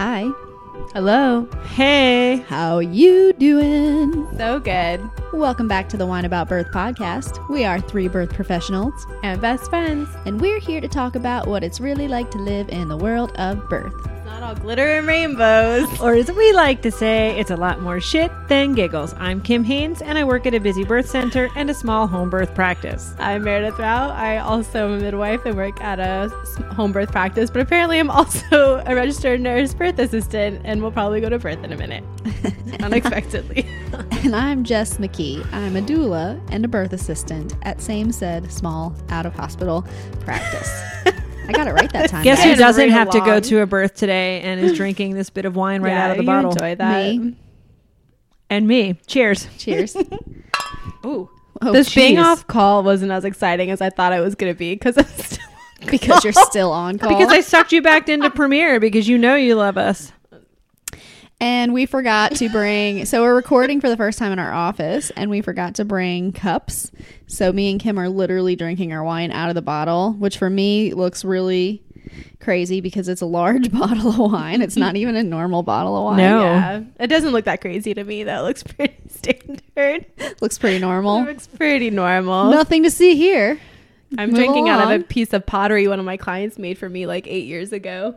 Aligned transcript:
Hi. 0.00 0.32
Hello. 0.94 1.46
Hey. 1.76 2.42
How 2.48 2.78
you 2.78 3.34
doing? 3.34 4.26
So 4.38 4.58
good. 4.58 5.04
Welcome 5.32 5.68
back 5.68 5.88
to 5.90 5.96
the 5.96 6.06
Wine 6.06 6.24
About 6.24 6.48
Birth 6.48 6.70
podcast. 6.72 7.48
We 7.48 7.64
are 7.64 7.80
three 7.80 8.08
birth 8.08 8.30
professionals, 8.32 9.06
And 9.22 9.40
best 9.40 9.70
friends. 9.70 10.08
and 10.26 10.40
we're 10.40 10.58
here 10.58 10.80
to 10.80 10.88
talk 10.88 11.14
about 11.14 11.46
what 11.46 11.62
it's 11.62 11.80
really 11.80 12.08
like 12.08 12.30
to 12.32 12.38
live 12.38 12.68
in 12.68 12.88
the 12.88 12.96
world 12.96 13.30
of 13.36 13.68
birth. 13.68 13.94
It's 14.06 14.24
not 14.26 14.42
all 14.42 14.54
glitter 14.56 14.86
and 14.98 15.06
rainbows. 15.06 15.86
Or 16.00 16.14
as 16.14 16.30
we 16.32 16.52
like 16.52 16.82
to 16.82 16.90
say, 16.90 17.38
it's 17.38 17.50
a 17.50 17.56
lot 17.56 17.80
more 17.80 18.00
shit 18.00 18.30
than 18.48 18.74
giggles. 18.74 19.14
I'm 19.18 19.40
Kim 19.40 19.62
Haynes, 19.64 20.02
and 20.02 20.18
I 20.18 20.24
work 20.24 20.46
at 20.46 20.54
a 20.54 20.58
busy 20.60 20.84
birth 20.84 21.08
center 21.08 21.48
and 21.56 21.70
a 21.70 21.74
small 21.74 22.06
home 22.08 22.28
birth 22.28 22.52
practice. 22.54 23.14
I'm 23.20 23.44
Meredith 23.44 23.78
Rao. 23.78 24.10
I 24.10 24.38
also 24.38 24.88
am 24.92 24.98
a 24.98 25.00
midwife 25.00 25.46
and 25.46 25.56
work 25.56 25.80
at 25.80 26.00
a 26.00 26.28
home 26.74 26.90
birth 26.92 27.12
practice, 27.12 27.50
but 27.50 27.62
apparently 27.62 27.98
I'm 28.00 28.10
also 28.10 28.82
a 28.86 28.94
registered 28.94 29.40
nurse 29.40 29.74
birth 29.74 29.98
assistant 29.98 30.60
and 30.64 30.82
we'll 30.82 30.92
probably 30.92 31.20
go 31.20 31.28
to 31.28 31.38
birth 31.38 31.62
in 31.62 31.72
a 31.72 31.76
minute. 31.76 32.02
Unexpectedly. 32.80 33.66
And 34.22 34.36
I'm 34.36 34.64
Jess 34.64 34.98
McKee. 34.98 35.50
I'm 35.50 35.76
a 35.76 35.80
doula 35.80 36.38
and 36.50 36.62
a 36.62 36.68
birth 36.68 36.92
assistant 36.92 37.54
at 37.62 37.80
same 37.80 38.12
said 38.12 38.52
small 38.52 38.94
out 39.08 39.24
of 39.24 39.32
hospital 39.34 39.86
practice. 40.20 40.68
I 41.48 41.52
got 41.52 41.66
it 41.66 41.72
right 41.72 41.90
that 41.94 42.10
time. 42.10 42.22
Guess 42.22 42.44
who 42.44 42.54
doesn't 42.54 42.82
Right 42.82 42.92
have 42.92 43.08
to 43.10 43.20
go 43.20 43.40
to 43.40 43.60
a 43.60 43.66
birth 43.66 43.94
today 43.94 44.42
and 44.42 44.60
is 44.60 44.76
drinking 44.76 45.14
this 45.14 45.30
bit 45.30 45.46
of 45.46 45.56
wine 45.56 45.80
right 45.80 45.92
Yeah, 45.92 46.04
out 46.04 46.10
of 46.10 46.16
the 46.18 46.24
you 46.24 46.26
bottle? 46.26 46.52
Enjoy 46.52 46.74
that. 46.74 47.16
Me. 47.16 47.34
And 48.50 48.68
me. 48.68 49.00
Cheers. 49.06 49.48
Cheers. 49.56 49.96
Ooh. 51.06 51.30
Oh, 51.62 51.72
this 51.72 51.94
being 51.94 52.18
off 52.18 52.46
call 52.46 52.82
wasn't 52.82 53.10
as 53.10 53.24
exciting 53.24 53.70
as 53.70 53.80
I 53.80 53.88
thought 53.88 54.12
it 54.12 54.20
was 54.20 54.34
going 54.34 54.52
to 54.52 54.58
be 54.58 54.74
because 54.74 54.98
I'm 54.98 55.04
still 55.06 55.46
because 55.90 56.24
you're 56.24 56.32
still 56.34 56.72
on 56.72 56.98
call. 56.98 57.08
Because 57.08 57.32
I 57.32 57.40
sucked 57.40 57.72
you 57.72 57.80
back 57.80 58.08
into 58.08 58.30
Premiere 58.30 58.80
because 58.80 59.08
you 59.08 59.16
know 59.16 59.34
you 59.34 59.54
love 59.54 59.78
us. 59.78 60.12
And 61.40 61.72
we 61.72 61.86
forgot 61.86 62.32
to 62.36 62.50
bring, 62.50 63.06
so 63.06 63.22
we're 63.22 63.34
recording 63.34 63.80
for 63.80 63.88
the 63.88 63.96
first 63.96 64.18
time 64.18 64.30
in 64.30 64.38
our 64.38 64.52
office, 64.52 65.10
and 65.16 65.30
we 65.30 65.40
forgot 65.40 65.76
to 65.76 65.86
bring 65.86 66.32
cups. 66.32 66.92
So 67.28 67.50
me 67.50 67.70
and 67.70 67.80
Kim 67.80 67.98
are 67.98 68.10
literally 68.10 68.56
drinking 68.56 68.92
our 68.92 69.02
wine 69.02 69.30
out 69.32 69.48
of 69.48 69.54
the 69.54 69.62
bottle, 69.62 70.12
which 70.12 70.36
for 70.36 70.50
me 70.50 70.92
looks 70.92 71.24
really 71.24 71.82
crazy 72.40 72.80
because 72.82 73.08
it's 73.08 73.22
a 73.22 73.26
large 73.26 73.72
bottle 73.78 74.08
of 74.08 74.18
wine. 74.32 74.60
It's 74.60 74.76
not 74.76 74.96
even 74.96 75.16
a 75.16 75.22
normal 75.22 75.62
bottle 75.62 75.96
of 75.96 76.04
wine. 76.04 76.16
No. 76.18 76.42
Yeah. 76.42 76.82
It 76.98 77.06
doesn't 77.06 77.32
look 77.32 77.46
that 77.46 77.62
crazy 77.62 77.94
to 77.94 78.04
me. 78.04 78.24
That 78.24 78.40
looks 78.40 78.62
pretty 78.64 78.96
standard. 79.08 80.06
Looks 80.42 80.58
pretty 80.58 80.78
normal. 80.78 81.22
It 81.22 81.26
looks 81.26 81.46
pretty 81.46 81.88
normal. 81.88 82.50
Nothing 82.50 82.82
to 82.82 82.90
see 82.90 83.16
here. 83.16 83.58
I'm 84.18 84.30
Move 84.30 84.36
drinking 84.36 84.68
out 84.68 84.92
of 84.92 85.00
a 85.00 85.04
piece 85.04 85.32
of 85.32 85.46
pottery 85.46 85.86
one 85.86 85.98
of 86.00 86.04
my 86.04 86.16
clients 86.16 86.58
made 86.58 86.78
for 86.78 86.88
me 86.88 87.06
like 87.06 87.26
eight 87.28 87.46
years 87.46 87.72
ago. 87.72 88.16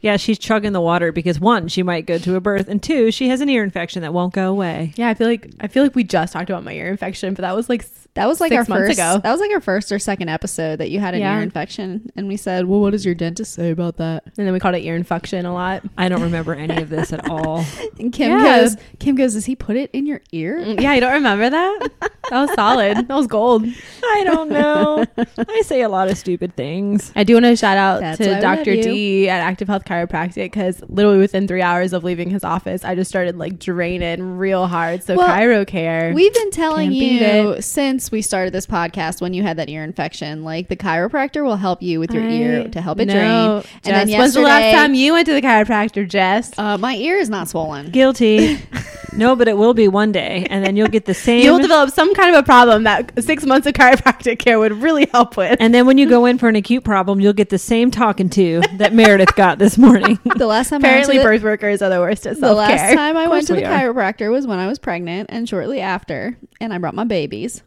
Yeah, 0.00 0.16
she's 0.16 0.38
chugging 0.38 0.72
the 0.72 0.80
water 0.80 1.12
because 1.12 1.38
one, 1.38 1.68
she 1.68 1.82
might 1.82 2.06
go 2.06 2.18
to 2.18 2.36
a 2.36 2.40
birth, 2.40 2.68
and 2.68 2.82
two, 2.82 3.10
she 3.10 3.28
has 3.28 3.40
an 3.40 3.48
ear 3.48 3.62
infection 3.62 4.02
that 4.02 4.14
won't 4.14 4.32
go 4.32 4.50
away. 4.50 4.94
Yeah, 4.96 5.08
I 5.08 5.14
feel 5.14 5.26
like 5.26 5.50
I 5.60 5.68
feel 5.68 5.82
like 5.82 5.94
we 5.94 6.04
just 6.04 6.32
talked 6.32 6.48
about 6.48 6.64
my 6.64 6.72
ear 6.72 6.88
infection, 6.88 7.34
but 7.34 7.42
that 7.42 7.54
was 7.54 7.68
like 7.68 7.84
That 8.14 8.28
was 8.28 8.40
like 8.40 8.50
Six 8.52 8.68
our 8.68 8.74
months 8.78 8.88
first. 8.90 8.98
ago. 8.98 9.20
That 9.22 9.32
was 9.32 9.40
like 9.40 9.50
our 9.50 9.60
first 9.60 9.90
or 9.90 9.98
second 9.98 10.28
episode 10.28 10.76
that 10.78 10.90
you 10.90 11.00
had 11.00 11.14
an 11.14 11.20
Yeah. 11.20 11.36
ear 11.36 11.42
infection, 11.42 12.10
and 12.14 12.28
we 12.28 12.36
said, 12.36 12.66
"Well, 12.66 12.80
what 12.80 12.90
does 12.90 13.04
your 13.04 13.14
dentist 13.14 13.54
say 13.54 13.70
about 13.70 13.96
that?" 13.96 14.22
and 14.38 14.46
then 14.46 14.52
we 14.52 14.60
called 14.60 14.76
it 14.76 14.84
ear 14.84 14.94
infection 14.94 15.44
a 15.46 15.52
lot. 15.52 15.82
I 15.98 16.08
don't 16.08 16.22
remember 16.22 16.54
any 16.54 16.80
of 16.80 16.90
this 16.90 17.12
at 17.12 17.28
all. 17.30 17.64
And 17.98 18.12
Kim 18.12 18.30
Yeah. 18.38 18.60
goes, 18.60 18.76
"Kim 19.00 19.16
goes, 19.16 19.34
does 19.34 19.46
he 19.46 19.56
put 19.56 19.76
it 19.76 19.90
in 19.92 20.06
your 20.06 20.20
ear?" 20.32 20.60
Mm, 20.60 20.80
Yeah, 20.80 20.94
you 20.94 21.00
don't 21.00 21.12
remember 21.12 21.50
that? 21.50 21.88
That 22.30 22.40
was 22.40 22.54
solid. 22.54 22.96
That 23.08 23.14
was 23.16 23.26
gold. 23.26 23.64
I 24.02 24.22
don't 24.24 24.48
know. 24.50 25.04
I 25.36 25.62
say 25.62 25.82
a 25.82 25.88
lot 25.88 26.08
of 26.08 26.16
stupid 26.16 26.54
things. 26.56 27.12
I 27.16 27.24
do 27.24 27.34
want 27.34 27.44
to 27.46 27.56
shout 27.56 27.76
out 27.78 28.00
That's 28.00 28.18
to 28.18 28.40
Dr. 28.40 28.74
love. 28.76 28.84
D 28.84 29.28
at 29.28 29.40
Active 29.40 29.68
Health 29.68 29.84
Chiropractic 29.84 30.44
because 30.44 30.82
literally 30.88 31.18
within 31.18 31.46
three 31.48 31.62
hours 31.62 31.92
of 31.92 32.04
leaving 32.04 32.30
his 32.30 32.44
office, 32.44 32.84
I 32.84 32.94
just 32.94 33.10
started 33.10 33.36
like 33.36 33.58
draining 33.58 34.38
real 34.38 34.66
hard. 34.68 35.02
So 35.02 35.16
Well, 35.16 35.28
Chiro 35.28 35.66
Care. 35.66 36.12
We've 36.14 36.32
been 36.32 36.50
telling 36.50 36.92
you 36.92 37.56
since 37.60 38.03
we 38.10 38.22
started 38.22 38.52
this 38.52 38.66
podcast 38.66 39.20
when 39.20 39.34
you 39.34 39.42
had 39.42 39.56
that 39.58 39.68
ear 39.68 39.84
infection, 39.84 40.44
like 40.44 40.68
the 40.68 40.76
chiropractor 40.76 41.44
will 41.44 41.56
help 41.56 41.82
you 41.82 42.00
with 42.00 42.12
your 42.12 42.22
ear 42.24 42.68
to 42.68 42.80
help 42.80 43.00
it 43.00 43.06
drain. 43.06 43.22
No. 43.22 43.56
And 43.56 43.64
Jess, 43.84 44.08
then 44.08 44.18
when's 44.18 44.34
the 44.34 44.40
last 44.42 44.72
time 44.74 44.94
you 44.94 45.12
went 45.12 45.26
to 45.26 45.32
the 45.34 45.42
chiropractor, 45.42 46.08
Jess? 46.08 46.56
Uh, 46.58 46.78
my 46.78 46.94
ear 46.96 47.16
is 47.18 47.28
not 47.28 47.48
swollen. 47.48 47.90
Guilty. 47.90 48.58
no, 49.16 49.36
but 49.36 49.48
it 49.48 49.56
will 49.56 49.74
be 49.74 49.88
one 49.88 50.12
day, 50.12 50.46
and 50.50 50.64
then 50.64 50.76
you'll 50.76 50.88
get 50.88 51.04
the 51.04 51.14
same. 51.14 51.42
You'll 51.42 51.58
develop 51.58 51.90
some 51.90 52.14
kind 52.14 52.34
of 52.34 52.40
a 52.40 52.44
problem 52.44 52.84
that 52.84 53.12
six 53.22 53.44
months 53.44 53.66
of 53.66 53.74
chiropractic 53.74 54.38
care 54.38 54.58
would 54.58 54.72
really 54.82 55.06
help 55.12 55.36
with. 55.36 55.56
and 55.60 55.74
then 55.74 55.86
when 55.86 55.98
you 55.98 56.08
go 56.08 56.24
in 56.26 56.38
for 56.38 56.48
an 56.48 56.56
acute 56.56 56.84
problem, 56.84 57.20
you'll 57.20 57.32
get 57.32 57.48
the 57.50 57.58
same 57.58 57.90
talking 57.90 58.28
to 58.30 58.60
that 58.76 58.92
Meredith 58.92 59.34
got 59.36 59.58
this 59.58 59.78
morning. 59.78 60.18
The 60.36 60.46
last 60.46 60.70
time 60.70 60.80
Apparently, 60.80 61.16
I 61.18 61.18
went 61.18 61.24
to 61.24 61.28
birth 61.38 61.42
workers 61.44 61.82
are 61.82 61.90
the 61.90 62.00
worst 62.00 62.26
at 62.26 62.34
the, 62.34 62.40
the 62.40 62.52
last 62.54 62.94
time 62.94 63.16
I 63.16 63.28
went 63.28 63.46
to 63.46 63.54
course 63.54 63.62
the 63.62 63.66
are. 63.66 63.92
chiropractor 63.92 64.30
was 64.30 64.46
when 64.46 64.58
I 64.58 64.66
was 64.66 64.78
pregnant 64.78 65.30
and 65.32 65.48
shortly 65.48 65.80
after, 65.80 66.36
and 66.60 66.72
I 66.72 66.78
brought 66.78 66.94
my 66.94 67.04
babies. 67.04 67.62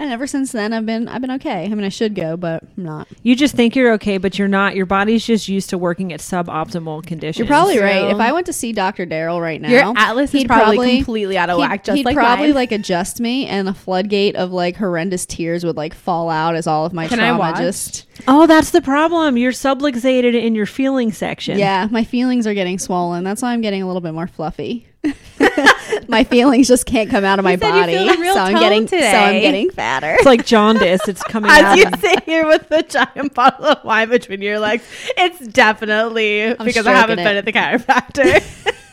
And 0.00 0.12
ever 0.12 0.28
since 0.28 0.52
then, 0.52 0.72
I've 0.72 0.86
been 0.86 1.08
I've 1.08 1.20
been 1.20 1.32
okay. 1.32 1.64
I 1.64 1.68
mean, 1.68 1.84
I 1.84 1.88
should 1.88 2.14
go, 2.14 2.36
but 2.36 2.62
I'm 2.76 2.84
not. 2.84 3.08
You 3.24 3.34
just 3.34 3.54
think 3.56 3.74
you're 3.74 3.92
okay, 3.94 4.16
but 4.16 4.38
you're 4.38 4.46
not. 4.46 4.76
Your 4.76 4.86
body's 4.86 5.26
just 5.26 5.48
used 5.48 5.70
to 5.70 5.76
working 5.78 6.12
at 6.12 6.20
suboptimal 6.20 7.04
conditions. 7.04 7.38
You're 7.38 7.48
probably 7.48 7.78
So- 7.78 7.82
right. 7.82 8.04
If 8.10 8.18
I 8.18 8.30
went 8.32 8.46
to 8.46 8.52
see 8.52 8.72
Dr. 8.72 9.06
Daryl 9.06 9.40
right 9.40 9.60
now, 9.60 9.68
Your 9.68 9.92
atlas 9.96 10.32
is 10.32 10.42
he'd 10.42 10.46
probably, 10.46 10.98
completely 10.98 11.36
out 11.36 11.50
of 11.50 11.56
he'd, 11.58 11.62
whack, 11.68 11.82
just 11.84 11.96
he'd 11.96 12.06
like 12.06 12.14
probably 12.14 12.46
mine. 12.46 12.54
like 12.54 12.70
adjust 12.72 13.18
me, 13.20 13.46
and 13.46 13.68
a 13.68 13.74
floodgate 13.74 14.36
of 14.36 14.52
like 14.52 14.76
horrendous 14.76 15.26
tears 15.26 15.64
would 15.64 15.76
like 15.76 15.94
fall 15.94 16.30
out 16.30 16.54
as 16.54 16.68
all 16.68 16.86
of 16.86 16.92
my 16.92 17.08
Can 17.08 17.18
I 17.18 17.28
trauma 17.30 17.38
watch? 17.40 17.56
just. 17.58 18.06
Oh, 18.28 18.46
that's 18.46 18.70
the 18.70 18.80
problem. 18.80 19.36
You're 19.36 19.50
subluxated 19.52 20.40
in 20.40 20.54
your 20.54 20.66
feeling 20.66 21.10
section. 21.12 21.58
Yeah, 21.58 21.88
my 21.90 22.04
feelings 22.04 22.46
are 22.46 22.54
getting 22.54 22.78
swollen. 22.78 23.24
That's 23.24 23.42
why 23.42 23.52
I'm 23.52 23.62
getting 23.62 23.82
a 23.82 23.86
little 23.86 24.00
bit 24.00 24.14
more 24.14 24.28
fluffy. 24.28 24.86
my 26.08 26.24
feelings 26.24 26.68
just 26.68 26.86
can't 26.86 27.08
come 27.10 27.24
out 27.24 27.38
of 27.38 27.44
my 27.44 27.52
You 27.52 27.58
said 27.58 27.88
you're 27.90 28.06
body, 28.06 28.20
real 28.20 28.34
so 28.34 28.40
I'm 28.40 28.52
toned 28.52 28.62
getting 28.62 28.88
so 28.88 28.96
I'm 28.96 29.40
getting 29.40 29.70
fatter. 29.70 30.14
It's 30.14 30.24
like 30.26 30.44
jaundice. 30.46 31.06
It's 31.08 31.22
coming 31.28 31.50
As 31.50 31.62
out. 31.62 31.78
you 31.78 31.84
sit 32.00 32.24
here 32.24 32.46
with 32.46 32.68
the 32.68 32.82
giant 32.82 33.34
bottle 33.34 33.66
of 33.66 33.84
wine 33.84 34.08
between 34.08 34.42
your 34.42 34.58
legs, 34.58 34.84
it's 35.16 35.46
definitely 35.48 36.54
because 36.64 36.86
I 36.86 36.92
haven't 36.92 37.18
stroking 37.20 37.24
been 37.24 37.36
at 37.36 37.44
the 37.44 37.52
chiropractor. 37.52 38.74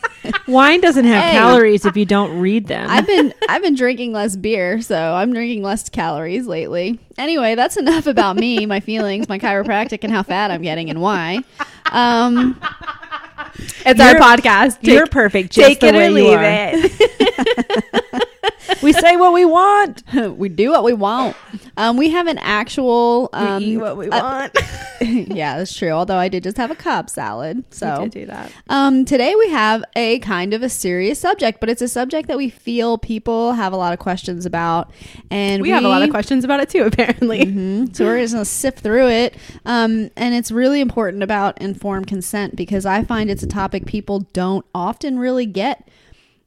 Wine 0.48 0.82
doesn't 0.82 1.06
have 1.06 1.24
Hey. 1.24 1.32
calories 1.34 1.86
if 1.86 1.96
you 1.96 2.04
don't 2.06 2.40
read 2.40 2.66
them. 2.66 2.90
I've 2.90 3.06
been 3.06 3.32
I've 3.48 3.62
been 3.62 3.76
drinking 3.76 4.12
less 4.12 4.36
beer, 4.36 4.82
so 4.82 4.98
I'm 5.14 5.32
drinking 5.34 5.62
less 5.62 5.88
calories 5.90 6.48
lately. 6.48 7.00
Anyway, 7.20 7.54
that's 7.54 7.78
enough 7.78 8.08
about 8.08 8.36
me, 8.36 8.66
my 8.66 8.80
feelings, 8.80 9.30
my 9.30 9.38
chiropractic, 9.38 10.00
and 10.04 10.12
how 10.12 10.24
fat 10.24 10.50
I'm 10.50 10.64
getting 10.64 10.90
and 10.90 11.00
why. 11.00 11.42
Um, 11.92 12.60
it's 13.86 14.00
our 14.00 14.16
podcast. 14.16 14.82
Take, 14.82 14.94
you're 14.96 15.08
perfect. 15.08 15.52
Just 15.52 15.80
take 15.80 15.84
it 15.84 15.96
or 15.96 16.10
leave 16.10 16.40
it. 16.40 18.02
We 18.85 18.94
say 18.94 19.18
what 19.18 19.34
we 19.34 19.46
want. 19.46 20.03
we 20.38 20.47
do 20.47 20.69
what 20.69 20.84
we 20.84 20.94
want. 20.94 21.35
Um, 21.75 21.97
we 21.97 22.12
have 22.12 22.28
an 22.28 22.38
actual. 22.38 23.29
Um, 23.34 23.57
we 23.57 23.66
eat 23.69 23.78
what 23.78 23.97
we 23.97 24.09
uh, 24.09 24.22
want. 24.22 24.57
yeah, 25.01 25.57
that's 25.57 25.75
true. 25.75 25.90
Although 25.90 26.18
I 26.18 26.29
did 26.29 26.44
just 26.44 26.57
have 26.57 26.69
a 26.69 26.75
Cobb 26.75 27.09
salad, 27.09 27.63
so 27.74 27.97
We 27.97 28.03
did 28.06 28.12
do 28.12 28.25
that. 28.28 28.51
Um, 28.69 29.03
today 29.03 29.34
we 29.34 29.50
have 29.50 29.84
a 29.95 30.19
kind 30.19 30.53
of 30.53 30.62
a 30.62 30.69
serious 30.69 31.19
subject, 31.19 31.59
but 31.59 31.68
it's 31.68 31.81
a 31.81 31.88
subject 31.88 32.28
that 32.28 32.38
we 32.38 32.50
feel 32.50 33.00
people 33.00 33.53
have 33.53 33.74
a 33.74 33.75
lot 33.75 33.91
of 33.91 33.97
questions 33.97 34.45
about, 34.45 34.91
and 35.31 35.63
We, 35.63 35.72
have 35.72 35.84
a 35.84 35.90
lot 35.90 36.03
of 36.03 36.12
questions 36.12 36.44
about 36.45 36.59
it 36.59 36.69
too, 36.69 36.84
apparently. 36.85 37.44
Mhm. 37.44 37.95
So 37.95 38.06
we're 38.06 38.19
just 38.19 38.34
gonna 38.34 38.45
sift 38.45 38.81
through 38.81 39.09
it, 39.09 39.35
um, 39.66 40.12
and 40.16 40.35
it's 40.35 40.51
really 40.51 40.79
important 40.79 41.24
about 41.24 41.59
informed 41.59 42.06
consent 42.06 42.56
because 42.56 42.85
I 42.85 43.03
find 43.03 43.31
it's 43.31 43.41
a 43.41 43.47
topic 43.47 43.88
people 43.88 44.19
don't 44.34 44.66
often 44.75 45.18
really 45.18 45.47
get 45.47 45.90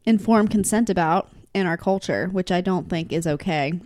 informed 0.06 0.50
consent 0.50 0.88
about 0.88 1.28
in 1.54 1.66
our 1.66 1.76
culture, 1.76 2.28
which 2.28 2.50
I 2.52 2.60
don't 2.60 2.88
think 2.88 3.12
is 3.12 3.26
okay. 3.26 3.80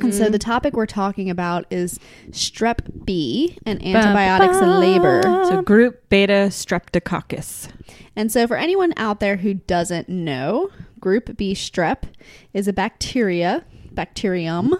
And 0.00 0.12
so 0.12 0.28
the 0.28 0.40
topic 0.40 0.74
we're 0.74 0.86
talking 0.86 1.30
about 1.30 1.64
is 1.70 2.00
strep 2.30 3.04
B 3.04 3.56
and 3.64 3.80
antibiotics 3.84 4.58
in 4.58 4.80
labor. 4.80 5.22
So 5.22 5.62
group 5.62 6.08
beta 6.08 6.48
streptococcus. 6.50 7.68
And 8.16 8.32
so, 8.32 8.48
for 8.48 8.56
anyone 8.56 8.92
out 8.96 9.20
there 9.20 9.36
who 9.36 9.54
doesn't 9.54 10.08
know, 10.08 10.70
group 10.98 11.36
B 11.36 11.54
strep 11.54 12.02
is 12.52 12.66
a 12.66 12.72
bacteria, 12.72 13.64
bacterium. 13.92 14.74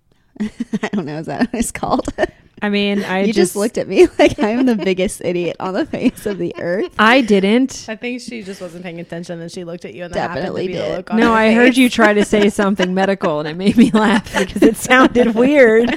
I 0.40 0.88
don't 0.94 1.04
know, 1.04 1.18
is 1.18 1.26
that 1.26 1.40
what 1.40 1.50
it's 1.52 1.70
called? 1.70 2.08
I 2.60 2.68
mean, 2.70 3.04
I 3.04 3.20
you 3.20 3.26
just, 3.26 3.36
just, 3.36 3.56
looked 3.56 3.78
at 3.78 3.86
me 3.88 4.06
like 4.18 4.38
I'm 4.38 4.66
the 4.66 4.74
biggest 4.76 5.20
idiot 5.24 5.56
on 5.60 5.74
the 5.74 5.86
face 5.86 6.26
of 6.26 6.38
the 6.38 6.54
earth. 6.58 6.92
I 6.98 7.20
didn't. 7.20 7.86
I 7.88 7.96
think 7.96 8.20
she 8.20 8.42
just 8.42 8.60
wasn't 8.60 8.82
paying 8.82 8.98
attention 9.00 9.40
and 9.40 9.50
she 9.50 9.64
looked 9.64 9.84
at 9.84 9.94
you 9.94 10.04
and 10.04 10.12
Definitely 10.12 10.28
that 10.32 10.38
happened 10.38 10.56
to 10.56 10.66
be 10.66 10.72
did. 10.72 10.96
look 10.96 11.10
on 11.12 11.20
No, 11.20 11.28
her 11.30 11.36
I 11.38 11.52
heard 11.52 11.76
you 11.76 11.88
try 11.88 12.12
to 12.14 12.24
say 12.24 12.48
something 12.50 12.92
medical, 12.94 13.38
and 13.40 13.48
it 13.48 13.56
made 13.56 13.76
me 13.76 13.90
laugh 13.92 14.36
because 14.36 14.62
it 14.62 14.76
sounded 14.76 15.34
weird. 15.34 15.96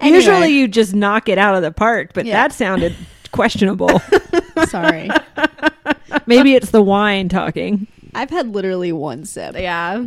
Anyway. 0.00 0.16
Usually, 0.16 0.48
you 0.48 0.68
just 0.68 0.94
knock 0.94 1.28
it 1.28 1.38
out 1.38 1.54
of 1.56 1.62
the 1.62 1.72
park, 1.72 2.10
but 2.14 2.24
Yeah. 2.24 2.34
that 2.42 2.52
sounded 2.52 2.94
questionable. 3.32 4.00
Sorry. 4.68 5.10
Maybe 6.26 6.54
it's 6.54 6.70
the 6.70 6.82
wine 6.82 7.28
talking. 7.28 7.86
I've 8.14 8.30
had 8.30 8.54
literally 8.54 8.92
one 8.92 9.24
sip. 9.24 9.56
Yeah. 9.58 10.06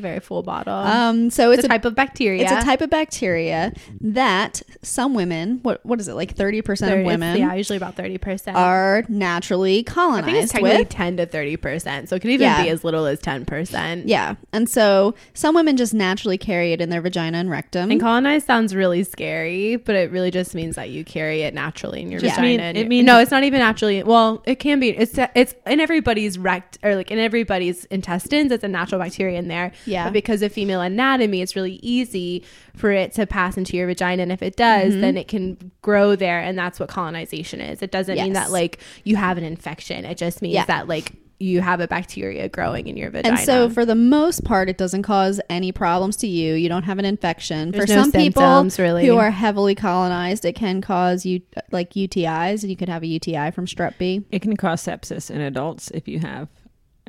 A 0.00 0.02
very 0.02 0.20
full 0.20 0.42
bottle. 0.42 0.72
Um, 0.72 1.28
so 1.30 1.50
it's, 1.50 1.58
it's, 1.58 1.66
a 1.66 1.68
type 1.68 1.84
of 1.84 1.94
bacteria. 1.94 2.42
It's 2.42 2.52
a 2.52 2.62
type 2.64 2.80
of 2.80 2.88
bacteria 2.90 3.72
that 4.00 4.62
some 4.82 5.12
women, 5.14 5.60
what 5.62 5.84
what 5.84 6.00
is 6.00 6.08
it, 6.08 6.14
like 6.14 6.34
thirty 6.34 6.62
percent 6.62 6.90
Thirty- 6.90 7.02
of 7.02 7.06
women 7.06 7.36
yeah, 7.38 7.52
usually 7.54 7.76
about 7.76 7.94
thirty 7.96 8.16
percent. 8.18 8.56
are 8.56 9.04
naturally 9.08 9.80
I 9.80 9.82
colonized 9.82 10.24
think 10.26 10.42
it's 10.44 10.52
technically 10.52 10.78
with. 10.78 10.88
ten 10.88 11.16
to 11.18 11.26
thirty 11.26 11.56
percent, 11.56 12.08
so 12.08 12.16
it 12.16 12.20
could 12.20 12.30
even 12.30 12.46
Yeah. 12.46 12.62
be 12.62 12.70
as 12.70 12.82
little 12.82 13.04
as 13.06 13.18
ten 13.20 13.44
percent. 13.44 14.06
Yeah, 14.08 14.36
and 14.52 14.68
so 14.68 15.14
some 15.34 15.54
women 15.54 15.76
just 15.76 15.92
naturally 15.92 16.38
carry 16.38 16.72
it 16.72 16.80
in 16.80 16.88
their 16.88 17.02
vagina 17.02 17.38
and 17.38 17.50
rectum. 17.50 17.90
And 17.90 18.00
colonized 18.00 18.46
sounds 18.46 18.74
really 18.74 19.04
scary, 19.04 19.76
but 19.76 19.94
it 19.94 20.10
really 20.10 20.30
just 20.30 20.54
means 20.54 20.76
that 20.76 20.88
you 20.90 21.04
carry 21.04 21.42
it 21.42 21.52
naturally 21.54 22.00
in 22.00 22.10
your 22.10 22.20
Just 22.20 22.36
vagina. 22.36 22.62
mean- 22.72 22.76
it 22.76 22.88
means- 22.88 23.06
no, 23.06 23.18
it's 23.20 23.30
not 23.30 23.44
even 23.44 23.60
naturally. 23.60 24.02
Well, 24.02 24.42
it 24.46 24.56
can 24.56 24.80
be. 24.80 24.90
It's 24.90 25.18
it's 25.34 25.54
in 25.66 25.78
everybody's 25.80 26.38
rect 26.38 26.78
or 26.82 26.94
like 26.96 27.10
in 27.10 27.18
everybody's 27.18 27.84
intestines. 27.86 28.50
It's 28.50 28.64
a 28.64 28.68
natural 28.68 29.00
bacteria 29.00 29.38
in 29.38 29.48
there. 29.48 29.72
Yeah. 29.90 30.04
But 30.04 30.12
because 30.12 30.42
of 30.42 30.52
female 30.52 30.80
anatomy, 30.80 31.42
it's 31.42 31.54
really 31.56 31.78
easy 31.82 32.44
for 32.76 32.90
it 32.90 33.12
to 33.14 33.26
pass 33.26 33.56
into 33.56 33.76
your 33.76 33.86
vagina, 33.86 34.22
and 34.22 34.32
if 34.32 34.42
it 34.42 34.56
does, 34.56 34.92
Mm-hmm. 34.92 35.00
then 35.00 35.16
it 35.16 35.28
can 35.28 35.70
grow 35.82 36.16
there, 36.16 36.40
and 36.40 36.56
that's 36.58 36.78
what 36.80 36.88
colonization 36.88 37.60
is. 37.60 37.82
It 37.82 37.90
doesn't 37.90 38.16
mean 38.16 38.32
that 38.34 38.50
like 38.50 38.78
you 39.04 39.16
have 39.16 39.36
an 39.38 39.44
infection. 39.44 40.04
It 40.04 40.16
just 40.18 40.40
means 40.42 40.54
Yeah. 40.54 40.64
that 40.66 40.88
like 40.88 41.12
you 41.42 41.62
have 41.62 41.80
a 41.80 41.88
bacteria 41.88 42.50
growing 42.50 42.86
in 42.86 42.98
your 42.98 43.08
vagina. 43.10 43.36
and 43.38 43.46
so, 43.46 43.70
for 43.70 43.86
the 43.86 43.94
most 43.94 44.44
part, 44.44 44.68
it 44.68 44.76
doesn't 44.76 45.02
cause 45.04 45.40
any 45.48 45.72
problems 45.72 46.16
to 46.18 46.26
you. 46.26 46.52
You 46.52 46.68
don't 46.68 46.82
have 46.82 46.98
an 46.98 47.06
infection. 47.06 47.70
There's 47.70 47.88
for 47.88 47.96
no 47.96 48.02
some 48.02 48.12
people 48.12 48.42
symptoms, 48.42 48.78
really. 48.78 49.06
who 49.06 49.16
are 49.16 49.30
heavily 49.30 49.74
colonized, 49.74 50.44
it 50.44 50.52
can 50.54 50.82
cause 50.82 51.24
you 51.24 51.40
like 51.70 51.94
UTIs, 51.94 52.60
and 52.60 52.68
you 52.70 52.76
could 52.76 52.90
have 52.90 53.02
a 53.02 53.06
UTI 53.06 53.52
from 53.52 53.64
strep 53.64 53.96
B. 53.96 54.22
It 54.30 54.42
can 54.42 54.54
cause 54.54 54.84
sepsis 54.84 55.30
in 55.30 55.40
adults 55.40 55.90
if 55.92 56.06
you 56.06 56.18
have 56.18 56.48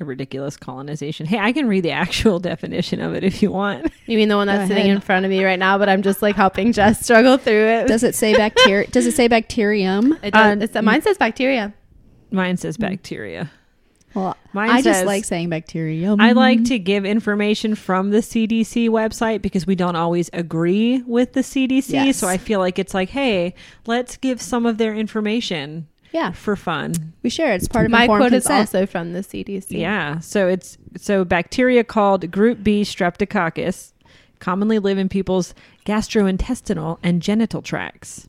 a 0.01 0.06
ridiculous 0.06 0.57
colonization. 0.57 1.25
Hey, 1.25 1.38
I 1.39 1.51
can 1.53 1.68
read 1.68 1.81
the 1.81 1.92
actual 1.92 2.39
definition 2.51 3.00
of 3.01 3.13
it 3.13 3.24
if 3.24 3.42
you 3.42 3.51
want. 3.51 3.92
you 4.06 4.18
mean 4.18 4.30
the 4.30 4.36
one 4.36 4.48
that's 4.48 4.68
sitting 4.68 4.88
in 4.88 5.00
front 5.01 5.25
of 5.25 5.30
me 5.30 5.44
right 5.44 5.59
now, 5.59 5.77
but 5.77 5.88
I'm 5.88 6.01
just 6.01 6.21
like 6.21 6.36
helping 6.36 6.74
Jess 6.74 7.03
struggle 7.03 7.38
through 7.38 7.68
it. 7.68 7.88
Does 7.88 8.03
it 8.03 8.15
say 8.15 8.36
bacteria? 8.36 8.88
does 8.88 9.06
it 9.06 9.13
say 9.13 9.27
bacterium? 9.27 10.18
It 10.24 10.31
does, 10.33 10.57
Uh, 10.57 10.63
it's, 10.63 10.81
mine 10.81 11.01
says 11.01 11.18
bacteria. 11.18 11.74
Mine 12.31 12.57
says 12.57 12.77
bacteria. 12.77 13.51
Well, 14.13 14.36
Mine 14.51 14.69
I 14.69 14.81
just 14.81 15.06
like 15.06 15.24
saying 15.24 15.50
bacterium. 15.50 16.19
I 16.19 16.33
like 16.33 16.65
to 16.65 16.77
give 16.77 17.06
information 17.06 17.75
from 17.75 18.09
the 18.09 18.18
CDC 18.18 18.89
website 18.89 19.42
because 19.42 19.65
we 19.65 19.75
don't 19.75 19.95
always 19.95 20.30
agree 20.33 21.01
with 21.04 21.31
the 21.33 21.42
CDC. 21.42 21.92
Yes. 21.94 22.18
So 22.18 22.27
I 22.27 22.38
feel 22.38 22.59
like 22.59 22.77
it's 22.77 22.94
like, 22.94 23.09
hey, 23.09 23.54
let's 23.86 24.18
give 24.18 24.42
some 24.42 24.65
of 24.65 24.77
their 24.77 24.94
information 24.94 25.88
Yeah, 26.12 26.31
for 26.31 26.56
fun. 26.56 27.13
we 27.24 27.30
share. 27.30 27.54
It's 27.54 27.68
part 27.68 27.86
of 27.86 27.92
My 27.92 28.06
quote 28.06 28.34
is 28.34 28.48
also 28.48 28.86
from 28.86 29.13
the 29.13 29.19
CDC. 29.19 29.68
Yeah. 29.72 30.19
So 30.19 30.48
it's 30.48 30.78
so 30.98 31.24
bacteria 31.24 31.84
called 31.84 32.30
group 32.31 32.63
B 32.63 32.84
streptococcus 32.84 33.94
commonly 34.40 34.80
live 34.80 34.98
in 34.98 35.08
people's 35.08 35.54
gastrointestinal 35.86 36.98
and 37.04 37.22
genital 37.22 37.62
tracts. 37.62 38.28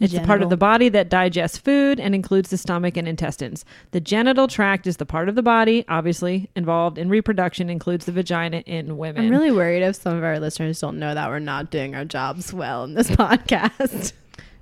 It's 0.00 0.12
the 0.12 0.20
part 0.20 0.42
of 0.42 0.50
the 0.50 0.56
body 0.56 0.88
that 0.90 1.08
digests 1.08 1.58
food 1.58 1.98
and 1.98 2.14
includes 2.14 2.50
the 2.50 2.56
stomach 2.56 2.96
and 2.96 3.08
intestines. 3.08 3.64
The 3.90 4.00
genital 4.00 4.46
tract 4.46 4.86
is 4.86 4.98
the 4.98 5.06
part 5.06 5.28
of 5.28 5.34
the 5.34 5.42
body, 5.42 5.84
obviously 5.88 6.48
involved 6.54 6.98
in 6.98 7.08
reproduction, 7.08 7.68
includes 7.68 8.04
the 8.06 8.12
vagina 8.12 8.58
in 8.58 8.96
women. 8.96 9.24
I'm 9.24 9.30
really 9.30 9.50
worried 9.50 9.82
if 9.82 9.96
some 9.96 10.16
of 10.16 10.22
our 10.22 10.38
listeners 10.38 10.78
don't 10.78 11.00
know 11.00 11.14
that 11.14 11.28
we're 11.28 11.40
not 11.40 11.72
doing 11.72 11.96
our 11.96 12.04
jobs 12.04 12.52
well 12.52 12.84
in 12.84 12.94
this 12.94 13.10
podcast. 13.10 14.12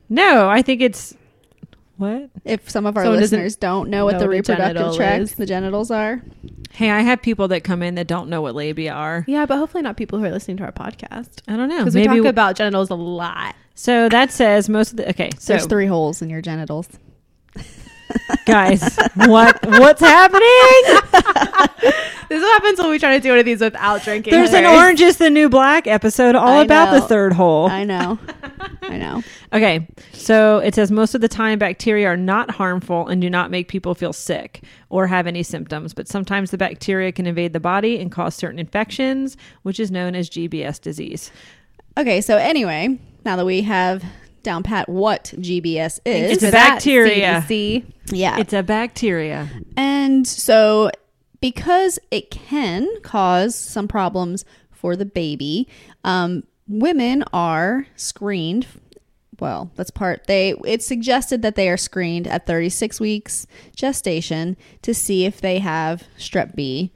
no, 0.09 0.49
I 0.49 0.63
think 0.63 0.81
it's 0.81 1.15
what? 1.97 2.31
if 2.45 2.69
some 2.71 2.87
of 2.87 2.97
our 2.97 3.05
Someone 3.05 3.21
listeners 3.21 3.57
don't 3.57 3.89
know 3.91 4.05
what 4.05 4.13
know 4.13 4.19
the 4.21 4.25
what 4.27 4.35
a 4.35 4.37
reproductive 4.37 4.77
genital 4.77 4.97
tract, 4.97 5.23
is. 5.23 5.35
the 5.35 5.47
genitals 5.47 5.91
are, 5.91 6.23
Hey, 6.73 6.91
I 6.91 7.01
have 7.01 7.23
people 7.23 7.49
that 7.49 7.65
come 7.65 7.83
in 7.83 7.95
that 7.95 8.07
don't 8.07 8.29
know 8.29 8.43
what 8.43 8.55
labia 8.55 8.93
are. 8.93 9.25
yeah, 9.27 9.47
but 9.47 9.57
hopefully 9.57 9.83
not 9.83 9.97
people 9.97 10.19
who 10.19 10.25
are 10.27 10.31
listening 10.31 10.59
to 10.59 10.65
our 10.65 10.73
podcast. 10.73 11.41
I 11.49 11.57
don't 11.57 11.69
know. 11.69 11.79
Because 11.79 11.95
we 11.95 12.07
Maybe 12.07 12.21
talk 12.21 12.27
about 12.29 12.57
genitals 12.57 12.91
a 12.91 12.95
lot. 12.95 13.55
so 13.75 14.09
that 14.11 14.31
says 14.31 14.69
most 14.69 14.91
of 14.93 14.97
the 14.99 15.09
okay. 15.11 15.31
So 15.39 15.55
there's 15.55 15.67
three 15.67 15.87
holes 15.87 16.21
in 16.23 16.29
your 16.31 16.43
genitals. 16.43 16.89
Guys, 18.47 18.97
what 19.15 19.59
what's 19.67 20.01
happening? 20.01 21.93
This 22.29 22.43
happens 22.43 22.79
when 22.81 22.91
we 22.91 22.99
try 22.99 23.17
to 23.17 23.21
do 23.21 23.31
one 23.31 23.39
of 23.39 23.45
these 23.45 23.61
without 23.61 24.03
drinking. 24.03 24.33
There's 24.33 24.53
an. 24.53 24.67
Orange 24.67 25.01
is 25.01 25.19
the 25.19 25.31
New 25.31 25.49
Black 25.49 25.87
episode 25.87 26.35
all 26.35 26.59
I 26.59 26.65
about 26.65 26.93
the 26.93 27.01
third 27.01 27.33
hole. 27.33 27.69
I 27.69 27.85
know, 27.85 28.19
I 28.83 28.99
know. 28.99 29.23
Okay, 29.53 29.87
so 30.13 30.59
it 30.59 30.75
says 30.75 30.91
most 30.91 31.15
of 31.15 31.21
the 31.21 31.29
time 31.29 31.59
bacteria 31.59 32.09
are 32.09 32.17
not 32.17 32.51
harmful 32.51 33.07
and 33.07 33.23
do 33.23 33.31
not 33.31 33.51
make 33.51 33.69
people 33.69 33.95
feel 33.95 34.13
sick 34.13 34.65
or 34.89 35.07
have 35.07 35.27
any 35.29 35.43
symptoms, 35.45 35.95
but 35.95 36.09
sometimes 36.09 36.51
the 36.51 36.59
bacteria 36.59 37.13
can 37.13 37.27
invade 37.27 37.53
the 37.53 37.61
body 37.61 38.01
and 38.01 38.11
cause 38.11 38.35
certain 38.35 38.59
infections, 38.59 39.37
which 39.63 39.79
is 39.79 39.93
known 39.93 40.17
as 40.17 40.29
GBS 40.29 40.81
disease. 40.81 41.31
Okay, 41.97 42.21
so 42.21 42.37
anyway, 42.37 42.99
now 43.25 43.37
that 43.37 43.47
we 43.47 43.63
have 43.63 44.05
down 44.47 44.63
pat 44.63 44.89
what 44.89 45.35
GBS 45.37 45.99
is, 46.07 46.33
It's 46.33 46.43
a 46.45 46.53
bacteria. 46.53 47.45
CDC. 47.47 47.85
yeah, 48.13 48.39
It's 48.39 48.53
a 48.53 48.63
bacteria. 48.63 49.51
And 49.77 50.27
so, 50.27 50.91
because 51.41 51.99
it 52.11 52.31
can 52.31 52.89
cause 53.03 53.55
some 53.57 53.89
problems 53.89 54.45
for 54.71 54.95
the 54.95 55.05
baby, 55.05 55.69
um, 56.05 56.45
women 56.69 57.25
are 57.33 57.89
screened. 57.97 58.69
Well, 59.41 59.71
that's 59.75 59.91
part. 59.91 60.29
They 60.29 60.55
it's 60.65 60.87
suggested 60.87 61.43
that 61.43 61.57
they 61.57 61.69
are 61.69 61.77
screened 61.77 62.27
at 62.29 62.47
36 62.47 63.01
weeks 63.01 63.47
gestation 63.75 64.57
to 64.83 64.95
see 64.95 65.27
if 65.27 65.41
they 65.41 65.59
have 65.59 66.05
strep 66.19 66.55
B 66.55 66.93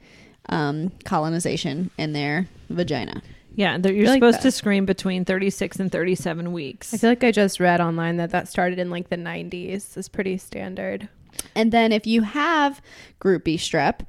um, 0.49 0.91
colonization 1.03 1.91
in 1.97 2.13
their 2.13 2.47
vagina. 2.69 3.21
Yeah, 3.53 3.77
you're 3.77 4.07
like 4.07 4.15
supposed 4.15 4.37
that. 4.37 4.43
to 4.43 4.51
screen 4.51 4.85
between 4.85 5.25
36 5.25 5.79
and 5.79 5.91
37 5.91 6.53
weeks. 6.53 6.93
I 6.93 6.97
feel 6.97 7.09
like 7.09 7.23
I 7.23 7.31
just 7.31 7.59
read 7.59 7.81
online 7.81 8.17
that 8.17 8.31
that 8.31 8.47
started 8.47 8.79
in 8.79 8.89
like 8.89 9.09
the 9.09 9.17
90s. 9.17 9.97
It's 9.97 10.07
pretty 10.07 10.37
standard. 10.37 11.09
And 11.55 11.71
then 11.71 11.91
if 11.91 12.07
you 12.07 12.21
have 12.21 12.81
group 13.19 13.43
B 13.43 13.57
strep, 13.57 14.01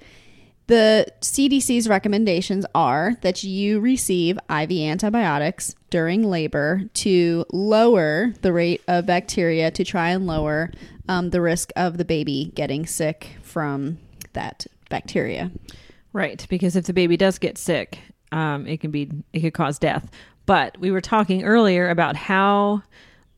the 0.69 1.07
CDC's 1.21 1.89
recommendations 1.89 2.65
are 2.75 3.15
that 3.23 3.43
you 3.43 3.81
receive 3.81 4.39
IV 4.49 4.71
antibiotics 4.71 5.75
during 5.91 6.23
labor 6.23 6.85
to 6.95 7.45
lower 7.53 8.33
the 8.43 8.53
rate 8.53 8.83
of 8.87 9.07
bacteria 9.07 9.71
to 9.73 9.85
try 9.85 10.11
and 10.11 10.27
lower 10.27 10.71
um, 11.09 11.31
the 11.31 11.41
risk 11.41 11.73
of 11.77 11.99
the 11.99 12.05
baby 12.05 12.53
getting 12.55 12.87
sick 12.87 13.37
from 13.43 13.99
that 14.35 14.67
bacteria. 14.89 15.51
Right, 16.13 16.47
because 16.49 16.77
if 16.77 16.85
the 16.85 16.93
baby 16.93 17.17
does 17.17 17.39
get 17.39 17.59
sick, 17.59 17.99
um, 18.33 18.67
it 18.67 18.81
can 18.81 18.91
be 18.91 19.11
it 19.33 19.41
could 19.41 19.55
cause 19.55 19.79
death. 19.79 20.11
But 20.47 20.77
we 20.81 20.91
were 20.91 21.01
talking 21.01 21.45
earlier 21.45 21.89
about 21.89 22.17
how 22.17 22.83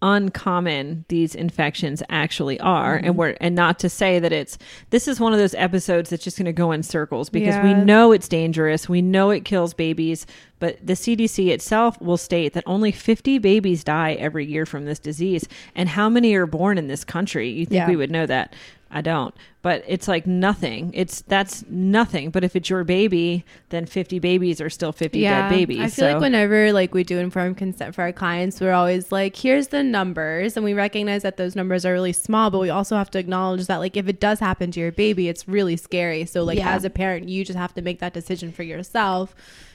uncommon 0.03 1.05
these 1.09 1.35
infections 1.35 2.03
actually 2.11 2.61
are, 2.61 2.97
and 2.97 3.17
we're 3.17 3.37
and 3.41 3.55
not 3.55 3.79
to 3.79 3.89
say 3.89 4.19
that 4.19 4.33
it's 4.33 4.59
this 4.91 5.09
is 5.09 5.19
one 5.19 5.33
of 5.33 5.39
those 5.39 5.55
episodes 5.55 6.11
that's 6.11 6.23
just 6.23 6.37
going 6.37 6.45
to 6.47 6.53
go 6.53 6.73
in 6.73 6.83
circles 6.83 7.31
because 7.31 7.57
we 7.65 7.73
know 7.75 8.13
it's 8.13 8.29
dangerous, 8.29 8.89
we 8.89 9.01
know 9.01 9.31
it 9.31 9.45
kills 9.47 9.73
babies, 9.73 10.27
but 10.59 10.77
the 10.87 10.93
CDC 10.93 11.49
itself 11.49 11.99
will 12.03 12.19
state 12.19 12.53
that 12.53 12.65
only 12.67 12.93
50 12.93 13.39
babies 13.39 13.83
die 13.83 14.13
every 14.15 14.45
year 14.45 14.67
from 14.67 14.85
this 14.85 14.99
disease, 14.99 15.49
and 15.75 15.89
how 15.89 16.09
many 16.11 16.35
are 16.35 16.47
born 16.47 16.77
in 16.77 16.87
this 16.89 17.05
country? 17.05 17.49
You 17.49 17.65
think 17.65 17.79
Yeah. 17.81 17.89
we 17.89 17.97
would 17.97 18.11
know 18.11 18.27
that? 18.27 18.55
I 18.95 19.01
don't. 19.01 19.35
But 19.61 19.83
it's 19.89 20.07
like 20.07 20.25
nothing. 20.27 20.93
It's 20.95 21.23
that's 21.23 21.65
nothing. 21.69 22.31
But 22.31 22.45
if 22.45 22.55
it's 22.55 22.71
your 22.71 22.85
baby, 22.85 23.45
then 23.71 23.87
50 23.87 24.21
babies 24.21 24.61
are 24.61 24.71
still 24.71 24.93
50 24.93 25.21
dead 25.21 25.49
babies. 25.49 25.81
I 25.81 25.83
feel 25.89 25.91
so 25.91 26.13
like 26.13 26.21
whenever 26.21 26.73
like 26.73 26.95
we 26.95 27.03
do 27.03 27.19
informed 27.19 27.57
consent 27.57 27.95
for 27.95 28.03
our 28.03 28.13
clients, 28.13 28.61
we're 28.61 28.73
always 28.73 29.11
like, 29.11 29.35
here's 29.35 29.69
the 29.69 29.83
numbers, 29.83 30.57
and 30.57 30.65
we 30.65 30.75
recognize 30.75 31.23
that 31.23 31.37
those 31.37 31.57
numbers 31.57 31.85
are 31.85 31.93
really 31.93 32.13
small, 32.13 32.51
but 32.51 32.61
we 32.61 32.71
also 32.71 32.97
have 32.97 33.11
to 33.11 33.19
acknowledge 33.19 33.67
that 33.67 33.79
like 33.79 33.97
if 33.97 34.07
it 34.07 34.21
does 34.21 34.39
happen 34.39 34.71
to 34.71 34.81
your 34.81 34.93
baby, 34.93 35.29
it's 35.29 35.49
really 35.49 35.77
scary. 35.77 36.25
So 36.25 36.45
like 36.45 36.59
Yeah. 36.59 36.73
as 36.75 36.85
a 36.85 36.91
parent, 36.91 37.29
you 37.29 37.45
just 37.45 37.59
have 37.59 37.75
to 37.75 37.83
make 37.83 37.99
that 37.99 38.13
decision 38.15 38.53
for 38.53 38.63
yourself 38.63 39.35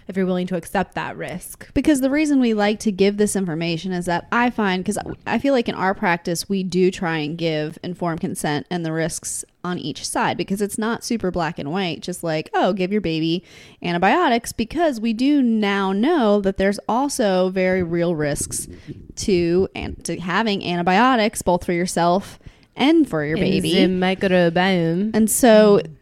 if 0.10 0.18
you're 0.18 0.26
willing 0.26 0.48
to 0.48 0.58
accept 0.58 0.96
that 0.96 1.16
risk. 1.16 1.72
because 1.74 2.02
the 2.02 2.10
reason 2.10 2.40
we 2.40 2.54
like 2.54 2.80
to 2.80 2.92
give 2.92 3.18
this 3.18 3.36
information 3.36 3.92
is 3.94 4.06
that 4.06 4.28
I 4.32 4.50
find 4.50 4.84
because 4.84 4.98
I 5.26 5.38
feel 5.40 5.54
like 5.54 5.70
in 5.70 5.76
our 5.76 5.94
practice 5.94 6.50
we 6.50 6.64
do 6.64 6.92
try 6.92 7.20
and 7.20 7.38
give 7.38 7.78
informed 7.84 8.20
consent 8.20 8.68
and 8.70 8.86
the 8.86 8.92
risks 8.92 9.46
on 9.64 9.78
each 9.78 10.08
side 10.08 10.38
because 10.38 10.62
it's 10.62 10.78
not 10.78 11.04
super 11.04 11.32
black 11.32 11.60
and 11.60 11.72
white 11.72 12.02
just 12.02 12.24
like 12.24 12.50
oh 12.54 12.72
give 12.74 12.92
your 12.92 13.02
baby 13.02 13.44
antibiotics 13.84 14.52
because 14.54 15.00
we 15.02 15.14
do 15.14 15.42
now 15.42 15.92
know 15.92 16.40
that 16.42 16.58
there's 16.58 16.80
also 16.88 17.50
very 17.50 17.84
real 17.84 18.16
risks 18.16 18.68
to 19.16 19.68
and 19.76 20.04
to 20.06 20.20
having 20.20 20.64
antibiotics 20.66 21.42
both 21.42 21.66
for 21.66 21.74
yourself 21.74 22.40
and 22.80 23.08
for 23.08 23.24
your 23.26 23.38
baby 23.38 23.78
In 23.78 24.00
the 24.00 24.06
microbiome. 24.06 25.12
and 25.14 25.30
so, 25.30 25.80
mm-hmm. 25.84 25.94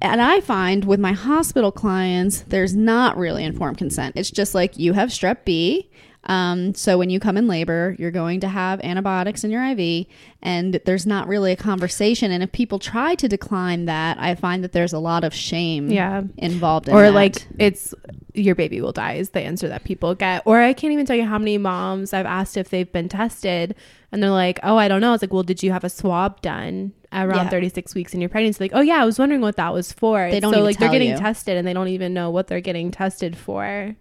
And 0.00 0.20
I 0.20 0.40
find 0.40 0.84
with 0.84 1.00
my 1.00 1.12
hospital 1.12 1.72
clients, 1.72 2.42
there's 2.48 2.74
not 2.74 3.16
really 3.16 3.44
informed 3.44 3.78
consent. 3.78 4.16
It's 4.16 4.30
just 4.30 4.54
like 4.54 4.78
you 4.78 4.92
have 4.92 5.08
strep 5.10 5.44
B. 5.44 5.90
Um, 6.28 6.74
so 6.74 6.98
when 6.98 7.08
you 7.08 7.20
come 7.20 7.36
in 7.36 7.46
labor, 7.46 7.94
you're 8.00 8.10
going 8.10 8.40
to 8.40 8.48
have 8.48 8.80
antibiotics 8.82 9.44
in 9.44 9.52
your 9.52 9.62
IV, 9.64 10.06
and 10.42 10.74
there's 10.84 11.06
not 11.06 11.28
really 11.28 11.52
a 11.52 11.56
conversation. 11.56 12.32
And 12.32 12.42
if 12.42 12.50
people 12.50 12.80
try 12.80 13.14
to 13.14 13.28
decline 13.28 13.84
that, 13.84 14.18
I 14.18 14.34
find 14.34 14.64
that 14.64 14.72
there's 14.72 14.92
a 14.92 14.98
lot 14.98 15.22
of 15.22 15.32
shame 15.32 15.88
Yeah. 15.88 16.22
involved 16.36 16.88
in 16.88 16.94
it. 16.94 16.98
or 16.98 17.02
that. 17.02 17.12
like 17.14 17.36
it's 17.60 17.94
your 18.34 18.56
baby 18.56 18.80
will 18.80 18.90
die 18.92 19.14
is 19.14 19.30
the 19.30 19.40
answer 19.40 19.68
that 19.68 19.84
people 19.84 20.16
get. 20.16 20.42
Or 20.46 20.60
I 20.60 20.72
can't 20.72 20.92
even 20.92 21.06
tell 21.06 21.16
you 21.16 21.24
how 21.26 21.38
many 21.38 21.58
moms 21.58 22.12
I've 22.12 22.26
asked 22.26 22.56
if 22.56 22.70
they've 22.70 22.90
been 22.90 23.08
tested 23.08 23.76
and 24.16 24.22
they're 24.22 24.30
like, 24.30 24.58
oh, 24.62 24.78
I 24.78 24.88
don't 24.88 25.02
know. 25.02 25.12
It's 25.12 25.22
like, 25.22 25.30
well, 25.32 25.42
did 25.42 25.62
you 25.62 25.72
have 25.72 25.84
a 25.84 25.90
swab 25.90 26.40
done 26.40 26.92
around 27.12 27.44
Yeah. 27.44 27.48
36 27.50 27.94
weeks 27.94 28.14
in 28.14 28.20
your 28.22 28.30
pregnancy? 28.30 28.64
Like, 28.64 28.70
oh, 28.74 28.80
yeah, 28.80 29.02
I 29.02 29.04
was 29.04 29.18
wondering 29.18 29.42
what 29.42 29.56
that 29.56 29.74
was 29.74 29.92
for. 29.92 30.30
They 30.30 30.40
don't 30.40 30.54
so 30.54 30.62
like 30.62 30.78
they're 30.78 30.90
getting 30.90 31.10
you. 31.10 31.16
tested 31.18 31.58
and 31.58 31.68
they 31.68 31.74
don't 31.74 31.88
even 31.88 32.14
know 32.14 32.30
what 32.30 32.46
they're 32.46 32.62
getting 32.62 32.90
tested 32.90 33.36
for. 33.36 33.94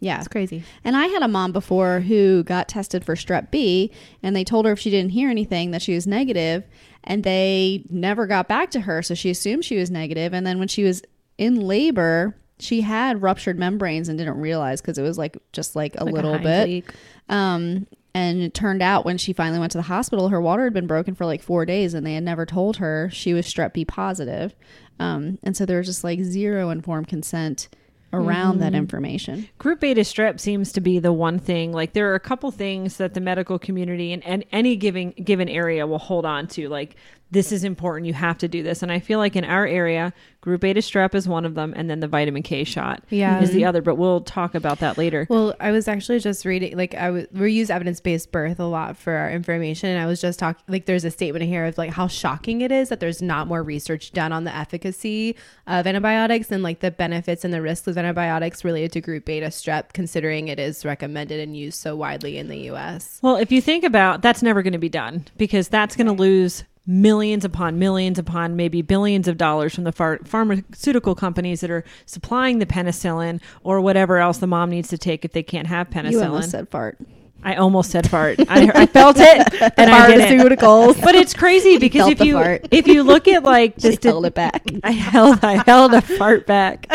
Yeah. 0.00 0.18
It's 0.18 0.28
crazy. 0.28 0.62
And 0.84 0.94
I 0.94 1.06
had 1.06 1.22
a 1.22 1.28
mom 1.28 1.52
before 1.52 2.00
who 2.00 2.42
got 2.42 2.68
tested 2.68 3.02
for 3.04 3.14
strep 3.14 3.50
B, 3.50 3.90
and 4.22 4.36
they 4.36 4.44
told 4.44 4.66
her 4.66 4.72
if 4.72 4.78
she 4.78 4.90
didn't 4.90 5.12
hear 5.12 5.30
anything 5.30 5.70
that 5.70 5.80
she 5.80 5.94
was 5.94 6.06
negative, 6.06 6.64
and 7.04 7.24
they 7.24 7.84
never 7.88 8.26
got 8.26 8.46
back 8.48 8.70
to 8.72 8.80
her. 8.80 9.00
So 9.02 9.14
she 9.14 9.30
assumed 9.30 9.64
she 9.64 9.78
was 9.78 9.90
negative. 9.90 10.34
and 10.34 10.46
then 10.46 10.58
when 10.58 10.68
she 10.68 10.84
was 10.84 11.02
in 11.38 11.60
labor, 11.60 12.36
she 12.58 12.82
had 12.82 13.22
ruptured 13.22 13.58
membranes 13.58 14.08
and 14.08 14.18
didn't 14.18 14.38
realize 14.38 14.80
because 14.82 14.98
it 14.98 15.02
was 15.02 15.16
like 15.18 15.36
just 15.52 15.74
like 15.74 15.94
a 15.98 16.04
Like 16.04 16.14
little 16.14 16.32
hind 16.32 16.44
bit. 16.44 16.84
Um, 17.28 17.86
and 18.14 18.42
it 18.42 18.54
turned 18.54 18.82
out 18.82 19.04
when 19.04 19.18
she 19.18 19.32
finally 19.32 19.58
went 19.58 19.72
to 19.72 19.78
the 19.78 19.82
hospital, 19.82 20.28
her 20.28 20.40
water 20.40 20.64
had 20.64 20.74
been 20.74 20.86
broken 20.86 21.14
for 21.14 21.24
like 21.24 21.42
four 21.42 21.64
days, 21.64 21.94
and 21.94 22.06
they 22.06 22.14
had 22.14 22.24
never 22.24 22.44
told 22.44 22.76
her 22.76 23.08
she 23.12 23.32
was 23.32 23.46
strep 23.46 23.72
B 23.72 23.84
positive. 23.84 24.54
Um, 24.98 25.38
and 25.42 25.56
so 25.56 25.64
there 25.64 25.78
was 25.78 25.86
just 25.86 26.04
like 26.04 26.20
zero 26.20 26.70
informed 26.70 27.08
consent 27.08 27.68
around 28.12 28.58
that 28.58 28.74
information. 28.74 29.48
Group 29.58 29.80
beta 29.80 30.02
strep 30.02 30.38
seems 30.38 30.72
to 30.72 30.80
be 30.80 30.98
the 30.98 31.12
one 31.12 31.38
thing. 31.38 31.72
Like 31.72 31.94
there 31.94 32.10
are 32.10 32.14
a 32.14 32.20
couple 32.20 32.50
things 32.50 32.98
that 32.98 33.14
the 33.14 33.20
medical 33.20 33.58
community 33.58 34.12
and, 34.12 34.22
and 34.24 34.44
any 34.52 34.76
given 34.76 35.10
given 35.12 35.48
area 35.48 35.86
will 35.86 35.98
hold 35.98 36.26
on 36.26 36.46
to. 36.48 36.68
Like 36.68 36.96
this 37.32 37.50
is 37.50 37.64
important. 37.64 38.06
You 38.06 38.12
have 38.14 38.38
to 38.38 38.46
do 38.46 38.62
this. 38.62 38.82
And 38.82 38.92
I 38.92 39.00
feel 39.00 39.18
like 39.18 39.34
in 39.36 39.44
our 39.44 39.66
area, 39.66 40.12
group 40.42 40.60
beta 40.60 40.80
strep 40.80 41.14
is 41.14 41.26
one 41.26 41.44
of 41.46 41.54
them, 41.54 41.72
and 41.74 41.88
then 41.88 42.00
the 42.00 42.06
vitamin 42.06 42.42
K 42.42 42.62
shot 42.62 43.02
Yeah. 43.08 43.40
is 43.40 43.52
the 43.52 43.64
other. 43.64 43.80
But 43.80 43.96
we'll 43.96 44.20
talk 44.20 44.54
about 44.54 44.80
that 44.80 44.98
later. 44.98 45.26
Well, 45.30 45.54
I 45.58 45.70
was 45.70 45.88
actually 45.88 46.20
just 46.20 46.44
reading, 46.44 46.76
like, 46.76 46.94
I 46.94 47.26
we 47.32 47.52
use 47.52 47.70
evidence 47.70 48.00
based 48.00 48.30
birth 48.32 48.60
a 48.60 48.66
lot 48.66 48.96
for 48.98 49.14
our 49.14 49.30
information. 49.30 49.88
And 49.88 50.00
I 50.00 50.06
was 50.06 50.20
just 50.20 50.38
talking, 50.38 50.62
like, 50.68 50.84
there's 50.84 51.04
a 51.04 51.10
statement 51.10 51.44
here 51.46 51.64
of, 51.64 51.78
like, 51.78 51.90
how 51.90 52.06
shocking 52.06 52.60
it 52.60 52.70
is 52.70 52.90
that 52.90 53.00
there's 53.00 53.22
not 53.22 53.48
more 53.48 53.62
research 53.62 54.12
done 54.12 54.30
on 54.30 54.44
the 54.44 54.54
efficacy 54.54 55.34
of 55.66 55.86
antibiotics 55.86 56.50
and, 56.52 56.62
like, 56.62 56.80
the 56.80 56.90
benefits 56.90 57.44
and 57.44 57.54
the 57.54 57.62
risks 57.62 57.86
of 57.86 57.96
antibiotics 57.96 58.62
related 58.62 58.92
to 58.92 59.00
group 59.00 59.24
beta 59.24 59.46
strep, 59.46 59.94
considering 59.94 60.48
it 60.48 60.58
is 60.60 60.84
recommended 60.84 61.40
and 61.40 61.56
used 61.56 61.80
so 61.80 61.96
widely 61.96 62.36
in 62.36 62.48
the 62.48 62.58
US. 62.70 63.20
Well, 63.22 63.36
if 63.36 63.50
you 63.50 63.62
think 63.62 63.84
about 63.84 64.20
that's 64.20 64.42
never 64.42 64.62
going 64.62 64.74
to 64.74 64.78
be 64.78 64.90
done 64.90 65.24
because 65.38 65.68
that's 65.68 65.96
going 65.96 66.08
to 66.08 66.12
lose 66.12 66.64
millions 66.86 67.44
upon 67.44 67.78
millions 67.78 68.18
upon 68.18 68.56
maybe 68.56 68.82
billions 68.82 69.28
of 69.28 69.36
dollars 69.36 69.74
from 69.74 69.84
the 69.84 69.92
phar- 69.92 70.20
pharmaceutical 70.24 71.14
companies 71.14 71.60
that 71.60 71.70
are 71.70 71.84
supplying 72.06 72.58
the 72.58 72.66
penicillin 72.66 73.40
or 73.62 73.80
whatever 73.80 74.18
else 74.18 74.38
the 74.38 74.46
mom 74.46 74.70
needs 74.70 74.88
to 74.88 74.98
take 74.98 75.24
if 75.24 75.32
they 75.32 75.42
can't 75.42 75.68
have 75.68 75.90
penicillin. 75.90 76.12
You 76.12 76.22
almost 76.22 76.50
said 76.50 76.68
fart. 76.68 76.98
I 77.44 77.56
almost 77.56 77.90
said 77.90 78.08
fart. 78.08 78.38
I, 78.48 78.70
I 78.74 78.86
felt 78.86 79.16
it 79.18 79.62
and. 79.78 79.90
Pharmaceuticals. 79.90 81.00
But 81.02 81.14
it's 81.14 81.34
crazy 81.34 81.78
because 81.78 82.08
if 82.08 82.20
you 82.20 82.34
fart. 82.34 82.68
if 82.70 82.86
you 82.86 83.02
look 83.02 83.28
at 83.28 83.42
like 83.42 83.76
the 83.76 83.98
held 84.02 84.26
it 84.26 84.34
back. 84.34 84.64
I 84.82 84.92
held 84.92 85.44
I 85.44 85.62
held 85.64 85.94
a 85.94 86.00
fart 86.00 86.46
back. 86.46 86.86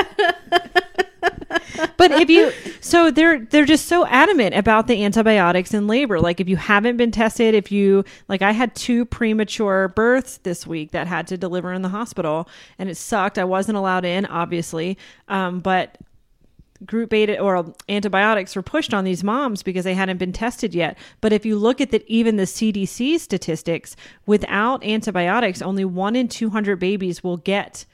But 1.98 2.12
if 2.12 2.30
you 2.30 2.52
so 2.82 3.12
they're 3.12 3.40
they're 3.40 3.66
just 3.66 3.88
so 3.88 4.06
adamant 4.08 4.56
about 4.56 4.88
the 4.88 5.04
antibiotics 5.04 5.74
in 5.74 5.88
labor. 5.88 6.20
Like 6.20 6.40
if 6.40 6.50
you 6.50 6.58
haven't 6.58 6.98
been 6.98 7.12
tested, 7.12 7.54
if 7.56 7.72
you 7.72 8.06
like 8.28 8.42
I 8.42 8.52
had 8.52 8.76
two 8.76 9.06
premature 9.06 9.90
births 9.90 10.38
this 10.38 10.66
week 10.66 10.92
that 10.92 11.08
had 11.08 11.28
to 11.28 11.38
deliver 11.38 11.74
in 11.74 11.82
the 11.82 11.90
hospital 11.90 12.50
and 12.80 12.90
it 12.90 12.96
sucked. 12.96 13.38
I 13.38 13.44
wasn't 13.44 13.78
allowed 13.78 14.06
in, 14.06 14.26
obviously. 14.26 14.98
Um, 15.28 15.60
but 15.60 15.98
group 16.86 17.10
beta 17.10 17.40
or 17.40 17.74
antibiotics 17.90 18.56
were 18.56 18.62
pushed 18.62 18.94
on 18.94 19.04
these 19.04 19.24
moms 19.24 19.64
because 19.64 19.84
they 19.84 19.96
hadn't 19.96 20.18
been 20.18 20.34
tested 20.34 20.76
yet. 20.76 20.98
But 21.22 21.34
if 21.34 21.46
you 21.46 21.58
look 21.58 21.82
at 21.82 21.92
that, 21.92 22.04
even 22.08 22.36
the 22.38 22.44
CDC 22.44 23.20
statistics, 23.20 23.96
without 24.26 24.84
antibiotics, 24.84 25.62
only 25.62 25.86
one 25.86 26.16
in 26.16 26.28
200 26.28 26.80
babies 26.80 27.24
will 27.24 27.38
get 27.38 27.86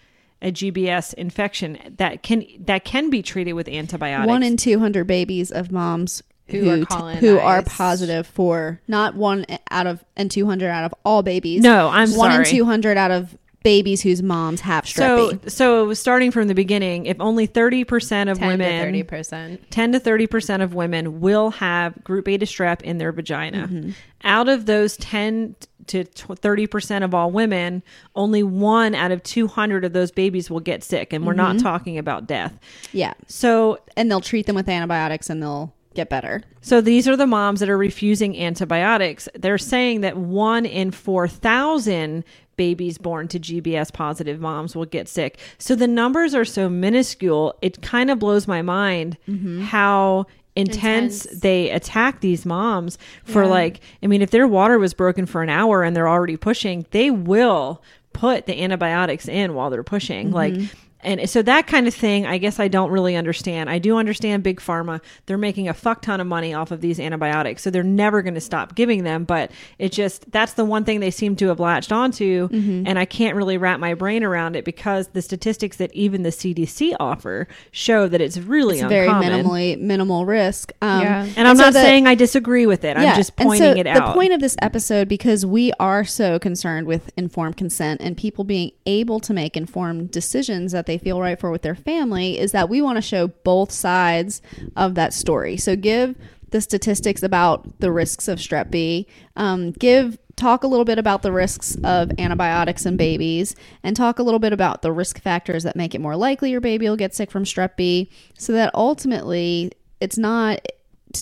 a 0.43 0.51
GBS 0.51 1.13
infection 1.15 1.79
that 1.97 2.21
can 2.21 2.45
that 2.59 2.83
can 2.85 3.09
be 3.09 3.21
treated 3.23 3.53
with 3.53 3.67
antibiotics. 3.67 4.27
One 4.27 4.43
in 4.43 4.57
200 4.57 5.05
babies 5.07 5.51
of 5.51 5.71
moms 5.71 6.21
Who 6.49 6.69
are 6.69 6.85
colonized. 6.85 7.21
who 7.21 7.39
are 7.39 7.61
positive 7.63 8.27
for 8.27 8.81
not 8.87 9.15
one 9.15 9.45
out 9.71 9.87
of 9.87 10.03
and 10.17 10.29
200 10.29 10.67
out 10.69 10.83
of 10.83 10.93
all 11.05 11.23
babies. 11.23 11.61
no, 11.63 11.87
I'm 11.87 12.11
one 12.13 12.31
sorry. 12.31 12.43
in 12.43 12.49
200 12.51 12.97
out 12.97 13.11
of 13.11 13.37
babies 13.63 14.01
whose 14.01 14.21
moms 14.21 14.61
have 14.61 14.83
strep 14.83 14.95
so 14.97 15.33
B. 15.35 15.49
so 15.49 15.93
starting 15.93 16.31
from 16.31 16.47
the 16.47 16.53
beginning, 16.55 17.05
if 17.05 17.17
only 17.19 17.47
30% 17.47 18.29
of 18.29 18.37
10 18.37 18.47
women 18.47 18.93
to 18.93 19.03
30%. 19.03 19.59
10 19.69 19.91
to 19.93 19.99
30% 19.99 20.61
of 20.61 20.73
women 20.73 21.21
will 21.21 21.49
have 21.51 22.03
group 22.03 22.25
beta 22.25 22.45
strep 22.45 22.81
in 22.81 22.97
their 22.97 23.11
vagina. 23.11 23.67
Mm-hmm. 23.67 23.91
Out 24.23 24.49
of 24.49 24.65
those 24.65 24.97
10 24.97 25.55
to 25.87 26.03
30% 26.05 27.03
of 27.03 27.13
all 27.13 27.29
women, 27.31 27.83
only 28.15 28.43
one 28.43 28.95
out 28.95 29.11
of 29.11 29.21
200 29.23 29.83
of 29.83 29.91
those 29.93 30.11
babies 30.11 30.49
will 30.49 30.59
get 30.61 30.83
sick. 30.83 31.11
And 31.13 31.25
we're 31.25 31.33
not 31.33 31.55
Mm-hmm. 31.55 31.63
talking 31.63 31.97
about 31.97 32.25
death. 32.27 32.57
Yeah. 32.93 33.13
So, 33.27 33.79
And 33.97 34.09
they'll 34.09 34.21
treat 34.21 34.45
them 34.45 34.55
with 34.55 34.69
antibiotics 34.69 35.29
and 35.29 35.41
they'll 35.41 35.73
get 35.93 36.09
better. 36.09 36.41
so 36.61 36.81
these 36.81 37.07
are 37.07 37.15
the 37.15 37.27
moms 37.27 37.59
that 37.59 37.69
are 37.69 37.77
refusing 37.77 38.35
antibiotics. 38.39 39.29
They're 39.35 39.59
saying 39.59 40.01
that 40.01 40.17
one 40.17 40.65
in 40.65 40.89
4,000 40.89 42.23
babies 42.57 42.97
born 42.97 43.27
to 43.29 43.39
GBS 43.39 43.91
positive 43.91 44.39
moms 44.39 44.75
will 44.75 44.85
get 44.85 45.07
sick. 45.07 45.39
So 45.57 45.75
the 45.75 45.87
numbers 45.87 46.35
are 46.35 46.45
so 46.45 46.69
minuscule. 46.69 47.55
It 47.61 47.81
kind 47.81 48.09
of 48.09 48.19
blows 48.19 48.47
my 48.47 48.61
mind 48.61 49.17
mm-hmm. 49.27 49.61
how 49.61 50.25
intense, 50.55 51.25
Intense. 51.25 51.41
they 51.41 51.69
attack 51.71 52.21
these 52.21 52.45
moms 52.45 52.97
for 53.23 53.43
Yeah. 53.43 53.49
like 53.49 53.79
I 54.03 54.07
mean 54.07 54.21
if 54.21 54.29
their 54.31 54.47
water 54.47 54.77
was 54.77 54.93
broken 54.93 55.25
for 55.25 55.41
an 55.41 55.49
hour 55.49 55.83
and 55.83 55.95
they're 55.95 56.09
already 56.09 56.37
pushing, 56.37 56.85
they 56.91 57.09
will 57.09 57.81
put 58.13 58.45
the 58.45 58.61
antibiotics 58.63 59.27
in 59.27 59.55
while 59.55 59.71
they're 59.71 59.83
pushing. 59.83 60.31
Like 60.31 60.53
mm-hmm. 60.53 60.82
And 61.03 61.29
so 61.29 61.41
that 61.41 61.67
kind 61.67 61.87
of 61.87 61.93
thing, 61.93 62.25
I 62.25 62.37
guess 62.37 62.59
I 62.59 62.67
don't 62.67 62.91
really 62.91 63.15
understand. 63.15 63.69
I 63.69 63.79
do 63.79 63.97
understand 63.97 64.43
big 64.43 64.59
pharma; 64.59 65.01
they're 65.25 65.37
making 65.37 65.67
a 65.69 65.73
fuck 65.73 66.01
ton 66.01 66.19
of 66.21 66.27
money 66.27 66.53
off 66.53 66.71
of 66.71 66.81
these 66.81 66.99
antibiotics, 66.99 67.61
so 67.61 67.69
they're 67.69 67.83
never 67.83 68.21
going 68.21 68.35
to 68.35 68.41
stop 68.41 68.75
giving 68.75 69.03
them. 69.03 69.23
But 69.23 69.51
it 69.79 69.91
just 69.91 70.31
that's 70.31 70.53
the 70.53 70.65
one 70.65 70.83
thing 70.83 70.99
they 70.99 71.11
seem 71.11 71.35
to 71.37 71.47
have 71.47 71.59
latched 71.59 71.91
onto, 71.91 72.49
and 72.51 72.97
I 72.97 73.05
can't 73.05 73.35
really 73.35 73.57
wrap 73.57 73.79
my 73.79 73.93
brain 73.93 74.23
around 74.23 74.55
it 74.55 74.65
because 74.65 75.07
the 75.09 75.21
statistics 75.21 75.77
that 75.77 75.93
even 75.93 76.23
the 76.23 76.29
CDC 76.29 76.95
offer 76.99 77.47
show 77.71 78.07
that 78.07 78.21
it's 78.21 78.37
really 78.37 78.79
It's 78.79 78.87
very 78.89 79.07
minimally 79.09 79.79
minimal 79.79 80.25
risk. 80.25 80.71
Um, 80.81 81.01
Yeah. 81.01 81.27
And 81.35 81.47
I'm 81.47 81.55
so 81.57 81.63
not 81.63 81.73
the- 81.73 81.81
saying 81.81 82.07
I 82.07 82.15
disagree 82.15 82.65
with 82.65 82.83
it. 82.83 82.97
I'm 82.97 83.15
just 83.15 83.35
pointing 83.35 83.73
so 83.73 83.79
it 83.79 83.87
out. 83.87 84.07
The 84.07 84.13
point 84.13 84.33
of 84.33 84.39
this 84.39 84.55
episode, 84.61 85.07
because 85.07 85.45
we 85.45 85.71
are 85.79 86.03
so 86.05 86.39
concerned 86.39 86.87
with 86.87 87.11
informed 87.17 87.57
consent 87.57 88.01
and 88.01 88.15
people 88.17 88.43
being 88.43 88.71
able 88.85 89.19
to 89.21 89.33
make 89.33 89.57
informed 89.57 90.11
decisions 90.11 90.71
that 90.71 90.85
they 90.85 90.92
feel 90.97 91.21
right 91.21 91.39
for 91.39 91.51
with 91.51 91.61
their 91.61 91.75
family, 91.75 92.39
is 92.39 92.51
that 92.51 92.69
we 92.69 92.81
want 92.81 92.97
to 92.97 93.01
show 93.01 93.27
both 93.27 93.71
sides 93.71 94.41
of 94.75 94.95
that 94.95 95.13
story. 95.13 95.57
So 95.57 95.75
give 95.75 96.15
the 96.49 96.61
statistics 96.61 97.23
about 97.23 97.79
the 97.79 97.91
risks 97.91 98.27
of 98.27 98.39
strep 98.39 98.69
B. 98.69 99.07
Um, 99.35 99.71
give 99.71 100.17
talk 100.35 100.63
a 100.63 100.67
little 100.67 100.85
bit 100.85 100.99
about 100.99 101.21
the 101.21 101.31
risks 101.31 101.75
of 101.83 102.11
antibiotics 102.17 102.85
in 102.85 102.97
babies, 102.97 103.55
and 103.83 103.95
talk 103.95 104.19
a 104.19 104.23
little 104.23 104.39
bit 104.39 104.53
about 104.53 104.81
the 104.81 104.91
risk 104.91 105.19
factors 105.19 105.63
that 105.63 105.75
make 105.75 105.93
it 105.95 106.01
more 106.01 106.15
likely 106.15 106.51
your 106.51 106.61
baby 106.61 106.87
will 106.89 106.95
get 106.95 107.15
sick 107.15 107.31
from 107.31 107.43
strep 107.43 107.75
B. 107.75 108.09
So 108.37 108.53
that 108.53 108.71
ultimately, 108.73 109.71
it's 109.99 110.17
not 110.17 110.65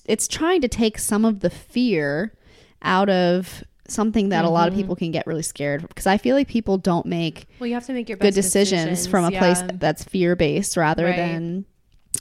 it's 0.05 0.27
trying 0.27 0.61
to 0.61 0.67
take 0.67 0.97
some 0.97 1.25
of 1.25 1.41
the 1.41 1.49
fear 1.49 2.33
out 2.81 3.09
of 3.09 3.63
something 3.91 4.29
that 4.29 4.45
a 4.45 4.49
lot 4.49 4.67
of 4.67 4.73
mm-hmm. 4.73 4.81
people 4.81 4.95
can 4.95 5.11
get 5.11 5.27
really 5.27 5.41
scared 5.41 5.87
because 5.87 6.07
I 6.07 6.17
feel 6.17 6.35
like 6.35 6.47
people 6.47 6.77
don't 6.77 7.05
make 7.05 7.47
Well, 7.59 7.67
you 7.67 7.73
have 7.73 7.85
to 7.87 7.93
make 7.93 8.09
your 8.09 8.17
good 8.17 8.33
best 8.33 8.35
decisions, 8.35 9.07
from 9.07 9.25
a 9.25 9.31
place 9.31 9.61
that's 9.73 10.03
fear 10.03 10.35
based 10.35 10.77
rather 10.77 11.05
Right. 11.05 11.15
than 11.15 11.65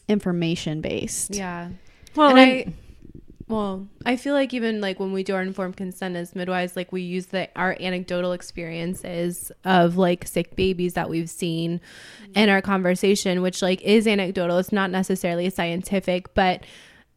information 0.09 0.81
based. 0.81 1.35
Yeah. 1.35 1.71
well, 2.15 2.31
and 2.31 2.39
and- 2.39 2.69
I, 2.69 2.75
well, 3.51 3.89
I 4.07 4.15
feel 4.15 4.33
like 4.33 4.55
even 4.55 4.81
like 4.81 5.01
when 5.01 5.13
we 5.13 5.25
do 5.25 5.35
our 5.35 5.43
informed 5.43 5.77
consent 5.77 6.15
as 6.15 6.37
midwives, 6.37 6.77
like 6.77 6.93
we 6.93 7.03
use 7.03 7.27
the 7.27 7.49
our 7.57 7.77
anecdotal 7.81 8.33
experiences 8.33 9.51
of 9.65 9.97
like 9.97 10.25
sick 10.27 10.55
babies 10.55 10.95
that 10.95 11.11
we've 11.11 11.29
seen 11.29 11.81
mm-hmm. 12.23 12.33
in 12.39 12.49
our 12.49 12.63
conversation, 12.63 13.43
which 13.43 13.61
like 13.61 13.83
is 13.83 14.07
anecdotal. 14.07 14.59
It's 14.59 14.71
not 14.71 14.93
necessarily 14.93 15.51
scientific, 15.51 16.33
but 16.35 16.63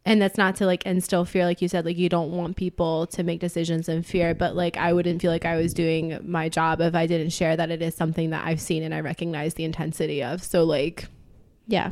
and 0.05 0.21
that's 0.21 0.37
not 0.37 0.55
to 0.57 0.65
like 0.65 0.85
instill 0.85 1.25
fear, 1.25 1.45
like 1.45 1.61
you 1.61 1.67
said, 1.67 1.85
like 1.85 1.97
you 1.97 2.09
don't 2.09 2.31
want 2.31 2.55
people 2.57 3.07
to 3.07 3.23
make 3.23 3.39
decisions 3.39 3.87
in 3.87 4.03
fear, 4.03 4.33
but 4.35 4.55
like 4.55 4.75
I 4.77 4.91
wouldn't 4.93 5.21
feel 5.21 5.31
like 5.31 5.45
I 5.45 5.55
was 5.57 5.73
doing 5.73 6.19
my 6.23 6.49
job 6.49 6.81
if 6.81 6.93
I 6.95 7.07
didn't 7.07 7.29
share 7.31 7.55
that 7.55 7.71
it 7.71 7.81
is 7.81 7.95
something 7.95 8.31
that 8.31 8.45
I've 8.45 8.59
seen 8.61 8.83
and 8.83 8.93
I 8.93 8.99
recognize 8.99 9.53
the 9.53 9.63
intensity 9.63 10.21
of. 10.21 10.43
So 10.43 10.65
like, 10.65 11.05
Yeah. 11.67 11.91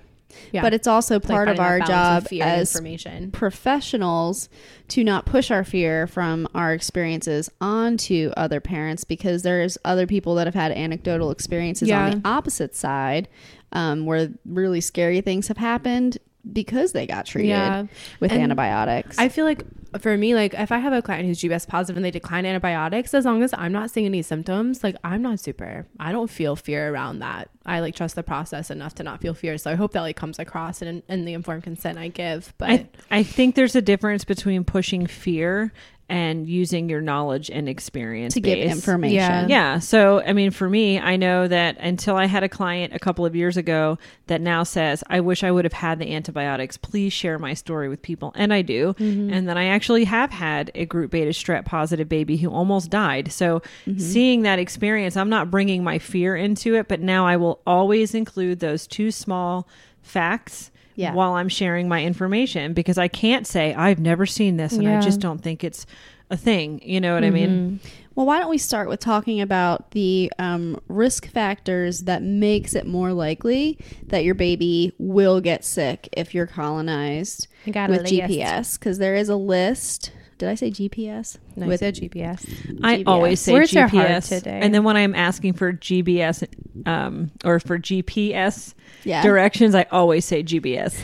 yeah, 0.51 0.61
But 0.61 0.73
it's 0.73 0.87
also 0.87 1.15
It's, 1.17 1.29
like, 1.29 1.35
part 1.35 1.47
of 1.47 1.59
our 1.61 1.79
job 1.79 2.27
and 2.31 2.41
as 2.41 2.75
information. 2.75 3.31
professionals 3.31 4.49
to 4.89 5.03
not 5.05 5.25
push 5.25 5.49
our 5.49 5.63
fear 5.63 6.05
from 6.07 6.47
our 6.53 6.73
experiences 6.73 7.49
onto 7.61 8.31
other 8.35 8.59
parents 8.59 9.03
because 9.05 9.43
there's 9.43 9.77
other 9.85 10.05
people 10.05 10.35
that 10.35 10.47
have 10.47 10.53
had 10.53 10.71
anecdotal 10.73 11.31
experiences 11.31 11.87
Yeah. 11.87 12.05
on 12.05 12.11
the 12.21 12.27
opposite 12.27 12.75
side 12.75 13.29
um, 13.71 14.05
where 14.05 14.29
really 14.45 14.81
scary 14.81 15.21
things 15.21 15.47
have 15.47 15.55
happened 15.57 16.17
because 16.51 16.91
they 16.93 17.05
got 17.05 17.25
treated 17.25 17.49
Yeah. 17.49 17.85
with 18.19 18.31
And 18.31 18.41
antibiotics. 18.41 19.17
I 19.19 19.29
feel 19.29 19.45
like 19.45 19.63
for 19.99 20.15
me, 20.17 20.33
like 20.35 20.53
if 20.53 20.71
I 20.71 20.77
have 20.79 20.93
a 20.93 21.01
client 21.01 21.25
who's 21.25 21.39
GBS 21.39 21.67
positive 21.67 21.97
and 21.97 22.05
they 22.05 22.11
decline 22.11 22.45
antibiotics, 22.45 23.13
as 23.13 23.25
long 23.25 23.43
as 23.43 23.53
I'm 23.57 23.71
not 23.71 23.91
seeing 23.91 24.05
any 24.05 24.21
symptoms, 24.21 24.83
like 24.83 24.95
I'm 25.03 25.21
not 25.21 25.39
super. 25.39 25.85
I 25.99 26.11
don't 26.11 26.29
feel 26.29 26.55
fear 26.55 26.93
around 26.93 27.19
that. 27.19 27.49
I 27.65 27.79
like 27.81 27.95
trust 27.95 28.15
the 28.15 28.23
process 28.23 28.71
enough 28.71 28.95
to 28.95 29.03
not 29.03 29.21
feel 29.21 29.33
fear. 29.33 29.57
So 29.57 29.69
I 29.69 29.75
hope 29.75 29.91
that 29.93 30.01
like 30.01 30.15
comes 30.15 30.39
across 30.39 30.81
in, 30.81 31.03
in 31.09 31.25
the 31.25 31.33
informed 31.33 31.63
consent 31.63 31.97
I 31.97 32.07
give. 32.07 32.53
But 32.57 32.69
I, 32.69 32.87
I 33.11 33.23
think 33.23 33.55
there's 33.55 33.75
a 33.75 33.81
difference 33.81 34.23
between 34.23 34.63
pushing 34.63 35.05
fear 35.07 35.71
and 36.11 36.45
using 36.45 36.89
your 36.89 36.99
knowledge 36.99 37.49
and 37.49 37.69
experience 37.69 38.33
to 38.33 38.41
give 38.41 38.59
information. 38.59 39.15
Yeah. 39.15 39.47
Yeah. 39.47 39.79
So, 39.79 40.21
I 40.21 40.33
mean, 40.33 40.51
for 40.51 40.69
me, 40.69 40.99
I 40.99 41.15
know 41.15 41.47
that 41.47 41.77
until 41.79 42.17
I 42.17 42.25
had 42.25 42.43
a 42.43 42.49
client 42.49 42.93
a 42.93 42.99
couple 42.99 43.25
of 43.25 43.33
years 43.33 43.55
ago 43.55 43.97
that 44.27 44.41
now 44.41 44.63
says, 44.63 45.05
I 45.07 45.21
wish 45.21 45.43
I 45.43 45.51
would 45.51 45.63
have 45.63 45.73
had 45.73 45.99
the 45.99 46.13
antibiotics. 46.13 46.75
Please 46.75 47.13
share 47.13 47.39
my 47.39 47.53
story 47.53 47.87
with 47.87 48.01
people. 48.01 48.33
And 48.35 48.53
I 48.53 48.61
do. 48.61 48.93
Mm-hmm. 48.93 49.31
And 49.31 49.47
then 49.47 49.57
I 49.57 49.67
actually 49.67 50.03
have 50.03 50.31
had 50.31 50.69
a 50.75 50.85
group 50.85 51.11
beta 51.11 51.31
strep 51.31 51.63
positive 51.63 52.09
baby 52.09 52.35
who 52.35 52.49
almost 52.51 52.89
died. 52.89 53.31
So, 53.31 53.61
mm-hmm. 53.85 53.97
seeing 53.97 54.41
that 54.41 54.59
experience, 54.59 55.15
I'm 55.15 55.29
not 55.29 55.49
bringing 55.49 55.81
my 55.81 55.97
fear 55.97 56.35
into 56.35 56.75
it, 56.75 56.89
but 56.89 56.99
now 56.99 57.25
I 57.25 57.37
will 57.37 57.61
always 57.65 58.13
include 58.13 58.59
those 58.59 58.85
two 58.85 59.11
small 59.11 59.65
facts. 60.01 60.70
Yeah. 60.95 61.13
While 61.13 61.33
I'm 61.33 61.49
sharing 61.49 61.87
my 61.87 62.03
information, 62.03 62.73
because 62.73 62.97
I 62.97 63.07
can't 63.07 63.47
say 63.47 63.73
I've 63.73 63.99
never 63.99 64.25
seen 64.25 64.57
this 64.57 64.73
and 64.73 64.87
I 64.87 64.99
just 65.01 65.19
don't 65.19 65.39
think 65.39 65.63
it's 65.63 65.85
a 66.29 66.37
thing. 66.37 66.81
You 66.83 67.01
know 67.01 67.13
what 67.13 67.23
I 67.23 67.29
mean? 67.29 67.79
Well, 68.15 68.25
why 68.25 68.39
don't 68.39 68.49
we 68.49 68.57
start 68.57 68.89
with 68.89 68.99
talking 68.99 69.39
about 69.39 69.91
the 69.91 70.31
um, 70.37 70.79
risk 70.87 71.27
factors 71.27 72.01
that 72.01 72.21
makes 72.21 72.73
it 72.75 72.85
more 72.85 73.13
likely 73.13 73.77
that 74.07 74.23
your 74.23 74.35
baby 74.35 74.93
will 74.97 75.39
get 75.39 75.63
sick 75.63 76.09
if 76.13 76.33
you're 76.33 76.47
colonized 76.47 77.47
got 77.71 77.89
with. 77.89 78.03
GPS? 78.03 78.77
Because 78.77 78.97
there 78.97 79.15
is 79.15 79.29
a 79.29 79.35
list. 79.35 80.11
Did 80.37 80.49
I 80.49 80.55
say 80.55 80.71
GPS? 80.71 81.37
no, 81.55 81.67
with 81.67 81.81
with 81.81 81.95
GPS. 81.95 82.79
I 82.83 82.97
GPS. 82.97 83.03
always 83.07 83.39
say 83.39 83.53
Words 83.53 83.75
are 83.75 83.87
hard 83.87 84.07
GPS, 84.07 84.29
today. 84.29 84.59
and 84.61 84.73
then 84.73 84.83
when 84.83 84.97
I'm 84.97 85.15
asking 85.15 85.53
for 85.53 85.71
GBS 85.71 86.47
um, 86.87 87.31
or 87.45 87.59
for 87.59 87.77
GPS 87.77 88.73
yeah, 89.03 89.23
directions, 89.23 89.75
I 89.75 89.85
always 89.91 90.25
say 90.25 90.43
GBS. 90.43 90.95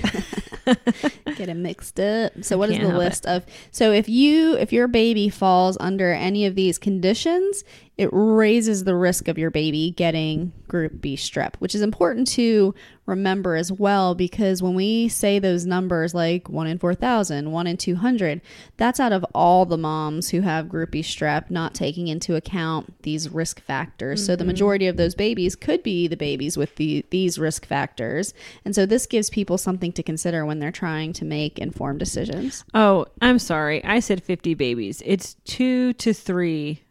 get 1.36 1.50
it 1.50 1.56
mixed 1.56 2.00
up. 2.00 2.34
So, 2.42 2.58
what 2.58 2.70
is 2.70 2.80
the 2.80 2.98
list 2.98 3.26
of? 3.26 3.46
So, 3.72 3.92
if 3.92 4.10
you 4.10 4.56
if 4.58 4.74
your 4.74 4.88
baby 4.88 5.30
falls 5.30 5.78
under 5.80 6.12
any 6.12 6.46
of 6.46 6.56
these 6.56 6.78
conditions, 6.78 7.64
it 7.98 8.10
raises 8.12 8.84
the 8.84 8.96
risk 8.96 9.28
of 9.28 9.40
your 9.40 9.50
baby 9.50 9.92
getting 9.92 10.54
group 10.68 11.02
B 11.02 11.16
strep, 11.16 11.56
which 11.56 11.74
is 11.74 11.82
important 11.82 12.28
to 12.30 12.76
remember 13.08 13.56
as 13.56 13.72
well 13.72 14.14
because 14.14 14.62
when 14.62 14.76
we 14.76 15.08
say 15.08 15.40
those 15.40 15.66
numbers 15.66 16.14
like 16.14 16.48
1 16.48 16.68
in 16.68 16.78
4,000, 16.78 17.52
1 17.52 17.68
in 17.68 17.78
200, 17.78 18.42
that's 18.76 19.00
out 19.00 19.14
of 19.14 19.26
all 19.34 19.66
the 19.66 19.78
moms 19.78 20.30
who 20.30 20.42
have 20.42 20.70
group 20.70 20.92
B 20.92 21.02
strep, 21.02 21.50
not 21.50 21.74
taking 21.74 22.08
into 22.08 22.36
account 22.36 23.02
these 23.02 23.30
risk 23.30 23.62
factors. 23.62 24.24
So 24.24 24.36
the 24.36 24.44
mm-hmm. 24.44 24.50
majority 24.50 24.88
of 24.88 24.98
those 24.98 25.16
babies 25.16 25.56
could 25.56 25.82
be 25.82 26.08
the 26.08 26.18
babies 26.18 26.56
with 26.56 26.76
the, 26.76 27.04
these 27.10 27.40
risk 27.40 27.66
factors. 27.66 28.34
And 28.64 28.76
so 28.76 28.86
this 28.86 29.08
gives 29.08 29.32
people 29.32 29.58
something 29.58 29.92
to 29.94 30.04
consider 30.04 30.46
when 30.46 30.60
they're 30.60 30.72
trying 30.72 31.14
to 31.14 31.26
make 31.26 31.58
informed 31.58 32.00
decisions. 32.00 32.64
oh, 32.76 33.08
I'm 33.22 33.40
sorry, 33.40 33.84
I 33.84 34.02
said 34.02 34.22
50 34.24 34.54
babies. 34.54 35.02
It's 35.06 35.36
two 35.46 35.94
to 35.94 36.14
three 36.14 36.82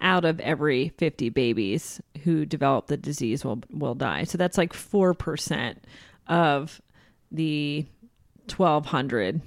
out 0.00 0.24
of 0.24 0.40
every 0.40 0.90
50 0.98 1.30
babies 1.30 2.00
who 2.24 2.46
develop 2.46 2.86
the 2.86 2.96
disease 2.96 3.44
will 3.44 3.60
will 3.70 3.94
die. 3.94 4.24
So 4.24 4.38
that's 4.38 4.58
like 4.58 4.72
four 4.72 5.14
percent 5.14 5.84
of 6.26 6.80
the 7.30 7.86
1,200. 8.54 9.40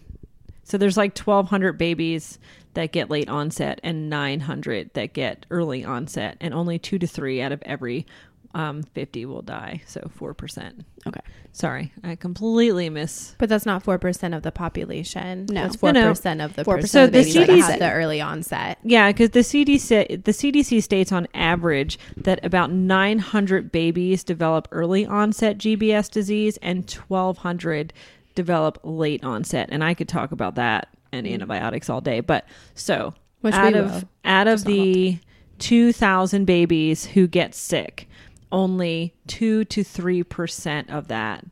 So 0.63 0.77
there's 0.77 0.98
like 0.98 1.17
1,200 1.17 1.74
babies 1.74 2.39
that 2.75 2.91
get 2.91 3.10
late 3.10 3.27
onset 3.27 3.81
and 3.84 4.10
900 4.10 4.93
that 4.93 5.13
get 5.13 5.46
early 5.50 5.84
onset, 5.84 6.38
and 6.39 6.53
only 6.53 6.79
two 6.79 7.00
to 7.00 7.07
three 7.07 7.42
out 7.42 7.51
of 7.51 7.61
every 7.64 8.05
um, 8.53 8.83
50 8.83 9.25
will 9.25 9.42
die. 9.42 9.81
So 9.85 10.01
4%. 10.20 10.83
Okay. 11.07 11.20
Sorry, 11.53 11.92
I 12.03 12.16
completely 12.16 12.90
miss. 12.90 13.35
But 13.37 13.50
that's 13.50 13.66
not 13.66 13.83
four 13.83 13.98
percent 13.98 14.33
of 14.33 14.42
the 14.42 14.51
population. 14.53 15.48
No. 15.50 15.66
it's 15.66 15.75
No, 15.75 15.79
four 15.79 15.92
no. 15.94 16.07
percent 16.09 16.40
of 16.42 16.55
the 16.55 16.64
4% 16.64 16.87
So 16.87 17.03
of 17.05 17.11
the 17.11 17.24
the 17.24 17.33
babies 17.33 17.33
that 17.33 17.50
CDC 17.50 17.61
have 17.72 17.79
the 17.79 17.92
early 17.92 18.22
onset. 18.22 18.77
Yeah, 18.83 19.11
because 19.11 19.31
the 19.31 19.42
CDC 19.42 20.24
the 20.24 20.31
CDC 20.31 20.81
states 20.81 21.11
on 21.11 21.27
average 21.33 22.00
that 22.16 22.40
about 22.46 22.72
900 22.72 23.70
babies 23.72 24.24
develop 24.24 24.70
early 24.72 25.05
onset 25.05 25.57
GBS 25.57 26.09
disease 26.09 26.57
and 26.61 26.90
1,200 26.90 27.92
develop 28.35 28.79
late 28.83 29.22
onset, 29.24 29.68
and 29.74 29.83
I 29.83 29.94
could 29.94 30.07
talk 30.07 30.31
about 30.31 30.55
that 30.55 30.87
and 31.11 31.27
antibiotics 31.27 31.90
all 31.90 32.00
day. 32.00 32.22
But 32.22 32.46
so 32.75 33.14
Which 33.42 33.53
out 33.53 33.74
of 33.75 33.92
will. 33.92 34.01
out 34.24 34.48
of 34.48 34.59
Just 34.59 34.66
the 34.68 35.20
2,000 35.59 36.46
babies 36.46 37.05
who 37.05 37.27
get 37.27 37.53
sick, 37.53 38.07
only 38.51 39.14
two 39.27 39.66
to 39.66 39.83
three 39.83 40.24
percent 40.24 40.90
of 40.90 41.07
that. 41.09 41.46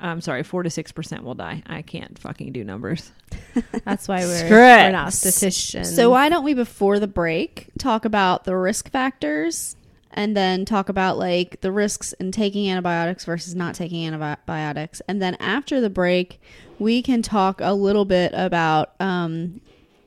I'm 0.00 0.20
sorry, 0.20 0.44
four 0.44 0.62
to 0.62 0.70
six 0.70 0.92
percent 0.92 1.24
will 1.24 1.34
die. 1.34 1.62
I 1.66 1.82
can't 1.82 2.18
fucking 2.18 2.52
do 2.52 2.64
numbers. 2.64 3.12
That's 3.84 4.06
why 4.06 4.20
we're, 4.20 4.38
Screw 4.38 4.50
we're 4.50 4.90
not 4.92 5.12
statisticians. 5.12 5.94
So 5.94 6.10
why 6.10 6.28
don't 6.28 6.44
we 6.44 6.54
before 6.54 6.98
the 6.98 7.08
break 7.08 7.68
talk 7.78 8.04
about 8.04 8.44
the 8.44 8.56
risk 8.56 8.90
factors 8.90 9.76
and 10.12 10.36
then 10.36 10.64
talk 10.64 10.88
about 10.88 11.18
like 11.18 11.60
the 11.60 11.72
risks 11.72 12.12
in 12.14 12.32
taking 12.32 12.70
antibiotics 12.70 13.24
versus 13.24 13.54
not 13.54 13.74
taking 13.74 14.06
antibiotics 14.06 15.02
and 15.06 15.20
then 15.20 15.36
after 15.36 15.80
the 15.80 15.90
break 15.90 16.40
we 16.78 17.02
can 17.02 17.22
talk 17.22 17.60
a 17.60 17.74
little 17.74 18.04
bit 18.04 18.32
about 18.34 18.94
um, 19.00 19.60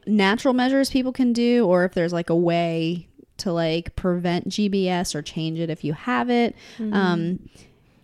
natural 0.08 0.54
measures 0.54 0.90
people 0.90 1.12
can 1.12 1.34
do 1.34 1.66
or 1.66 1.86
if 1.86 1.94
there's 1.94 2.14
like 2.14 2.30
a 2.30 2.36
way 2.36 3.08
to 3.42 3.52
like 3.52 3.96
prevent 3.96 4.50
GBS 4.50 5.14
or 5.16 5.22
change 5.22 5.60
it 5.60 5.70
if 5.70 5.84
you 5.84 5.94
have 5.94 6.30
it 6.30 6.56
um, 6.80 7.40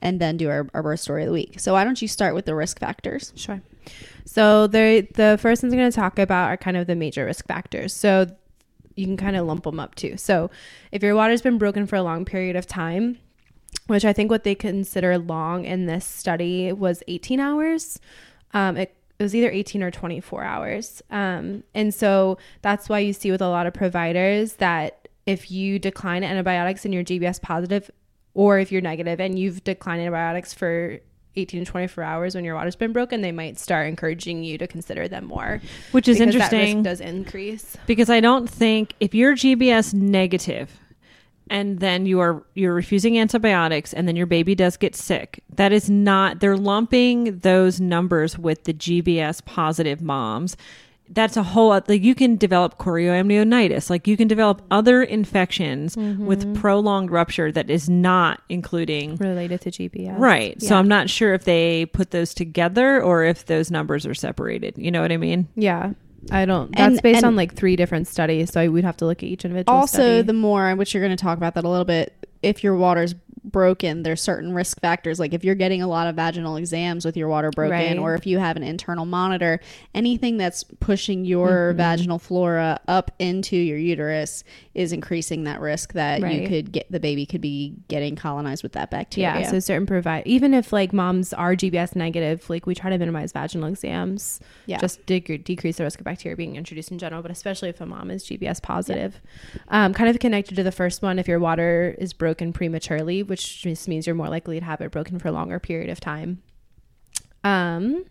and 0.01 0.19
then 0.19 0.37
do 0.37 0.49
our, 0.49 0.67
our 0.73 0.83
birth 0.83 0.99
story 0.99 1.23
of 1.23 1.27
the 1.27 1.33
week. 1.33 1.59
So 1.59 1.73
why 1.73 1.83
don't 1.83 2.01
you 2.01 2.07
start 2.07 2.35
with 2.35 2.45
the 2.45 2.55
risk 2.55 2.79
factors? 2.79 3.33
Sure. 3.35 3.61
So 4.25 4.67
the 4.67 5.07
the 5.13 5.37
first 5.41 5.63
ones 5.63 5.73
I'm 5.73 5.79
going 5.79 5.91
to 5.91 5.95
talk 5.95 6.19
about 6.19 6.49
are 6.49 6.57
kind 6.57 6.77
of 6.77 6.87
the 6.87 6.95
major 6.95 7.25
risk 7.25 7.47
factors. 7.47 7.93
So 7.93 8.27
you 8.95 9.05
can 9.05 9.17
kind 9.17 9.35
of 9.35 9.45
lump 9.45 9.63
them 9.63 9.79
up 9.79 9.95
too. 9.95 10.17
So 10.17 10.49
if 10.91 11.03
your 11.03 11.15
water's 11.15 11.41
been 11.41 11.57
broken 11.57 11.85
for 11.87 11.95
a 11.95 12.01
long 12.03 12.25
period 12.25 12.55
of 12.55 12.65
time, 12.65 13.19
which 13.85 14.03
I 14.03 14.13
think 14.13 14.29
what 14.29 14.43
they 14.43 14.55
consider 14.55 15.17
long 15.17 15.65
in 15.65 15.85
this 15.85 16.05
study 16.05 16.71
was 16.73 17.03
18 17.07 17.39
hours. 17.39 17.99
Um, 18.53 18.75
it, 18.77 18.95
it 19.19 19.23
was 19.23 19.33
either 19.33 19.49
18 19.49 19.81
or 19.83 19.91
24 19.91 20.43
hours. 20.43 21.01
Um, 21.09 21.63
and 21.73 21.93
so 21.93 22.37
that's 22.61 22.89
why 22.89 22.99
you 22.99 23.13
see 23.13 23.31
with 23.31 23.41
a 23.41 23.47
lot 23.47 23.65
of 23.65 23.73
providers 23.73 24.53
that 24.53 25.06
if 25.27 25.51
you 25.51 25.77
decline 25.77 26.23
antibiotics 26.23 26.85
and 26.85 26.93
you're 26.93 27.03
GBS 27.03 27.39
positive, 27.39 27.91
or 28.33 28.57
if 28.57 28.71
you're 28.71 28.81
negative 28.81 29.19
and 29.19 29.37
you've 29.37 29.63
declined 29.63 30.01
antibiotics 30.01 30.53
for 30.53 30.99
18 31.35 31.65
to 31.65 31.71
24 31.71 32.03
hours 32.03 32.33
when 32.33 32.43
your 32.43 32.55
water's 32.55 32.75
been 32.75 32.93
broken, 32.93 33.21
they 33.21 33.31
might 33.31 33.59
start 33.59 33.87
encouraging 33.87 34.43
you 34.43 34.57
to 34.57 34.65
consider 34.67 35.07
them 35.07 35.25
more. 35.25 35.61
Which 35.91 36.07
is 36.07 36.17
because 36.17 36.33
that 36.33 36.41
risk 36.41 36.53
interesting. 36.53 36.83
does 36.83 37.01
increase. 37.01 37.77
because 37.85 38.09
I 38.09 38.21
don't 38.21 38.49
think 38.49 38.93
if 38.99 39.13
you're 39.13 39.35
GBS 39.35 39.93
negative 39.93 40.79
and 41.49 41.79
then 41.79 42.05
you 42.05 42.19
are 42.19 42.43
you're 42.55 42.73
refusing 42.73 43.19
antibiotics 43.19 43.93
and 43.93 44.07
then 44.07 44.15
your 44.15 44.25
baby 44.25 44.55
does 44.55 44.77
get 44.77 44.95
sick, 44.95 45.43
that 45.55 45.71
is 45.71 45.89
not 45.89 46.39
they're 46.39 46.57
lumping 46.57 47.39
those 47.39 47.79
numbers 47.79 48.37
with 48.37 48.63
the 48.63 48.73
GBS 48.73 49.43
positive 49.45 50.01
moms. 50.01 50.57
That's 51.09 51.37
a 51.37 51.43
whole 51.43 51.69
like 51.69 52.03
you 52.03 52.15
can 52.15 52.35
develop 52.35 52.77
chorioamnionitis, 52.77 53.89
like 53.89 54.07
you 54.07 54.17
can 54.17 54.27
develop 54.27 54.61
other 54.71 55.01
infections 55.03 55.95
mm-hmm. 55.95 56.25
with 56.25 56.55
prolonged 56.55 57.11
rupture 57.11 57.51
that 57.51 57.69
is 57.69 57.89
not 57.89 58.41
including 58.49 59.15
Related 59.17 59.61
to 59.61 59.71
GPS. 59.71 60.17
right. 60.19 60.61
So 60.61 60.75
I'm 60.75 60.87
not 60.87 61.09
sure 61.09 61.33
if 61.33 61.45
they 61.45 61.85
put 61.87 62.11
those 62.11 62.33
together 62.33 63.01
or 63.01 63.23
if 63.23 63.45
those 63.45 63.71
numbers 63.71 64.05
are 64.05 64.13
separated. 64.13 64.77
You 64.77 64.91
know 64.91 65.01
what 65.01 65.11
I 65.11 65.17
mean? 65.17 65.47
Yeah. 65.55 65.93
I 66.31 66.45
don't. 66.45 66.75
That's 66.75 66.95
And- 66.95 67.01
based 67.01 67.17
and- 67.17 67.25
on 67.25 67.35
like 67.35 67.53
three 67.53 67.75
different 67.75 68.07
studies, 68.07 68.51
so 68.51 68.69
we'd 68.69 68.83
have 68.83 68.97
to 68.97 69.05
look 69.05 69.23
at 69.23 69.29
each 69.29 69.45
individual. 69.45 69.77
also 69.77 69.97
study. 69.97 70.21
the 70.23 70.33
more 70.33 70.75
which 70.75 70.93
you're 70.93 71.03
going 71.03 71.15
to 71.15 71.21
talk 71.21 71.37
about 71.37 71.53
that 71.55 71.63
a 71.63 71.69
little 71.69 71.85
bit 71.85 72.13
if 72.43 72.63
your 72.63 72.75
water's 72.75 73.15
broken 73.51 74.03
there's 74.03 74.21
certain 74.21 74.53
risk 74.53 74.79
factors 74.81 75.19
like 75.19 75.33
if 75.33 75.43
you're 75.43 75.55
getting 75.55 75.81
a 75.81 75.87
lot 75.87 76.07
of 76.07 76.15
vaginal 76.15 76.55
exams 76.57 77.05
with 77.05 77.15
your 77.17 77.27
water 77.27 77.49
broken 77.51 77.71
Right. 77.71 77.97
or 77.97 78.13
if 78.15 78.25
you 78.25 78.39
have 78.39 78.57
an 78.57 78.63
internal 78.63 79.05
monitor 79.05 79.59
anything 79.95 80.37
that's 80.37 80.63
pushing 80.79 81.25
your 81.25 81.47
Mm-hmm. 81.47 81.77
vaginal 81.77 82.19
flora 82.19 82.79
up 82.87 83.11
into 83.19 83.55
your 83.55 83.77
uterus 83.77 84.43
is 84.73 84.91
increasing 84.91 85.45
that 85.45 85.59
risk 85.61 85.93
that 85.93 86.21
you 86.31 86.47
could 86.47 86.71
get 86.71 86.91
the 86.91 86.99
baby 86.99 87.25
could 87.25 87.41
be 87.41 87.73
getting 87.87 88.15
colonized 88.15 88.63
with 88.63 88.73
that 88.73 88.91
bacteria 88.91 89.39
yeah. 89.39 89.49
So 89.49 89.59
certain 89.59 89.85
provide 89.85 90.25
even 90.25 90.53
if 90.53 90.73
like 90.73 90.93
moms 90.93 91.33
are 91.33 91.55
GBS 91.55 91.95
negative, 91.95 92.49
like 92.49 92.65
we 92.65 92.73
try 92.75 92.89
to 92.89 92.97
minimize 92.97 93.31
vaginal 93.31 93.67
exams. 93.69 94.39
Yeah. 94.65 94.77
Just 94.79 95.05
dec- 95.05 95.43
decrease 95.43 95.77
the 95.77 95.83
risk 95.83 95.99
of 95.99 96.05
bacteria 96.05 96.35
being 96.35 96.55
introduced 96.55 96.91
in 96.91 96.97
general, 96.97 97.21
but 97.21 97.29
especially 97.31 97.69
if 97.69 97.79
a 97.81 97.85
mom 97.85 98.09
is 98.11 98.23
GBS 98.25 98.61
positive. 98.61 99.21
Um, 99.69 99.93
kind 99.93 100.09
of 100.09 100.19
connected 100.19 100.55
to 100.55 100.63
the 100.63 100.71
first 100.71 101.01
one, 101.01 101.19
if 101.19 101.27
your 101.27 101.39
water 101.39 101.95
is 101.99 102.13
broken 102.13 102.51
prematurely, 102.53 103.21
which 103.23 103.36
just 103.37 103.87
means 103.87 104.05
you're 104.05 104.15
more 104.15 104.29
likely 104.29 104.59
to 104.59 104.65
have 104.65 104.81
it 104.81 104.91
broken 104.91 105.19
for 105.19 105.27
a 105.27 105.31
longer 105.31 105.59
period 105.59 105.89
of 105.89 105.99
time. 105.99 106.41
Um, 107.43 108.05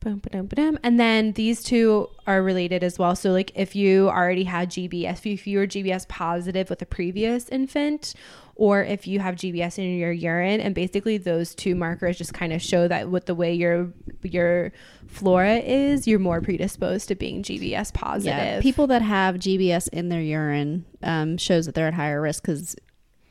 boom, 0.00 0.18
ba-dum, 0.18 0.46
ba-dum. 0.46 0.78
and 0.82 0.98
then 0.98 1.32
these 1.32 1.62
two 1.62 2.08
are 2.26 2.42
related 2.42 2.82
as 2.82 2.98
well. 2.98 3.14
So, 3.16 3.32
like, 3.32 3.52
if 3.54 3.74
you 3.76 4.08
already 4.08 4.44
had 4.44 4.70
GBS, 4.70 5.12
if 5.12 5.26
you, 5.26 5.32
if 5.34 5.46
you 5.46 5.58
were 5.58 5.66
GBS 5.66 6.08
positive 6.08 6.70
with 6.70 6.80
a 6.82 6.86
previous 6.86 7.48
infant, 7.48 8.14
or 8.60 8.82
if 8.82 9.06
you 9.06 9.20
have 9.20 9.36
GBS 9.36 9.78
in 9.78 9.96
your 9.96 10.12
urine, 10.12 10.60
and 10.60 10.74
basically 10.74 11.16
those 11.16 11.54
two 11.54 11.74
markers 11.74 12.18
just 12.18 12.34
kind 12.34 12.52
of 12.52 12.60
show 12.60 12.86
that 12.88 13.10
with 13.10 13.24
the 13.26 13.34
way 13.34 13.54
your 13.54 13.90
your 14.22 14.72
flora 15.06 15.56
is, 15.56 16.06
you're 16.06 16.18
more 16.18 16.42
predisposed 16.42 17.08
to 17.08 17.14
being 17.14 17.42
GBS 17.42 17.92
positive. 17.92 18.36
Yeah, 18.36 18.60
people 18.60 18.86
that 18.88 19.00
have 19.00 19.36
GBS 19.36 19.88
in 19.88 20.10
their 20.10 20.20
urine 20.20 20.84
um, 21.02 21.38
shows 21.38 21.66
that 21.66 21.74
they're 21.74 21.88
at 21.88 21.94
higher 21.94 22.20
risk 22.20 22.42
because 22.42 22.76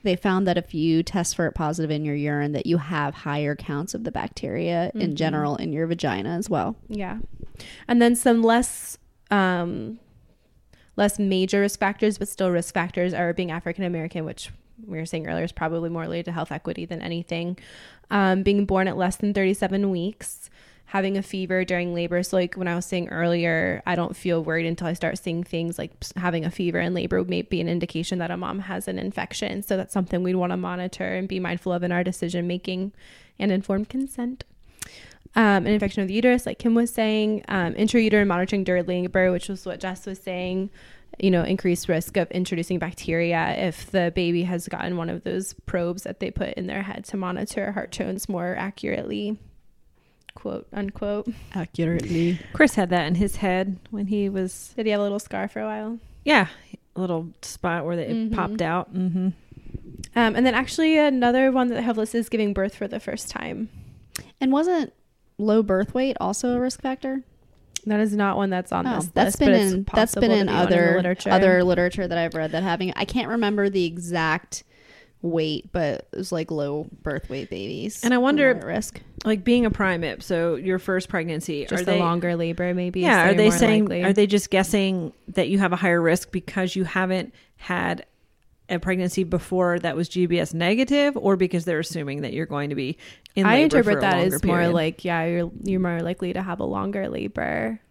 they 0.03 0.15
found 0.15 0.47
that 0.47 0.57
if 0.57 0.73
you 0.73 1.03
test 1.03 1.35
for 1.35 1.47
it 1.47 1.53
positive 1.53 1.91
in 1.91 2.05
your 2.05 2.15
urine, 2.15 2.53
that 2.53 2.65
you 2.65 2.77
have 2.77 3.13
higher 3.13 3.55
counts 3.55 3.93
of 3.93 4.03
the 4.03 4.11
bacteria 4.11 4.91
in 4.95 5.15
general 5.15 5.55
in 5.57 5.73
your 5.73 5.87
vagina 5.87 6.29
as 6.29 6.49
well. 6.49 6.75
Yeah. 6.87 7.17
And 7.87 8.01
then 8.01 8.15
some 8.15 8.41
less 8.41 8.97
um 9.31 9.99
less 10.95 11.19
major 11.19 11.61
risk 11.61 11.79
factors, 11.79 12.17
but 12.17 12.27
still 12.27 12.51
risk 12.51 12.73
factors 12.73 13.13
are 13.13 13.33
being 13.33 13.51
African 13.51 13.83
American, 13.83 14.25
which 14.25 14.51
we 14.85 14.97
were 14.97 15.05
saying 15.05 15.27
earlier 15.27 15.43
is 15.43 15.51
probably 15.51 15.89
more 15.89 16.03
related 16.03 16.25
to 16.25 16.31
health 16.31 16.51
equity 16.51 16.85
than 16.85 17.01
anything. 17.01 17.57
Um, 18.11 18.43
being 18.43 18.65
born 18.65 18.87
at 18.87 18.97
less 18.97 19.17
than 19.17 19.33
37 19.33 19.89
weeks, 19.89 20.49
having 20.89 21.17
a 21.17 21.21
fever 21.21 21.63
during 21.63 21.93
labor. 21.93 22.23
So, 22.23 22.37
like 22.37 22.55
when 22.55 22.67
I 22.67 22.75
was 22.75 22.85
saying 22.85 23.09
earlier, 23.09 23.83
I 23.85 23.95
don't 23.95 24.15
feel 24.15 24.43
worried 24.43 24.65
until 24.65 24.87
I 24.87 24.93
start 24.93 25.19
seeing 25.19 25.43
things 25.43 25.77
like 25.77 25.91
having 26.15 26.45
a 26.45 26.51
fever 26.51 26.79
in 26.79 26.95
labor 26.95 27.23
may 27.23 27.43
be 27.43 27.61
an 27.61 27.69
indication 27.69 28.17
that 28.19 28.31
a 28.31 28.37
mom 28.37 28.59
has 28.59 28.87
an 28.87 28.97
infection. 28.97 29.61
So, 29.61 29.77
that's 29.77 29.93
something 29.93 30.23
we'd 30.23 30.35
want 30.35 30.51
to 30.51 30.57
monitor 30.57 31.15
and 31.15 31.27
be 31.27 31.39
mindful 31.39 31.73
of 31.73 31.83
in 31.83 31.91
our 31.91 32.03
decision 32.03 32.47
making 32.47 32.91
and 33.37 33.51
informed 33.51 33.89
consent 33.89 34.43
um, 35.35 35.65
an 35.65 35.67
infection 35.67 36.01
of 36.01 36.07
the 36.07 36.13
uterus, 36.15 36.45
like 36.45 36.57
Kim 36.59 36.73
was 36.73 36.91
saying, 36.91 37.45
um, 37.47 37.75
intrauterine 37.75 38.27
monitoring 38.27 38.63
during 38.63 38.85
labor, 38.85 39.31
which 39.31 39.47
was 39.47 39.65
what 39.65 39.79
Jess 39.79 40.05
was 40.05 40.19
saying, 40.19 40.71
you 41.19 41.29
know, 41.29 41.43
increased 41.43 41.87
risk 41.87 42.17
of 42.17 42.29
introducing 42.31 42.79
bacteria 42.79 43.53
if 43.57 43.91
the 43.91 44.11
baby 44.15 44.43
has 44.43 44.67
gotten 44.67 44.97
one 44.97 45.09
of 45.09 45.23
those 45.23 45.53
probes 45.65 46.03
that 46.03 46.19
they 46.19 46.31
put 46.31 46.53
in 46.53 46.67
their 46.67 46.81
head 46.81 47.05
to 47.05 47.17
monitor 47.17 47.73
heart 47.73 47.91
tones 47.91 48.27
more 48.27 48.55
accurately, 48.57 49.37
quote 50.35 50.67
unquote. 50.73 51.27
Accurately. 51.53 52.39
Chris 52.53 52.75
had 52.75 52.89
that 52.89 53.05
in 53.07 53.15
his 53.15 53.37
head 53.37 53.77
when 53.91 54.07
he 54.07 54.29
was, 54.29 54.73
Did 54.75 54.85
he 54.85 54.91
have 54.91 54.99
a 54.99 55.03
little 55.03 55.19
scar 55.19 55.47
for 55.47 55.61
a 55.61 55.65
while? 55.65 55.99
yeah, 56.25 56.47
a 56.95 57.01
little 57.01 57.29
spot 57.41 57.85
where 57.85 57.97
it 57.97 58.09
Mhm. 58.09 58.33
popped 58.35 58.61
out. 58.61 58.93
Mm-hmm. 58.93 59.29
Um, 60.15 60.35
and 60.35 60.45
then 60.45 60.53
actually 60.55 60.97
another 60.97 61.51
one 61.51 61.67
that 61.69 61.77
I 61.77 61.81
have 61.81 61.97
listed 61.97 62.19
is 62.19 62.29
giving 62.29 62.53
birth 62.53 62.75
for 62.75 62.87
the 62.87 62.99
first 62.99 63.29
time. 63.29 63.69
And 64.41 64.51
wasn't 64.51 64.91
low 65.37 65.61
birth 65.63 65.93
weight 65.93 66.17
also 66.19 66.55
a 66.55 66.59
risk 66.59 66.81
factor? 66.81 67.23
That 67.85 67.99
is 68.01 68.13
not 68.15 68.35
one 68.35 68.49
that's 68.49 68.71
on 68.73 68.85
Oh, 68.85 68.95
this 68.97 69.07
that's 69.07 69.25
list, 69.27 69.39
been 69.39 69.47
but 69.49 69.53
it's 69.61 69.71
in 69.73 69.83
that's 69.83 70.13
possible 70.15 70.21
been 70.21 70.31
in 70.31 70.47
be 70.47 70.53
other 70.53 70.87
the 70.91 70.95
literature. 70.97 71.29
other 71.29 71.63
literature 71.63 72.07
that 72.07 72.17
I've 72.17 72.33
read 72.33 72.51
that 72.51 72.63
having 72.63 72.91
I 72.95 73.05
can't 73.05 73.29
remember 73.29 73.69
the 73.69 73.85
exact 73.85 74.63
weight, 75.21 75.71
but 75.71 76.07
it 76.11 76.17
was 76.17 76.31
like 76.31 76.51
low 76.51 76.87
birth 77.03 77.29
weight 77.29 77.49
babies. 77.49 78.03
And 78.03 78.13
I 78.13 78.17
wonder- 78.17 78.51
at 78.51 78.63
risk. 78.63 79.01
Like 79.25 79.43
being 79.43 79.65
a 79.65 79.71
primip, 79.71 80.23
so 80.23 80.55
your 80.55 80.79
first 80.79 81.09
pregnancy, 81.09 81.65
just 81.65 81.73
are 81.73 81.81
a 81.81 81.85
they 81.85 81.99
longer 81.99 82.37
labor 82.37 82.73
maybe. 82.73 83.01
Yeah, 83.01 83.29
are 83.29 83.33
they 83.33 83.51
saying 83.51 83.85
likely. 83.85 84.03
are 84.05 84.13
they 84.13 84.27
just 84.27 84.49
guessing 84.49 85.11
that 85.27 85.49
you 85.49 85.59
have 85.59 85.73
a 85.73 85.75
higher 85.75 86.01
risk 86.01 86.31
because 86.31 86.73
you 86.73 86.85
haven't 86.85 87.33
had 87.57 88.05
a 88.69 88.79
pregnancy 88.79 89.25
before 89.25 89.77
that 89.79 89.97
was 89.97 90.07
GBS 90.07 90.53
negative, 90.53 91.17
or 91.17 91.35
because 91.35 91.65
they're 91.65 91.79
assuming 91.79 92.21
that 92.21 92.31
you're 92.31 92.45
going 92.45 92.69
to 92.69 92.75
be 92.75 92.97
in 93.35 93.45
I 93.45 93.55
labor 93.55 93.77
interpret 93.77 94.01
that 94.01 94.19
as 94.19 94.43
more 94.43 94.69
like 94.69 95.03
yeah, 95.03 95.25
you're 95.25 95.51
you're 95.63 95.81
more 95.81 96.01
likely 96.01 96.31
to 96.31 96.41
have 96.41 96.61
a 96.61 96.65
longer 96.65 97.09
labor. 97.09 97.81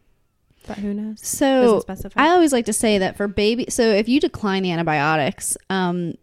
But 0.66 0.78
who 0.78 0.94
knows? 0.94 1.26
So 1.26 1.82
I 2.16 2.28
always 2.28 2.52
like 2.52 2.66
to 2.66 2.72
say 2.72 2.98
that 2.98 3.16
for 3.16 3.28
baby, 3.28 3.66
so 3.68 3.82
if 3.82 4.08
you 4.08 4.20
decline 4.20 4.64
antibiotics, 4.64 5.56
um, 5.70 6.14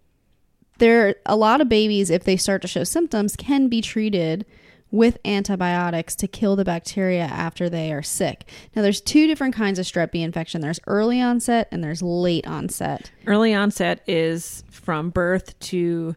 there 0.77 1.07
are 1.07 1.15
a 1.25 1.35
lot 1.35 1.61
of 1.61 1.69
babies, 1.69 2.09
if 2.09 2.23
they 2.23 2.37
start 2.37 2.61
to 2.63 2.67
show 2.67 2.83
symptoms, 2.83 3.35
can 3.35 3.67
be 3.67 3.81
treated 3.81 4.45
with 4.91 5.17
antibiotics 5.25 6.15
to 6.15 6.27
kill 6.27 6.55
the 6.55 6.63
bacteria 6.63 7.23
after 7.23 7.69
they 7.69 7.91
are 7.91 8.03
sick. 8.03 8.49
Now, 8.75 8.81
there's 8.81 9.01
two 9.01 9.27
different 9.27 9.55
kinds 9.55 9.77
of 9.77 9.85
strep 9.85 10.11
B 10.11 10.21
infection. 10.21 10.61
There's 10.61 10.79
early 10.87 11.21
onset 11.21 11.67
and 11.71 11.83
there's 11.83 12.01
late 12.01 12.47
onset. 12.47 13.11
early 13.27 13.53
onset 13.53 14.01
is 14.07 14.63
from 14.69 15.09
birth 15.09 15.57
to 15.59 16.15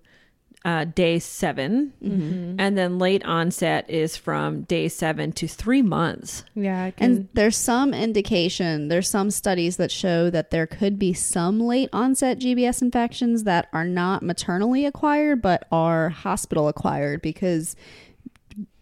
uh, 0.65 0.85
day 0.85 1.19
7 1.19 1.93
Mm-hmm. 2.03 2.57
and 2.59 2.77
then 2.77 2.99
late 2.99 3.25
onset 3.25 3.89
is 3.89 4.17
from 4.17 4.63
day 4.63 4.89
seven 4.89 5.31
to 5.33 5.47
three 5.47 5.83
months. 5.83 6.45
yeah, 6.55 6.91
can, 6.91 7.05
And 7.11 7.29
there's 7.35 7.57
some 7.57 7.95
indication, 7.95 8.89
there's 8.89 9.09
some 9.09 9.31
studies 9.31 9.77
that 9.77 9.91
show 9.91 10.31
that 10.31 10.51
there 10.51 10.67
could 10.67 10.99
be 10.99 11.13
some 11.13 11.61
late 11.61 11.89
onset 11.93 12.39
GBS 12.41 12.83
infections 12.83 13.45
that 13.45 13.69
are 13.73 13.85
not 13.85 14.23
maternally 14.23 14.85
acquired 14.85 15.41
but 15.43 15.67
are 15.71 16.09
hospital 16.09 16.67
acquired 16.69 17.23
because 17.23 17.77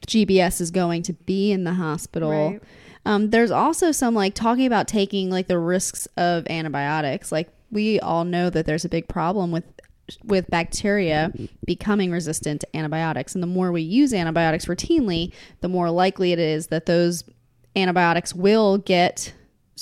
GBS 0.07 0.61
is 0.61 0.71
going 0.71 1.03
to 1.03 1.13
be 1.13 1.53
in 1.53 1.65
the 1.65 1.75
hospital. 1.75 2.31
Right. 2.53 2.63
Um, 3.05 3.31
there's 3.31 3.51
also 3.51 3.93
some 3.93 4.15
like 4.15 4.35
talking 4.35 4.67
about 4.67 4.89
taking 4.89 5.31
like 5.31 5.47
the 5.47 5.59
risks 5.59 6.07
of 6.17 6.47
antibiotics. 6.49 7.31
Like 7.33 7.49
we 7.71 8.01
all 8.01 8.25
know 8.25 8.51
that 8.51 8.67
there's 8.67 8.85
a 8.85 8.89
big 8.89 9.09
problem 9.09 9.51
with 9.53 9.65
with 10.25 10.49
bacteria 10.49 11.33
becoming 11.65 12.11
resistant 12.11 12.61
to 12.61 12.77
antibiotics, 12.77 13.35
and 13.35 13.43
the 13.43 13.49
more 13.49 13.73
we 13.73 13.83
use 13.83 14.15
antibiotics 14.15 14.67
routinely, 14.67 15.33
the 15.61 15.69
more 15.69 15.91
likely 15.91 16.33
it 16.33 16.39
is 16.39 16.69
that 16.69 16.87
those 16.87 17.25
antibiotics 17.75 18.35
will 18.35 18.79
get 18.79 19.33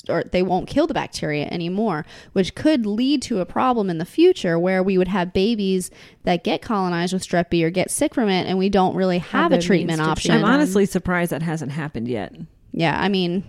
or 0.08 0.24
they 0.24 0.42
won't 0.42 0.66
kill 0.66 0.88
the 0.88 0.94
bacteria 0.94 1.46
anymore, 1.46 2.04
which 2.32 2.54
could 2.56 2.84
lead 2.84 3.22
to 3.22 3.38
a 3.38 3.46
problem 3.46 3.88
in 3.88 3.98
the 3.98 4.04
future 4.04 4.58
where 4.58 4.82
we 4.82 4.98
would 4.98 5.08
have 5.08 5.32
babies 5.32 5.90
that 6.24 6.42
get 6.42 6.60
colonized 6.60 7.12
with 7.12 7.22
strep 7.22 7.48
B 7.48 7.64
or 7.64 7.70
get 7.70 7.92
sick 7.92 8.12
from 8.12 8.28
it, 8.28 8.46
and 8.46 8.58
we 8.58 8.68
don't 8.68 8.96
really 8.96 9.18
have, 9.18 9.52
the 9.52 9.58
a 9.58 9.62
treatment 9.62 9.98
to 9.98 10.04
treat 10.04 10.10
option. 10.10 10.32
I'm 10.32 10.44
honestly 10.44 10.84
surprised 10.86 11.30
that 11.30 11.42
hasn't 11.42 11.70
happened 11.70 12.08
yet. 12.08 12.34
Yeah, 12.72 13.00
I 13.00 13.08
mean, 13.08 13.44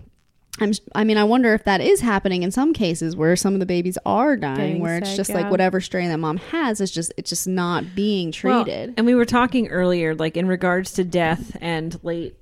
I'm. 0.60 0.72
I 0.94 1.04
mean, 1.04 1.18
I 1.18 1.24
wonder 1.26 1.54
if 1.54 1.64
that 1.66 1.82
is 1.82 2.00
happening 2.00 2.44
in 2.44 2.52
some 2.52 2.72
cases 2.74 3.16
where 3.16 3.36
some 3.36 3.54
of 3.54 3.60
the 3.60 3.66
babies 3.66 3.98
are 4.06 4.38
dying, 4.38 4.56
Getting 4.58 4.82
where 4.82 4.98
it's 4.98 5.10
sick, 5.10 5.18
just 5.18 5.30
yeah. 5.32 5.38
like 5.42 5.52
whatever 5.52 5.82
strain 5.82 6.10
that 6.10 6.18
mom 6.20 6.38
has 6.38 6.80
is 6.80 6.92
just 6.92 7.12
it's 7.18 7.30
just 7.30 7.48
not 7.48 7.84
being 7.96 8.34
Well, 8.44 8.64
treated. 8.64 8.94
and 8.98 9.06
we 9.06 9.16
were 9.16 9.26
talking 9.26 9.68
earlier, 9.68 10.16
like 10.16 10.38
in 10.38 10.48
regards 10.48 10.94
to 10.94 11.04
death 11.04 11.58
and 11.62 12.00
late 12.04 12.36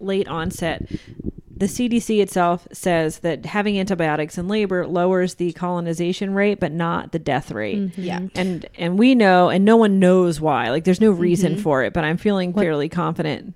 late 0.00 0.28
onset. 0.28 0.88
The 1.56 1.66
CDC 1.66 2.20
itself 2.22 2.68
says 2.70 3.18
that 3.18 3.44
having 3.44 3.80
antibiotics 3.80 4.38
in 4.38 4.46
labor 4.46 4.86
lowers 4.86 5.34
the 5.34 5.52
colonization 5.54 6.32
rate, 6.32 6.60
but 6.60 6.70
not 6.70 7.10
the 7.10 7.18
death 7.18 7.50
rate. 7.50 7.78
Mm-hmm. 7.78 8.00
yeah, 8.00 8.20
And 8.36 8.66
and 8.78 8.96
we 8.96 9.16
know, 9.16 9.48
and 9.48 9.64
no 9.64 9.76
one 9.76 9.98
knows 9.98 10.40
why. 10.40 10.70
Like, 10.70 10.84
there's 10.84 11.00
no 11.00 11.10
reason 11.10 11.54
Mm-hmm. 11.54 11.62
for 11.62 11.82
it, 11.82 11.92
but 11.92 12.04
I'm 12.04 12.16
feeling 12.16 12.54
fairly 12.54 12.88
confident 12.88 13.54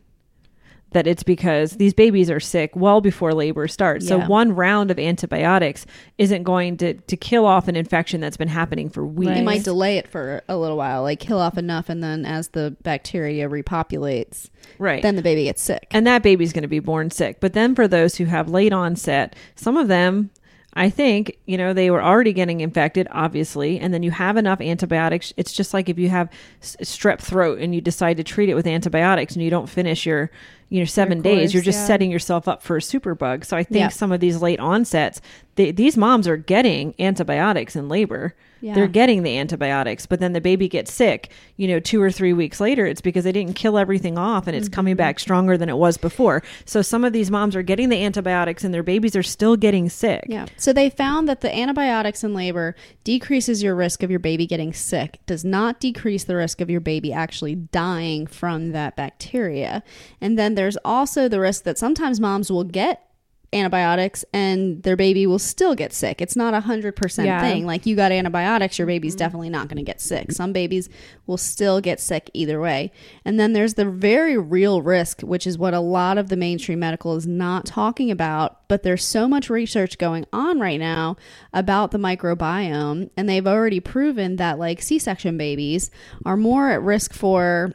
that 0.92 1.06
it's 1.06 1.22
because 1.22 1.72
these 1.72 1.94
babies 1.94 2.30
are 2.30 2.40
sick 2.40 2.74
well 2.76 3.00
before 3.00 3.32
labor 3.34 3.66
starts. 3.68 4.06
So 4.08 4.18
one 4.20 4.54
round 4.54 4.90
of 4.90 4.98
antibiotics 4.98 5.86
isn't 6.18 6.42
going 6.42 6.76
to 6.78 6.94
to 6.94 7.16
kill 7.16 7.46
off 7.46 7.68
an 7.68 7.76
infection 7.76 8.20
that's 8.20 8.36
been 8.36 8.48
happening 8.48 8.88
for 8.90 9.04
weeks. 9.06 9.32
it 9.38 9.42
might 9.44 9.64
delay 9.64 9.98
it 9.98 10.08
for 10.08 10.42
a 10.48 10.56
little 10.56 10.76
while, 10.76 11.02
like 11.02 11.20
kill 11.20 11.38
off 11.38 11.56
enough, 11.58 11.88
and 11.88 12.02
then 12.02 12.24
as 12.24 12.48
the 12.48 12.76
bacteria 12.82 13.48
repopulates, 13.48 14.48
Right. 14.78 15.02
then 15.02 15.16
the 15.16 15.22
baby 15.22 15.44
gets 15.44 15.62
sick. 15.62 15.86
and 15.90 16.06
that 16.06 16.22
baby's 16.22 16.52
going 16.52 16.62
to 16.62 16.68
be 16.68 16.78
born 16.80 17.10
sick. 17.10 17.40
But 17.40 17.52
then 17.52 17.74
for 17.74 17.86
those 17.88 18.16
who 18.16 18.24
have 18.26 18.48
late 18.48 18.72
onset, 18.72 19.34
some 19.54 19.76
of 19.76 19.88
them, 19.88 20.30
I 20.74 20.88
think, 20.88 21.36
you 21.44 21.58
know, 21.58 21.74
they 21.74 21.90
were 21.90 22.02
already 22.02 22.32
getting 22.32 22.60
infected, 22.62 23.06
obviously, 23.10 23.78
and 23.78 23.92
then 23.92 24.02
you 24.02 24.10
have 24.10 24.38
enough 24.38 24.58
antibiotics. 24.62 25.30
It's 25.36 25.52
just 25.52 25.74
like 25.74 25.90
if 25.90 25.98
you 25.98 26.08
have 26.08 26.30
strep 26.62 27.20
throat 27.20 27.58
and 27.58 27.74
you 27.74 27.82
decide 27.82 28.16
to 28.16 28.24
treat 28.24 28.48
it 28.48 28.54
with 28.54 28.66
antibiotics 28.66 29.34
and 29.34 29.42
you 29.42 29.50
don't 29.50 29.68
finish 29.68 30.06
your, 30.06 30.30
you 30.72 30.78
know, 30.78 30.86
seven 30.86 31.20
days, 31.20 31.52
you're 31.52 31.62
just 31.62 31.80
yeah. 31.80 31.86
setting 31.86 32.10
yourself 32.10 32.48
up 32.48 32.62
for 32.62 32.78
a 32.78 32.82
super 32.82 33.14
bug 33.14 33.44
So 33.44 33.58
I 33.58 33.62
think 33.62 33.80
Yeah. 33.80 33.88
some 33.88 34.10
of 34.10 34.20
these 34.20 34.40
late 34.40 34.58
onsets, 34.58 35.20
they, 35.56 35.70
these 35.70 35.98
moms 35.98 36.26
are 36.26 36.38
getting 36.38 36.94
antibiotics 36.98 37.76
in 37.76 37.90
labor. 37.90 38.34
Yeah. 38.62 38.74
They're 38.74 38.88
getting 38.88 39.24
the 39.24 39.36
antibiotics, 39.38 40.06
but 40.06 40.20
then 40.20 40.32
the 40.32 40.40
baby 40.40 40.68
gets 40.68 40.92
sick, 40.92 41.30
you 41.56 41.66
know, 41.66 41.80
two 41.80 42.00
or 42.00 42.12
three 42.12 42.32
weeks 42.32 42.60
later. 42.60 42.86
It's 42.86 43.00
because 43.00 43.24
they 43.24 43.32
didn't 43.32 43.54
kill 43.54 43.76
everything 43.76 44.16
off 44.16 44.46
and 44.46 44.56
it's 44.56 44.68
coming 44.68 44.92
mm-hmm. 44.92 44.98
back 44.98 45.18
stronger 45.18 45.58
than 45.58 45.68
it 45.68 45.76
was 45.76 45.96
before. 45.96 46.42
So 46.64 46.80
some 46.80 47.04
of 47.04 47.12
these 47.12 47.30
moms 47.30 47.56
are 47.56 47.62
getting 47.62 47.88
the 47.88 48.02
antibiotics 48.02 48.62
and 48.62 48.72
their 48.72 48.84
babies 48.84 49.16
are 49.16 49.22
still 49.22 49.56
getting 49.56 49.88
sick. 49.88 50.24
Yeah. 50.28 50.46
So 50.56 50.72
they 50.72 50.90
found 50.90 51.28
that 51.28 51.40
the 51.40 51.54
antibiotics 51.54 52.22
in 52.22 52.34
labor 52.34 52.76
decreases 53.02 53.62
your 53.62 53.74
risk 53.74 54.04
of 54.04 54.10
your 54.10 54.20
baby 54.20 54.46
getting 54.46 54.72
sick, 54.72 55.18
does 55.26 55.44
not 55.44 55.80
decrease 55.80 56.24
the 56.24 56.36
risk 56.36 56.60
of 56.60 56.70
your 56.70 56.80
baby 56.80 57.12
actually 57.12 57.56
dying 57.56 58.28
from 58.28 58.70
that 58.70 58.94
bacteria. 58.94 59.82
And 60.20 60.38
then 60.38 60.54
there's 60.54 60.76
also 60.84 61.28
the 61.28 61.40
risk 61.40 61.64
that 61.64 61.78
sometimes 61.78 62.20
moms 62.20 62.50
will 62.50 62.64
get 62.64 63.08
antibiotics 63.52 64.24
and 64.32 64.82
their 64.82 64.96
baby 64.96 65.26
will 65.26 65.38
still 65.38 65.74
get 65.74 65.92
sick. 65.92 66.20
It's 66.20 66.36
not 66.36 66.54
a 66.54 66.60
hundred 66.60 66.96
percent 66.96 67.26
thing. 67.40 67.66
Like 67.66 67.86
you 67.86 67.94
got 67.94 68.12
antibiotics, 68.12 68.78
your 68.78 68.86
baby's 68.86 69.14
definitely 69.14 69.50
not 69.50 69.68
going 69.68 69.76
to 69.76 69.82
get 69.82 70.00
sick. 70.00 70.32
Some 70.32 70.52
babies 70.52 70.88
will 71.26 71.36
still 71.36 71.80
get 71.80 72.00
sick 72.00 72.30
either 72.32 72.60
way. 72.60 72.92
And 73.24 73.38
then 73.38 73.52
there's 73.52 73.74
the 73.74 73.84
very 73.84 74.38
real 74.38 74.80
risk, 74.82 75.20
which 75.20 75.46
is 75.46 75.58
what 75.58 75.74
a 75.74 75.80
lot 75.80 76.18
of 76.18 76.28
the 76.28 76.36
mainstream 76.36 76.80
medical 76.80 77.14
is 77.16 77.26
not 77.26 77.66
talking 77.66 78.10
about. 78.10 78.68
But 78.68 78.82
there's 78.82 79.04
so 79.04 79.28
much 79.28 79.50
research 79.50 79.98
going 79.98 80.26
on 80.32 80.58
right 80.58 80.80
now 80.80 81.16
about 81.52 81.90
the 81.90 81.98
microbiome, 81.98 83.10
and 83.16 83.28
they've 83.28 83.46
already 83.46 83.80
proven 83.80 84.36
that 84.36 84.58
like 84.58 84.80
C-section 84.80 85.36
babies 85.36 85.90
are 86.24 86.36
more 86.36 86.70
at 86.70 86.82
risk 86.82 87.12
for 87.12 87.74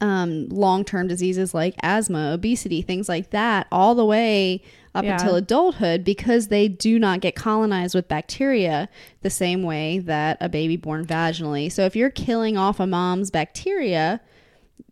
um, 0.00 0.48
long 0.48 0.84
term 0.84 1.08
diseases 1.08 1.54
like 1.54 1.74
asthma, 1.82 2.32
obesity, 2.32 2.82
things 2.82 3.08
like 3.08 3.30
that, 3.30 3.66
all 3.72 3.94
the 3.94 4.04
way 4.04 4.62
up 4.94 5.04
Yeah. 5.04 5.14
until 5.14 5.34
adulthood 5.36 6.04
because 6.04 6.48
they 6.48 6.68
do 6.68 6.98
not 6.98 7.20
get 7.20 7.34
colonized 7.34 7.94
with 7.94 8.08
bacteria 8.08 8.88
the 9.22 9.30
same 9.30 9.62
way 9.62 9.98
that 10.00 10.36
a 10.40 10.48
baby 10.48 10.76
born 10.76 11.06
vaginally. 11.06 11.70
So 11.72 11.84
if 11.86 11.96
you're 11.96 12.10
killing 12.10 12.56
off 12.58 12.78
a 12.78 12.86
mom's 12.86 13.30
bacteria, 13.30 14.20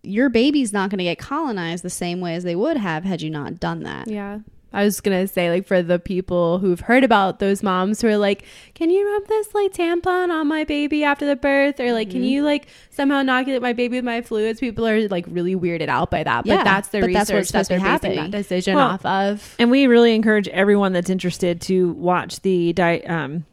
your 0.02 0.30
baby's 0.30 0.72
not 0.72 0.88
going 0.90 0.98
to 0.98 1.04
get 1.04 1.18
colonized 1.18 1.84
the 1.84 1.90
same 1.90 2.20
way 2.20 2.34
as 2.34 2.44
they 2.44 2.56
would 2.56 2.78
have 2.78 3.04
had 3.04 3.20
you 3.20 3.28
not 3.30 3.60
done 3.60 3.82
that. 3.82 4.08
Yeah. 4.08 4.38
I 4.72 4.84
was 4.84 5.00
gonna 5.00 5.26
say, 5.26 5.50
like, 5.50 5.66
for 5.66 5.82
the 5.82 5.98
people 5.98 6.58
who've 6.58 6.80
heard 6.80 7.02
about 7.04 7.38
those 7.40 7.62
moms 7.62 8.00
who 8.00 8.08
are 8.08 8.16
like, 8.16 8.44
"Can 8.74 8.90
you 8.90 9.10
rub 9.12 9.26
this 9.26 9.54
like 9.54 9.72
tampon 9.72 10.30
on 10.30 10.46
my 10.46 10.64
baby 10.64 11.02
after 11.04 11.26
the 11.26 11.36
birth?" 11.36 11.80
or 11.80 11.92
like, 11.92 12.08
Mm-hmm. 12.08 12.12
"Can 12.18 12.24
you 12.24 12.42
like 12.44 12.66
somehow 12.90 13.20
inoculate 13.20 13.62
my 13.62 13.72
baby 13.72 13.98
with 13.98 14.04
my 14.04 14.22
fluids?" 14.22 14.60
People 14.60 14.86
are 14.86 15.08
like 15.08 15.26
really 15.28 15.56
weirded 15.56 15.88
out 15.88 16.10
by 16.10 16.22
that, 16.22 16.44
but 16.44 16.64
that's 16.64 16.88
the 16.88 17.00
but 17.00 17.12
that's 17.12 17.30
research 17.30 17.52
what's 17.54 17.68
that 17.68 17.80
they're 17.80 17.98
basing 17.98 18.16
that 18.16 18.30
decision 18.30 18.76
Well, 18.76 18.88
off 18.90 19.04
of. 19.04 19.56
And 19.58 19.70
we 19.70 19.86
really 19.86 20.14
encourage 20.14 20.48
everyone 20.48 20.92
that's 20.92 21.10
interested 21.10 21.60
to 21.62 21.92
watch 21.92 22.40
the 22.42 22.72
di- 22.72 23.00
um, 23.00 23.44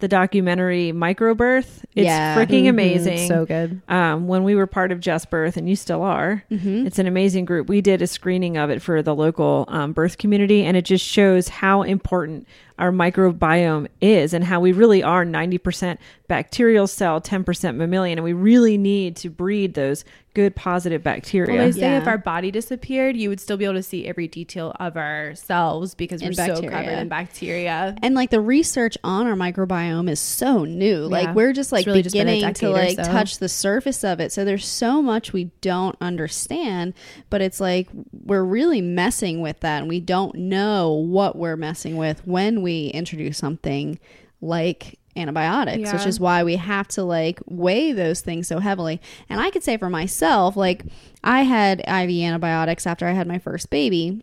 the 0.00 0.08
documentary 0.08 0.92
Microbirth. 0.94 1.84
It's 1.94 2.04
Yeah. 2.06 2.36
freaking 2.36 2.64
Mhm. 2.64 2.68
amazing. 2.70 3.28
So 3.28 3.44
good. 3.46 3.80
um, 3.88 4.26
when 4.28 4.44
we 4.44 4.54
were 4.54 4.66
part 4.66 4.92
of 4.92 5.00
Just 5.00 5.30
Birth, 5.30 5.56
and 5.56 5.68
you 5.68 5.76
still 5.76 6.02
are, 6.02 6.44
Mm-hmm. 6.50 6.86
it's 6.86 6.98
an 6.98 7.06
amazing 7.06 7.44
group. 7.44 7.68
We 7.68 7.80
did 7.80 8.02
a 8.02 8.06
screening 8.06 8.56
of 8.56 8.70
it 8.70 8.80
for 8.82 9.02
the 9.02 9.14
local 9.14 9.64
um, 9.68 9.92
birth 9.92 10.18
community, 10.18 10.64
and 10.64 10.76
it 10.76 10.84
just 10.84 11.04
shows 11.04 11.48
how 11.48 11.82
important 11.82 12.46
our 12.78 12.90
microbiome 12.90 13.86
is 14.00 14.32
and 14.32 14.44
how 14.44 14.58
we 14.60 14.72
really 14.72 15.02
are 15.02 15.24
90% 15.24 15.98
bacterial 16.28 16.86
cell, 16.86 17.20
10% 17.20 17.76
mammalian, 17.76 18.18
and 18.18 18.24
we 18.24 18.32
really 18.32 18.78
need 18.78 19.16
to 19.16 19.28
breed 19.28 19.74
those 19.74 20.04
good 20.34 20.54
positive 20.56 21.02
bacteria. 21.02 21.56
Well, 21.56 21.66
they 21.66 21.78
say 21.78 21.96
if 21.96 22.06
our 22.06 22.18
body 22.18 22.50
disappeared, 22.50 23.16
you 23.16 23.28
would 23.28 23.40
still 23.40 23.56
be 23.56 23.64
able 23.64 23.74
to 23.74 23.82
see 23.82 24.06
every 24.06 24.28
detail 24.28 24.74
of 24.80 24.96
ourselves 24.96 25.50
cells 25.50 25.94
because 25.94 26.22
we're 26.22 26.28
In 26.28 26.34
so 26.34 26.46
bacteria. 26.46 26.70
covered 26.70 26.98
in 26.98 27.08
bacteria. 27.08 27.96
And 28.02 28.14
like 28.14 28.30
the 28.30 28.40
research 28.40 28.96
on 29.02 29.26
our 29.26 29.34
microbiome 29.34 30.08
is 30.08 30.20
so 30.20 30.64
new. 30.64 30.98
Like 31.06 31.34
we're 31.34 31.52
just 31.52 31.72
like 31.72 31.80
It's 31.80 31.86
really 31.88 32.02
just 32.02 32.14
been 32.14 32.26
beginning 32.26 32.54
to 32.54 32.70
like 32.70 32.96
so. 32.96 33.02
touch 33.04 33.38
the 33.38 33.48
surface 33.48 34.04
of 34.04 34.20
it. 34.20 34.32
So 34.32 34.44
there's 34.44 34.66
so 34.66 35.02
much 35.02 35.32
we 35.32 35.50
don't 35.60 35.96
understand, 36.00 36.94
but 37.30 37.40
it's 37.40 37.60
like 37.60 37.88
we're 38.12 38.44
really 38.44 38.80
messing 38.80 39.40
with 39.40 39.60
that 39.60 39.80
and 39.80 39.88
we 39.88 40.00
don't 40.00 40.34
know 40.36 40.92
what 40.92 41.36
we're 41.36 41.56
messing 41.56 41.96
with 41.96 42.26
when 42.26 42.62
we 42.62 42.88
introduce 42.88 43.38
something 43.38 43.98
like 44.40 44.98
antibiotics, 45.16 45.92
which 45.92 46.06
is 46.06 46.20
why 46.20 46.42
we 46.44 46.56
have 46.56 46.88
to 46.88 47.02
like 47.02 47.40
weigh 47.46 47.92
those 47.92 48.20
things 48.20 48.46
so 48.48 48.58
heavily. 48.58 49.00
And 49.28 49.40
I 49.40 49.50
could 49.50 49.62
say 49.64 49.76
for 49.76 49.90
myself, 49.90 50.56
like 50.56 50.84
I 51.24 51.42
had 51.42 51.80
IV 51.80 52.10
antibiotics 52.22 52.86
after 52.86 53.06
I 53.06 53.12
had 53.12 53.26
my 53.26 53.38
first 53.38 53.70
baby. 53.70 54.22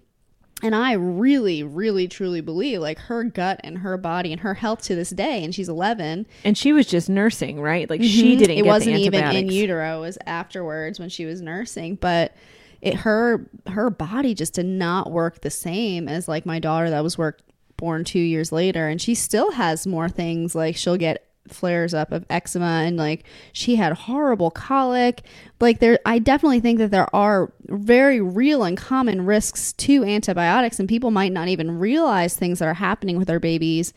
And 0.63 0.73
I 0.73 0.93
really, 0.93 1.61
really, 1.61 2.07
truly 2.07 2.41
believe 2.41 2.79
like 2.81 2.97
her 2.97 3.23
gut 3.23 3.59
and 3.63 3.77
her 3.79 3.95
body 3.95 4.31
and 4.31 4.41
her 4.41 4.55
health 4.55 4.81
to 4.83 4.95
this 4.95 5.11
day, 5.11 5.43
and 5.43 5.53
she's 5.53 5.69
11. 5.69 6.25
and 6.43 6.57
she 6.57 6.73
was 6.73 6.87
just 6.87 7.09
nursing, 7.09 7.61
right? 7.61 7.87
Like 7.87 8.01
she 8.01 8.35
Mhm. 8.35 8.39
didn't. 8.39 8.57
It 8.57 8.65
wasn't 8.65 8.95
even 8.97 9.23
in 9.35 9.49
utero. 9.51 9.97
It 9.97 10.01
was 10.01 10.17
afterwards 10.25 10.99
when 10.99 11.09
she 11.09 11.25
was 11.25 11.41
nursing. 11.43 11.93
But 12.01 12.33
it 12.81 12.95
her 12.95 13.47
her 13.67 13.91
body 13.91 14.33
just 14.33 14.53
did 14.53 14.65
not 14.65 15.11
work 15.11 15.41
the 15.41 15.49
same 15.51 16.07
as 16.07 16.27
like 16.27 16.43
my 16.45 16.57
daughter 16.57 16.89
that 16.89 17.03
was 17.03 17.17
worked 17.19 17.43
born 17.77 18.03
two 18.03 18.19
years 18.19 18.51
later, 18.51 18.87
and 18.87 19.01
she 19.01 19.15
still 19.15 19.51
has 19.51 19.87
more 19.87 20.09
things 20.09 20.55
like 20.55 20.75
she'll 20.75 20.97
get 20.97 21.23
flares 21.47 21.93
up 21.93 22.11
of 22.11 22.25
eczema 22.29 22.83
and 22.85 22.97
like 22.97 23.23
she 23.53 23.75
had 23.75 23.93
horrible 23.93 24.51
colic. 24.51 25.21
Like 25.59 25.79
there 25.79 25.99
i 26.05 26.19
definitely 26.19 26.59
think 26.59 26.79
that 26.79 26.91
there 26.91 27.13
are 27.15 27.53
very 27.67 28.19
real 28.19 28.63
and 28.63 28.77
common 28.77 29.25
risks 29.25 29.73
to 29.73 30.03
antibiotics 30.03 30.79
and 30.79 30.89
people 30.89 31.09
might 31.11 31.31
not 31.31 31.47
even 31.47 31.79
realize 31.79 32.35
things 32.35 32.59
that 32.59 32.67
are 32.67 32.73
happening 32.73 33.17
with 33.17 33.27
their 33.27 33.39
babies 33.39 33.93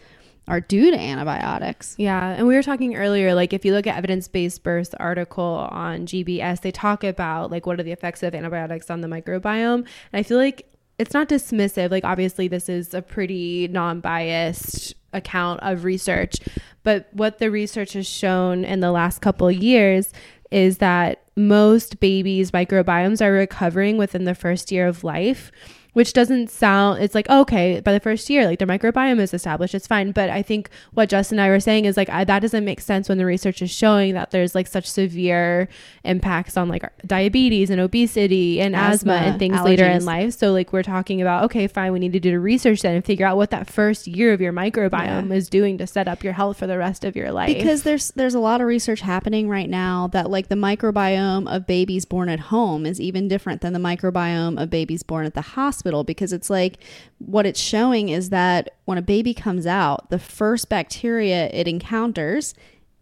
are 0.49 0.61
due 0.61 0.90
to 0.90 0.99
antibiotics. 0.99 1.95
Yeah, 1.97 2.31
and 2.31 2.47
we 2.47 2.57
were 2.57 2.62
talking 2.62 2.97
earlier, 2.97 3.35
like 3.35 3.53
if 3.53 3.64
you 3.64 3.73
look 3.73 3.87
at 3.87 3.97
evidence-based 3.97 4.62
birth 4.64 4.95
article 4.99 5.69
on 5.71 6.07
GBS, 6.07 6.61
they 6.62 6.73
talk 6.73 7.05
about 7.05 7.53
like 7.53 7.66
what 7.66 7.79
are 7.79 7.85
the 7.85 7.93
effects 7.93 8.23
of 8.25 8.35
antibiotics 8.35 8.90
on 8.90 9.01
the 9.01 9.07
microbiome, 9.07 9.75
and 9.75 9.87
I 10.12 10.23
feel 10.25 10.38
like 10.38 10.66
it's 11.00 11.14
not 11.14 11.28
dismissive. 11.28 11.90
Like 11.90 12.04
obviously, 12.04 12.46
this 12.46 12.68
is 12.68 12.92
a 12.92 13.00
pretty 13.00 13.68
non-biased 13.68 14.94
account 15.12 15.60
of 15.62 15.84
research, 15.84 16.36
but 16.82 17.08
what 17.12 17.38
the 17.38 17.50
research 17.50 17.94
has 17.94 18.06
shown 18.06 18.64
in 18.64 18.80
the 18.80 18.92
last 18.92 19.20
couple 19.20 19.50
years 19.50 20.12
is 20.50 20.78
that 20.78 21.22
most 21.36 22.00
babies' 22.00 22.50
microbiomes 22.50 23.24
are 23.24 23.32
recovering 23.32 23.96
within 23.96 24.24
the 24.24 24.34
first 24.34 24.70
year 24.70 24.86
of 24.86 25.02
life 25.02 25.50
which 25.92 26.12
doesn't 26.12 26.50
sound 26.50 27.03
it's 27.03 27.14
like 27.14 27.29
okay 27.29 27.81
by 27.81 27.92
the 27.92 28.00
first 28.00 28.31
year 28.31 28.46
like 28.46 28.59
their 28.59 28.68
microbiome 28.68 29.20
is 29.20 29.35
established 29.35 29.74
it's 29.74 29.87
fine. 29.87 30.12
But 30.12 30.31
i 30.31 30.42
think 30.42 30.70
what 30.92 31.09
justin 31.09 31.38
and 31.38 31.46
i 31.46 31.48
were 31.48 31.61
saying 31.61 31.85
is 31.85 31.96
like 31.96 32.09
I, 32.09 32.24
that 32.24 32.40
doesn't 32.40 32.64
make 32.64 32.81
sense 32.81 33.09
when 33.09 33.18
the 33.18 33.26
research 33.26 33.62
is 33.62 33.70
showing 33.70 34.14
that 34.14 34.31
there's 34.31 34.55
like 34.55 34.66
such 34.66 34.87
severe 34.87 35.68
impacts 36.05 36.57
on 36.57 36.68
like 36.68 36.85
diabetes 37.07 37.70
and 37.70 37.81
obesity 37.81 38.61
and 38.61 38.74
asthma, 38.74 39.12
Asthma, 39.12 39.31
and 39.31 39.38
things 39.38 39.61
later 39.62 39.85
in 39.85 40.05
life. 40.05 40.35
So 40.35 40.53
like 40.53 40.72
we're 40.72 40.83
talking 40.83 41.20
about 41.20 41.44
okay 41.44 41.66
fine 41.66 41.92
we 41.92 41.98
need 41.98 42.12
to 42.12 42.20
do 42.20 42.31
the 42.31 42.40
research 42.40 42.83
then 42.83 42.96
and 42.96 43.05
figure 43.05 43.26
out 43.26 43.37
what 43.37 43.50
that 43.50 43.68
first 43.68 44.07
year 44.07 44.33
of 44.33 44.40
your 44.40 44.53
microbiome 44.53 45.33
is 45.33 45.48
doing 45.48 45.79
to 45.79 45.87
set 45.87 46.09
up 46.09 46.22
your 46.22 46.33
health 46.33 46.59
for 46.59 46.66
the 46.66 46.79
rest 46.79 47.05
of 47.05 47.16
your 47.16 47.33
life. 47.33 47.55
Because 47.57 47.83
there's 47.83 48.11
there's 48.12 48.35
a 48.35 48.40
lot 48.40 48.61
of 48.61 48.66
research 48.66 49.00
happening 49.00 49.48
right 49.48 49.68
now 49.68 50.09
that 50.09 50.31
like 50.31 50.48
the 50.48 50.55
microbiome 50.55 51.53
of 51.55 51.66
babies 51.66 52.05
born 52.05 52.29
at 52.29 52.40
home 52.40 52.87
is 52.87 53.00
even 53.00 53.29
different 53.29 53.61
than 53.61 53.72
the 53.72 53.79
microbiome 53.79 54.61
of 54.61 54.70
babies 54.70 55.03
born 55.03 55.26
at 55.26 55.35
the 55.35 55.40
hospital 55.40 55.80
because 56.05 56.33
it's 56.33 56.51
like 56.51 56.79
what 57.19 57.47
it's 57.47 57.61
showing 57.61 58.09
is 58.09 58.31
that 58.31 58.71
when 58.85 58.99
a 58.99 59.03
baby 59.03 59.35
comes 59.35 59.66
out 59.66 60.11
the 60.11 60.19
first 60.19 60.69
bacteria 60.69 61.49
it 61.51 61.66
encounters 61.69 62.55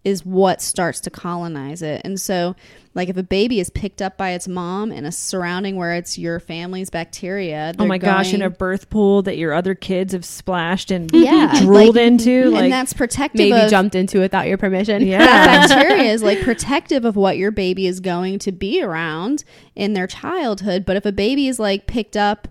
is 0.04 0.24
what 0.24 0.62
starts 0.62 1.00
to 1.00 1.10
colonize 1.10 1.82
it 1.82 2.00
and 2.04 2.20
so 2.20 2.54
like 2.94 3.08
if 3.08 3.16
a 3.16 3.22
baby 3.22 3.60
is 3.60 3.68
picked 3.70 4.00
up 4.00 4.16
by 4.16 4.30
its 4.30 4.48
mom 4.48 4.90
in 4.90 5.04
a 5.04 5.12
surrounding 5.12 5.76
where 5.76 5.94
it's 5.94 6.16
your 6.16 6.40
family's 6.40 6.88
bacteria 6.88 7.74
Oh 7.78 7.86
my 7.86 7.98
gosh! 7.98 8.32
In 8.32 8.40
a 8.42 8.48
birth 8.50 8.90
pool 8.90 9.22
that 9.22 9.36
your 9.36 9.52
other 9.52 9.74
kids 9.74 10.12
have 10.12 10.24
splashed 10.24 10.90
and 10.90 11.10
yeah 11.12 11.60
drooled 11.60 11.96
like- 11.96 12.04
into, 12.04 12.42
and 12.44 12.52
like 12.52 12.70
that's 12.70 12.92
protective 12.92 13.38
maybe 13.50 13.60
of, 13.64 13.70
jumped 13.70 13.94
into 13.94 14.20
without 14.20 14.46
your 14.46 14.56
permission 14.56 15.06
Yeah. 15.06 15.26
bacteria 15.68 16.12
is 16.12 16.22
like 16.22 16.40
protective 16.42 17.04
of 17.04 17.14
what 17.16 17.36
your 17.36 17.50
baby 17.50 17.86
is 17.86 18.00
going 18.00 18.38
to 18.40 18.52
be 18.52 18.82
around 18.82 19.44
in 19.76 19.92
their 19.92 20.06
childhood. 20.06 20.84
But 20.84 20.96
if 20.96 21.04
a 21.06 21.12
baby 21.12 21.48
is 21.48 21.58
like 21.58 21.86
picked 21.86 22.16
up 22.16 22.48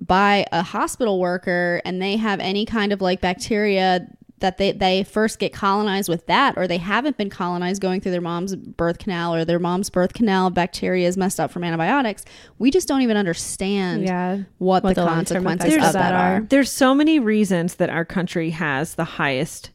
by 0.00 0.46
a 0.52 0.62
hospital 0.62 1.20
worker 1.20 1.80
and 1.84 2.00
they 2.02 2.16
have 2.16 2.40
any 2.40 2.64
kind 2.66 2.92
of 2.92 3.00
like 3.00 3.20
bacteria 3.20 4.06
that 4.42 4.58
they, 4.58 4.72
they 4.72 5.02
first 5.02 5.38
get 5.38 5.52
colonized 5.52 6.08
with 6.08 6.26
that 6.26 6.56
or 6.58 6.68
they 6.68 6.76
haven't 6.76 7.16
been 7.16 7.30
colonized 7.30 7.80
going 7.80 8.00
through 8.00 8.12
their 8.12 8.20
mom's 8.20 8.54
birth 8.54 8.98
canal 8.98 9.34
or 9.34 9.44
their 9.44 9.58
mom's 9.58 9.88
birth 9.88 10.12
canal 10.12 10.50
bacteria 10.50 11.08
is 11.08 11.16
messed 11.16 11.40
up 11.40 11.50
from 11.50 11.64
antibiotics 11.64 12.24
we 12.58 12.70
just 12.70 12.86
don't 12.86 13.00
even 13.00 13.16
understand 13.16 14.04
yeah 14.04 14.36
what, 14.58 14.84
What 14.84 14.94
the, 14.94 15.02
the 15.02 15.08
consequences 15.08 15.74
of 15.74 15.82
of 15.82 15.92
that 15.92 15.92
that 15.94 16.12
are, 16.12 16.36
are. 16.36 16.40
There's 16.42 16.70
so 16.70 16.94
many 16.94 17.18
reasons 17.18 17.76
that 17.76 17.88
our 17.88 18.04
country 18.04 18.50
has 18.50 18.94
the 18.94 19.04
highest 19.04 19.70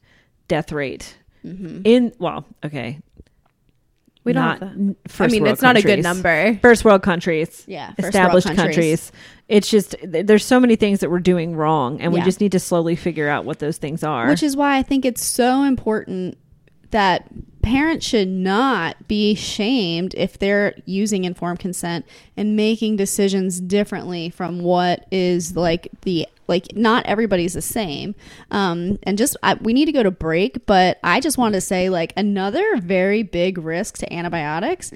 death 0.47 0.71
rate 0.71 1.17
Mm-hmm. 1.45 1.81
in. 1.85 2.11
Well, 2.19 2.45
okay, 2.65 2.99
we 4.27 4.33
don't 4.33 4.43
not 4.43 4.59
have 4.59 4.71
n- 4.73 4.95
i 5.05 5.09
first 5.09 5.31
mean 5.31 5.41
world 5.43 5.53
it's 5.53 5.61
not 5.63 5.75
a 5.75 5.81
good 5.81 6.03
countries. 6.03 6.03
number 6.03 6.59
First 6.61 6.85
world 6.85 7.01
countries, 7.01 7.63
Yeah, 7.67 7.87
first 7.93 7.99
world 8.01 8.13
established 8.13 8.47
countries. 8.47 8.65
countries. 8.75 9.11
It's 9.47 9.69
just 9.69 9.95
th- 9.99 10.25
there's 10.25 10.45
so 10.45 10.59
many 10.59 10.75
things 10.75 10.99
that 10.99 11.09
we're 11.09 11.19
doing 11.19 11.55
wrong, 11.55 11.99
and 12.01 12.11
we 12.13 12.19
Yeah. 12.19 12.25
just 12.25 12.41
need 12.41 12.51
to 12.51 12.59
slowly 12.59 12.95
figure 12.95 13.29
out 13.29 13.45
what 13.45 13.59
those 13.59 13.77
things 13.77 14.03
are. 14.03 14.27
Which 14.27 14.43
is 14.43 14.55
why 14.57 14.77
I 14.77 14.83
think 14.83 15.05
it's 15.05 15.23
so 15.23 15.63
important 15.63 16.37
that 16.91 17.27
parents 17.61 18.05
should 18.05 18.29
not 18.29 19.07
be 19.09 19.35
shamed 19.35 20.13
if 20.15 20.39
they're 20.39 20.73
using 20.85 21.25
informed 21.25 21.59
consent 21.59 22.05
and 22.37 22.55
making 22.55 22.95
decisions 22.95 23.59
differently 23.59 24.29
from 24.29 24.61
what 24.61 25.05
is 25.11 25.55
like 25.55 25.89
the 26.01 26.25
like 26.47 26.73
not 26.75 27.05
everybody's 27.05 27.53
the 27.55 27.61
same. 27.61 28.15
Um 28.51 28.99
and 29.03 29.17
just 29.17 29.35
I, 29.43 29.55
we 29.55 29.73
need 29.73 29.85
to 29.85 29.91
go 29.91 30.03
to 30.03 30.11
break 30.11 30.65
but 30.65 30.97
i 31.03 31.19
just 31.19 31.37
wanted 31.37 31.55
to 31.55 31.61
say 31.61 31.89
like 31.89 32.13
another 32.15 32.77
very 32.77 33.21
big 33.23 33.57
risk 33.57 33.97
to 33.97 34.13
antibiotics. 34.13 34.93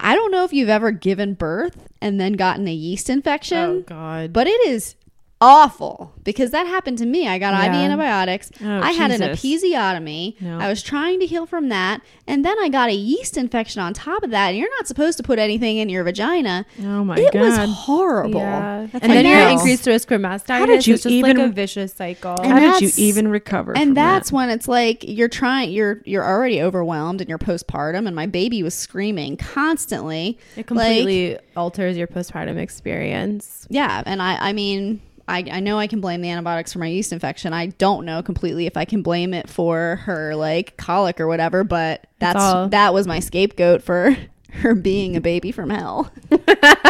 I 0.00 0.14
don't 0.14 0.32
know 0.32 0.44
if 0.44 0.52
you've 0.52 0.68
ever 0.68 0.90
given 0.90 1.34
birth 1.34 1.88
and 2.02 2.20
then 2.20 2.32
gotten 2.32 2.66
a 2.66 2.72
yeast 2.72 3.08
infection 3.08 3.58
oh 3.58 3.80
god. 3.82 4.32
but 4.32 4.46
it 4.48 4.66
is 4.66 4.96
awful 5.40 6.12
because 6.24 6.50
that 6.50 6.66
happened 6.66 6.96
to 6.98 7.06
me. 7.06 7.28
I 7.28 7.38
got 7.38 7.52
IV 7.52 7.72
Yeah. 7.74 7.80
antibiotics. 7.82 8.50
Oh, 8.64 8.80
I 8.80 8.92
had 8.92 9.10
an 9.10 9.20
episiotomy. 9.20 10.40
No. 10.40 10.58
I 10.58 10.68
was 10.68 10.82
trying 10.82 11.20
to 11.20 11.26
heal 11.26 11.44
from 11.46 11.68
that, 11.68 12.00
and 12.26 12.44
then 12.44 12.56
I 12.58 12.68
got 12.70 12.88
a 12.88 12.94
yeast 12.94 13.36
infection 13.36 13.82
on 13.82 13.92
top 13.92 14.22
of 14.22 14.30
that. 14.30 14.48
And 14.48 14.58
you're 14.58 14.70
not 14.78 14.86
supposed 14.86 15.18
to 15.18 15.22
put 15.22 15.38
anything 15.38 15.76
in 15.76 15.88
your 15.88 16.04
vagina. 16.04 16.64
Oh 16.82 17.04
my 17.04 17.16
god, 17.16 17.34
it 17.34 17.38
was 17.38 17.58
horrible. 17.58 18.40
Yeah. 18.40 18.86
And 18.94 19.12
then 19.12 19.26
you're 19.26 19.36
at 19.36 19.52
increased 19.52 19.86
risk 19.86 20.08
for 20.08 20.18
mastitis. 20.18 20.48
How 20.58 20.66
did 20.66 20.86
you 20.86 20.94
it's 20.94 21.02
just 21.02 21.12
even- 21.12 21.36
like 21.36 21.46
a 21.46 21.52
vicious 21.52 21.92
cycle. 21.92 22.36
And 22.42 22.52
How 22.52 22.78
did 22.78 22.82
you 22.96 23.04
even 23.04 23.28
recover? 23.28 23.74
from 23.74 23.82
and 23.82 23.96
that's 23.96 24.30
that? 24.30 24.36
when 24.36 24.48
it's 24.50 24.68
like 24.68 25.04
you're 25.06 25.28
trying 25.28 25.70
you're 25.70 26.00
you're 26.04 26.24
already 26.24 26.62
overwhelmed 26.62 27.20
and 27.20 27.28
you're 27.28 27.38
postpartum 27.38 28.06
and 28.06 28.14
my 28.16 28.26
baby 28.26 28.62
was 28.62 28.74
screaming 28.74 29.36
constantly 29.36 30.38
it 30.56 30.66
completely 30.66 31.38
alters 31.56 31.96
your 31.96 32.06
postpartum 32.06 32.56
experience. 32.56 33.66
yeah 33.70 34.02
and 34.06 34.22
i 34.22 34.36
i 34.40 34.52
mean 34.52 35.00
I, 35.28 35.44
I 35.50 35.60
know 35.60 35.78
I 35.78 35.86
can 35.88 36.00
blame 36.00 36.20
the 36.20 36.30
antibiotics 36.30 36.72
for 36.72 36.78
my 36.78 36.86
yeast 36.86 37.12
infection. 37.12 37.52
I 37.52 37.66
don't 37.66 38.04
know 38.04 38.22
completely 38.22 38.66
if 38.66 38.76
I 38.76 38.84
can 38.84 39.02
blame 39.02 39.34
it 39.34 39.48
for 39.48 39.96
her 40.04 40.36
like 40.36 40.76
colic 40.76 41.20
or 41.20 41.26
whatever, 41.26 41.64
but 41.64 42.06
that's 42.20 42.70
that 42.70 42.94
was 42.94 43.06
my 43.06 43.18
scapegoat 43.20 43.82
for 43.82 44.16
her 44.52 44.74
being 44.74 45.16
a 45.16 45.20
baby 45.20 45.50
from 45.52 45.70
hell. 45.70 46.10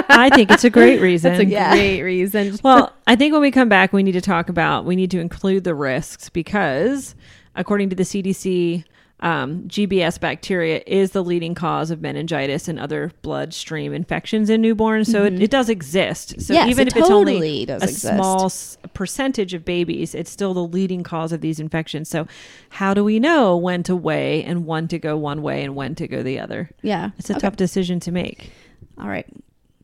I 0.09 0.31
think 0.35 0.51
it's 0.51 0.65
a 0.65 0.71
great 0.71 1.01
reason. 1.01 1.33
That's 1.33 1.45
a 1.45 1.47
Yeah. 1.47 1.73
great 1.75 2.03
reason. 2.03 2.59
well, 2.63 2.93
I 3.07 3.17
think 3.17 3.33
when 3.33 3.41
we 3.43 3.51
come 3.51 3.69
back, 3.69 3.93
we 3.93 4.03
need 4.03 4.13
to 4.13 4.21
talk 4.21 4.49
about 4.49 4.85
we 4.85 4.97
need 4.97 5.11
to 5.13 5.21
include 5.21 5.65
the 5.65 5.75
risks 5.75 6.29
because, 6.29 7.15
according 7.55 7.91
to 7.91 7.97
the 7.97 8.03
CDC, 8.05 8.85
um, 9.21 9.63
GBS 9.63 10.21
bacteria 10.21 10.83
is 10.87 11.13
the 11.13 11.25
leading 11.25 11.55
cause 11.55 11.91
of 11.91 12.03
meningitis 12.03 12.69
and 12.69 12.79
other 12.79 13.13
bloodstream 13.23 13.95
infections 13.95 14.51
in 14.51 14.61
newborns. 14.61 15.11
So 15.11 15.25
it, 15.25 15.41
it 15.41 15.51
does 15.51 15.71
exist. 15.71 16.41
So 16.41 16.53
Yes, 16.53 16.69
even 16.69 16.87
it 16.87 16.93
if 16.93 16.97
it's 16.99 17.11
only 17.11 17.65
a 17.69 17.75
exist. 17.77 18.03
small 18.03 18.45
s- 18.47 18.77
percentage 18.93 19.55
of 19.55 19.65
babies, 19.65 20.15
it's 20.15 20.31
still 20.31 20.53
the 20.53 20.63
leading 20.65 21.03
cause 21.03 21.33
of 21.33 21.41
these 21.41 21.59
infections. 21.59 22.11
So 22.11 22.27
how 22.69 22.93
do 22.93 23.03
we 23.03 23.19
know 23.19 23.57
when 23.57 23.83
to 23.85 23.97
weigh 23.97 24.45
and 24.45 24.67
when 24.67 24.87
to 24.89 24.99
go 24.99 25.17
one 25.17 25.41
way 25.41 25.65
and 25.65 25.75
when 25.75 25.95
to 25.95 26.07
go 26.07 26.23
the 26.23 26.39
other? 26.39 26.71
Yeah. 26.83 27.11
It's 27.19 27.31
a 27.31 27.35
Okay. 27.35 27.41
tough 27.41 27.57
decision 27.57 28.01
to 28.01 28.13
make. 28.13 28.51
All 28.99 29.09
right, 29.09 29.27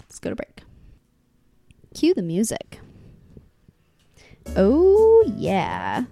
let's 0.00 0.18
go 0.18 0.28
to 0.30 0.36
break. 0.36 0.60
Cue 1.94 2.12
the 2.12 2.22
music. 2.22 2.78
Oh, 4.56 5.24
yeah. 5.36 6.04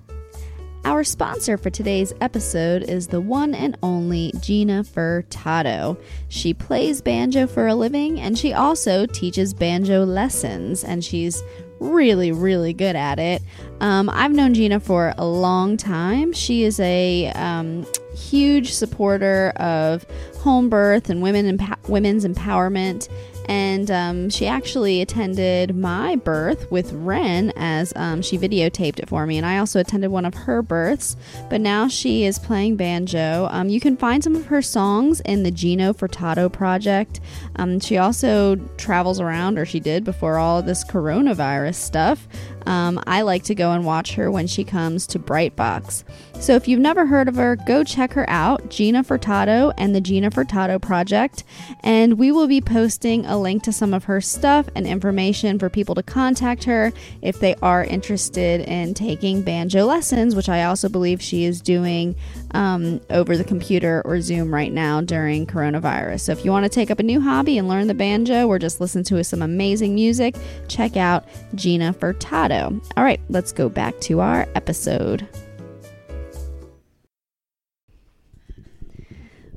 Our 0.85 1.05
sponsor 1.05 1.59
for 1.59 1.69
today's 1.69 2.14
episode 2.23 2.85
is 2.85 3.07
the 3.07 3.21
one 3.21 3.55
and 3.55 3.77
only 3.83 4.33
Gina 4.40 4.83
Furtado. 4.83 6.01
She 6.29 6.55
plays 6.55 7.03
banjo 7.03 7.47
for 7.47 7.66
a 7.66 7.75
living 7.75 8.19
and 8.19 8.38
she 8.38 8.55
also 8.55 9.05
teaches 9.05 9.53
banjo 9.53 10.05
lessons, 10.05 10.83
and 10.83 11.05
she's 11.05 11.43
really, 11.81 12.33
really 12.33 12.73
good 12.73 12.97
at 12.97 13.19
it. 13.19 13.43
Um, 13.81 14.09
I've 14.09 14.33
known 14.33 14.55
Gina 14.55 14.81
for 14.81 15.14
a 15.19 15.27
long 15.27 15.77
time. 15.77 16.33
She 16.33 16.64
is 16.64 16.81
a 16.81 17.31
um, 17.33 17.87
huge 18.14 18.73
supporter 18.73 19.51
of 19.57 20.07
home 20.38 20.71
birth 20.71 21.11
and 21.11 21.21
women 21.21 21.59
empo- 21.59 21.88
women's 21.88 22.25
empowerment. 22.25 23.09
And 23.50 23.90
um, 23.90 24.30
she 24.30 24.46
actually 24.46 25.02
attended 25.02 25.74
my 25.74 26.14
birth 26.14 26.70
with 26.70 26.92
Ren 26.92 27.52
as 27.56 27.92
um, 27.96 28.22
she 28.22 28.38
videotaped 28.38 29.00
it 29.00 29.08
for 29.08 29.26
me. 29.26 29.38
And 29.38 29.44
I 29.44 29.58
also 29.58 29.80
attended 29.80 30.12
one 30.12 30.24
of 30.24 30.34
her 30.34 30.62
births. 30.62 31.16
But 31.48 31.60
now 31.60 31.88
she 31.88 32.24
is 32.24 32.38
playing 32.38 32.76
banjo. 32.76 33.48
Um, 33.50 33.68
you 33.68 33.80
can 33.80 33.96
find 33.96 34.22
some 34.22 34.36
of 34.36 34.46
her 34.46 34.62
songs 34.62 35.18
in 35.22 35.42
the 35.42 35.50
Gina 35.50 35.92
Furtado 35.94 36.50
project. 36.50 37.18
Um, 37.56 37.80
she 37.80 37.98
also 37.98 38.54
travels 38.76 39.18
around, 39.18 39.58
or 39.58 39.66
she 39.66 39.80
did 39.80 40.04
before 40.04 40.38
all 40.38 40.62
this 40.62 40.84
coronavirus 40.84 41.74
stuff. 41.74 42.28
Um, 42.66 43.03
I 43.07 43.23
like 43.23 43.44
to 43.44 43.55
go 43.55 43.73
and 43.73 43.85
watch 43.85 44.14
her 44.14 44.31
when 44.31 44.46
she 44.46 44.64
comes 44.64 45.07
to 45.09 45.18
Brightbox. 45.18 46.05
So 46.40 46.55
if 46.55 46.66
you've 46.66 46.81
never 46.81 47.05
heard 47.05 47.29
of 47.29 47.37
her, 47.37 47.57
go 47.57 47.85
check 47.85 48.12
her 48.14 48.29
out, 48.29 48.70
Gina 48.70 49.05
Furtado 49.05 49.75
and 49.77 49.94
the 49.94 50.01
Gina 50.01 50.31
Furtado 50.31 50.81
Project. 50.81 51.44
And 51.83 52.18
we 52.18 52.33
will 52.33 52.46
be 52.46 52.61
posting 52.61 53.27
a 53.27 53.38
link 53.38 53.62
to 53.64 53.73
some 53.73 53.92
of 53.92 54.05
her 54.05 54.20
stuff 54.20 54.68
and 54.75 54.87
information 54.87 55.59
for 55.59 55.68
people 55.68 55.94
to 55.96 56.03
contact 56.03 56.64
her 56.64 56.92
if 57.20 57.40
they 57.40 57.55
are 57.57 57.85
interested 57.85 58.62
in 58.62 58.94
taking 58.94 59.42
banjo 59.42 59.85
lessons, 59.85 60.35
which 60.35 60.49
I 60.49 60.64
also 60.64 60.88
believe 60.88 61.20
she 61.20 61.44
is 61.44 61.61
doing 61.61 62.16
um, 62.53 63.01
over 63.11 63.37
the 63.37 63.44
computer 63.44 64.01
or 64.05 64.20
Zoom 64.20 64.53
right 64.53 64.73
now 64.73 65.01
during 65.03 65.46
coronavirus. 65.46 66.20
So 66.20 66.33
if 66.33 66.44
you 66.44 66.51
want 66.51 66.64
to 66.64 66.70
take 66.70 66.90
up 66.90 66.99
a 66.99 67.03
new 67.03 67.20
hobby 67.20 67.59
and 67.59 67.68
learn 67.68 67.87
the 67.87 67.94
banjo 67.94 68.46
or 68.49 68.59
just 68.59 68.81
listen 68.81 69.05
to 69.05 69.23
some 69.25 69.42
amazing 69.42 69.94
music, 69.94 70.37
check 70.68 70.96
out 70.96 71.25
Gina 71.55 71.92
Furtado. 71.92 72.49
All 72.52 73.04
right, 73.04 73.20
let's 73.28 73.52
go 73.52 73.68
back 73.68 73.98
to 74.00 74.20
our 74.20 74.48
episode. 74.54 75.26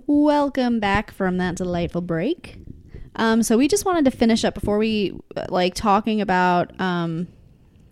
Welcome 0.05 0.79
back 0.79 1.11
from 1.11 1.37
that 1.37 1.55
delightful 1.55 2.01
break. 2.01 2.57
Um, 3.15 3.41
so 3.41 3.57
we 3.57 3.67
just 3.67 3.85
wanted 3.85 4.05
to 4.05 4.11
finish 4.11 4.43
up 4.45 4.53
before 4.53 4.77
we 4.77 5.19
like 5.49 5.73
talking 5.73 6.21
about 6.21 6.79
um, 6.79 7.27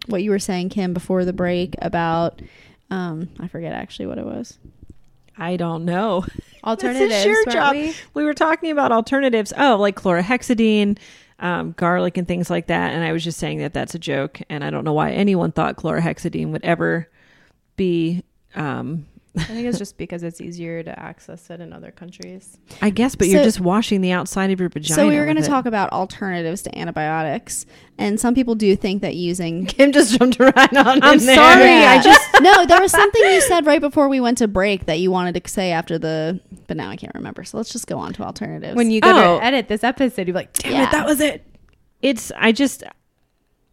what 0.07 0.21
you 0.21 0.29
were 0.29 0.39
saying, 0.39 0.69
Kim, 0.69 0.93
before 0.93 1.25
the 1.25 1.33
break 1.33 1.75
about 1.81 2.41
um, 2.91 3.29
I 3.39 3.47
forget 3.47 3.73
actually 3.73 4.05
what 4.07 4.17
it 4.17 4.25
was. 4.25 4.59
I 5.37 5.55
don't 5.55 5.85
know. 5.85 6.25
Alternatives, 6.63 7.09
This 7.09 7.19
is 7.19 7.25
your 7.25 7.45
job. 7.45 7.71
we? 7.73 7.95
We? 8.13 8.23
were 8.25 8.33
talking 8.33 8.69
about 8.69 8.91
alternatives. 8.91 9.53
Oh, 9.57 9.77
like 9.77 9.95
chlorhexidine, 9.95 10.99
um, 11.41 11.73
garlic, 11.73 12.17
and 12.17 12.27
things 12.27 12.49
like 12.49 12.67
that. 12.67 12.93
And 12.93 13.03
I 13.03 13.11
was 13.11 13.23
just 13.23 13.39
saying 13.39 13.59
that 13.59 13.73
that's 13.73 13.95
a 13.95 13.99
joke. 13.99 14.41
And 14.49 14.63
I 14.63 14.69
don't 14.69 14.85
know 14.85 14.93
why 14.93 15.11
anyone 15.11 15.51
thought 15.51 15.75
chlorhexidine 15.75 16.51
would 16.51 16.63
ever 16.63 17.09
be. 17.75 18.23
Um, 18.55 19.05
I 19.37 19.43
think 19.43 19.65
it's 19.65 19.77
just 19.77 19.97
because 19.97 20.23
it's 20.23 20.41
easier 20.41 20.83
to 20.83 20.99
access 20.99 21.49
it 21.49 21.61
in 21.61 21.71
other 21.71 21.89
countries. 21.91 22.57
I 22.81 22.89
guess, 22.89 23.15
but 23.15 23.27
you're 23.29 23.43
just 23.43 23.61
washing 23.61 24.01
the 24.01 24.11
outside 24.11 24.51
of 24.51 24.59
your 24.59 24.67
vagina. 24.67 24.93
So 24.93 25.07
we 25.07 25.15
were 25.17 25.23
going 25.23 25.37
to 25.37 25.47
talk 25.47 25.65
about 25.65 25.89
alternatives 25.93 26.61
to 26.63 26.77
antibiotics, 26.77 27.65
and 27.97 28.19
some 28.19 28.35
people 28.35 28.55
do 28.55 28.75
think 28.75 29.01
that 29.03 29.15
using. 29.15 29.65
Kim 29.67 29.93
just 29.93 30.19
jumped 30.19 30.37
right 30.37 30.57
on. 30.75 31.01
I'm 31.01 31.19
in 31.19 31.25
there. 31.25 31.35
sorry. 31.35 31.63
Yeah. 31.63 31.97
I 31.97 32.03
just 32.03 32.29
no, 32.41 32.65
there 32.65 32.81
was 32.81 32.91
something 32.91 33.21
you 33.23 33.39
said 33.41 33.65
right 33.65 33.79
before 33.79 34.09
we 34.09 34.19
went 34.19 34.37
to 34.39 34.49
break 34.49 34.87
that 34.87 34.99
you 34.99 35.11
wanted 35.11 35.41
to 35.41 35.49
say 35.49 35.71
after 35.71 35.97
the, 35.97 36.41
but 36.67 36.75
now 36.75 36.89
I 36.89 36.97
can't 36.97 37.15
remember. 37.15 37.45
So 37.45 37.55
let's 37.55 37.71
just 37.71 37.87
go 37.87 37.97
on 37.99 38.11
to 38.13 38.23
alternatives. 38.23 38.75
When 38.75 38.91
you 38.91 38.99
go 38.99 39.11
Oh. 39.11 39.39
to 39.39 39.45
edit 39.45 39.69
this 39.69 39.83
episode, 39.85 40.27
you're 40.27 40.35
like, 40.35 40.51
damn 40.53 40.73
Yeah. 40.73 40.87
it, 40.89 40.91
that 40.91 41.05
was 41.05 41.21
it. 41.21 41.45
it's 42.01 42.31
i 42.37 42.51
just 42.51 42.83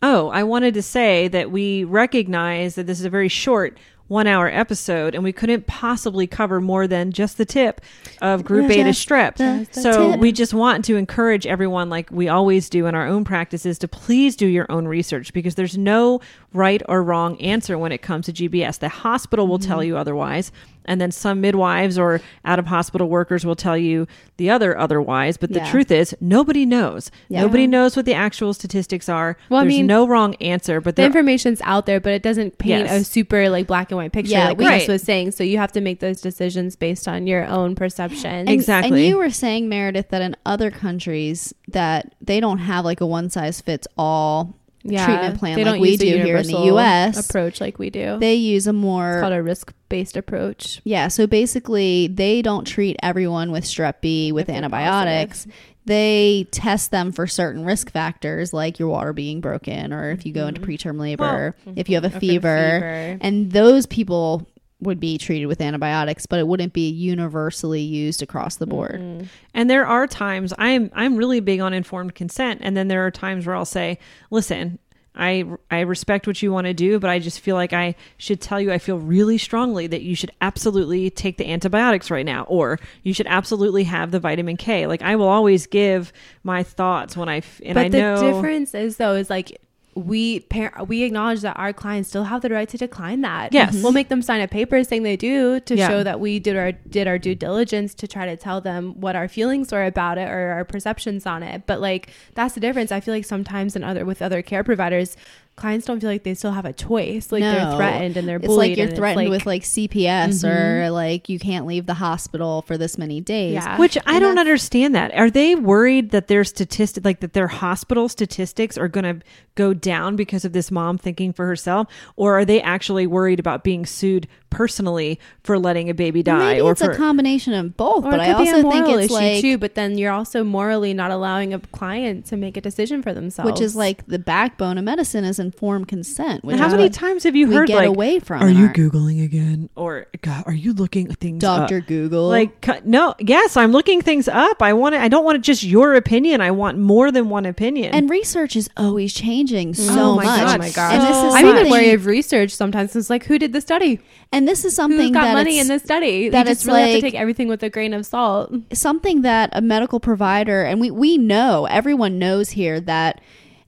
oh 0.02 0.28
i 0.28 0.42
wanted 0.44 0.74
to 0.74 0.82
say 0.82 1.26
that 1.28 1.50
we 1.50 1.82
recognize 1.84 2.74
that 2.76 2.86
this 2.86 3.00
is 3.00 3.04
a 3.06 3.10
very 3.10 3.28
short 3.28 3.76
one 4.08 4.26
hour 4.26 4.48
episode 4.48 5.14
and 5.14 5.22
we 5.22 5.32
couldn't 5.32 5.66
possibly 5.66 6.26
cover 6.26 6.60
more 6.60 6.86
than 6.86 7.12
just 7.12 7.36
the 7.38 7.44
tip 7.44 7.80
of 8.22 8.42
group 8.42 8.66
beta 8.66 8.88
strep 8.90 9.36
so 9.74 10.12
tip. 10.12 10.20
we 10.20 10.32
just 10.32 10.54
want 10.54 10.84
to 10.84 10.96
encourage 10.96 11.46
everyone 11.46 11.90
like 11.90 12.10
we 12.10 12.26
always 12.28 12.68
do 12.70 12.86
in 12.86 12.94
our 12.94 13.06
own 13.06 13.22
practices 13.24 13.78
to 13.78 13.86
please 13.86 14.34
do 14.34 14.46
your 14.46 14.64
own 14.70 14.88
research 14.88 15.32
because 15.34 15.54
there's 15.56 15.76
no 15.76 16.20
right 16.54 16.80
or 16.88 17.02
wrong 17.02 17.38
answer 17.40 17.76
when 17.76 17.92
it 17.92 17.98
comes 18.02 18.24
to 18.26 18.32
gbs 18.32 18.78
the 18.78 18.88
hospital 18.88 19.46
will 19.46 19.58
Mm-hmm. 19.58 19.68
tell 19.68 19.84
you 19.84 19.96
otherwise 19.96 20.50
and 20.88 21.00
then 21.00 21.10
some 21.12 21.40
midwives 21.40 21.96
or 21.98 22.20
out 22.44 22.58
of 22.58 22.66
hospital 22.66 23.08
workers 23.08 23.46
will 23.46 23.54
tell 23.54 23.76
you 23.76 24.06
the 24.38 24.50
other 24.50 24.76
otherwise 24.76 25.36
but 25.36 25.52
the 25.52 25.58
Yeah. 25.60 25.70
truth 25.70 25.90
is 25.90 26.16
nobody 26.20 26.64
knows 26.66 27.10
Yeah. 27.28 27.42
nobody 27.42 27.66
knows 27.66 27.94
what 27.96 28.04
the 28.06 28.14
actual 28.14 28.52
statistics 28.54 29.08
are. 29.08 29.36
Well, 29.50 29.60
I 29.60 29.64
mean, 29.64 29.86
no 29.86 30.06
wrong 30.08 30.34
answer, 30.36 30.80
but 30.80 30.96
The 30.96 31.04
information's 31.04 31.60
out 31.64 31.86
there, 31.86 32.00
but 32.00 32.12
it 32.12 32.22
doesn't 32.22 32.58
paint 32.58 32.86
Yes. 32.86 33.02
a 33.02 33.04
super 33.04 33.48
like 33.50 33.66
black 33.66 33.90
and 33.90 33.98
white 33.98 34.12
picture, 34.12 34.32
Yeah, 34.32 34.48
like 34.48 34.58
we- 34.58 34.64
Chris 34.66 34.80
Right. 34.82 34.88
was 34.88 35.02
saying. 35.02 35.32
So 35.32 35.44
you 35.44 35.58
have 35.58 35.72
to 35.72 35.80
make 35.80 36.00
those 36.00 36.20
decisions 36.20 36.74
based 36.76 37.06
on 37.06 37.26
your 37.26 37.44
own 37.46 37.74
perception. 37.74 38.30
And- 38.30 38.48
Exactly. 38.48 38.98
And 39.00 39.08
you 39.08 39.18
were 39.18 39.30
saying, 39.30 39.68
Meredith, 39.68 40.08
that 40.08 40.22
in 40.22 40.34
other 40.46 40.70
countries 40.70 41.52
that 41.68 42.14
they 42.20 42.40
don't 42.40 42.58
have 42.58 42.84
like 42.84 43.00
a 43.00 43.06
one 43.06 43.28
size 43.30 43.60
fits 43.60 43.86
all 43.96 44.54
treatment 44.82 45.38
plan 45.38 45.56
they 45.56 45.64
like 45.64 45.80
we 45.80 45.96
do 45.96 46.06
here 46.06 46.36
in 46.36 46.46
the 46.46 46.64
U.S. 46.66 47.28
approach 47.28 47.60
like 47.60 47.78
we 47.78 47.90
do. 47.90 48.18
They 48.18 48.34
use 48.34 48.66
a 48.66 48.72
more 48.72 49.12
it's 49.12 49.20
called 49.20 49.32
a 49.32 49.42
risk 49.42 49.72
based 49.88 50.16
approach. 50.16 50.80
Yeah, 50.84 51.08
so 51.08 51.26
basically, 51.26 52.06
they 52.08 52.42
don't 52.42 52.64
treat 52.64 52.96
everyone 53.02 53.50
with 53.50 53.64
strep 53.64 54.00
B 54.00 54.32
with 54.32 54.48
If 54.48 54.54
antibiotics. 54.54 55.46
They 55.84 56.46
test 56.50 56.90
them 56.90 57.12
for 57.12 57.26
certain 57.26 57.64
risk 57.64 57.90
factors, 57.90 58.52
like 58.52 58.78
your 58.78 58.88
water 58.88 59.14
being 59.14 59.40
broken, 59.40 59.94
or 59.94 60.10
if 60.10 60.26
you 60.26 60.34
go 60.34 60.46
into 60.46 60.60
mm-hmm. 60.60 60.70
preterm 60.70 61.00
labor, 61.00 61.56
if 61.76 61.88
you 61.88 61.94
have 61.94 62.04
a 62.04 62.10
fever. 62.10 62.20
fever. 62.20 63.18
And 63.22 63.52
those 63.52 63.86
people 63.86 64.46
would 64.80 65.00
be 65.00 65.18
treated 65.18 65.46
with 65.46 65.60
antibiotics, 65.60 66.26
but 66.26 66.38
it 66.38 66.46
wouldn't 66.46 66.72
be 66.72 66.88
universally 66.88 67.80
used 67.80 68.22
across 68.22 68.56
the 68.56 68.66
board. 68.66 69.00
Mm-hmm. 69.00 69.26
and 69.54 69.68
there 69.68 69.86
are 69.86 70.06
times 70.06 70.52
I'm 70.58 70.90
I'm 70.94 71.16
really 71.16 71.40
big 71.40 71.60
on 71.60 71.72
informed 71.74 72.14
consent, 72.14 72.60
and 72.62 72.76
then 72.76 72.88
there 72.88 73.06
are 73.06 73.10
times 73.10 73.46
where 73.46 73.56
I'll 73.56 73.64
say, 73.64 73.98
"Listen, 74.30 74.78
I 75.16 75.44
I 75.70 75.80
respect 75.80 76.26
what 76.28 76.40
you 76.42 76.52
want 76.52 76.66
to 76.66 76.74
do, 76.74 77.00
but 77.00 77.10
I 77.10 77.18
just 77.18 77.40
feel 77.40 77.56
like 77.56 77.72
I 77.72 77.96
should 78.18 78.40
tell 78.40 78.60
you 78.60 78.72
I 78.72 78.78
feel 78.78 78.98
really 78.98 79.36
strongly 79.36 79.88
that 79.88 80.02
you 80.02 80.14
should 80.14 80.30
absolutely 80.40 81.10
take 81.10 81.38
the 81.38 81.50
antibiotics 81.50 82.10
right 82.10 82.24
now, 82.24 82.44
or 82.44 82.78
you 83.02 83.12
should 83.12 83.26
absolutely 83.26 83.84
have 83.84 84.12
the 84.12 84.20
vitamin 84.20 84.56
K." 84.56 84.86
Like 84.86 85.02
I 85.02 85.16
will 85.16 85.28
always 85.28 85.66
give 85.66 86.12
my 86.44 86.62
thoughts 86.62 87.16
when 87.16 87.28
I 87.28 87.38
f- 87.38 87.60
and 87.64 87.74
but 87.74 87.86
I 87.86 87.88
the 87.88 88.32
difference 88.32 88.74
is 88.74 88.96
though 88.96 89.14
is 89.14 89.28
like 89.28 89.60
we 89.98 90.40
par- 90.40 90.72
we 90.86 91.02
acknowledge 91.02 91.40
that 91.40 91.56
our 91.58 91.72
clients 91.72 92.08
still 92.08 92.24
have 92.24 92.42
the 92.42 92.50
right 92.50 92.68
to 92.68 92.76
decline 92.78 93.20
that. 93.22 93.52
Yes. 93.52 93.74
Mm-hmm. 93.74 93.82
we'll 93.82 93.92
make 93.92 94.08
them 94.08 94.22
sign 94.22 94.40
a 94.40 94.48
paper 94.48 94.82
saying 94.84 95.02
they 95.02 95.16
do 95.16 95.60
to 95.60 95.76
Yeah. 95.76 95.88
show 95.88 96.02
that 96.02 96.20
we 96.20 96.38
did 96.38 96.56
our 96.56 96.72
did 96.72 97.06
our 97.08 97.18
due 97.18 97.34
diligence 97.34 97.94
to 97.94 98.06
try 98.06 98.26
to 98.26 98.36
tell 98.36 98.60
them 98.60 99.00
what 99.00 99.16
our 99.16 99.28
feelings 99.28 99.72
were 99.72 99.84
about 99.84 100.18
it 100.18 100.28
or 100.28 100.50
our 100.52 100.64
perceptions 100.64 101.26
on 101.26 101.42
it. 101.42 101.64
But 101.66 101.80
like 101.80 102.10
that's 102.34 102.54
the 102.54 102.60
difference. 102.60 102.92
I 102.92 103.00
feel 103.00 103.14
like 103.14 103.24
sometimes 103.24 103.74
in 103.76 103.82
other 103.84 104.04
with 104.04 104.22
other 104.22 104.40
care 104.42 104.62
providers, 104.64 105.16
clients 105.58 105.86
don't 105.86 106.00
feel 106.00 106.08
like 106.08 106.22
they 106.22 106.34
still 106.34 106.52
have 106.52 106.64
a 106.64 106.72
choice. 106.72 107.30
Like 107.30 107.42
they're 107.42 107.76
threatened 107.76 108.16
and 108.16 108.26
they're 108.26 108.38
bullied. 108.38 108.72
It's 108.72 108.78
like 108.78 108.88
you're 108.88 108.96
threatened 108.96 109.28
like- 109.28 109.38
with 109.38 109.46
like 109.46 109.62
CPS 109.62 110.44
or 110.44 110.48
mm-hmm. 110.48 110.92
like 110.92 111.28
you 111.28 111.38
can't 111.38 111.66
leave 111.66 111.86
the 111.86 111.94
hospital 111.94 112.62
for 112.62 112.78
this 112.78 112.96
many 112.96 113.20
days. 113.20 113.54
Yeah. 113.54 113.78
Which 113.78 113.98
I 114.06 114.14
And 114.14 114.20
don't 114.20 114.38
understand 114.38 114.94
that. 114.94 115.14
Are 115.14 115.30
they 115.30 115.54
worried 115.54 116.10
that 116.10 116.28
their 116.28 116.44
statistic 116.44 117.04
like 117.04 117.20
that 117.20 117.32
their 117.32 117.48
hospital 117.48 118.08
statistics 118.08 118.78
are 118.78 118.88
going 118.88 119.20
to 119.20 119.24
go 119.54 119.74
down 119.74 120.16
because 120.16 120.44
of 120.44 120.52
this 120.52 120.70
mom 120.70 120.96
thinking 120.98 121.32
for 121.32 121.46
herself 121.46 121.88
or 122.16 122.38
are 122.38 122.44
they 122.44 122.62
actually 122.62 123.06
worried 123.06 123.40
about 123.40 123.64
being 123.64 123.84
sued 123.84 124.28
personally 124.50 125.18
for 125.42 125.58
letting 125.58 125.90
a 125.90 125.94
baby 125.94 126.22
die 126.22 126.38
Maybe 126.38 126.60
or 126.60 126.72
it's 126.72 126.82
for 126.82 126.90
a 126.90 126.96
combination 126.96 127.52
of 127.52 127.76
both, 127.76 128.04
but 128.04 128.20
I 128.20 128.32
could 128.32 128.44
be 128.44 128.48
a 128.50 128.56
also 128.56 128.70
think 128.70 128.88
it's 128.88 129.04
issue 129.04 129.14
like 129.14 129.40
too. 129.40 129.58
But 129.58 129.74
then 129.74 129.98
you're 129.98 130.12
also 130.12 130.44
morally 130.44 130.94
not 130.94 131.10
allowing 131.10 131.54
a 131.54 131.58
client 131.58 132.26
to 132.26 132.36
make 132.36 132.56
a 132.56 132.60
decision 132.60 133.02
for 133.02 133.12
themselves, 133.12 133.50
which 133.50 133.60
is 133.60 133.76
like 133.76 134.06
the 134.06 134.18
backbone 134.18 134.78
of 134.78 134.84
medicine 134.84 135.24
is 135.24 135.38
informed 135.38 135.88
consent. 135.88 136.44
Which 136.44 136.56
How 136.56 136.68
many 136.68 136.90
times 136.90 137.24
have 137.24 137.36
you 137.36 137.50
heard 137.52 137.68
get 137.68 137.76
like 137.76 137.88
away 137.88 138.18
from 138.20 138.42
Are 138.42 138.50
you 138.50 138.66
our- 138.66 138.72
googling 138.72 139.24
again 139.24 139.68
or 139.76 140.06
God, 140.22 140.44
are 140.46 140.54
you 140.54 140.72
looking 140.72 141.12
things? 141.14 141.40
Doctor 141.40 141.80
Google? 141.80 142.28
Like 142.28 142.84
no, 142.84 143.14
yes, 143.18 143.56
I'm 143.56 143.72
looking 143.72 144.02
things 144.02 144.28
up. 144.28 144.62
I 144.62 144.72
want 144.72 144.94
to, 144.94 145.00
I 145.00 145.08
don't 145.08 145.24
want 145.24 145.42
just 145.44 145.62
your 145.62 145.94
opinion. 145.94 146.40
I 146.40 146.50
want 146.50 146.78
more 146.78 147.10
than 147.10 147.28
one 147.28 147.46
opinion. 147.46 147.94
and 147.94 148.10
research 148.10 148.56
is 148.56 148.68
always 148.76 149.12
changing 149.12 149.72
mm. 149.72 149.76
so 149.76 149.98
Oh 149.98 150.16
my 150.16 150.24
much. 150.24 150.40
God, 150.40 150.54
oh 150.54 150.58
my 150.58 150.70
god, 150.70 150.94
And 150.94 151.02
this 151.02 151.16
is 151.24 151.34
I'm 151.34 151.46
even 151.46 151.70
worried 151.70 151.94
of 151.94 152.06
research 152.06 152.50
sometimes. 152.50 152.96
It's 152.96 153.10
like 153.10 153.24
who 153.24 153.38
did 153.38 153.52
the 153.52 153.60
study? 153.60 154.00
And 154.30 154.46
this 154.46 154.64
is 154.64 154.74
something 154.76 154.98
Who 154.98 155.04
something 155.04 155.12
got 155.14 155.22
that 155.22 155.32
money 155.34 155.58
in 155.58 155.68
this 155.68 155.82
study? 155.82 156.28
that 156.28 156.40
you 156.40 156.44
just 156.52 156.60
it's 156.62 156.66
really 156.66 156.80
have 156.80 156.88
to 156.88 156.94
like- 156.96 157.02
take 157.02 157.14
everything 157.20 157.48
with 157.48 157.62
a 157.62 157.70
grain 157.70 157.94
of 157.94 158.04
salt. 158.04 158.52
something 158.72 159.22
that 159.22 159.48
a 159.52 159.60
medical 159.62 160.00
provider 160.00 160.62
and 160.62 160.80
we 160.80 160.90
we 160.90 161.16
know 161.16 161.64
everyone 161.66 162.18
knows 162.18 162.50
here 162.50 162.78
that 162.80 163.20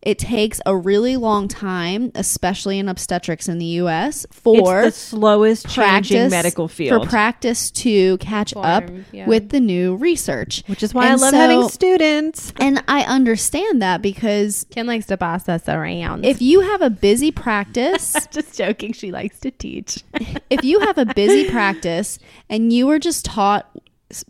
it 0.02 0.18
takes 0.18 0.62
a 0.64 0.74
really 0.74 1.16
long 1.16 1.46
time, 1.46 2.10
especially 2.14 2.78
in 2.78 2.88
obstetrics 2.88 3.48
in 3.48 3.58
the 3.58 3.66
U.S. 3.66 4.26
for 4.30 4.84
it's 4.84 4.96
the 4.96 5.16
slowest 5.16 5.68
changing 5.68 6.30
medical 6.30 6.68
field, 6.68 7.04
for 7.04 7.08
practice 7.08 7.70
to 7.70 8.16
catch 8.18 8.54
up 8.56 8.84
yeah. 9.12 9.26
with 9.26 9.50
the 9.50 9.60
new 9.60 9.96
research. 9.96 10.62
which 10.68 10.82
is 10.82 10.94
why 10.94 11.04
And 11.04 11.12
I 11.12 11.16
love 11.16 11.30
so- 11.32 11.36
having 11.36 11.68
students. 11.68 12.52
And 12.58 12.82
I 12.88 13.02
understand 13.02 13.82
that 13.82 14.00
because 14.00 14.64
Kim 14.70 14.86
likes 14.86 15.06
to 15.06 15.18
boss 15.18 15.48
us 15.48 15.68
around. 15.68 16.24
if 16.24 16.40
you 16.40 16.60
have 16.60 16.80
a 16.80 16.90
busy 16.90 17.30
practice, 17.30 18.14
just 18.30 18.56
joking, 18.56 18.94
she 18.94 19.12
likes 19.12 19.38
to 19.40 19.50
teach. 19.50 20.02
if 20.50 20.64
you 20.64 20.80
have 20.80 20.96
a 20.96 21.04
busy 21.06 21.50
practice 21.50 22.18
and 22.48 22.72
you 22.72 22.86
were 22.86 22.98
just 22.98 23.26
taught 23.26 23.70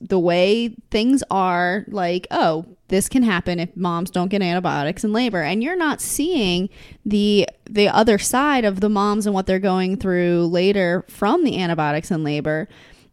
the 0.01 0.19
way 0.19 0.75
things 0.91 1.23
are, 1.31 1.85
like, 1.89 2.27
oh, 2.31 2.67
this 2.91 3.09
can 3.09 3.23
happen 3.23 3.59
if 3.59 3.75
moms 3.77 4.11
don't 4.11 4.29
get 4.29 4.43
antibiotics 4.43 5.03
in 5.03 5.13
labor, 5.13 5.41
and 5.43 5.63
you're 5.63 5.77
not 5.77 6.01
seeing 6.01 6.69
the 7.07 7.49
the 7.69 7.89
other 7.89 8.19
side 8.19 8.65
of 8.65 8.81
the 8.81 8.89
moms 8.89 9.25
and 9.27 9.35
what 9.35 9.47
they're 9.47 9.59
going 9.59 9.97
through 9.97 10.47
later 10.47 11.05
from 11.09 11.43
the 11.45 11.61
antibiotics 11.61 12.11
in 12.11 12.23
labor. 12.23 12.69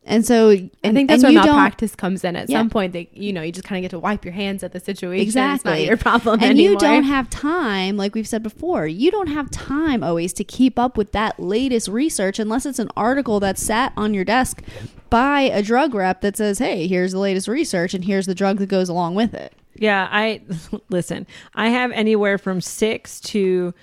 And 0.10 0.26
so, 0.26 0.52
and, 0.52 0.72
I 0.86 0.94
think 0.94 1.10
that's 1.10 1.22
where 1.22 1.34
malpractice 1.34 1.94
comes 1.94 2.24
in. 2.24 2.38
At 2.38 2.50
Yeah. 2.50 2.60
some 2.60 2.70
point, 2.70 2.94
they, 2.94 3.10
you 3.12 3.34
know, 3.34 3.42
you 3.42 3.52
just 3.52 3.68
kind 3.68 3.78
of 3.78 3.82
get 3.82 3.90
to 3.92 4.00
wipe 4.00 4.24
your 4.24 4.34
hands 4.34 4.64
at 4.64 4.72
the 4.72 4.80
situation. 4.80 5.22
Exactly. 5.22 5.72
it's 5.72 5.80
not 5.82 5.86
your 5.86 5.98
problem 5.98 6.36
and 6.36 6.52
anymore. 6.52 6.72
you 6.72 6.78
don't 6.78 7.04
have 7.04 7.30
time 7.30 7.98
like 7.98 8.16
we've 8.16 8.28
said 8.28 8.42
before 8.42 8.88
you 8.88 9.12
don't 9.12 9.28
have 9.28 9.52
time 9.52 10.04
always 10.06 10.32
to 10.34 10.46
keep 10.46 10.80
up 10.80 10.96
with 10.96 11.12
that 11.12 11.38
latest 11.42 11.90
research 11.90 12.40
unless 12.40 12.66
it's 12.66 12.80
an 12.80 12.88
article 12.96 13.42
that's 13.42 13.62
sat 13.62 13.92
on 13.98 14.14
your 14.14 14.24
desk 14.24 14.64
by 15.10 15.42
a 15.42 15.62
drug 15.62 15.94
rep 15.94 16.22
that 16.22 16.38
says 16.38 16.60
hey 16.60 16.88
here's 16.88 17.12
the 17.12 17.20
latest 17.20 17.50
research 17.50 17.94
and 17.94 18.06
here's 18.06 18.28
the 18.28 18.36
drug 18.36 18.60
that 18.60 18.68
goes 18.68 18.88
along 18.88 19.14
with 19.14 19.34
it 19.34 19.52
Yeah, 19.80 20.08
I 20.12 20.42
listen. 20.90 21.28
I 21.56 21.70
have 21.70 21.92
anywhere 21.92 22.38
from 22.38 22.62
six 22.62 23.20
to 23.22 23.74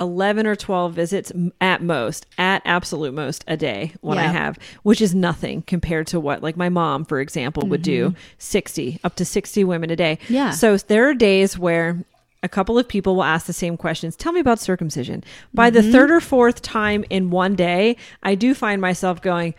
eleven 0.00 0.46
or 0.46 0.56
twelve 0.56 0.94
visits 0.94 1.30
at 1.60 1.82
most, 1.82 2.26
at 2.38 2.62
absolute 2.64 3.14
most, 3.14 3.44
a 3.46 3.56
day. 3.56 3.92
When 4.00 4.18
I 4.18 4.26
have, 4.26 4.58
which 4.82 5.00
is 5.00 5.14
nothing 5.14 5.62
compared 5.62 6.06
to 6.08 6.18
what, 6.18 6.42
like 6.42 6.56
my 6.56 6.68
mom, 6.68 7.04
for 7.04 7.20
example, 7.20 7.66
would 7.68 7.82
do 7.82 8.10
mm-hmm. 8.10 8.18
sixty 8.38 8.98
up 9.04 9.16
to 9.16 9.24
sixty 9.24 9.62
women 9.62 9.90
a 9.90 9.96
day. 9.96 10.18
Yeah. 10.28 10.50
So 10.50 10.76
there 10.76 11.08
are 11.08 11.14
days 11.14 11.58
where. 11.58 12.04
A 12.42 12.48
couple 12.48 12.78
of 12.78 12.88
people 12.88 13.16
will 13.16 13.22
ask 13.22 13.44
the 13.44 13.52
same 13.52 13.76
questions. 13.76 14.16
Tell 14.16 14.32
me 14.32 14.40
about 14.40 14.58
circumcision. 14.58 15.22
By 15.52 15.68
the 15.68 15.80
mm-hmm. 15.80 15.92
third 15.92 16.10
or 16.10 16.20
fourth 16.22 16.62
time 16.62 17.04
in 17.10 17.28
one 17.28 17.54
day, 17.54 17.98
I 18.22 18.34
do 18.34 18.54
find 18.54 18.80
myself 18.80 19.20
going, 19.20 19.52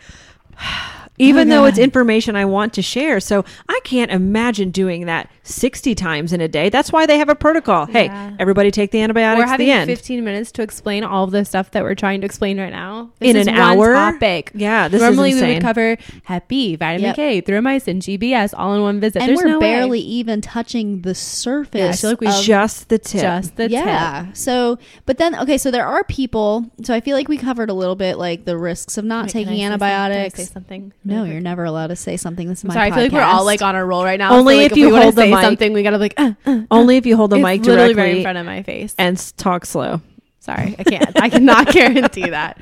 even 1.18 1.48
though 1.48 1.64
it's 1.64 1.78
information 1.78 2.34
I 2.34 2.44
want 2.44 2.72
to 2.74 2.82
share. 2.82 3.20
So 3.20 3.44
I 3.68 3.80
can't 3.84 4.10
imagine 4.10 4.70
doing 4.70 5.06
that 5.06 5.30
60 5.44 5.94
times 5.94 6.32
in 6.32 6.40
a 6.40 6.48
day. 6.48 6.68
That's 6.68 6.92
why 6.92 7.04
they 7.06 7.18
have 7.18 7.28
a 7.28 7.34
protocol. 7.34 7.86
Hey, 7.86 8.04
Yeah. 8.06 8.30
everybody 8.38 8.70
take 8.70 8.90
the 8.92 9.00
antibiotics 9.00 9.38
We're 9.38 9.44
at 9.44 9.48
having 9.50 9.66
the 9.66 9.72
end. 9.72 9.86
15 9.90 10.24
minutes 10.24 10.52
to 10.52 10.62
explain 10.62 11.02
all 11.02 11.24
of 11.24 11.32
the 11.32 11.44
stuff 11.44 11.72
that 11.72 11.82
we're 11.82 11.94
trying 11.96 12.20
to 12.20 12.24
explain 12.24 12.60
right 12.60 12.70
now. 12.72 13.10
In 13.20 13.36
is 13.36 13.46
an 13.48 13.54
one 13.54 13.60
hour? 13.62 13.92
topic. 13.94 14.52
Yeah, 14.54 14.86
this 14.88 15.00
Normally 15.02 15.30
is 15.30 15.42
we 15.42 15.54
would 15.54 15.62
cover 15.62 15.96
Hep 16.24 16.46
B, 16.48 16.76
vitamin 16.76 17.06
Yep. 17.08 17.16
K, 17.16 17.42
erythromycin, 17.42 17.98
GBS, 18.00 18.54
all 18.56 18.74
in 18.74 18.82
one 18.82 19.00
visit. 19.00 19.20
and 19.20 19.28
There's 19.30 19.38
we're 19.38 19.48
no 19.48 19.58
way. 19.58 19.66
barely 19.74 20.00
even 20.00 20.40
touching 20.40 21.02
the 21.02 21.14
surface 21.14 21.78
Yeah, 21.80 21.88
I 21.88 21.92
feel 21.92 22.10
like 22.10 22.20
we 22.20 22.26
of 22.28 22.42
Just 22.42 22.88
the 22.88 22.98
tip. 22.98 23.20
just 23.22 23.56
the 23.56 23.64
tip. 23.64 23.72
yeah. 23.72 24.26
So, 24.34 24.78
but 25.06 25.18
then, 25.18 25.34
okay, 25.40 25.58
so 25.58 25.70
there 25.70 25.86
are 25.86 26.04
people. 26.04 26.70
So 26.84 26.94
I 26.94 27.00
feel 27.00 27.16
like 27.16 27.28
we 27.28 27.36
covered 27.36 27.68
a 27.68 27.74
little 27.74 27.96
bit 27.96 28.16
like 28.16 28.44
the 28.44 28.56
risks 28.56 28.96
of 28.96 29.04
not 29.04 29.24
Wait, 29.26 29.32
can 29.32 29.40
taking 29.44 29.52
I 29.54 29.56
say 29.56 29.62
some- 29.70 29.78
can 29.80 29.82
I 29.82 29.88
antibiotics. 30.06 30.38
say 30.38 30.44
something? 30.52 30.92
no, 31.04 31.24
you're 31.24 31.40
never 31.40 31.64
allowed 31.64 31.88
to 31.88 31.96
say 31.96 32.16
something. 32.16 32.46
This 32.48 32.58
is 32.58 32.64
I'm 32.64 32.68
my 32.68 32.74
sorry. 32.74 32.86
I 32.90 32.94
feel 32.94 33.02
like 33.04 33.12
we're 33.12 33.22
all 33.22 33.44
like 33.44 33.60
on 33.62 33.74
a 33.74 33.84
roll 33.84 34.04
right 34.04 34.18
now. 34.18 34.32
Only 34.34 34.54
so, 34.54 34.58
like, 34.58 34.66
if 34.66 34.72
if 34.72 34.78
you 34.78 34.96
hold 34.96 35.14
the 35.16 35.22
say 35.22 35.31
mic. 35.36 35.44
something, 35.44 35.72
we 35.72 35.82
gotta 35.82 35.96
be 35.96 36.00
like, 36.02 36.14
uh, 36.20 36.32
uh, 36.46 36.62
Only 36.70 36.96
if 36.96 37.06
you 37.06 37.16
hold 37.16 37.30
the 37.30 37.36
it's 37.36 37.42
mic 37.42 37.60
literally 37.62 37.94
directly 37.94 38.02
right 38.02 38.16
in 38.16 38.22
front 38.22 38.38
of 38.38 38.46
my 38.46 38.62
face. 38.62 38.94
and 38.98 39.16
talk 39.36 39.66
slow. 39.66 40.00
Sorry, 40.40 40.74
I 40.78 40.84
can't. 40.84 41.20
I 41.22 41.28
cannot 41.28 41.68
guarantee 41.72 42.30
that. 42.30 42.60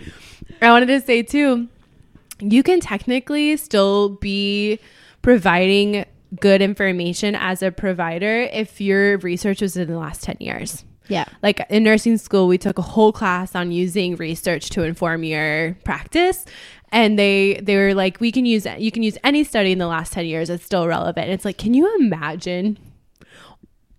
I 0.61 0.71
wanted 0.71 0.87
to 0.87 1.01
say 1.01 1.23
too, 1.23 1.69
you 2.41 2.63
can 2.63 2.81
technically 2.81 3.57
still 3.57 4.11
be 4.11 4.79
providing 5.23 6.05
good 6.41 6.63
information 6.63 7.35
as 7.35 7.63
a 7.63 7.71
provider 7.71 8.43
if 8.53 8.81
your 8.81 9.19
research 9.19 9.61
was 9.63 9.77
in 9.77 9.89
the 9.91 9.99
last 9.99 10.23
10 10.23 10.37
years. 10.41 10.85
Yeah. 11.11 11.27
Like 11.43 11.61
in 11.69 11.83
nursing 11.83 12.17
school, 12.17 12.47
we 12.47 12.57
took 12.57 12.79
a 12.79 12.83
whole 12.83 13.13
class 13.13 13.55
on 13.55 13.73
using 13.73 14.17
research 14.17 14.71
to 14.71 14.85
inform 14.85 15.25
your 15.25 15.77
practice. 15.85 16.47
And 16.93 17.19
they 17.19 17.61
they 17.63 17.77
were 17.77 17.95
like, 17.95 18.21
we 18.21 18.33
can 18.33 18.47
use 18.47 18.67
you 18.79 18.91
can 18.91 19.03
use 19.03 19.19
any 19.23 19.45
study 19.45 19.73
in 19.73 19.79
the 19.79 19.87
last 19.87 20.13
10 20.13 20.27
years, 20.27 20.49
it's 20.49 20.65
still 20.65 20.87
relevant. 20.87 21.27
And 21.27 21.33
it's 21.33 21.45
like, 21.45 21.59
can 21.59 21.75
you 21.75 21.95
imagine 21.99 22.79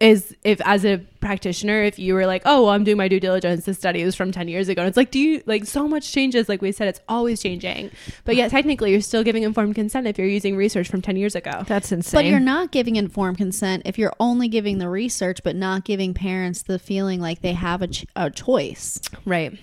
is 0.02 0.36
if 0.44 0.60
as 0.66 0.86
a 0.86 0.98
practitioner 1.20 1.84
if 1.84 2.00
you 2.00 2.14
were 2.16 2.26
like 2.26 2.42
oh 2.46 2.64
well, 2.64 2.72
i'm 2.72 2.84
doing 2.84 2.98
my 2.98 3.08
due 3.08 3.20
diligence 3.20 3.66
this 3.66 3.78
study 3.78 4.04
was 4.04 4.16
from 4.16 4.32
10 4.32 4.48
years 4.48 4.68
ago 4.70 4.82
and 4.82 4.88
it's 4.88 4.98
like 4.98 5.12
do 5.12 5.20
you 5.20 5.42
like 5.46 5.66
so 5.66 5.88
much 5.88 6.12
changes 6.12 6.50
like 6.50 6.62
we 6.62 6.72
said 6.72 6.88
it's 6.88 7.00
always 7.08 7.42
changing 7.42 7.92
but 8.26 8.36
yet 8.36 8.50
technically 8.50 8.92
you're 8.92 9.02
still 9.02 9.24
giving 9.24 9.44
informed 9.44 9.76
consent 9.76 10.08
if 10.08 10.18
you're 10.18 10.28
using 10.28 10.56
research 10.56 10.90
from 10.90 11.02
10 11.02 11.16
years 11.18 11.36
ago 11.36 11.64
That's 11.68 11.92
insane. 11.92 12.18
But 12.18 12.26
you're 12.26 12.40
not 12.40 12.72
giving 12.72 12.96
informed 12.96 13.38
consent 13.38 13.84
if 13.86 13.98
you're 14.00 14.14
only 14.20 14.48
giving 14.48 14.80
the 14.80 14.90
research, 14.90 15.44
but 15.44 15.56
not 15.56 15.86
giving 15.86 16.14
parents 16.14 16.64
the 16.64 16.80
feeling 16.80 17.22
like 17.22 17.42
they 17.42 17.54
have 17.54 17.82
a, 17.82 17.88
ch- 17.88 18.06
a 18.16 18.30
choice. 18.32 19.00
right 19.26 19.58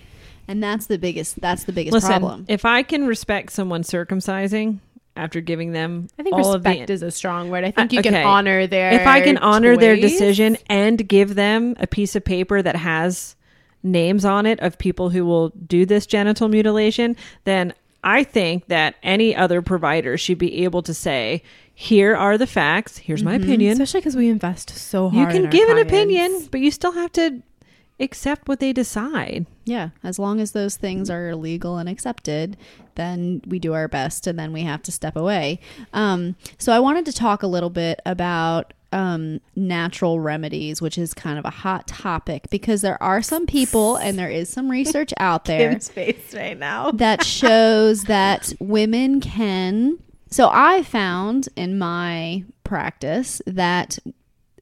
And 0.47 0.63
that's 0.63 0.87
the 0.87 0.97
biggest. 0.97 1.39
That's 1.41 1.65
the 1.65 1.73
biggest 1.73 1.93
Listen, 1.93 2.09
problem. 2.09 2.45
if 2.47 2.65
I 2.65 2.81
can 2.83 3.05
respect 3.05 3.51
someone 3.51 3.83
circumcising 3.83 4.79
after 5.19 5.41
giving 5.41 5.71
them 5.71 6.07
i 6.17 6.23
think 6.23 6.35
all 6.35 6.53
of 6.53 6.63
the 6.63 6.69
respect 6.69 6.89
is 6.89 7.01
a 7.01 7.11
strong 7.11 7.49
word. 7.49 7.63
I 7.63 7.71
think 7.71 7.93
you 7.93 8.01
can 8.01 8.15
honor 8.15 8.65
their 8.67 8.91
if 8.91 9.05
I 9.05 9.21
can 9.21 9.37
honor 9.37 9.77
their 9.77 9.95
decision 9.95 10.57
and 10.67 11.07
give 11.07 11.35
them 11.35 11.75
a 11.79 11.87
piece 11.87 12.15
of 12.15 12.23
paper 12.23 12.61
that 12.61 12.75
has 12.75 13.35
names 13.83 14.25
on 14.25 14.45
it 14.45 14.59
of 14.59 14.77
people 14.77 15.09
who 15.09 15.25
will 15.25 15.49
do 15.49 15.85
this 15.85 16.05
genital 16.05 16.47
mutilation, 16.47 17.15
then 17.43 17.73
I 18.03 18.23
think 18.23 18.67
that 18.67 18.95
any 19.03 19.35
other 19.35 19.61
provider 19.61 20.17
should 20.17 20.37
be 20.37 20.63
able 20.63 20.81
to 20.83 20.93
say, 20.93 21.43
here 21.73 22.15
are 22.15 22.37
the 22.37 22.47
facts, 22.47 22.97
here's 22.97 23.23
my 23.23 23.35
mm-hmm. 23.35 23.43
opinion. 23.43 23.71
especially 23.73 24.01
because 24.01 24.15
we 24.15 24.29
invest 24.29 24.69
so 24.69 25.11
You 25.11 25.27
can 25.27 25.49
give 25.49 25.69
an 25.69 25.77
opinion, 25.77 26.47
but 26.51 26.59
you 26.61 26.71
still 26.71 26.91
have 26.91 27.11
to 27.13 27.41
accept 27.99 28.47
what 28.47 28.59
they 28.59 28.73
decide. 28.73 29.45
yeah, 29.65 29.89
as 30.03 30.17
long 30.17 30.39
as 30.39 30.51
those 30.51 30.75
things 30.77 31.09
are 31.09 31.35
legal 31.35 31.77
and 31.77 31.89
accepted, 31.89 32.57
then 32.95 33.41
we 33.47 33.59
do 33.59 33.73
our 33.73 33.87
best, 33.87 34.27
and 34.27 34.37
then 34.37 34.51
we 34.53 34.61
have 34.63 34.81
to 34.83 34.91
step 34.91 35.15
away. 35.15 35.59
Um, 35.93 36.35
so 36.57 36.71
I 36.71 36.79
wanted 36.79 37.05
to 37.05 37.13
talk 37.13 37.43
a 37.43 37.47
little 37.47 37.69
bit 37.69 37.99
about 38.05 38.73
um, 38.91 39.39
natural 39.55 40.19
remedies, 40.19 40.81
which 40.81 40.97
is 40.97 41.13
kind 41.13 41.37
of 41.37 41.45
a 41.45 41.49
hot 41.49 41.87
topic 41.87 42.49
because 42.49 42.81
there 42.81 43.01
are 43.01 43.21
some 43.21 43.45
people, 43.45 43.95
and 43.97 44.17
there 44.17 44.29
is 44.29 44.49
some 44.49 44.69
research 44.69 45.13
out 45.19 45.45
there. 45.45 45.71
Kim's 45.71 45.89
face 45.89 46.33
right 46.33 46.57
now 46.57 46.91
that 46.93 47.23
shows 47.23 48.03
that 48.03 48.53
women 48.59 49.19
can. 49.21 49.99
So 50.31 50.49
I 50.51 50.83
found 50.83 51.49
in 51.55 51.77
my 51.77 52.43
practice 52.63 53.41
that 53.45 53.99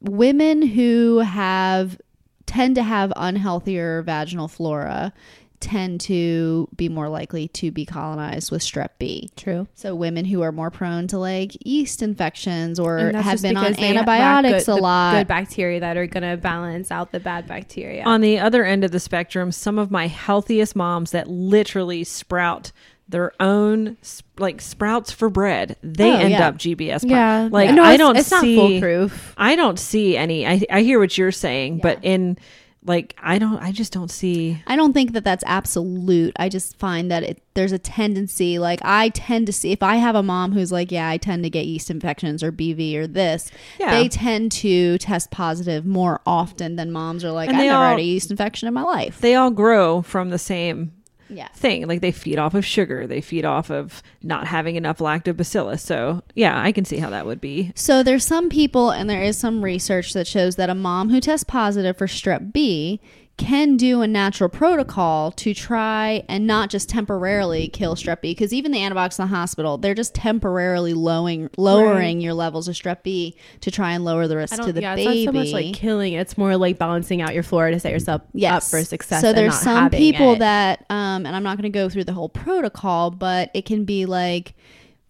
women 0.01 0.61
who 0.61 1.19
have 1.19 1.99
tend 2.47 2.75
to 2.75 2.83
have 2.83 3.11
unhealthier 3.15 4.03
vaginal 4.03 4.47
flora 4.47 5.13
tend 5.59 5.99
to 5.99 6.67
be 6.75 6.87
more 6.87 7.09
likely 7.09 7.47
to 7.47 7.71
be 7.71 7.85
colonized 7.85 8.51
with 8.51 8.61
strep 8.61 8.89
B. 8.99 9.29
True. 9.35 9.67
So 9.73 9.95
women 9.95 10.25
who 10.25 10.41
are 10.41 10.51
more 10.51 10.69
prone 10.69 11.07
to 11.07 11.17
like 11.17 11.57
yeast 11.65 12.01
infections 12.01 12.79
or 12.79 13.11
have 13.13 13.41
been 13.41 13.57
on 13.57 13.63
because 13.63 13.77
they 13.77 13.93
lack 13.93 13.97
antibiotics 13.97 14.65
good, 14.65 14.79
a 14.79 14.81
lot. 14.81 15.13
Good 15.15 15.27
bacteria 15.27 15.79
that 15.79 15.97
are 15.97 16.05
going 16.05 16.29
to 16.29 16.37
balance 16.37 16.91
out 16.91 17.11
the 17.11 17.19
bad 17.19 17.47
bacteria. 17.47 18.03
On 18.03 18.21
the 18.21 18.39
other 18.39 18.63
end 18.63 18.83
of 18.83 18.91
the 18.91 18.99
spectrum, 18.99 19.51
some 19.51 19.79
of 19.79 19.89
my 19.89 20.07
healthiest 20.07 20.75
moms 20.75 21.11
that 21.11 21.27
literally 21.27 22.03
sprout 22.03 22.71
their 23.09 23.31
own 23.39 23.97
like 24.37 24.59
sprouts 24.61 25.11
for 25.11 25.29
bread, 25.29 25.77
they 25.81 26.11
Oh, 26.11 26.17
end 26.17 26.31
yeah. 26.31 26.47
up 26.47 26.57
GBS. 26.57 27.09
yeah. 27.09 27.47
like 27.51 27.71
no, 27.73 27.83
I 27.83 27.93
it's- 27.93 27.97
don't 27.97 28.17
it's 28.17 28.27
see. 28.27 28.55
not 28.55 28.67
foolproof. 28.67 29.33
I 29.37 29.55
don't 29.55 29.79
see 29.79 30.17
any. 30.17 30.45
I 30.45 30.61
I 30.69 30.81
hear 30.81 30.99
what 30.99 31.17
you're 31.17 31.31
saying, 31.31 31.79
but 31.81 31.99
in 32.03 32.37
like 32.85 33.15
I 33.21 33.37
don't. 33.37 33.57
I 33.61 33.71
just 33.73 33.91
don't 33.91 34.09
see. 34.11 34.61
I 34.65 34.75
don't 34.77 34.93
think 34.93 35.11
that 35.13 35.25
that's 35.25 35.43
absolute. 35.47 36.33
I 36.39 36.47
just 36.47 36.77
find 36.79 37.11
that 37.11 37.21
it, 37.23 37.41
there's 37.53 37.73
a 37.73 37.79
tendency. 37.79 38.59
Like 38.59 38.79
I 38.83 39.09
tend 39.09 39.47
to 39.47 39.53
see 39.53 39.71
if 39.73 39.83
I 39.83 39.97
have 39.97 40.15
a 40.15 40.23
mom 40.23 40.53
who's 40.53 40.71
like, 40.71 40.89
yeah, 40.91 41.09
I 41.09 41.17
tend 41.17 41.43
to 41.43 41.49
get 41.49 41.65
yeast 41.65 41.89
infections 41.89 42.43
or 42.43 42.51
BV 42.51 42.95
or 42.95 43.05
this. 43.07 43.51
Yeah. 43.79 43.91
They 43.91 44.07
tend 44.07 44.51
to 44.53 44.97
test 44.99 45.31
positive 45.31 45.85
more 45.85 46.21
often 46.25 46.77
than 46.77 46.91
moms 46.93 47.25
are 47.25 47.31
like, 47.31 47.49
I 47.49 47.53
never 47.53 47.75
all- 47.75 47.89
had 47.89 47.99
a 47.99 48.03
yeast 48.03 48.31
infection 48.31 48.67
in 48.69 48.73
my 48.73 48.83
life. 48.83 49.19
They 49.19 49.35
all 49.35 49.51
grow 49.51 50.01
from 50.01 50.29
the 50.29 50.39
same 50.39 50.93
Yeah. 51.29 51.47
thing. 51.49 51.87
Like 51.87 52.01
they 52.01 52.11
feed 52.11 52.37
off 52.39 52.53
of 52.53 52.65
sugar. 52.65 53.07
They 53.07 53.21
feed 53.21 53.45
off 53.45 53.69
of 53.69 54.01
not 54.23 54.47
having 54.47 54.75
enough 54.75 54.99
lactobacillus. 54.99 55.79
So 55.81 56.23
yeah, 56.35 56.61
I 56.61 56.71
can 56.71 56.85
see 56.85 56.97
how 56.97 57.09
that 57.09 57.25
would 57.25 57.41
be. 57.41 57.71
So 57.75 58.03
there's 58.03 58.25
some 58.25 58.49
people, 58.49 58.91
and 58.91 59.09
there 59.09 59.21
is 59.21 59.37
some 59.37 59.63
research 59.63 60.13
that 60.13 60.27
shows 60.27 60.55
that 60.55 60.69
a 60.69 60.75
mom 60.75 61.09
who 61.09 61.19
tests 61.19 61.43
positive 61.43 61.97
for 61.97 62.07
strep 62.07 62.51
B 62.53 62.99
can 63.37 63.77
do 63.77 64.01
a 64.01 64.07
natural 64.07 64.49
protocol 64.49 65.31
to 65.31 65.53
try 65.53 66.23
and 66.27 66.47
not 66.47 66.69
just 66.69 66.89
temporarily 66.89 67.67
kill 67.67 67.95
strep 67.95 68.21
B, 68.21 68.31
because 68.31 68.51
even 68.51 68.71
the 68.71 68.83
antibiotics 68.83 69.19
in 69.19 69.23
the 69.23 69.35
hospital, 69.35 69.77
they're 69.77 69.93
just 69.93 70.15
temporarily 70.15 70.93
lowering 70.93 71.49
lowering 71.55 72.19
your 72.19 72.33
levels 72.33 72.67
of 72.67 72.75
strep 72.75 73.03
B 73.03 73.37
to 73.61 73.69
try 73.69 73.93
and 73.93 74.03
lower 74.03 74.27
the 74.27 74.35
risk 74.37 74.61
to 74.61 74.73
the 74.73 74.81
Yeah, 74.81 74.95
baby. 74.95 75.23
it's 75.23 75.25
not 75.25 75.33
so 75.33 75.39
much 75.39 75.51
like 75.51 75.75
killing. 75.75 76.13
It's 76.13 76.37
more 76.37 76.57
like 76.57 76.77
balancing 76.79 77.21
out 77.21 77.33
your 77.33 77.43
flora 77.43 77.71
to 77.71 77.79
set 77.79 77.91
yourself 77.91 78.23
up 78.43 78.63
for 78.63 78.83
success. 78.83 79.21
So 79.21 79.33
there's 79.33 79.57
some 79.59 79.91
people 79.91 80.33
it. 80.33 80.39
that, 80.39 80.85
um, 80.89 81.25
and 81.25 81.35
I'm 81.35 81.43
not 81.43 81.57
going 81.57 81.71
to 81.71 81.77
go 81.77 81.89
through 81.89 82.05
the 82.05 82.13
whole 82.13 82.29
protocol, 82.29 83.11
but 83.11 83.51
it 83.53 83.65
can 83.65 83.85
be 83.85 84.05
like 84.07 84.55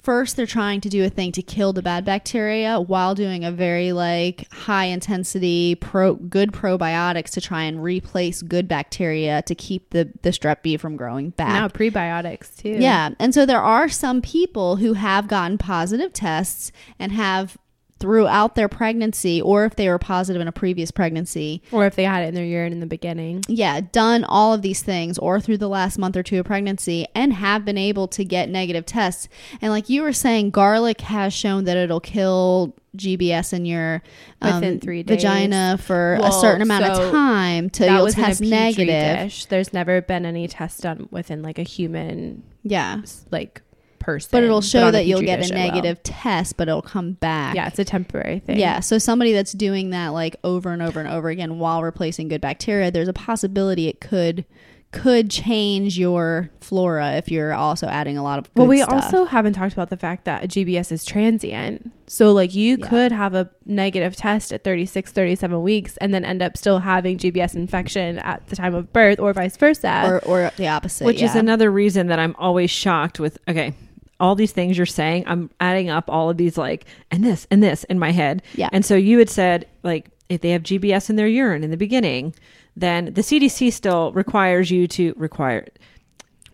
first 0.07 0.37
they're 0.37 0.45
trying 0.45 0.79
to 0.79 0.87
do 0.87 1.03
a 1.03 1.09
thing 1.09 1.33
to 1.33 1.41
kill 1.41 1.73
the 1.73 1.81
bad 1.81 2.05
bacteria 2.05 2.79
while 2.79 3.13
doing 3.13 3.43
a 3.43 3.51
very 3.51 3.91
like 3.91 4.49
high 4.53 4.85
intensity 4.85 5.75
pro 5.75 6.13
good 6.15 6.53
probiotics 6.53 7.29
to 7.31 7.41
try 7.41 7.63
and 7.63 7.83
replace 7.83 8.41
good 8.41 8.69
bacteria 8.69 9.41
to 9.41 9.53
keep 9.53 9.89
the 9.89 10.09
the 10.21 10.29
strep 10.29 10.61
B 10.61 10.77
from 10.77 10.95
growing 10.95 11.31
back. 11.31 11.49
now 11.49 11.67
prebiotics 11.67 12.55
too. 12.55 12.77
Yeah. 12.79 13.09
And 13.19 13.33
so 13.33 13.45
there 13.45 13.61
are 13.61 13.89
some 13.89 14.21
people 14.21 14.77
who 14.77 14.93
have 14.93 15.27
gotten 15.27 15.57
positive 15.57 16.13
tests 16.13 16.71
and 16.97 17.11
have 17.11 17.57
throughout 17.99 18.55
their 18.55 18.67
pregnancy 18.67 19.41
or 19.41 19.65
if 19.65 19.75
they 19.75 19.89
were 19.89 19.97
positive 19.97 20.41
in 20.41 20.47
a 20.47 20.51
previous 20.51 20.91
pregnancy 20.91 21.61
or 21.71 21.85
if 21.85 21.95
they 21.95 22.03
had 22.03 22.23
it 22.23 22.27
in 22.29 22.35
their 22.35 22.45
urine 22.45 22.71
in 22.73 22.79
the 22.79 22.85
beginning. 22.85 23.43
yeah, 23.47 23.79
done 23.91 24.23
all 24.23 24.53
of 24.53 24.61
these 24.61 24.81
things 24.81 25.17
or 25.17 25.39
through 25.41 25.57
the 25.57 25.67
last 25.69 25.97
month 25.97 26.15
or 26.15 26.23
two 26.23 26.39
of 26.39 26.45
pregnancy 26.45 27.07
and 27.15 27.33
have 27.33 27.65
been 27.65 27.77
able 27.77 28.07
to 28.07 28.23
get 28.23 28.49
negative 28.49 28.85
tests. 28.85 29.27
And 29.61 29.71
like 29.71 29.89
you 29.89 30.01
were 30.03 30.13
saying, 30.13 30.51
garlic 30.51 31.01
has 31.01 31.33
shown 31.33 31.63
that 31.65 31.75
it'll 31.77 31.99
kill 31.99 32.75
GBS 32.95 33.53
in 33.53 33.65
your 33.65 34.01
um, 34.41 34.55
Within 34.55 34.79
three 34.79 35.03
days. 35.03 35.17
vagina 35.17 35.77
for 35.79 36.15
a 36.21 36.31
certain 36.31 36.61
amount 36.63 36.85
so 36.85 37.03
of 37.05 37.11
time 37.11 37.69
till 37.69 37.87
that 37.87 37.97
you'll 37.97 38.07
test 38.11 38.41
negative. 38.41 38.87
dish. 39.19 39.45
There's 39.45 39.71
never 39.73 40.01
been 40.01 40.25
any 40.25 40.47
test 40.47 40.81
done 40.81 41.07
within 41.11 41.41
like 41.43 41.59
a 41.59 41.63
human 41.63 42.43
Yeah. 42.63 43.01
like 43.31 43.61
person. 44.07 44.29
But 44.31 44.43
it'll 44.43 44.61
show 44.61 44.87
on 44.87 44.93
that 44.93 45.05
you'll 45.05 45.21
get 45.21 45.39
a 45.39 45.53
will. 45.53 45.59
negative 45.59 46.01
test, 46.01 46.57
but 46.57 46.67
it'll 46.69 46.81
come 46.81 47.11
back. 47.13 47.55
Yeah, 47.55 47.67
it's 47.67 47.77
a 47.77 47.85
temporary 47.85 48.39
thing. 48.39 48.57
Yeah, 48.57 48.79
so 48.79 48.97
somebody 48.97 49.33
that's 49.33 49.51
doing 49.51 49.89
that 49.91 50.09
like 50.09 50.35
over 50.43 50.71
and 50.71 50.81
over 50.81 50.99
and 50.99 51.09
over 51.09 51.29
again 51.29 51.59
while 51.59 51.83
replacing 51.83 52.29
good 52.29 52.41
bacteria, 52.41 52.89
there's 52.89 53.09
a 53.09 53.13
possibility 53.13 53.87
it 53.87 53.99
could 54.01 54.45
could 54.93 55.29
change 55.29 55.99
your 55.99 56.49
flora 56.61 57.15
if 57.17 57.29
you're 57.29 57.53
also 57.53 57.87
adding 57.87 58.17
a 58.17 58.23
lot 58.23 58.39
of 58.39 58.49
Well, 58.55 58.67
we 58.67 58.81
stuff. 58.81 58.93
also 59.03 59.25
haven't 59.25 59.51
talked 59.51 59.73
about 59.73 59.89
the 59.89 59.97
fact 59.97 60.23
that 60.23 60.43
GBS 60.47 60.93
is 60.93 61.03
transient. 61.03 61.91
So, 62.07 62.31
like, 62.31 62.55
you 62.55 62.77
Yeah. 62.79 62.87
could 62.87 63.11
have 63.11 63.33
a 63.35 63.49
negative 63.65 64.15
test 64.15 64.53
at 64.53 64.63
36, 64.63 65.11
37 65.11 65.61
weeks 65.61 65.97
and 65.97 66.13
then 66.13 66.23
end 66.23 66.41
up 66.41 66.55
still 66.55 66.79
having 66.79 67.17
GBS 67.17 67.53
infection 67.53 68.17
at 68.19 68.47
the 68.47 68.55
time 68.55 68.73
of 68.73 68.93
birth 68.93 69.19
or 69.19 69.33
vice 69.33 69.57
versa. 69.57 70.03
or 70.07 70.19
or 70.25 70.51
the 70.55 70.69
opposite, 70.69 71.03
Which 71.05 71.21
is 71.21 71.35
another 71.35 71.69
reason 71.69 72.07
that 72.07 72.17
I'm 72.17 72.33
always 72.39 72.71
shocked 72.71 73.19
with 73.19 73.37
okay, 73.49 73.73
all 74.19 74.35
these 74.35 74.51
things 74.51 74.77
you're 74.77 74.85
saying, 74.85 75.23
I'm 75.27 75.49
adding 75.59 75.89
up 75.89 76.09
all 76.09 76.29
of 76.29 76.37
these 76.37 76.57
like 76.57 76.85
and 77.11 77.23
this 77.23 77.47
and 77.51 77.61
this 77.61 77.83
in 77.85 77.99
my 77.99 78.11
head. 78.11 78.41
Yeah. 78.55 78.69
And 78.71 78.85
so 78.85 78.95
you 78.95 79.19
had 79.19 79.29
said 79.29 79.67
like 79.83 80.09
if 80.29 80.41
they 80.41 80.49
have 80.51 80.63
GBS 80.63 81.09
in 81.09 81.15
their 81.15 81.27
urine 81.27 81.63
in 81.63 81.71
the 81.71 81.77
beginning, 81.77 82.33
then 82.75 83.05
the 83.13 83.21
CDC 83.21 83.71
still 83.73 84.11
requires 84.11 84.69
you 84.69 84.87
to 84.87 85.13
require 85.17 85.65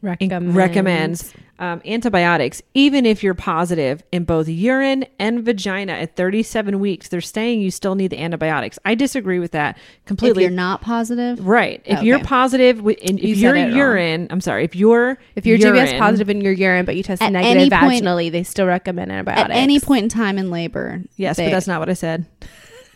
recommends. 0.03 0.55
recommends 0.55 1.33
um, 1.59 1.81
antibiotics 1.85 2.61
even 2.73 3.05
if 3.05 3.23
you're 3.23 3.33
positive 3.35 4.03
in 4.11 4.25
both 4.25 4.47
urine 4.49 5.05
and 5.19 5.43
vagina 5.45 5.93
at 5.93 6.15
37 6.15 6.79
weeks. 6.79 7.07
They're 7.07 7.21
saying 7.21 7.61
you 7.61 7.71
still 7.71 7.95
need 7.95 8.09
the 8.09 8.19
antibiotics. 8.19 8.77
I 8.83 8.95
disagree 8.95 9.39
with 9.39 9.51
that 9.51 9.77
if 9.77 10.05
completely. 10.05 10.43
you're 10.43 10.51
not 10.51 10.81
positive. 10.81 11.45
Right. 11.47 11.81
If 11.85 11.99
Okay. 11.99 12.07
you're 12.07 12.19
positive 12.23 12.77
wi- 12.77 12.97
in 13.01 13.17
if 13.17 13.23
You 13.23 13.35
your 13.35 13.55
said 13.55 13.67
it 13.67 13.69
wrong. 13.69 13.77
urine, 13.77 14.27
I'm 14.29 14.41
sorry, 14.41 14.65
if 14.65 14.75
you're 14.75 15.17
If 15.35 15.45
you're 15.45 15.57
GBS 15.57 15.97
positive 15.97 16.29
in 16.29 16.41
your 16.41 16.53
urine, 16.53 16.85
but 16.85 16.95
you 16.97 17.03
test 17.03 17.21
At 17.21 17.31
negative 17.31 17.57
any 17.57 17.69
point- 17.69 18.03
vaginally, 18.03 18.31
they 18.31 18.43
still 18.43 18.65
recommend 18.65 19.11
antibiotics. 19.11 19.49
At 19.49 19.55
any 19.55 19.79
point 19.79 20.03
in 20.03 20.09
time 20.09 20.37
in 20.37 20.51
labor, 20.51 21.01
Yes, 21.15 21.37
they- 21.37 21.45
but 21.45 21.51
that's 21.51 21.67
not 21.67 21.79
what 21.79 21.89
I 21.89 21.93
said. 21.93 22.25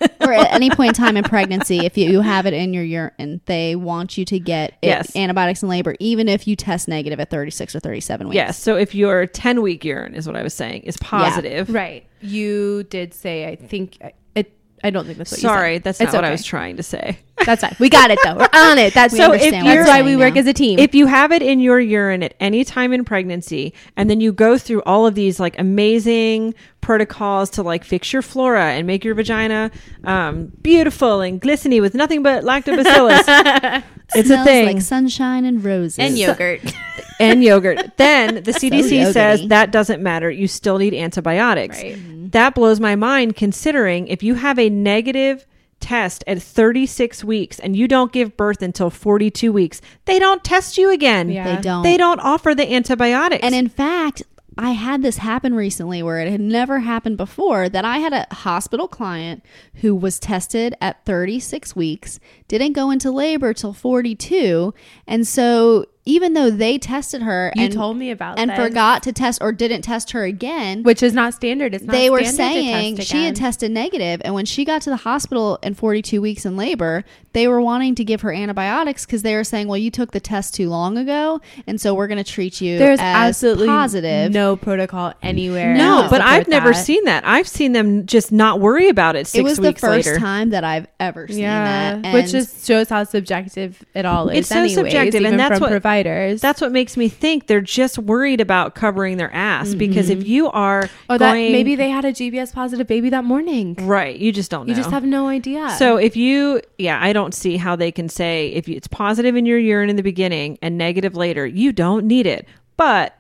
or 0.21 0.33
at 0.33 0.53
any 0.53 0.69
point 0.69 0.89
in 0.89 0.93
time 0.93 1.17
in 1.17 1.23
pregnancy, 1.23 1.79
if 1.85 1.97
you, 1.97 2.09
you 2.09 2.21
have 2.21 2.45
it 2.45 2.53
in 2.53 2.73
your 2.73 2.83
urine, 2.83 3.41
they 3.45 3.75
want 3.75 4.17
you 4.17 4.25
to 4.25 4.39
get 4.39 4.71
it- 4.81 4.87
Yes. 4.87 5.15
antibiotics 5.15 5.63
in 5.63 5.69
labor, 5.69 5.95
even 5.99 6.27
if 6.27 6.47
you 6.47 6.55
test 6.55 6.87
negative 6.87 7.19
at 7.19 7.29
36 7.29 7.75
or 7.75 7.79
37 7.79 8.27
weeks. 8.27 8.35
Yes. 8.35 8.57
So 8.59 8.75
if 8.77 8.93
your 8.95 9.25
10 9.25 9.61
week 9.61 9.83
urine 9.85 10.13
is 10.15 10.27
what 10.27 10.35
I 10.35 10.43
was 10.43 10.53
saying 10.53 10.83
is 10.83 10.97
positive. 10.97 11.69
Right. 11.73 12.05
You 12.21 12.83
did 12.83 13.13
say, 13.13 13.47
I 13.47 13.55
think, 13.55 13.97
it. 14.35 14.51
I 14.83 14.89
don't 14.91 15.05
think 15.05 15.17
that's 15.17 15.31
what 15.31 15.39
Sorry, 15.39 15.71
you 15.71 15.75
said. 15.77 15.83
that's 15.85 16.01
It's 16.01 16.13
not 16.13 16.19
what 16.19 16.25
I 16.25 16.31
was 16.31 16.43
trying 16.45 16.77
to 16.77 16.83
say. 16.83 17.19
That's 17.45 17.61
fine. 17.61 17.75
We 17.79 17.89
got 17.89 18.11
it 18.11 18.19
though. 18.23 18.35
We're 18.35 18.49
on 18.53 18.77
it. 18.77 18.93
That's 18.93 19.13
We 19.13 19.19
So 19.19 19.25
if 19.31 19.41
understand 19.41 19.65
you're- 19.65 19.77
what 19.79 19.85
that's 19.85 19.89
why 19.89 20.01
we 20.01 20.07
saying 20.09 20.19
work 20.19 20.33
now. 20.35 20.39
as 20.41 20.47
a 20.47 20.53
team. 20.53 20.79
If 20.79 20.95
you 20.95 21.05
have 21.07 21.31
it 21.31 21.41
in 21.41 21.59
your 21.59 21.79
urine 21.79 22.23
at 22.23 22.33
any 22.39 22.63
time 22.63 22.93
in 22.93 23.05
pregnancy, 23.05 23.73
and 23.95 24.09
then 24.09 24.19
you 24.19 24.31
go 24.33 24.57
through 24.57 24.81
all 24.83 25.05
of 25.07 25.15
these 25.15 25.39
like 25.39 25.57
amazing 25.59 26.53
protocols 26.81 27.49
to 27.51 27.63
like 27.63 27.83
fix 27.83 28.11
your 28.13 28.21
flora 28.21 28.71
and 28.73 28.87
make 28.87 29.03
your 29.03 29.13
vagina 29.15 29.69
um, 30.03 30.51
beautiful 30.61 31.21
and 31.21 31.39
glistening 31.41 31.81
with 31.81 31.93
nothing 31.93 32.23
but 32.23 32.43
lactobacillus 32.43 33.83
it's 34.15 34.29
a 34.29 34.43
thing. 34.45 34.65
like 34.65 34.81
sunshine 34.81 35.43
and 35.45 35.63
roses 35.63 35.99
and 35.99 36.17
yogurt. 36.17 36.61
and 37.19 37.43
yogurt, 37.43 37.97
then 37.97 38.35
the 38.43 38.51
CDC 38.51 39.11
says 39.11 39.47
that 39.49 39.71
doesn't 39.71 40.01
matter. 40.01 40.29
You 40.31 40.47
still 40.47 40.77
need 40.77 40.93
antibiotics. 40.93 41.81
Right. 41.81 42.31
That 42.31 42.55
blows 42.55 42.79
my 42.79 42.95
mind 42.95 43.35
considering 43.35 44.07
if 44.07 44.21
you 44.23 44.35
have 44.35 44.57
a 44.59 44.69
negative 44.69 45.45
test 45.79 46.23
at 46.27 46.41
36 46.41 47.23
weeks 47.23 47.59
and 47.59 47.75
you 47.75 47.87
don't 47.87 48.11
give 48.11 48.37
birth 48.37 48.61
until 48.61 48.89
42 48.89 49.51
weeks, 49.51 49.81
they 50.05 50.19
don't 50.19 50.43
test 50.43 50.77
you 50.77 50.91
again. 50.91 51.29
Yeah. 51.29 51.55
They 51.55 51.61
don't. 51.61 51.83
They 51.83 51.97
don't 51.97 52.19
offer 52.19 52.55
the 52.55 52.71
antibiotics. 52.73 53.43
And 53.43 53.55
in 53.55 53.69
fact, 53.69 54.23
I 54.57 54.71
had 54.71 55.03
this 55.03 55.17
happen 55.17 55.53
recently 55.53 56.01
where 56.01 56.19
it 56.19 56.31
had 56.31 56.41
never 56.41 56.79
happened 56.79 57.17
before 57.17 57.69
that 57.69 57.85
I 57.85 57.99
had 57.99 58.11
a 58.11 58.25
hospital 58.33 58.87
client 58.87 59.43
who 59.75 59.93
was 59.93 60.19
tested 60.19 60.75
at 60.81 61.05
36 61.05 61.75
weeks, 61.75 62.19
didn't 62.47 62.73
go 62.73 62.89
into 62.91 63.11
labor 63.11 63.53
till 63.53 63.73
42. 63.73 64.73
And 65.07 65.27
so 65.27 65.85
even 66.05 66.31
though 66.35 66.49
they 66.49 66.77
tested 66.77 67.21
her 67.21 67.51
You 67.57 67.65
and, 67.65 67.73
told 67.73 67.97
me 67.97 68.11
about 68.11 68.39
and 68.39 68.49
this. 68.49 68.57
forgot 68.57 69.03
to 69.03 69.11
test 69.11 69.39
or 69.41 69.51
didn't 69.51 69.81
test 69.81 70.11
her 70.11 70.23
again, 70.23 70.83
which 70.83 71.03
is 71.03 71.13
not 71.13 71.33
standard. 71.33 71.73
It's 71.75 71.83
not 71.83 71.91
they 71.91 72.09
were 72.09 72.23
standard 72.23 72.37
to 72.37 72.63
saying 72.71 72.95
test 72.95 73.09
she 73.09 73.25
had 73.25 73.35
tested 73.35 73.71
negative 73.71 74.21
and 74.23 74.33
when 74.33 74.45
she 74.45 74.63
got 74.63 74.81
to 74.83 74.89
the 74.89 74.95
hospital 74.95 75.59
in 75.63 75.73
42 75.73 76.21
weeks 76.21 76.45
in 76.45 76.55
labor 76.55 77.03
they 77.33 77.45
were 77.49 77.59
wanting 77.59 77.93
to 77.95 78.05
give 78.05 78.21
her 78.21 78.31
antibiotics 78.31 79.05
because 79.05 79.21
they 79.21 79.35
were 79.35 79.43
saying 79.43 79.67
well 79.67 79.77
you 79.77 79.91
took 79.91 80.11
the 80.13 80.19
test 80.21 80.55
too 80.55 80.69
long 80.69 80.97
ago 80.97 81.41
and 81.67 81.79
so 81.81 81.93
we're 81.93 82.07
going 82.07 82.23
to 82.23 82.31
treat 82.31 82.61
you 82.61 82.77
There's 82.79 82.99
as 82.99 83.03
absolutely 83.03 83.67
positive 83.67 84.31
no 84.31 84.55
protocol 84.55 85.13
anywhere. 85.21 85.75
no, 85.75 86.07
but 86.09 86.21
I've 86.21 86.43
support 86.45 86.47
never 86.47 86.69
that. 86.71 86.85
seen 86.85 87.03
that. 87.03 87.27
I've 87.27 87.49
seen 87.49 87.73
them 87.73 88.05
just 88.05 88.31
not 88.31 88.61
worry 88.61 88.87
about 88.87 89.17
it 89.17 89.27
six 89.27 89.39
it 89.41 89.43
was 89.43 89.57
the 89.57 89.73
first 89.73 90.07
later. 90.07 90.17
time 90.19 90.51
that 90.51 90.63
I've 90.63 90.87
ever 91.01 91.27
seen 91.27 91.39
Yeah, 91.39 91.99
that 92.01 92.13
which 92.13 92.33
and 92.33 92.35
just 92.41 92.65
shows 92.67 92.89
how 92.89 93.03
subjective 93.03 93.83
it 93.93 94.05
all 94.05 94.29
is. 94.29 94.39
It's 94.39 94.49
so 94.49 94.55
anyways, 94.59 94.75
subjective, 94.75 95.23
and 95.25 95.39
that's 95.39 95.59
what- 95.59 95.69
providers. 95.69 96.41
That's 96.41 96.61
what 96.61 96.71
makes 96.71 96.95
me 96.97 97.09
think 97.09 97.47
they're 97.47 97.61
just 97.61 97.97
worried 97.97 98.41
about 98.41 98.75
covering 98.75 99.17
their 99.17 99.33
ass 99.33 99.73
because 99.75 100.09
if 100.09 100.27
you 100.27 100.49
are 100.51 100.83
Mm-hmm. 100.83 101.17
that 101.17 101.33
maybe 101.33 101.75
they 101.75 101.89
had 101.89 102.05
a 102.05 102.11
GBS 102.13 102.53
positive 102.53 102.87
baby 102.87 103.09
that 103.09 103.23
morning. 103.23 103.75
right, 103.81 104.15
you 104.17 104.31
just 104.31 104.49
don't 104.51 104.67
know. 104.67 104.71
You 104.71 104.75
just 104.75 104.91
have 104.91 105.03
no 105.03 105.27
idea. 105.27 105.69
So 105.77 105.97
if 105.97 106.15
you, 106.15 106.61
yeah, 106.77 106.99
I 107.01 107.13
don't 107.13 107.33
see 107.33 107.57
how 107.57 107.75
they 107.75 107.91
can 107.91 108.09
say 108.09 108.49
if 108.49 108.67
it's 108.69 108.87
positive 108.87 109.35
in 109.35 109.45
your 109.45 109.59
urine 109.59 109.89
in 109.89 109.95
the 109.95 110.03
beginning 110.03 110.57
and 110.61 110.77
negative 110.77 111.15
later, 111.15 111.45
you 111.45 111.71
don't 111.71 112.05
need 112.05 112.25
it. 112.25 112.47
But 112.77 113.15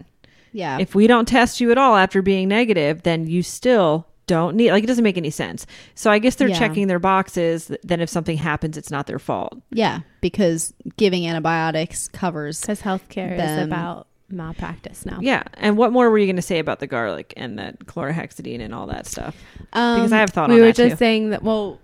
Yeah. 0.53 0.77
if 0.79 0.93
we 0.95 1.07
don't 1.07 1.27
test 1.27 1.59
you 1.61 1.71
at 1.71 1.77
all 1.77 1.95
after 1.95 2.21
being 2.21 2.47
negative, 2.47 3.03
then 3.03 3.27
you 3.27 3.43
still 3.43 4.07
don't 4.27 4.55
need. 4.55 4.71
Like 4.71 4.83
it 4.83 4.87
doesn't 4.87 5.03
make 5.03 5.17
any 5.17 5.29
sense. 5.29 5.65
So 5.95 6.11
I 6.11 6.19
guess 6.19 6.35
they're 6.35 6.49
Yeah. 6.49 6.59
checking 6.59 6.87
their 6.87 6.99
boxes. 6.99 7.71
Then 7.83 8.01
if 8.01 8.09
something 8.09 8.37
happens, 8.37 8.77
it's 8.77 8.91
not 8.91 9.07
their 9.07 9.19
fault. 9.19 9.57
yeah, 9.71 10.01
because 10.21 10.73
giving 10.97 11.25
antibiotics 11.27 12.07
covers 12.09 12.61
because 12.61 12.81
healthcare 12.81 13.33
is 13.33 13.63
about 13.63 14.07
malpractice 14.29 15.05
now. 15.05 15.19
Yeah. 15.21 15.43
And 15.55 15.77
what 15.77 15.91
more 15.91 16.09
were 16.09 16.17
you 16.17 16.25
going 16.25 16.35
to 16.35 16.41
say 16.41 16.59
about 16.59 16.79
the 16.79 16.87
garlic 16.87 17.33
and 17.37 17.57
the 17.57 17.75
chlorhexidine 17.85 18.59
and 18.59 18.73
all 18.75 18.87
that 18.87 19.05
stuff? 19.07 19.35
um, 19.73 19.97
Because 19.99 20.11
I 20.13 20.17
have 20.19 20.31
thought 20.31 20.49
we 20.49 20.55
on 20.55 20.61
were 20.61 20.71
just 20.71 20.91
too. 20.91 20.95
saying 20.97 21.29
that. 21.31 21.43
Well, 21.43 21.79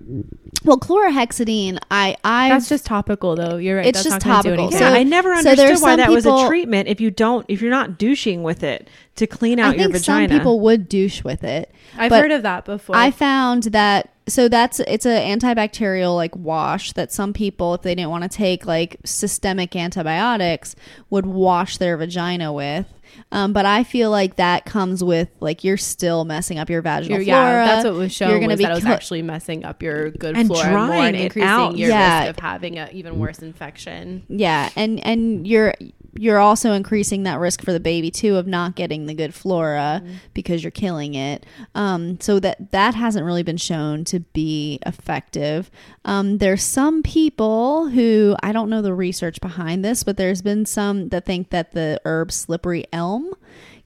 well 0.66 0.78
chlorhexidine. 0.80 1.80
I 1.92 2.16
I 2.24 2.50
that's 2.50 2.70
just 2.70 2.86
topical, 2.86 3.36
though. 3.36 3.58
You're 3.58 3.78
right. 3.78 3.86
It's 3.86 4.04
that's 4.04 4.16
just 4.16 4.26
not 4.26 4.44
gonna 4.44 4.58
do 4.58 4.62
topical. 4.64 4.80
Yeah, 4.80 4.90
So- 4.90 4.96
I 4.96 5.04
never 5.04 5.30
understood 5.34 5.58
there's 5.58 5.82
why 5.82 5.92
some 5.92 5.98
that 6.00 6.10
was 6.10 6.26
a 6.26 6.48
treatment 6.48 6.88
if 6.90 7.00
you 7.02 7.12
don't 7.12 7.46
if 7.50 7.62
you're 7.62 7.72
not 7.72 7.98
douching 7.98 8.44
with 8.44 8.64
it 8.64 8.90
to 9.16 9.28
clean 9.28 9.60
out 9.60 9.68
I 9.76 9.78
think 9.78 9.82
your 9.82 10.00
vagina. 10.00 10.28
some 10.30 10.38
people 10.40 10.60
would 10.62 10.90
douche 10.90 11.24
with 11.24 11.44
it. 11.44 11.72
I've 11.98 12.12
heard 12.12 12.32
of 12.32 12.44
that 12.44 12.66
before. 12.66 12.96
I 12.96 13.12
found 13.12 13.64
that 13.64 14.13
so 14.28 14.48
that's 14.48 14.80
it's 14.82 15.06
an 15.06 15.40
antibacterial 15.40 16.16
like 16.16 16.36
wash 16.36 16.94
that 16.94 17.12
some 17.12 17.34
people 17.34 17.74
if 17.74 17.82
they 17.82 17.94
didn't 17.96 18.10
want 18.10 18.24
to 18.24 18.30
take 18.30 18.66
like 18.66 18.98
systemic 19.06 19.76
antibiotics 19.76 20.76
would 21.10 21.26
wash 21.26 21.78
their 21.78 21.98
vagina 21.98 22.52
with. 22.54 22.86
Um, 23.32 23.54
but 23.54 23.66
I 23.68 23.84
feel 23.84 24.10
like 24.10 24.38
that 24.38 24.66
comes 24.66 25.04
with 25.04 25.30
like 25.40 25.64
you're 25.64 25.78
still 25.78 26.26
messing 26.26 26.58
up 26.58 26.68
your 26.70 26.82
vaginal 26.82 27.20
You're- 27.20 27.26
flora. 27.26 27.52
yeah, 27.52 27.66
that's 27.66 27.86
what 27.86 27.94
was 27.94 28.12
shown. 28.12 28.30
You're 28.32 28.40
gonna 28.40 28.58
be 28.58 28.64
that 28.64 28.72
it 28.72 28.76
was 28.76 28.84
cl- 28.84 28.96
actually 28.96 29.22
messing 29.22 29.64
up 29.66 29.84
your 29.84 30.10
good 30.12 30.36
And 30.36 30.48
flora 30.48 30.70
drying 30.72 31.06
and 31.08 31.16
it 31.18 31.22
increasing 31.26 31.48
out. 31.50 31.78
your 31.78 31.90
Yeah. 31.90 32.20
risk 32.22 32.30
of 32.32 32.40
having 32.44 32.80
an 32.80 32.90
even 32.92 33.20
worse 33.20 33.40
infection. 33.40 34.24
Yeah, 34.30 34.70
and 34.76 35.00
and 35.06 35.46
you're 35.46 35.76
you're 36.16 36.40
also 36.40 36.74
increasing 36.74 37.24
that 37.24 37.40
risk 37.40 37.64
for 37.64 37.74
the 37.74 37.80
baby 37.80 38.12
too 38.12 38.36
of 38.36 38.46
not 38.48 38.76
getting 38.76 39.06
the 39.06 39.14
good 39.14 39.34
flora 39.34 40.02
Mm-hmm. 40.04 40.14
because 40.34 40.64
you're 40.64 40.72
killing 40.72 41.14
it. 41.16 41.46
Um, 41.76 42.20
so 42.20 42.40
that 42.40 42.72
that 42.72 42.96
hasn't 42.96 43.26
really 43.26 43.44
been 43.44 43.58
shown 43.58 44.04
to 44.06 44.20
be 44.22 44.80
effective. 44.86 45.70
Um, 46.06 46.38
there's 46.38 46.64
some 46.64 47.04
people 47.04 47.90
who 47.90 48.36
I 48.42 48.52
don't 48.52 48.70
know 48.70 48.82
the 48.82 48.94
research 48.94 49.40
behind 49.42 49.84
this, 49.84 50.04
but 50.04 50.18
there's 50.18 50.42
been 50.42 50.66
some 50.66 51.10
that 51.10 51.26
think 51.26 51.50
that 51.50 51.74
the 51.74 52.00
herb 52.06 52.32
slippery 52.32 52.86
elm 52.94 53.34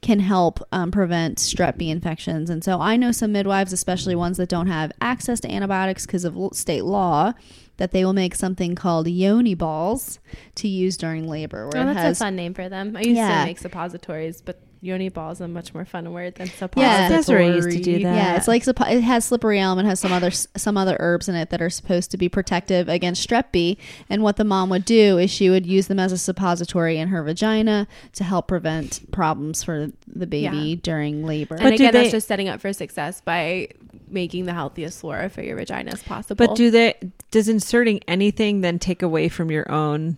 can 0.01 0.19
help 0.19 0.59
um, 0.71 0.91
prevent 0.91 1.39
strep 1.39 1.78
B 1.78 1.89
infections. 1.89 2.49
And 2.49 2.63
so 2.63 2.80
I 2.80 2.97
know 2.97 3.11
some 3.11 3.32
midwives, 3.32 3.73
especially 3.73 4.15
ones 4.15 4.38
that 4.38 4.47
don't 4.49 4.67
have 4.67 4.91
access 5.01 5.39
to 5.41 5.51
antibiotics 5.51 6.05
because 6.05 6.23
of 6.23 6.38
state 6.53 6.84
law, 6.86 7.34
that 7.78 7.91
they 7.91 8.03
will 8.03 8.13
make 8.13 8.36
something 8.36 8.75
called 8.75 9.07
yoni 9.07 9.53
balls 9.55 10.19
to 10.55 10.67
use 10.67 10.97
during 10.97 11.28
labor, 11.28 11.69
where 11.69 11.78
Oh, 11.78 11.89
it 11.89 11.93
that's 11.93 11.99
has 11.99 12.17
a 12.21 12.25
fun 12.25 12.36
name 12.36 12.53
for 12.53 12.67
them. 12.69 12.95
I 12.95 13.01
used 13.01 13.17
Yeah. 13.17 13.41
to 13.41 13.45
make 13.45 13.59
suppositories, 13.59 14.41
but 14.41 14.59
yoni 14.80 15.09
ball 15.09 15.32
is 15.32 15.41
a 15.41 15.47
much 15.47 15.73
more 15.73 15.86
fun 15.86 16.11
word 16.13 16.36
than 16.36 16.47
Yeah. 16.47 16.53
suppository. 16.53 17.07
Desiree 17.17 17.55
used 17.55 17.71
to 17.71 17.84
do 17.84 18.03
that. 18.03 18.15
Yeah, 18.15 18.36
it's 18.36 18.47
like 18.47 18.67
it 18.67 19.01
has 19.01 19.25
slippery 19.25 19.59
elm 19.59 19.80
and 19.80 19.88
has 19.88 19.99
some 19.99 20.11
other 20.11 20.30
some 20.32 20.78
other 20.78 20.95
herbs 20.99 21.28
in 21.28 21.34
it 21.36 21.49
that 21.49 21.61
are 21.63 21.69
supposed 21.69 22.11
to 22.11 22.17
be 22.17 22.30
protective 22.30 22.88
against 22.88 23.28
strep 23.28 23.45
B. 23.51 23.78
And 24.09 24.21
what 24.21 24.36
the 24.38 24.43
mom 24.43 24.69
would 24.69 24.86
do 24.86 25.17
is 25.17 25.32
she 25.32 25.49
would 25.49 25.65
use 25.65 25.88
them 25.88 25.99
as 25.99 26.11
a 26.11 26.17
suppository 26.17 26.97
in 26.97 27.07
her 27.07 27.23
vagina 27.23 27.88
to 28.13 28.23
help 28.23 28.47
prevent 28.47 29.11
problems 29.11 29.63
for 29.63 29.91
the 30.07 30.28
baby 30.28 30.57
Yeah. 30.57 30.75
during 30.84 31.25
labor. 31.25 31.55
And 31.55 31.63
But 31.63 31.69
do 31.69 31.75
again, 31.75 31.93
they- 31.93 31.99
that's 32.01 32.11
just 32.11 32.28
setting 32.28 32.47
up 32.47 32.61
for 32.61 32.71
success 32.71 33.19
by 33.21 33.69
making 34.07 34.45
the 34.45 34.53
healthiest 34.53 35.01
flora 35.01 35.29
for 35.29 35.41
your 35.41 35.57
vagina 35.57 35.91
as 35.91 36.03
possible. 36.03 36.35
But 36.35 36.55
do 36.55 36.71
they 36.71 36.95
does 37.31 37.49
inserting 37.49 37.99
anything 38.07 38.61
then 38.61 38.79
take 38.79 39.01
away 39.01 39.29
from 39.29 39.51
your 39.51 39.69
own 39.71 40.17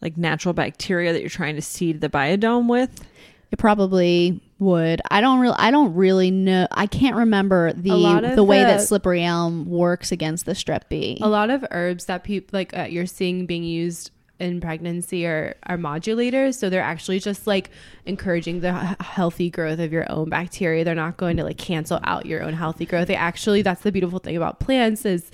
like 0.00 0.16
natural 0.16 0.52
bacteria 0.52 1.12
that 1.12 1.20
you're 1.20 1.30
trying 1.30 1.56
to 1.56 1.62
seed 1.62 2.00
the 2.00 2.08
biodome 2.08 2.68
with? 2.68 3.04
It 3.50 3.58
probably 3.58 4.40
would. 4.58 5.00
I 5.10 5.20
don't 5.20 5.38
really. 5.38 5.56
I 5.58 5.70
don't 5.70 5.94
really 5.94 6.30
know. 6.30 6.66
I 6.70 6.86
can't 6.86 7.16
remember 7.16 7.68
A 7.68 7.72
the 7.72 7.94
lot 7.94 8.34
the 8.34 8.44
way 8.44 8.60
that 8.60 8.82
slippery 8.82 9.22
elm 9.22 9.68
works 9.68 10.10
against 10.12 10.46
the 10.46 10.52
strep 10.52 10.88
B. 10.88 11.18
a 11.22 11.28
lot 11.28 11.50
of 11.50 11.64
herbs 11.70 12.06
that 12.06 12.24
people 12.24 12.56
like 12.58 12.76
uh, 12.76 12.82
you're 12.82 13.06
seeing 13.06 13.46
being 13.46 13.64
used 13.64 14.10
in 14.40 14.60
pregnancy 14.60 15.26
are 15.26 15.56
are 15.64 15.78
modulators. 15.78 16.54
So 16.54 16.68
they're 16.68 16.82
actually 16.82 17.20
just 17.20 17.46
like 17.46 17.70
encouraging 18.06 18.60
the 18.60 18.72
healthy 19.00 19.50
growth 19.50 19.78
of 19.78 19.92
your 19.92 20.10
own 20.10 20.28
bacteria. 20.28 20.84
They're 20.84 20.94
not 20.94 21.16
going 21.16 21.36
to 21.36 21.44
like 21.44 21.58
cancel 21.58 22.00
out 22.04 22.26
your 22.26 22.42
own 22.42 22.54
healthy 22.54 22.86
growth. 22.86 23.08
They 23.08 23.16
actually 23.16 23.62
that's 23.62 23.82
the 23.82 23.92
beautiful 23.92 24.18
thing 24.18 24.36
about 24.36 24.60
plants 24.60 25.04
is 25.04 25.30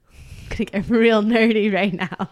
gonna 0.50 0.66
get 0.66 0.88
real 0.88 1.22
nerdy 1.22 1.72
right 1.72 1.94
now. 1.94 2.30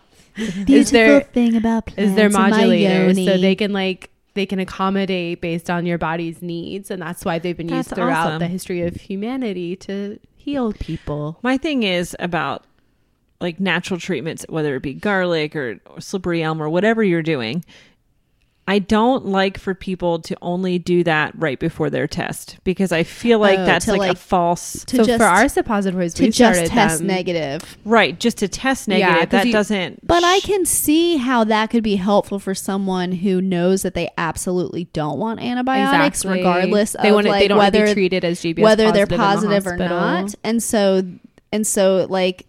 Beautiful 0.64 0.92
there- 0.92 1.20
thing 1.20 1.56
about 1.56 1.86
plants 1.86 2.10
is 2.10 2.16
they're 2.16 2.30
modulators? 2.30 3.24
So 3.24 3.38
they 3.38 3.54
can 3.54 3.72
like 3.72 4.10
they 4.34 4.46
can 4.46 4.58
accommodate 4.58 5.40
based 5.40 5.68
on 5.68 5.84
your 5.84 5.98
body's 5.98 6.40
needs 6.40 6.90
and 6.90 7.02
that's 7.02 7.24
why 7.24 7.38
they've 7.38 7.56
been 7.56 7.68
used 7.68 7.90
throughout 7.90 8.28
awesome. 8.28 8.38
the 8.38 8.46
history 8.46 8.82
of 8.82 8.94
humanity 8.94 9.76
to 9.76 10.18
heal 10.36 10.72
people. 10.72 11.38
My 11.42 11.58
thing 11.58 11.82
is 11.82 12.16
about 12.18 12.64
like 13.42 13.60
natural 13.60 14.00
treatments, 14.00 14.46
whether 14.48 14.74
it 14.76 14.82
be 14.82 14.94
garlic 14.94 15.54
or, 15.54 15.80
or 15.86 16.00
slippery 16.00 16.42
elm 16.42 16.62
or 16.62 16.70
whatever 16.70 17.02
you're 17.02 17.22
doing. 17.22 17.64
I 18.68 18.78
don't 18.78 19.26
like 19.26 19.58
for 19.58 19.74
people 19.74 20.20
to 20.20 20.36
only 20.40 20.78
do 20.78 21.02
that 21.02 21.32
right 21.36 21.58
before 21.58 21.90
their 21.90 22.06
test 22.06 22.58
because 22.62 22.92
I 22.92 23.02
feel 23.02 23.40
like 23.40 23.58
Oh, 23.58 23.66
that's 23.66 23.86
to, 23.86 23.96
like, 23.96 24.12
a 24.12 24.14
false 24.14 24.84
so 24.86 25.02
just 25.02 25.18
for 25.18 25.24
our 25.24 25.48
suppositories 25.48 26.14
to 26.14 26.22
we 26.22 26.30
just 26.30 26.66
test 26.66 26.98
them- 26.98 27.08
negative. 27.08 27.76
right 27.84 28.18
just 28.20 28.38
to 28.38 28.46
test 28.46 28.86
Yeah, 28.86 29.24
that 29.24 29.46
you- 29.46 29.52
doesn't 29.52 30.06
But 30.06 30.22
I 30.22 30.38
can 30.40 30.64
see 30.64 31.16
how 31.16 31.42
that 31.42 31.70
could 31.70 31.82
be 31.82 31.96
helpful 31.96 32.38
for 32.38 32.54
someone 32.54 33.10
who 33.10 33.40
knows 33.42 33.82
that 33.82 33.94
they 33.94 34.08
absolutely 34.16 34.84
don't 34.92 35.18
want 35.18 35.40
antibiotics, 35.42 36.20
Exactly. 36.20 36.38
regardless 36.38 36.92
they 37.02 37.08
of 37.08 37.14
want 37.16 37.26
like 37.26 37.40
they 37.42 37.48
don't 37.48 37.58
whether 37.58 37.84
be 37.86 37.92
treated 37.94 38.24
as 38.24 38.40
GBS 38.40 38.62
whether 38.62 38.92
they're 38.92 39.08
positive 39.08 39.66
or 39.66 39.76
not. 39.76 40.36
And 40.44 40.62
so 40.62 41.02
and 41.50 41.66
so 41.66 42.06
like 42.08 42.46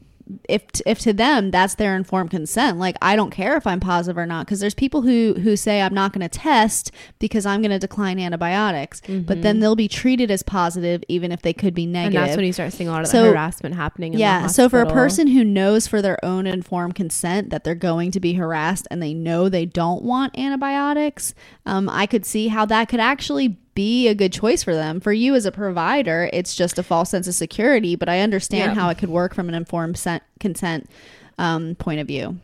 if 0.49 0.63
if 0.85 0.99
to 0.99 1.13
them 1.13 1.51
that's 1.51 1.75
their 1.75 1.95
informed 1.95 2.31
consent 2.31 2.77
like 2.77 2.95
i 3.01 3.15
don't 3.15 3.31
care 3.31 3.57
if 3.57 3.67
i'm 3.67 3.79
positive 3.79 4.17
or 4.17 4.25
not 4.25 4.45
because 4.45 4.59
there's 4.59 4.73
people 4.73 5.01
who 5.01 5.35
who 5.43 5.55
say 5.55 5.81
i'm 5.81 5.93
not 5.93 6.13
going 6.13 6.21
to 6.21 6.29
test 6.29 6.91
because 7.19 7.45
i'm 7.45 7.61
going 7.61 7.71
to 7.71 7.79
decline 7.79 8.19
antibiotics 8.19 9.01
but 9.07 9.41
then 9.41 9.59
they'll 9.59 9.75
be 9.75 9.87
treated 9.87 10.31
as 10.31 10.41
positive 10.41 11.03
even 11.07 11.31
if 11.31 11.41
they 11.41 11.53
could 11.53 11.73
be 11.73 11.83
and 11.83 11.93
negative 11.93 12.33
that's 12.33 12.37
when 12.37 12.45
you 12.45 12.53
start 12.53 12.73
seeing 12.73 12.87
a 12.89 12.91
lot 12.91 13.01
of 13.01 13.07
So- 13.07 13.23
the 13.23 13.29
harassment 13.29 13.75
happening. 13.75 14.13
In 14.13 14.19
yeah. 14.19 14.47
So 14.47 14.69
for 14.69 14.81
a 14.81 14.89
person 14.89 15.27
who 15.27 15.43
knows 15.43 15.87
for 15.87 16.01
their 16.01 16.23
own 16.23 16.47
informed 16.47 16.95
consent 16.95 17.49
that 17.49 17.63
they're 17.63 17.75
going 17.75 18.11
to 18.11 18.19
be 18.19 18.33
harassed 18.33 18.87
and 18.89 19.01
they 19.01 19.13
know 19.13 19.49
they 19.49 19.65
don't 19.65 20.03
want 20.03 20.37
antibiotics, 20.37 21.33
um, 21.65 21.89
I 21.89 22.05
could 22.05 22.25
see 22.25 22.47
how 22.47 22.65
that 22.65 22.89
could 22.89 22.99
actually 22.99 23.57
be 23.75 24.07
a 24.07 24.15
good 24.15 24.31
choice 24.31 24.63
for 24.63 24.73
them. 24.73 24.99
For 24.99 25.11
you 25.13 25.35
as 25.35 25.45
a 25.45 25.51
provider, 25.51 26.29
it's 26.31 26.55
just 26.55 26.77
a 26.77 26.83
false 26.83 27.09
sense 27.09 27.27
of 27.27 27.33
security, 27.33 27.95
but 27.95 28.07
I 28.09 28.19
understand 28.19 28.75
Yeah. 28.75 28.81
how 28.81 28.89
it 28.89 28.97
could 28.97 29.09
work 29.09 29.33
from 29.33 29.49
an 29.49 29.55
informed 29.55 29.97
sen- 29.97 30.21
consent 30.39 30.89
um, 31.37 31.75
point 31.75 31.99
of 31.99 32.07
view. 32.07 32.37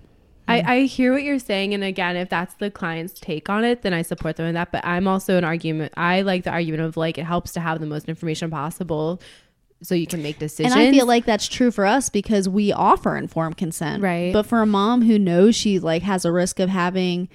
I, 0.48 0.62
I 0.62 0.82
hear 0.86 1.14
what 1.14 1.22
you're 1.22 1.38
saying, 1.38 1.76
and 1.76 1.84
again, 1.84 2.16
if 2.16 2.28
that's 2.30 2.56
the 2.56 2.72
client's 2.72 3.20
take 3.20 3.50
on 3.50 3.64
it, 3.64 3.84
then 3.84 3.94
I 3.94 4.02
support 4.02 4.36
them 4.36 4.48
in 4.48 4.56
that. 4.56 4.72
But 4.72 4.84
I'm 4.84 5.08
also 5.08 5.38
an 5.38 5.44
argument. 5.44 5.94
I 5.96 6.22
like 6.22 6.44
the 6.44 6.50
argument 6.50 6.82
of 6.82 6.98
like 6.98 7.20
it 7.20 7.26
helps 7.26 7.52
to 7.54 7.60
have 7.60 7.80
the 7.80 7.86
most 7.86 8.10
information 8.10 8.50
possible, 8.50 9.22
so 9.84 9.94
you 9.94 10.08
can 10.08 10.24
make 10.24 10.40
decisions. 10.40 10.74
And 10.74 10.82
I 10.82 10.90
feel 10.92 11.06
like 11.06 11.26
that's 11.26 11.48
true 11.48 11.70
for 11.70 11.86
us 11.86 12.10
because 12.10 12.50
we 12.50 12.74
offer 12.74 13.16
informed 13.16 13.58
consent. 13.58 14.02
Right. 14.02 14.34
But 14.34 14.48
for 14.48 14.64
a 14.64 14.66
mom 14.66 15.04
who 15.04 15.20
knows 15.20 15.56
she 15.56 15.78
like 15.78 16.02
has 16.02 16.26
a 16.26 16.32
risk 16.32 16.60
of 16.60 16.70
having 16.70 17.30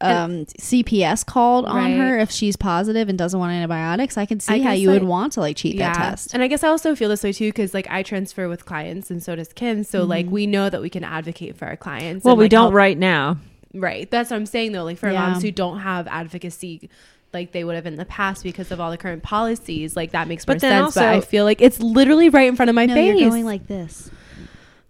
um, 0.00 0.46
CPS 0.46 1.24
called 1.26 1.66
on 1.66 1.92
her 1.98 2.18
if 2.18 2.30
she's 2.30 2.56
positive 2.56 3.08
and 3.08 3.18
doesn't 3.18 3.38
want 3.38 3.52
antibiotics, 3.52 4.16
I 4.16 4.26
can 4.26 4.40
see 4.40 4.54
I 4.54 4.58
how 4.58 4.70
guess 4.70 4.80
you 4.80 4.90
would 4.90 5.02
want 5.04 5.34
to 5.34 5.40
like 5.40 5.56
cheat 5.56 5.78
that 5.78 5.94
test. 5.94 6.32
And 6.34 6.42
I 6.42 6.48
guess 6.48 6.64
I 6.64 6.68
also 6.68 6.94
feel 6.96 7.08
this 7.08 7.22
way 7.22 7.32
too 7.32 7.48
because 7.48 7.74
like 7.74 7.86
I 7.90 8.02
transfer 8.02 8.48
with 8.48 8.64
clients 8.64 9.10
and 9.10 9.22
so 9.22 9.36
does 9.36 9.52
Kim. 9.52 9.84
So 9.84 10.04
like 10.04 10.26
Mm-hmm. 10.26 10.34
we 10.34 10.46
know 10.46 10.70
that 10.70 10.80
we 10.80 10.90
can 10.90 11.04
advocate 11.04 11.56
for 11.56 11.66
our 11.66 11.76
clients. 11.76 12.24
well 12.24 12.32
and, 12.32 12.38
we 12.38 12.44
like, 12.44 12.50
don't 12.50 12.62
help- 12.64 12.74
right 12.74 12.98
now 12.98 13.36
Right. 13.72 14.10
That's 14.10 14.30
what 14.30 14.36
I'm 14.36 14.46
saying 14.46 14.72
though. 14.72 14.84
Like 14.84 14.98
for 14.98 15.10
Yeah. 15.10 15.28
moms 15.28 15.42
who 15.42 15.50
don't 15.52 15.78
have 15.80 16.08
advocacy 16.08 16.90
like 17.32 17.52
they 17.52 17.62
would 17.62 17.76
have 17.76 17.86
in 17.86 17.94
the 17.94 18.04
past 18.04 18.42
because 18.42 18.72
of 18.72 18.80
all 18.80 18.90
the 18.90 18.96
current 18.98 19.22
policies, 19.22 19.94
like 19.94 20.10
that 20.10 20.26
makes 20.26 20.44
more 20.46 20.56
But 20.56 20.60
then 20.62 20.82
sense. 20.86 20.94
but 20.96 21.04
I 21.04 21.20
feel 21.20 21.44
like 21.44 21.60
it's 21.62 21.78
literally 21.78 22.28
right 22.28 22.48
in 22.48 22.56
front 22.56 22.68
of 22.70 22.74
my 22.74 22.86
no, 22.86 22.94
face. 22.94 23.20
you're 23.20 23.30
going 23.30 23.44
like 23.44 23.68
this 23.68 24.10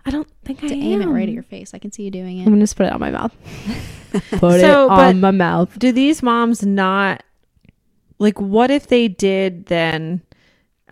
I 0.07 0.11
don't 0.11 0.28
think 0.44 0.64
I 0.64 0.68
to 0.68 0.74
aim 0.74 1.03
it 1.03 1.07
right 1.07 1.28
at 1.28 1.34
your 1.34 1.42
face. 1.42 1.74
I 1.74 1.78
can 1.78 1.92
see 1.92 2.05
you 2.05 2.11
doing 2.11 2.38
it. 2.38 2.42
I'm 2.42 2.51
gonna 2.53 2.61
just 2.62 2.76
put 2.76 2.86
it 2.86 2.92
on 2.92 3.01
my 3.01 3.11
mouth. 3.11 3.34
put 4.30 4.55
it 4.57 4.61
So, 4.61 4.88
but- 4.88 4.98
on 4.98 5.20
my 5.20 5.30
mouth. 5.30 5.78
do 5.78 5.92
these 5.92 6.22
moms 6.22 6.64
not 6.64 7.22
like 8.18 8.40
what 8.40 8.70
if 8.70 8.86
they 8.88 9.09
did 9.09 9.66
then 9.66 10.22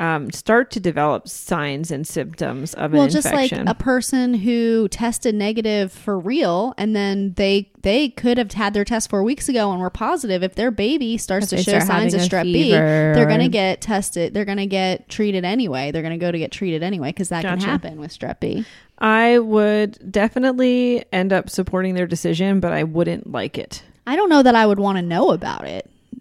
um, 0.00 0.30
start 0.30 0.70
to 0.70 0.78
develop 0.80 1.26
signs 1.26 1.90
and 1.90 2.06
symptoms 2.06 2.72
of 2.74 2.94
it? 2.94 2.96
well 2.96 3.06
an 3.06 3.10
just 3.10 3.32
like 3.32 3.50
a 3.50 3.74
person 3.74 4.32
who 4.32 4.86
tested 4.88 5.34
negative 5.34 5.90
for 5.92 6.16
real 6.16 6.72
and 6.78 6.94
then 6.94 7.32
they 7.34 7.72
they 7.82 8.08
could 8.10 8.38
have 8.38 8.52
had 8.52 8.74
their 8.74 8.84
test 8.84 9.10
four 9.10 9.24
weeks 9.24 9.48
ago 9.48 9.72
and 9.72 9.80
were 9.80 9.90
positive 9.90 10.44
if 10.44 10.54
their 10.54 10.70
baby 10.70 11.18
starts 11.18 11.48
to 11.48 11.56
show 11.56 11.72
start 11.80 11.82
signs 11.82 12.14
of 12.14 12.20
strep 12.20 12.44
b 12.44 12.70
they're 12.70 13.26
going 13.26 13.40
to 13.40 13.48
get 13.48 13.80
tested 13.80 14.32
they're 14.34 14.44
going 14.44 14.58
to 14.58 14.66
get 14.66 15.08
treated 15.08 15.44
anyway 15.44 15.90
they're 15.90 16.02
going 16.02 16.16
to 16.16 16.24
go 16.24 16.30
to 16.30 16.38
get 16.38 16.52
treated 16.52 16.84
anyway 16.84 17.08
because 17.08 17.30
that 17.30 17.42
Gotcha. 17.42 17.56
can 17.62 17.68
happen 17.68 17.98
with 18.00 18.16
strep 18.16 18.38
b 18.38 18.64
I 19.00 19.38
would 19.38 20.10
definitely 20.10 21.04
end 21.12 21.32
up 21.32 21.48
supporting 21.50 21.94
their 21.94 22.06
decision, 22.06 22.60
but 22.60 22.72
I 22.72 22.82
wouldn't 22.84 23.30
like 23.30 23.56
it. 23.58 23.82
i 24.06 24.16
don't 24.16 24.28
know 24.30 24.42
that 24.42 24.54
i 24.54 24.64
would 24.66 24.78
want 24.80 24.96
to 24.96 25.02
know 25.02 25.30
about 25.30 25.64
it 25.66 25.88
oh, 26.16 26.20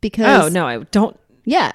because 0.00 0.44
Oh 0.44 0.48
no, 0.48 0.66
I 0.66 0.78
don't. 0.78 1.18
yeah 1.44 1.70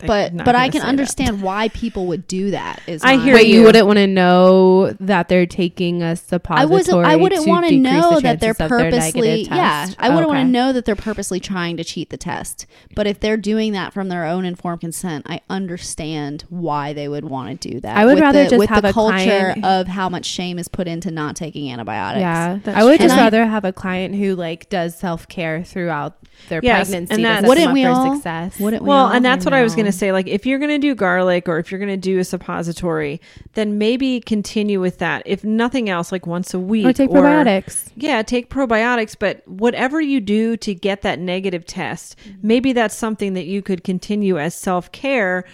I'm 0.00 0.06
but 0.08 0.36
but 0.44 0.54
i 0.56 0.64
can 0.68 0.72
say 0.72 0.78
that. 0.80 0.88
understand 0.88 1.40
why 1.40 1.68
people 1.68 2.06
would 2.08 2.26
do 2.26 2.50
that 2.50 2.82
is 2.86 3.02
I 3.04 3.16
hear 3.16 3.34
Wait, 3.36 3.46
you, 3.46 3.60
you. 3.60 3.62
wouldn't 3.64 3.86
want 3.86 3.98
to 3.98 4.06
know 4.08 4.90
that 5.00 5.28
they're 5.28 5.46
taking 5.46 6.02
a 6.02 6.16
suppository. 6.16 6.68
wasn't. 6.70 7.04
I 7.06 7.16
wouldn't 7.16 7.44
to 7.44 7.48
want 7.48 7.64
to 7.66 7.70
decrease 7.70 7.92
know 7.92 8.14
the 8.16 8.20
that 8.22 8.40
they're 8.40 8.54
their 8.54 8.68
purposely. 8.68 9.20
negative 9.44 9.56
Yeah. 9.56 9.88
I 9.98 10.08
wouldn't 10.10 10.28
want 10.28 10.40
to 10.40 10.50
know 10.50 10.72
that 10.72 10.84
they're 10.84 10.96
purposely 10.96 11.38
trying 11.40 11.76
to 11.76 11.84
cheat 11.84 12.10
the 12.10 12.16
test. 12.16 12.66
But 12.96 13.06
if 13.06 13.20
they're 13.20 13.36
doing 13.36 13.72
that 13.72 13.92
from 13.92 14.08
their 14.08 14.24
own 14.26 14.44
informed 14.44 14.80
consent, 14.80 15.26
I 15.28 15.40
understand 15.48 16.44
why 16.48 16.92
they 16.92 17.08
would 17.08 17.24
want 17.24 17.60
to 17.60 17.68
do 17.70 17.80
that. 17.80 17.96
I 17.96 18.04
would 18.04 18.14
With 18.14 18.22
rather 18.22 18.44
the, 18.44 18.50
just 18.50 18.58
with 18.58 18.68
have 18.70 18.82
the 18.82 18.88
a 18.90 18.92
culture 18.92 19.54
of 19.62 19.86
how 19.86 20.08
much 20.08 20.26
shame 20.26 20.58
is 20.58 20.68
put 20.68 20.88
into 20.88 21.10
not 21.10 21.36
taking 21.36 21.70
antibiotics. 21.70 22.20
Yeah, 22.20 22.58
I 22.66 22.84
would 22.84 22.98
true. 22.98 23.06
just 23.06 23.12
And 23.12 23.20
I- 23.20 23.24
rather 23.24 23.46
have 23.46 23.64
a 23.64 23.72
client 23.72 24.14
who 24.16 24.34
like 24.34 24.68
does 24.68 24.96
self 24.98 25.28
care 25.28 25.62
throughout 25.64 26.16
their 26.48 26.60
Yes, 26.62 26.88
pregnancy. 26.88 27.12
and 27.14 27.18
to 27.20 27.22
that's- 27.22 27.48
Wouldn't 27.48 27.64
them 27.64 27.70
up 27.70 27.74
we 27.74 27.84
all? 27.84 28.14
Success. 28.14 28.60
Wouldn't 28.60 28.82
we? 28.82 28.88
Well, 28.88 29.06
all? 29.06 29.12
and 29.12 29.24
that's 29.24 29.44
what 29.44 29.54
I 29.54 29.62
was 29.62 29.74
going 29.74 29.86
to 29.86 29.92
say. 29.92 30.12
Like, 30.12 30.26
if 30.26 30.44
you're 30.46 30.58
going 30.58 30.70
to 30.70 30.78
do 30.78 30.94
garlic 30.94 31.48
or 31.48 31.58
if 31.58 31.70
you're 31.70 31.78
going 31.78 31.88
to 31.90 31.96
do 31.96 32.18
a 32.18 32.24
suppository, 32.24 33.20
then 33.54 33.78
maybe 33.78 34.20
continue 34.20 34.80
with 34.80 34.98
that. 34.98 35.22
If 35.26 35.44
nothing 35.44 35.88
else, 35.88 36.12
like 36.12 36.26
once 36.26 36.54
a 36.54 36.58
week, 36.60 36.86
or 36.86 36.92
take 36.92 37.10
probiotics. 37.10 37.88
Yeah, 37.96 38.22
take 38.22 38.50
probiotics, 38.50 39.16
but 39.18 39.46
whatever 39.48 40.00
you 40.00 40.20
do 40.20 40.56
to 40.58 40.74
get 40.74 41.02
that 41.02 41.18
negative 41.18 41.64
test, 41.66 42.16
maybe 42.42 42.72
that's 42.72 42.94
something 42.94 43.34
that 43.34 43.46
you 43.46 43.62
could 43.62 43.84
continue 43.84 44.38
as 44.38 44.54
self 44.54 44.92
care 44.92 45.44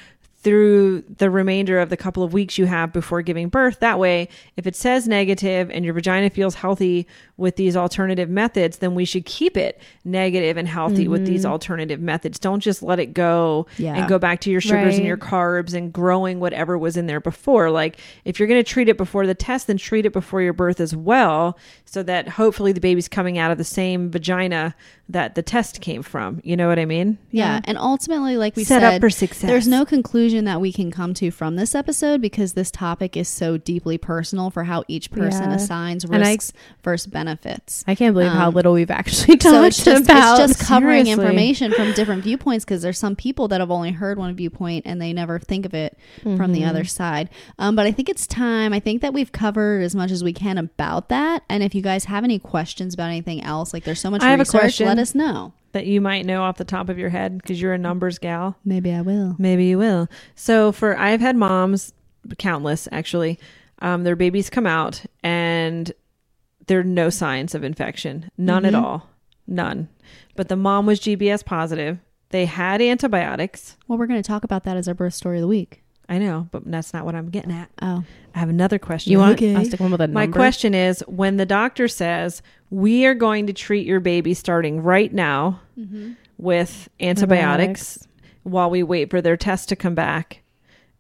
through 0.43 1.03
the 1.03 1.29
remainder 1.29 1.79
of 1.79 1.91
the 1.91 1.97
couple 1.99 2.23
of 2.23 2.33
weeks 2.33 2.57
you 2.57 2.65
have 2.65 2.93
before 2.95 3.21
giving 3.21 3.49
birth. 3.51 3.81
That 3.81 3.99
way, 3.99 4.29
if 4.57 4.67
it 4.67 4.75
says 4.75 5.07
negative 5.07 5.71
and 5.71 5.85
your 5.85 5.93
vagina 5.93 6.31
feels 6.31 6.55
healthy 6.55 7.07
with 7.37 7.57
these 7.57 7.77
alternative 7.77 8.31
methods, 8.31 8.79
then 8.79 8.95
we 8.95 9.05
should 9.05 9.27
keep 9.27 9.59
it 9.59 9.81
negative 10.03 10.57
and 10.57 10.67
healthy 10.67 11.09
with 11.09 11.27
these 11.27 11.43
mm-hmm. 11.43 11.53
alternative 11.53 12.01
methods. 12.01 12.39
Don't 12.39 12.61
just 12.61 12.83
let 12.83 12.99
it 12.99 13.13
go 13.13 13.67
Yeah. 13.77 13.97
and 13.97 14.09
go 14.09 14.19
back 14.19 14.41
to 14.43 14.51
your 14.51 14.63
sugars 14.63 14.97
and 14.97 15.07
your 15.07 15.19
carbs 15.19 15.75
and 15.75 15.93
growing 15.93 16.41
whatever 16.41 16.79
was 16.79 16.97
in 16.97 17.07
there 17.07 17.21
before. 17.21 17.71
Like 17.71 17.99
if 18.25 18.39
you're 18.39 18.49
going 18.49 18.63
to 18.63 18.71
treat 18.71 18.89
it 18.89 18.97
before 18.97 19.27
the 19.27 19.35
test, 19.35 19.67
then 19.67 19.77
treat 19.77 20.07
it 20.07 20.13
before 20.15 20.41
your 20.41 20.55
birth 20.55 20.81
as 20.81 20.97
well, 20.97 21.59
so 21.85 22.03
that 22.05 22.29
hopefully 22.29 22.73
the 22.73 22.81
baby's 22.81 23.09
coming 23.09 23.37
out 23.37 23.51
of 23.51 23.59
the 23.59 23.65
same 23.65 24.11
vagina 24.11 24.75
that 25.11 25.35
the 25.35 25.43
test 25.43 25.81
came 25.81 26.03
from. 26.03 26.41
You 26.45 26.57
know 26.57 26.69
what 26.69 26.79
I 26.79 26.85
mean? 26.85 27.19
Yeah, 27.31 27.61
and 27.65 27.77
ultimately, 27.77 28.37
like 28.37 28.55
we 28.57 28.65
Set 28.65 28.81
said, 28.81 28.95
up 28.95 29.01
for 29.01 29.11
success. 29.11 29.51
there's 29.51 29.67
no 29.67 29.85
conclusion 29.85 30.30
that 30.45 30.61
we 30.61 30.73
can 30.73 30.91
come 30.91 31.15
to 31.15 31.31
from 31.31 31.57
this 31.57 31.75
episode 31.75 32.21
because 32.21 32.53
this 32.53 32.71
topic 32.71 33.17
is 33.17 33.29
so 33.29 33.57
deeply 33.57 33.99
personal 33.99 34.51
for 34.51 34.65
how 34.65 34.85
each 34.89 35.11
person 35.11 35.51
Yeah. 35.51 35.57
assigns 35.57 36.05
And 36.05 36.15
I- 36.17 36.31
risks 36.31 36.53
versus 36.83 37.07
benefits. 37.09 37.85
I 37.87 37.95
can't 37.95 38.15
believe 38.15 38.31
how 38.33 38.49
Um, 38.49 38.55
little 38.55 38.73
we've 38.73 38.91
actually 38.91 39.37
talked 39.37 39.55
so 39.55 39.63
it's 39.65 39.85
just 39.85 40.05
about. 40.05 40.41
it's 40.41 40.55
just 40.59 40.69
covering 40.69 41.05
Seriously. 41.05 41.25
information 41.25 41.73
from 41.73 41.93
different 41.93 42.23
viewpoints 42.25 42.65
because 42.65 42.83
there's 42.83 42.99
some 42.99 43.17
people 43.17 43.49
that 43.49 43.61
have 43.61 43.71
only 43.71 43.91
heard 43.93 44.19
one 44.19 44.35
viewpoint 44.35 44.85
and 44.87 45.01
they 45.03 45.13
never 45.13 45.39
think 45.39 45.67
of 45.67 45.75
it 45.75 45.97
from 46.23 46.53
the 46.53 46.61
Mm-hmm. 46.61 46.69
other 46.71 46.85
side. 46.85 47.29
Um, 47.59 47.77
but 47.77 47.87
I 47.87 47.93
think 47.93 48.09
it's 48.09 48.27
time. 48.27 48.73
I 48.73 48.81
think 48.81 49.03
that 49.03 49.13
we've 49.13 49.33
covered 49.33 49.83
as 49.83 49.95
much 49.95 50.11
as 50.11 50.23
we 50.23 50.33
can 50.33 50.59
about 50.59 51.09
that. 51.09 51.43
And 51.49 51.63
if 51.63 51.75
you 51.75 51.83
guys 51.83 52.05
have 52.05 52.25
any 52.25 52.39
questions 52.39 52.95
about 52.95 53.09
anything 53.09 53.43
else, 53.43 53.73
like 53.73 53.85
there's 53.85 54.01
so 54.01 54.11
much 54.11 54.23
I 54.23 54.31
have 54.31 54.41
a 54.41 54.43
research, 54.43 54.61
question. 54.61 54.87
let 54.87 54.99
us 54.99 55.15
know. 55.15 55.53
That 55.73 55.87
you 55.87 56.01
might 56.01 56.27
know 56.27 56.43
off 56.43 56.57
the 56.59 56.65
top 56.65 56.89
of 56.89 56.99
your 56.99 57.11
head 57.11 57.39
because 57.39 57.61
you're 57.63 57.73
a 57.73 57.79
numbers 57.79 58.19
gal. 58.19 58.57
Maybe 58.65 58.93
I 58.93 59.03
will. 59.03 59.37
Maybe 59.39 59.67
you 59.67 59.79
will. 59.79 60.09
So 60.35 60.73
for 60.73 60.99
I've 60.99 61.21
had 61.21 61.37
moms, 61.37 61.93
countless 62.39 62.89
actually, 62.91 63.39
um, 63.81 64.03
their 64.03 64.17
babies 64.17 64.51
come 64.51 64.67
out 64.67 65.05
and 65.23 65.93
there 66.67 66.81
are 66.81 66.85
no 66.85 67.09
signs 67.09 67.55
of 67.55 67.63
infection, 67.65 68.31
none 68.37 68.65
at 68.65 68.75
Mhm. 68.75 68.83
all, 68.83 69.09
none. 69.47 69.89
But 70.37 70.49
the 70.49 70.57
mom 70.57 70.87
was 70.87 70.99
GBS 71.01 71.43
positive. 71.45 71.99
They 72.31 72.47
had 72.47 72.81
antibiotics. 72.83 73.77
Well, 73.89 73.99
we're 73.99 74.07
going 74.07 74.23
to 74.23 74.27
talk 74.27 74.45
about 74.45 74.65
that 74.65 74.77
as 74.77 74.87
our 74.89 74.95
birth 74.95 75.15
story 75.15 75.39
of 75.39 75.43
the 75.43 75.49
week. 75.49 75.80
I 76.11 76.19
know, 76.19 76.49
but 76.51 76.69
that's 76.69 76.93
not 76.93 77.05
what 77.07 77.15
I'm 77.15 77.31
getting 77.31 77.53
at. 77.53 77.71
Oh, 77.81 78.03
I 78.35 78.39
have 78.41 78.49
another 78.49 78.79
question. 78.81 79.13
you 79.13 79.19
want 79.19 79.35
Okay. 79.35 79.55
us 79.55 79.69
to 79.69 79.77
come 79.77 79.93
with 79.93 80.01
a 80.01 80.09
My 80.09 80.23
number? 80.25 80.37
question 80.37 80.75
is 80.75 81.05
when 81.07 81.37
the 81.37 81.47
doctor 81.47 81.87
says, 81.89 82.43
We 82.69 83.07
are 83.07 83.15
going 83.15 83.47
to 83.47 83.53
treat 83.53 83.87
your 83.87 84.01
baby 84.01 84.35
starting 84.35 84.83
right 84.83 85.13
now 85.13 85.61
with 86.37 86.89
antibiotics 87.01 88.07
while 88.43 88.71
we 88.71 88.83
wait 88.83 89.09
for 89.11 89.21
their 89.23 89.37
test 89.37 89.69
to 89.69 89.77
come 89.77 89.95
back, 89.95 90.43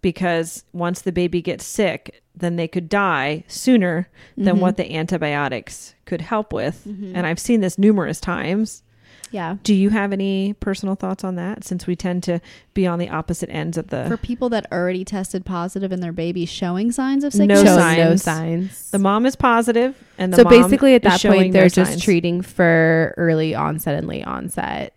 because 0.00 0.64
once 0.72 1.02
the 1.02 1.12
baby 1.12 1.42
gets 1.42 1.64
sick, 1.64 2.22
then 2.36 2.54
they 2.56 2.68
could 2.68 2.88
die 2.88 3.42
sooner 3.48 4.08
than 4.36 4.56
Mhm. 4.56 4.61
what 4.61 4.76
the 4.76 4.94
antibiotics 4.94 5.94
could 6.06 6.20
help 6.20 6.52
with. 6.52 6.84
Mhm. 6.86 7.12
And 7.14 7.26
I've 7.26 7.38
seen 7.40 7.61
this 7.61 7.78
numerous 7.78 8.20
times. 8.20 8.82
Yeah. 9.31 9.57
Do 9.62 9.74
you 9.74 9.91
have 9.91 10.12
any 10.12 10.55
personal 10.55 10.95
thoughts 10.97 11.22
on 11.24 11.37
that 11.37 11.64
since 11.64 11.87
we 11.87 11.95
tend 11.97 12.22
to 12.24 12.41
be 12.74 12.87
on 12.87 12.99
the 12.99 13.09
opposite 13.09 13.49
ends 13.51 13.78
of 13.78 13.89
the 13.89 14.07
For 14.09 14.16
people 14.16 14.49
that 14.51 14.70
already 14.72 15.05
tested 15.05 15.45
positive 15.45 15.93
and 15.93 16.03
their 16.03 16.12
baby 16.12 16.47
showing 16.47 16.91
signs 16.93 17.22
of 17.24 17.35
No 17.35 17.39
sickness, 17.39 17.62
Shows 17.62 17.76
signs. 17.78 17.99
no 17.99 18.16
signs. 18.16 18.91
the 18.91 18.99
mom 18.99 19.26
is 19.26 19.37
positive 19.37 19.97
and 20.18 20.33
the 20.33 20.39
so 20.39 20.45
mom 20.45 20.51
basically, 20.53 20.95
at 20.95 21.03
that 21.03 21.20
point, 21.22 21.53
they're 21.53 21.62
no 21.64 21.68
just 21.68 21.93
signs. 21.93 22.03
treating 22.05 22.43
for 22.43 23.14
early 23.16 23.55
onset 23.55 23.95
and 23.95 24.07
late 24.09 24.26
onset. 24.26 24.95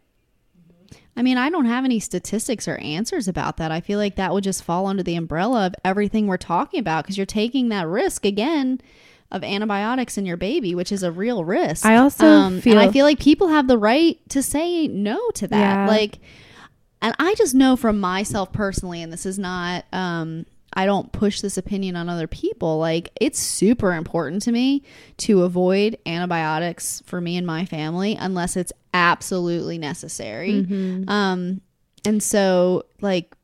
I 1.15 1.21
mean, 1.21 1.37
I 1.37 1.51
don't 1.51 1.65
have 1.65 1.85
any 1.85 1.99
statistics 1.99 2.67
or 2.67 2.75
answers 2.77 3.27
about 3.27 3.57
that. 3.57 3.71
I 3.71 3.81
feel 3.81 3.99
like 3.99 4.15
that 4.15 4.33
would 4.33 4.43
just 4.43 4.63
fall 4.63 4.87
under 4.87 5.03
the 5.03 5.15
umbrella 5.15 5.67
of 5.67 5.75
everything 5.85 6.25
we're 6.25 6.37
talking 6.37 6.79
about 6.79 7.03
because 7.03 7.17
you're 7.17 7.25
taking 7.27 7.69
that 7.69 7.85
risk 7.87 8.25
again 8.25 8.81
of 9.33 9.43
antibiotics 9.43 10.17
in 10.17 10.25
your 10.25 10.37
baby, 10.37 10.73
which 10.75 10.91
is 10.91 11.03
a 11.03 11.11
real 11.11 11.43
risk. 11.43 11.85
I 11.85 11.97
also 11.97 12.25
um, 12.25 12.61
feel- 12.61 12.77
and 12.77 12.79
I 12.79 12.91
feel 12.91 13.05
like 13.05 13.19
people 13.19 13.49
have 13.49 13.67
the 13.67 13.77
right 13.77 14.17
to 14.29 14.41
say 14.41 14.87
no 14.87 15.19
to 15.31 15.47
that. 15.47 15.57
Yeah. 15.59 15.87
Like, 15.87 16.19
and 17.01 17.13
I 17.19 17.35
just 17.35 17.53
know 17.53 17.75
from 17.75 17.99
myself 17.99 18.53
personally, 18.53 19.01
and 19.01 19.11
this 19.11 19.25
is 19.25 19.37
not, 19.37 19.83
um, 19.91 20.45
I 20.75 20.85
don't 20.85 21.11
push 21.11 21.41
this 21.41 21.57
opinion 21.57 21.95
on 21.95 22.07
other 22.07 22.27
people. 22.27 22.77
Like, 22.77 23.11
it's 23.19 23.39
super 23.39 23.93
important 23.93 24.41
to 24.43 24.51
me 24.51 24.83
to 25.17 25.43
avoid 25.43 25.97
antibiotics 26.05 27.03
for 27.05 27.19
me 27.19 27.35
and 27.35 27.45
my 27.45 27.65
family 27.65 28.15
unless 28.17 28.55
it's 28.55 28.71
absolutely 28.93 29.77
necessary. 29.77 30.63
Mm-hmm. 30.63 31.09
Um, 31.09 31.61
and 32.05 32.21
so 32.21 32.85
like 33.01 33.35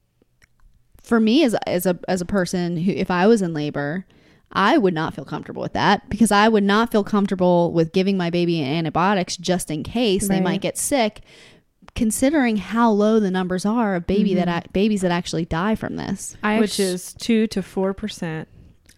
for 1.02 1.20
me 1.20 1.44
as 1.44 1.54
as 1.66 1.86
a 1.86 1.98
as 2.08 2.22
a 2.22 2.26
person 2.26 2.78
who 2.78 2.92
if 2.92 3.10
I 3.10 3.28
was 3.28 3.42
in 3.42 3.54
labor, 3.54 4.06
I 4.52 4.78
would 4.78 4.94
not 4.94 5.14
feel 5.14 5.26
comfortable 5.26 5.62
with 5.62 5.74
that 5.74 6.10
because 6.10 6.32
I 6.32 6.48
would 6.48 6.64
not 6.64 6.92
feel 6.92 7.04
comfortable 7.04 7.72
with 7.72 7.94
giving 7.94 8.18
my 8.18 8.30
baby 8.30 8.64
antibiotics 8.64 9.38
just 9.38 9.70
in 9.70 9.84
case 9.84 10.28
they 10.28 10.42
might 10.42 10.62
get 10.62 10.78
sick. 10.78 11.22
Considering 11.96 12.58
how 12.58 12.92
low 12.92 13.20
the 13.20 13.32
numbers 13.32 13.66
are 13.66 13.96
of 13.96 14.08
baby 14.08 14.34
that 14.36 14.72
babies 14.74 15.02
that 15.02 15.12
actually 15.12 15.46
die 15.46 15.76
from 15.76 15.98
this, 15.98 16.38
I 16.42 16.60
which 16.60 16.80
is 16.80 17.14
two 17.14 17.48
to 17.48 17.62
four 17.62 17.94
percent. 17.94 18.48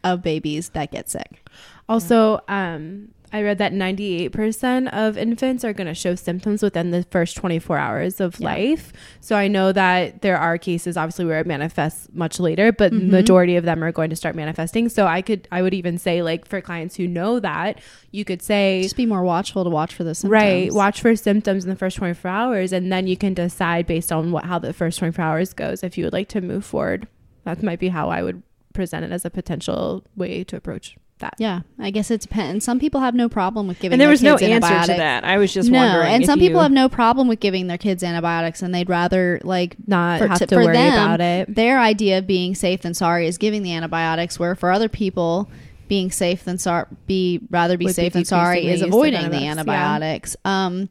of 0.04 0.22
babies 0.22 0.70
that 0.70 0.91
get 0.91 1.10
sick. 1.10 1.45
Also, 1.89 2.39
um, 2.47 3.10
I 3.34 3.42
read 3.44 3.60
that 3.60 3.72
98% 3.74 4.90
of 4.94 5.18
infants 5.18 5.64
are 5.64 5.72
going 5.74 5.88
to 5.88 5.94
show 5.94 6.16
symptoms 6.16 6.62
within 6.62 6.92
the 6.92 7.04
first 7.04 7.38
24 7.38 7.78
hours 7.78 8.20
of 8.20 8.40
Yeah. 8.40 8.46
life. 8.48 8.92
So 9.22 9.36
I 9.36 9.48
know 9.48 9.72
that 9.72 10.22
there 10.22 10.38
are 10.38 10.58
cases, 10.58 10.98
obviously, 10.98 11.26
where 11.26 11.40
it 11.40 11.48
manifests 11.48 12.10
much 12.14 12.40
later, 12.40 12.72
but 12.72 12.92
Mhm. 12.92 13.08
majority 13.10 13.56
of 13.56 13.64
them 13.64 13.84
are 13.84 13.92
going 13.92 14.10
to 14.10 14.16
start 14.16 14.36
manifesting. 14.36 14.90
So 14.90 15.08
I 15.08 15.22
could, 15.22 15.48
I 15.52 15.62
would 15.62 15.74
even 15.74 15.98
say, 15.98 16.22
like, 16.22 16.46
for 16.46 16.60
clients 16.60 16.98
who 16.98 17.08
know 17.08 17.40
that, 17.40 17.80
you 18.12 18.26
could 18.26 18.42
say, 18.42 18.82
Just 18.84 18.98
be 18.98 19.06
more 19.06 19.24
watchful 19.24 19.64
to 19.64 19.70
watch 19.70 19.94
for 19.94 20.04
the 20.04 20.14
symptoms. 20.14 20.32
Right. 20.44 20.74
Watch 20.74 21.00
for 21.02 21.16
symptoms 21.16 21.64
in 21.64 21.70
the 21.70 21.76
first 21.78 21.96
24 21.98 22.30
hours, 22.30 22.74
and 22.74 22.92
then 22.92 23.08
you 23.08 23.16
can 23.16 23.34
decide 23.34 23.88
based 23.88 24.12
on 24.12 24.32
what 24.32 24.46
how 24.46 24.60
the 24.60 24.74
first 24.74 25.00
24 25.00 25.24
hours 25.24 25.54
goes 25.54 25.84
if 25.84 25.98
you 25.98 26.04
would 26.04 26.14
like 26.14 26.28
to 26.30 26.42
move 26.42 26.66
forward. 26.66 27.08
That 27.46 27.64
might 27.64 27.80
be 27.80 27.88
how 27.90 28.10
I 28.10 28.24
would 28.24 28.44
present 28.74 29.06
it 29.06 29.12
as 29.12 29.24
a 29.26 29.30
potential 29.30 30.04
way 30.16 30.44
to 30.46 30.56
approach 30.58 30.96
that. 31.22 31.34
Yeah, 31.39 31.61
I 31.80 31.89
guess 31.89 32.11
it 32.11 32.22
depends. 32.22 32.63
Some 32.65 32.80
people 32.80 33.01
have 33.01 33.15
no 33.15 33.30
problem 33.30 33.67
with 33.67 33.80
giving. 33.80 33.99
Antibiotics. 33.99 34.22
And 34.22 34.28
there 34.28 34.36
was 34.38 34.41
no 34.41 34.55
answer 34.76 34.93
to 34.93 34.97
that. 34.97 35.24
I 35.24 35.38
was 35.38 35.53
just 35.53 35.69
no, 35.72 35.80
wondering. 35.80 36.07
and 36.13 36.26
some 36.26 36.38
people 36.38 36.61
have 36.61 36.72
no 36.72 36.89
problem 36.89 37.28
with 37.28 37.39
giving 37.39 37.67
their 37.67 37.78
kids 37.78 38.03
antibiotics, 38.03 38.61
and 38.61 38.76
they'd 38.76 38.89
rather 38.89 39.39
like 39.43 39.76
Not 39.88 40.19
For- 40.19 40.28
have 40.28 40.38
to- 40.39 40.45
to, 40.47 40.55
worry 40.57 40.74
them, 40.76 40.93
about 40.93 41.22
it. 41.22 41.55
their 41.55 41.80
idea 41.80 42.17
of 42.19 42.28
being 42.28 42.53
safe 42.53 42.82
than 42.82 42.93
sorry 42.93 43.26
is 43.28 43.38
giving 43.38 43.63
the 43.63 43.74
antibiotics. 43.74 44.38
Where 44.38 44.53
for 44.55 44.72
other 44.72 44.89
people, 44.89 45.49
being 45.88 46.11
safe 46.11 46.43
than 46.43 46.57
sorry, 46.57 46.86
be 47.07 47.39
rather 47.49 47.78
be 47.78 47.86
Would 47.86 47.89
be 47.91 47.93
safe 47.93 48.13
than 48.13 48.26
sorry 48.26 48.67
is 48.67 48.82
avoiding 48.82 49.30
the 49.30 49.47
antibiotics, 49.47 50.36
yeah. 50.45 50.65
Um, 50.65 50.89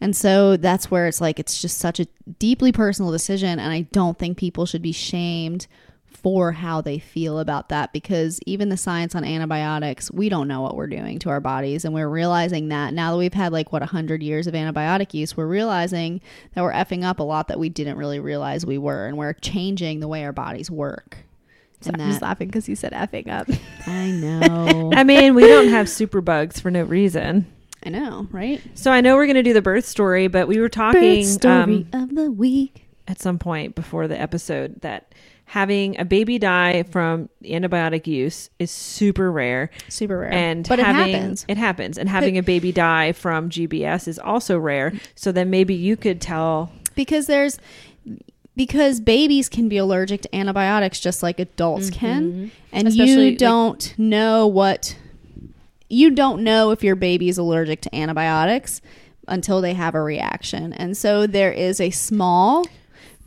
And 0.00 0.16
so 0.16 0.56
that's 0.56 0.90
where 0.90 1.06
it's 1.06 1.20
like 1.20 1.38
it's 1.38 1.62
just 1.62 1.78
such 1.78 2.00
a 2.00 2.06
deeply 2.40 2.72
personal 2.72 3.12
decision 3.12 3.60
and 3.60 3.72
I 3.72 3.82
don't 3.92 4.18
think 4.18 4.36
people 4.36 4.66
should 4.66 4.82
be 4.82 4.90
shamed 4.90 5.68
for 6.22 6.52
how 6.52 6.80
they 6.80 6.98
feel 6.98 7.38
about 7.40 7.68
that 7.70 7.92
because 7.92 8.38
even 8.46 8.68
the 8.68 8.76
science 8.76 9.14
on 9.14 9.24
antibiotics, 9.24 10.10
we 10.12 10.28
don't 10.28 10.46
know 10.46 10.60
what 10.60 10.76
we're 10.76 10.86
doing 10.86 11.18
to 11.18 11.30
our 11.30 11.40
bodies 11.40 11.84
and 11.84 11.92
we're 11.92 12.08
realizing 12.08 12.68
that 12.68 12.94
now 12.94 13.10
that 13.12 13.18
we've 13.18 13.34
had 13.34 13.52
like 13.52 13.72
what 13.72 13.82
100 13.82 14.22
years 14.22 14.46
of 14.46 14.54
antibiotic 14.54 15.12
use, 15.14 15.36
we're 15.36 15.46
realizing 15.46 16.20
that 16.54 16.62
we're 16.62 16.72
effing 16.72 17.02
up 17.04 17.18
a 17.18 17.22
lot 17.24 17.48
that 17.48 17.58
we 17.58 17.68
didn't 17.68 17.96
really 17.96 18.20
realize 18.20 18.64
we 18.64 18.78
were 18.78 19.06
and 19.06 19.16
we're 19.18 19.32
changing 19.32 20.00
the 20.00 20.08
way 20.08 20.24
our 20.24 20.32
bodies 20.32 20.70
work. 20.70 21.18
So 21.80 21.90
I'm 21.92 21.98
just 21.98 22.22
laughing 22.22 22.46
because 22.46 22.68
you 22.68 22.76
said 22.76 22.92
effing 22.92 23.28
up. 23.28 23.48
I 23.88 24.10
know. 24.12 24.92
I 24.94 25.02
mean, 25.02 25.34
we 25.34 25.48
don't 25.48 25.68
have 25.68 25.88
super 25.88 26.20
bugs 26.20 26.60
for 26.60 26.70
no 26.70 26.84
reason. 26.84 27.52
I 27.84 27.88
know, 27.88 28.28
right? 28.30 28.60
So 28.74 28.92
I 28.92 29.00
know 29.00 29.16
we're 29.16 29.26
going 29.26 29.34
to 29.34 29.42
do 29.42 29.52
the 29.52 29.62
birth 29.62 29.84
story, 29.86 30.28
but 30.28 30.46
we 30.46 30.60
were 30.60 30.68
talking 30.68 31.22
Birth 31.22 31.26
story 31.26 31.86
um, 31.92 32.02
of 32.02 32.14
the 32.14 32.30
week. 32.30 32.86
at 33.08 33.20
some 33.20 33.40
point 33.40 33.74
before 33.74 34.06
the 34.06 34.20
episode 34.20 34.80
that 34.82 35.12
having 35.44 35.98
a 36.00 36.04
baby 36.04 36.38
die 36.38 36.82
from 36.84 37.28
antibiotic 37.44 38.06
use 38.06 38.48
is 38.58 38.70
super 38.70 39.30
rare. 39.30 39.70
Super 39.88 40.18
rare. 40.18 40.32
And 40.32 40.66
but 40.66 40.78
having, 40.78 41.14
it 41.14 41.14
happens. 41.14 41.44
It 41.48 41.58
happens. 41.58 41.98
And 41.98 42.08
having 42.08 42.38
a 42.38 42.42
baby 42.42 42.72
die 42.72 43.12
from 43.12 43.50
GBS 43.50 44.08
is 44.08 44.18
also 44.18 44.58
rare. 44.58 44.92
So 45.14 45.30
then 45.30 45.50
maybe 45.50 45.74
you 45.74 45.96
could 45.96 46.20
tell. 46.20 46.72
because 46.94 47.26
there's 47.26 47.58
because 48.56 49.00
babies 49.00 49.48
can 49.48 49.68
be 49.68 49.76
allergic 49.76 50.22
to 50.22 50.34
antibiotics 50.34 51.00
just 51.00 51.22
like 51.22 51.38
adults 51.38 51.90
mm-hmm. 51.90 51.98
can 51.98 52.50
and 52.70 52.88
Especially, 52.88 53.30
you 53.30 53.36
don't 53.38 53.94
know 53.98 54.46
what 54.46 54.96
you 55.88 56.10
don't 56.10 56.42
know 56.42 56.70
if 56.70 56.82
your 56.82 56.96
baby 56.96 57.28
is 57.28 57.38
allergic 57.38 57.80
to 57.82 57.94
antibiotics 57.94 58.80
until 59.28 59.60
they 59.60 59.74
have 59.74 59.94
a 59.94 60.02
reaction 60.02 60.72
and 60.74 60.96
so 60.96 61.26
there 61.26 61.52
is 61.52 61.80
a 61.80 61.90
small 61.90 62.66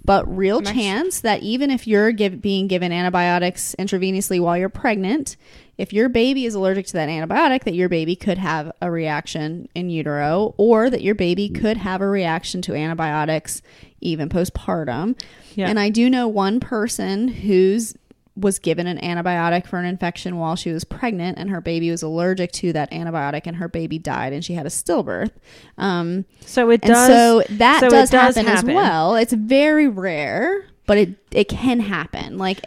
but 0.05 0.25
real 0.35 0.59
I'm 0.59 0.73
chance 0.73 1.21
that 1.21 1.41
even 1.41 1.71
if 1.71 1.87
you're 1.87 2.11
give, 2.11 2.41
being 2.41 2.67
given 2.67 2.91
antibiotics 2.91 3.75
intravenously 3.79 4.39
while 4.39 4.57
you're 4.57 4.69
pregnant 4.69 5.35
if 5.77 5.91
your 5.91 6.07
baby 6.07 6.45
is 6.45 6.55
allergic 6.55 6.85
to 6.87 6.93
that 6.93 7.09
antibiotic 7.09 7.63
that 7.63 7.73
your 7.73 7.89
baby 7.89 8.15
could 8.15 8.37
have 8.37 8.71
a 8.81 8.89
reaction 8.89 9.67
in 9.75 9.89
utero 9.89 10.53
or 10.57 10.89
that 10.89 11.01
your 11.01 11.15
baby 11.15 11.49
mm. 11.49 11.59
could 11.59 11.77
have 11.77 12.01
a 12.01 12.07
reaction 12.07 12.61
to 12.61 12.75
antibiotics 12.75 13.61
even 14.01 14.29
postpartum 14.29 15.19
Yeah. 15.55 15.69
and 15.69 15.79
i 15.79 15.89
do 15.89 16.09
know 16.09 16.27
one 16.27 16.59
person 16.59 17.27
who's 17.27 17.95
was 18.35 18.59
given 18.59 18.85
an 18.87 18.97
antibiotic 18.97 19.65
for 19.65 19.79
an 19.79 19.85
infection 19.85 20.37
while 20.37 20.55
she 20.57 20.69
was 20.71 20.83
pregnant 20.83 21.37
and 21.37 21.49
her 21.49 21.61
baby 21.61 21.89
was 21.89 22.03
allergic 22.03 22.51
to 22.51 22.73
that 22.73 22.91
antibiotic 22.91 23.43
and 23.45 23.55
her 23.57 23.69
baby 23.69 23.97
died 23.97 24.33
and 24.33 24.43
she 24.43 24.53
had 24.53 24.65
a 24.65 24.69
stillbirth 24.69 25.31
um, 25.77 26.25
So 26.41 26.69
it 26.69 26.81
and 26.83 26.91
does. 26.93 27.07
so 27.07 27.43
that 27.55 27.79
so 27.79 27.89
does, 27.89 28.09
does 28.09 28.35
happen, 28.35 28.45
happen. 28.51 28.69
as 28.69 28.75
well. 28.75 29.15
It's 29.15 29.33
very 29.33 29.87
rare, 29.87 30.65
but 30.85 30.97
it 30.97 31.15
it 31.31 31.47
can 31.47 31.79
happen. 31.79 32.37
Like 32.37 32.61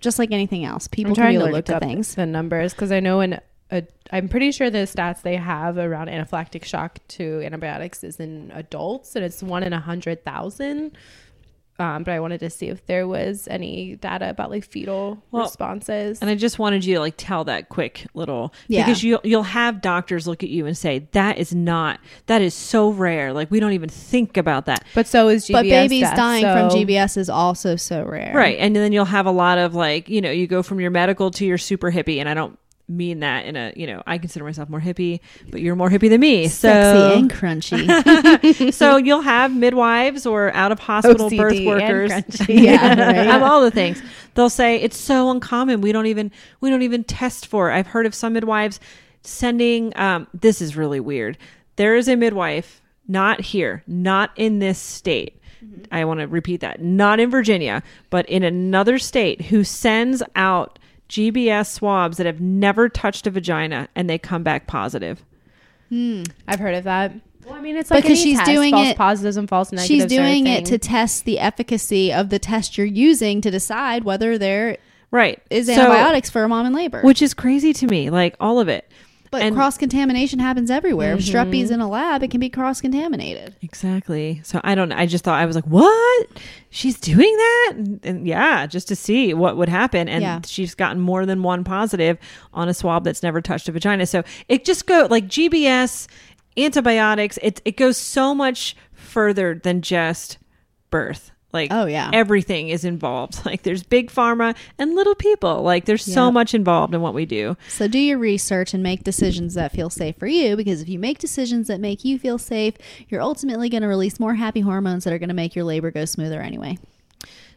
just 0.00 0.18
like 0.18 0.30
anything 0.32 0.64
else, 0.64 0.88
people 0.88 1.12
I'm 1.12 1.14
can 1.14 1.22
trying 1.22 1.32
be 1.34 1.38
to 1.38 1.44
allergic 1.44 1.54
look 1.56 1.64
to 1.66 1.76
up 1.76 1.82
things. 1.82 2.14
the 2.14 2.26
numbers 2.26 2.74
because 2.74 2.92
I 2.92 3.00
know 3.00 3.20
in 3.20 3.40
I'm 4.12 4.28
pretty 4.28 4.52
sure 4.52 4.68
the 4.70 4.78
stats 4.80 5.22
they 5.22 5.36
have 5.36 5.78
around 5.78 6.08
anaphylactic 6.08 6.64
shock 6.64 6.98
to 7.08 7.40
antibiotics 7.42 8.04
is 8.04 8.20
in 8.20 8.52
adults 8.54 9.16
and 9.16 9.24
it's 9.24 9.42
one 9.42 9.62
in 9.62 9.72
a 9.72 9.80
hundred 9.80 10.24
thousand. 10.24 10.92
Um, 11.78 12.04
but 12.04 12.12
I 12.12 12.20
wanted 12.20 12.38
to 12.40 12.50
see 12.50 12.68
if 12.68 12.86
there 12.86 13.08
was 13.08 13.48
any 13.50 13.96
data 13.96 14.30
about 14.30 14.48
like 14.50 14.64
fetal 14.64 15.20
Well, 15.32 15.42
responses. 15.42 16.20
And 16.20 16.30
I 16.30 16.36
just 16.36 16.58
wanted 16.60 16.84
you 16.84 16.94
to 16.94 17.00
like 17.00 17.14
tell 17.16 17.42
that 17.44 17.68
quick 17.68 18.06
little 18.14 18.54
Yeah. 18.68 18.84
because 18.84 19.02
you 19.02 19.18
you'll 19.24 19.42
have 19.42 19.80
doctors 19.80 20.28
look 20.28 20.44
at 20.44 20.50
you 20.50 20.66
and 20.66 20.76
say 20.78 21.08
that 21.12 21.36
is 21.38 21.52
not 21.52 21.98
that 22.26 22.42
is 22.42 22.54
so 22.54 22.90
rare 22.90 23.32
like 23.32 23.50
we 23.50 23.58
don't 23.58 23.72
even 23.72 23.88
think 23.88 24.36
about 24.36 24.66
that 24.66 24.84
but 24.94 25.08
so 25.08 25.28
is 25.28 25.46
GBS 25.46 25.52
but 25.52 25.62
babies 25.64 26.00
death, 26.02 26.16
dying 26.16 26.42
so- 26.44 26.70
from 26.70 26.78
GBS 26.78 27.16
is 27.16 27.28
also 27.28 27.74
so 27.74 28.04
rare. 28.04 28.32
right 28.34 28.56
and 28.60 28.76
then 28.76 28.92
you'll 28.92 29.04
have 29.04 29.26
a 29.26 29.30
lot 29.32 29.58
of 29.58 29.74
like 29.74 30.08
you 30.08 30.20
know 30.20 30.30
you 30.30 30.46
go 30.46 30.62
from 30.62 30.78
your 30.80 30.90
medical 30.92 31.30
to 31.32 31.44
your 31.44 31.58
super 31.58 31.90
hippie 31.90 32.18
and 32.20 32.28
I 32.28 32.34
don't 32.34 32.56
mean 32.86 33.20
that 33.20 33.46
in 33.46 33.56
a 33.56 33.72
you 33.76 33.86
know 33.86 34.02
I 34.06 34.18
consider 34.18 34.44
myself 34.44 34.68
more 34.68 34.80
hippie 34.80 35.20
but 35.48 35.60
you're 35.62 35.76
more 35.76 35.88
hippie 35.88 36.10
than 36.10 36.20
me. 36.20 36.48
Sexy 36.48 36.98
so 36.98 37.18
and 37.18 37.30
crunchy. 37.32 38.72
so 38.74 38.96
you'll 39.04 39.22
have 39.22 39.54
midwives 39.54 40.26
or 40.26 40.52
out 40.52 40.70
of 40.70 40.78
hospital 40.78 41.30
OCD 41.30 41.36
birth 41.38 41.56
and 41.56 41.66
workers. 41.66 42.48
Yeah, 42.48 42.88
right. 42.88 43.28
I'm 43.28 43.42
all 43.42 43.62
the 43.62 43.70
things. 43.70 44.02
They'll 44.34 44.50
say 44.50 44.76
it's 44.76 44.96
so 44.96 45.30
uncommon. 45.30 45.80
We 45.80 45.92
don't 45.92 46.06
even 46.06 46.30
we 46.60 46.70
don't 46.70 46.82
even 46.82 47.04
test 47.04 47.46
for 47.46 47.70
it. 47.70 47.74
I've 47.74 47.86
heard 47.86 48.06
of 48.06 48.14
some 48.14 48.34
midwives 48.34 48.80
sending 49.22 49.96
um, 49.96 50.26
this 50.34 50.60
is 50.60 50.76
really 50.76 51.00
weird. 51.00 51.38
There 51.76 51.96
is 51.96 52.08
a 52.08 52.16
midwife 52.16 52.82
not 53.08 53.40
here 53.40 53.82
not 53.86 54.30
in 54.36 54.58
this 54.58 54.78
state. 54.78 55.40
I 55.90 56.04
want 56.04 56.20
to 56.20 56.26
repeat 56.26 56.60
that. 56.60 56.82
Not 56.82 57.18
in 57.18 57.30
virginia 57.30 57.82
but 58.10 58.26
in 58.26 58.42
another 58.42 58.98
state 58.98 59.40
who 59.40 59.64
sends 59.64 60.22
out 60.36 60.78
gbs 61.14 61.66
swabs 61.70 62.16
that 62.16 62.26
have 62.26 62.40
never 62.40 62.88
touched 62.88 63.26
a 63.26 63.30
vagina 63.30 63.88
and 63.94 64.08
they 64.10 64.18
come 64.18 64.42
back 64.42 64.66
positive 64.66 65.22
hmm, 65.90 66.22
I've 66.48 66.58
heard 66.60 66.74
of 66.74 66.84
that. 66.84 67.12
Well, 67.44 67.54
I 67.54 67.60
mean, 67.60 67.76
it's 67.76 67.90
Because 67.90 68.04
like 68.04 68.10
any 68.10 68.14
she's 68.20 68.38
test, 68.38 68.50
doing 68.50 68.72
false 68.72 68.88
it- 68.88 68.96
positives 68.96 69.36
and 69.36 69.46
false 69.48 69.70
negatives. 69.70 69.86
She's 69.88 70.06
doing 70.06 70.46
it 70.46 70.64
to 70.64 70.78
test 70.78 71.26
the 71.26 71.38
efficacy 71.38 72.10
of 72.10 72.30
the 72.30 72.38
test 72.38 72.78
you're 72.78 72.86
using 72.86 73.42
to 73.42 73.50
decide 73.50 74.02
whether 74.02 74.38
there 74.38 74.78
right 75.10 75.40
is 75.50 75.66
So- 75.66 75.74
antibiotics 75.74 76.30
for 76.30 76.42
a 76.42 76.48
mom 76.48 76.64
in 76.66 76.72
labor. 76.72 77.02
which 77.02 77.20
is 77.22 77.34
crazy 77.34 77.72
to 77.74 77.86
me 77.86 78.08
like 78.10 78.34
all 78.40 78.58
of 78.60 78.68
it 78.68 78.90
but 79.34 79.42
and- 79.42 79.54
cross 79.54 79.76
contamination 79.78 80.38
happens 80.38 80.70
everywhere. 80.70 81.14
If 81.14 81.20
strep 81.20 81.42
Mm-hmm. 81.42 81.50
B's 81.50 81.70
in 81.70 81.80
a 81.80 81.88
lab, 81.88 82.22
it 82.22 82.30
can 82.30 82.40
be 82.40 82.48
cross 82.48 82.80
contaminated. 82.80 83.56
Exactly. 83.62 84.40
So 84.44 84.60
I 84.64 84.74
don't. 84.74 84.92
I 84.92 85.06
just 85.06 85.24
thought 85.24 85.38
I 85.40 85.46
was 85.46 85.54
like, 85.56 85.66
"What? 85.66 86.26
She's 86.70 86.98
doing 87.00 87.36
that?" 87.36 87.72
And, 87.76 88.00
and 88.04 88.26
yeah, 88.26 88.66
just 88.66 88.88
to 88.88 88.96
see 88.96 89.34
what 89.34 89.56
would 89.56 89.68
happen. 89.68 90.08
And 90.08 90.22
Yeah. 90.22 90.40
she's 90.46 90.74
gotten 90.74 91.00
more 91.00 91.26
than 91.26 91.42
one 91.42 91.64
positive 91.64 92.18
on 92.52 92.68
a 92.68 92.74
swab 92.74 93.04
that's 93.04 93.22
never 93.22 93.40
touched 93.40 93.68
a 93.68 93.72
vagina. 93.72 94.06
So 94.06 94.22
it 94.48 94.64
just 94.64 94.86
go 94.86 95.06
like 95.10 95.26
GBS, 95.26 96.06
antibiotics. 96.56 97.38
It 97.42 97.60
it 97.64 97.76
goes 97.76 97.96
so 97.96 98.34
much 98.34 98.76
further 98.92 99.54
than 99.62 99.82
just 99.82 100.38
birth. 100.90 101.30
Like 101.54 101.68
Oh, 101.72 101.86
yeah. 101.86 102.10
everything 102.12 102.68
is 102.68 102.84
involved. 102.84 103.40
Like 103.46 103.62
there's 103.62 103.82
big 103.84 104.10
pharma 104.10 104.56
and 104.78 104.94
little 104.94 105.14
people. 105.14 105.62
Like 105.62 105.84
there's 105.84 106.04
so 106.04 106.30
much 106.32 106.52
involved 106.54 106.94
in 106.94 107.00
what 107.00 107.14
we 107.14 107.24
do. 107.24 107.56
So 107.68 107.86
do 107.88 107.98
your 107.98 108.18
research 108.18 108.74
and 108.74 108.82
make 108.82 109.04
decisions 109.04 109.54
that 109.54 109.70
feel 109.72 109.88
safe 109.90 110.16
for 110.18 110.26
you 110.26 110.56
because 110.56 110.82
if 110.82 110.88
you 110.88 110.98
make 110.98 111.18
decisions 111.18 111.68
that 111.68 111.78
make 111.80 112.04
you 112.04 112.18
feel 112.18 112.36
safe, 112.38 112.74
you're 113.08 113.22
ultimately 113.22 113.68
going 113.68 113.82
to 113.82 113.88
release 113.88 114.18
more 114.18 114.34
happy 114.34 114.60
hormones 114.60 115.04
that 115.04 115.12
are 115.12 115.18
going 115.18 115.28
to 115.28 115.34
make 115.34 115.54
your 115.54 115.64
labor 115.64 115.90
go 115.90 116.04
smoother 116.04 116.40
anyway, 116.40 116.76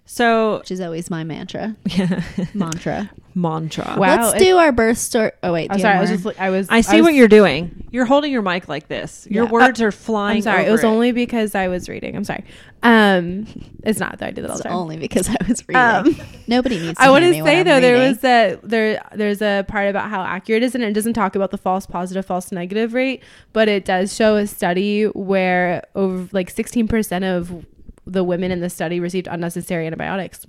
So 0.05 0.59
which 0.59 0.71
is 0.71 0.79
always 0.79 1.09
my 1.09 1.23
mantra. 1.23 1.75
yeah, 1.85 2.21
mantra. 2.53 3.09
mantra. 3.35 3.95
Wow. 3.97 4.27
Let's 4.31 4.35
it- 4.41 4.45
do 4.45 4.57
our 4.57 4.71
birth 4.71 4.97
story. 4.97 5.31
Oh 5.43 5.51
wait, 5.51 5.69
I'm 5.71 5.79
sorry. 5.79 5.97
I 5.97 6.01
was 6.01 6.09
just. 6.09 6.23
look- 6.25 6.39
I 6.39 6.49
was. 6.49 6.67
I 6.69 6.81
see 6.81 6.97
was- 6.97 7.03
what 7.05 7.13
you're 7.13 7.27
doing. 7.27 7.87
You're 7.91 8.05
holding 8.05 8.31
your 8.31 8.41
mic 8.41 8.67
like 8.69 8.87
this. 8.87 9.27
Your 9.29 9.45
Yeah. 9.45 9.51
words 9.51 9.81
uh, 9.81 9.85
are 9.85 9.91
flying. 9.91 10.37
I'm 10.37 10.41
sorry. 10.43 10.61
It 10.63 10.65
over 10.65 10.71
was 10.73 10.83
only 10.83 11.11
because 11.11 11.55
I 11.55 11.67
was 11.67 11.89
reading. 11.89 12.15
I'm 12.15 12.23
sorry. 12.23 12.43
Um, 12.83 13.47
it's 13.83 13.99
not 13.99 14.19
that 14.19 14.27
I 14.27 14.31
did 14.31 14.43
that 14.43 14.49
all 14.51 14.55
It's 14.55 14.63
the 14.63 14.69
time. 14.69 14.77
only 14.77 14.97
because 14.97 15.27
I 15.29 15.35
was 15.47 15.63
reading. 15.67 15.81
Um, 15.81 16.15
Nobody 16.47 16.79
needs. 16.79 16.97
To 16.99 17.03
I 17.03 17.09
want 17.09 17.23
hear 17.25 17.33
to 17.33 17.43
say 17.49 17.63
though 17.63 17.79
there 17.81 17.97
was 18.07 18.23
a 18.23 18.59
there 18.63 19.01
there's 19.15 19.41
a 19.41 19.65
part 19.67 19.89
about 19.89 20.09
how 20.09 20.21
accurate 20.21 20.61
it 20.61 20.65
is 20.67 20.75
and 20.75 20.83
it 20.83 20.93
doesn't 20.93 21.13
talk 21.13 21.35
about 21.35 21.51
the 21.51 21.57
false 21.57 21.85
positive 21.87 22.25
false 22.25 22.51
negative 22.51 22.93
rate 22.93 23.23
but 23.53 23.67
it 23.67 23.83
does 23.83 24.15
show 24.15 24.35
a 24.35 24.45
study 24.45 25.05
where 25.05 25.83
over 25.95 26.29
like 26.33 26.53
16% 26.53 27.23
of 27.37 27.65
the 28.05 28.23
women 28.23 28.51
in 28.51 28.59
the 28.61 28.69
study 28.69 28.99
received 28.99 29.27
unnecessary 29.27 29.85
antibiotics 29.87 30.45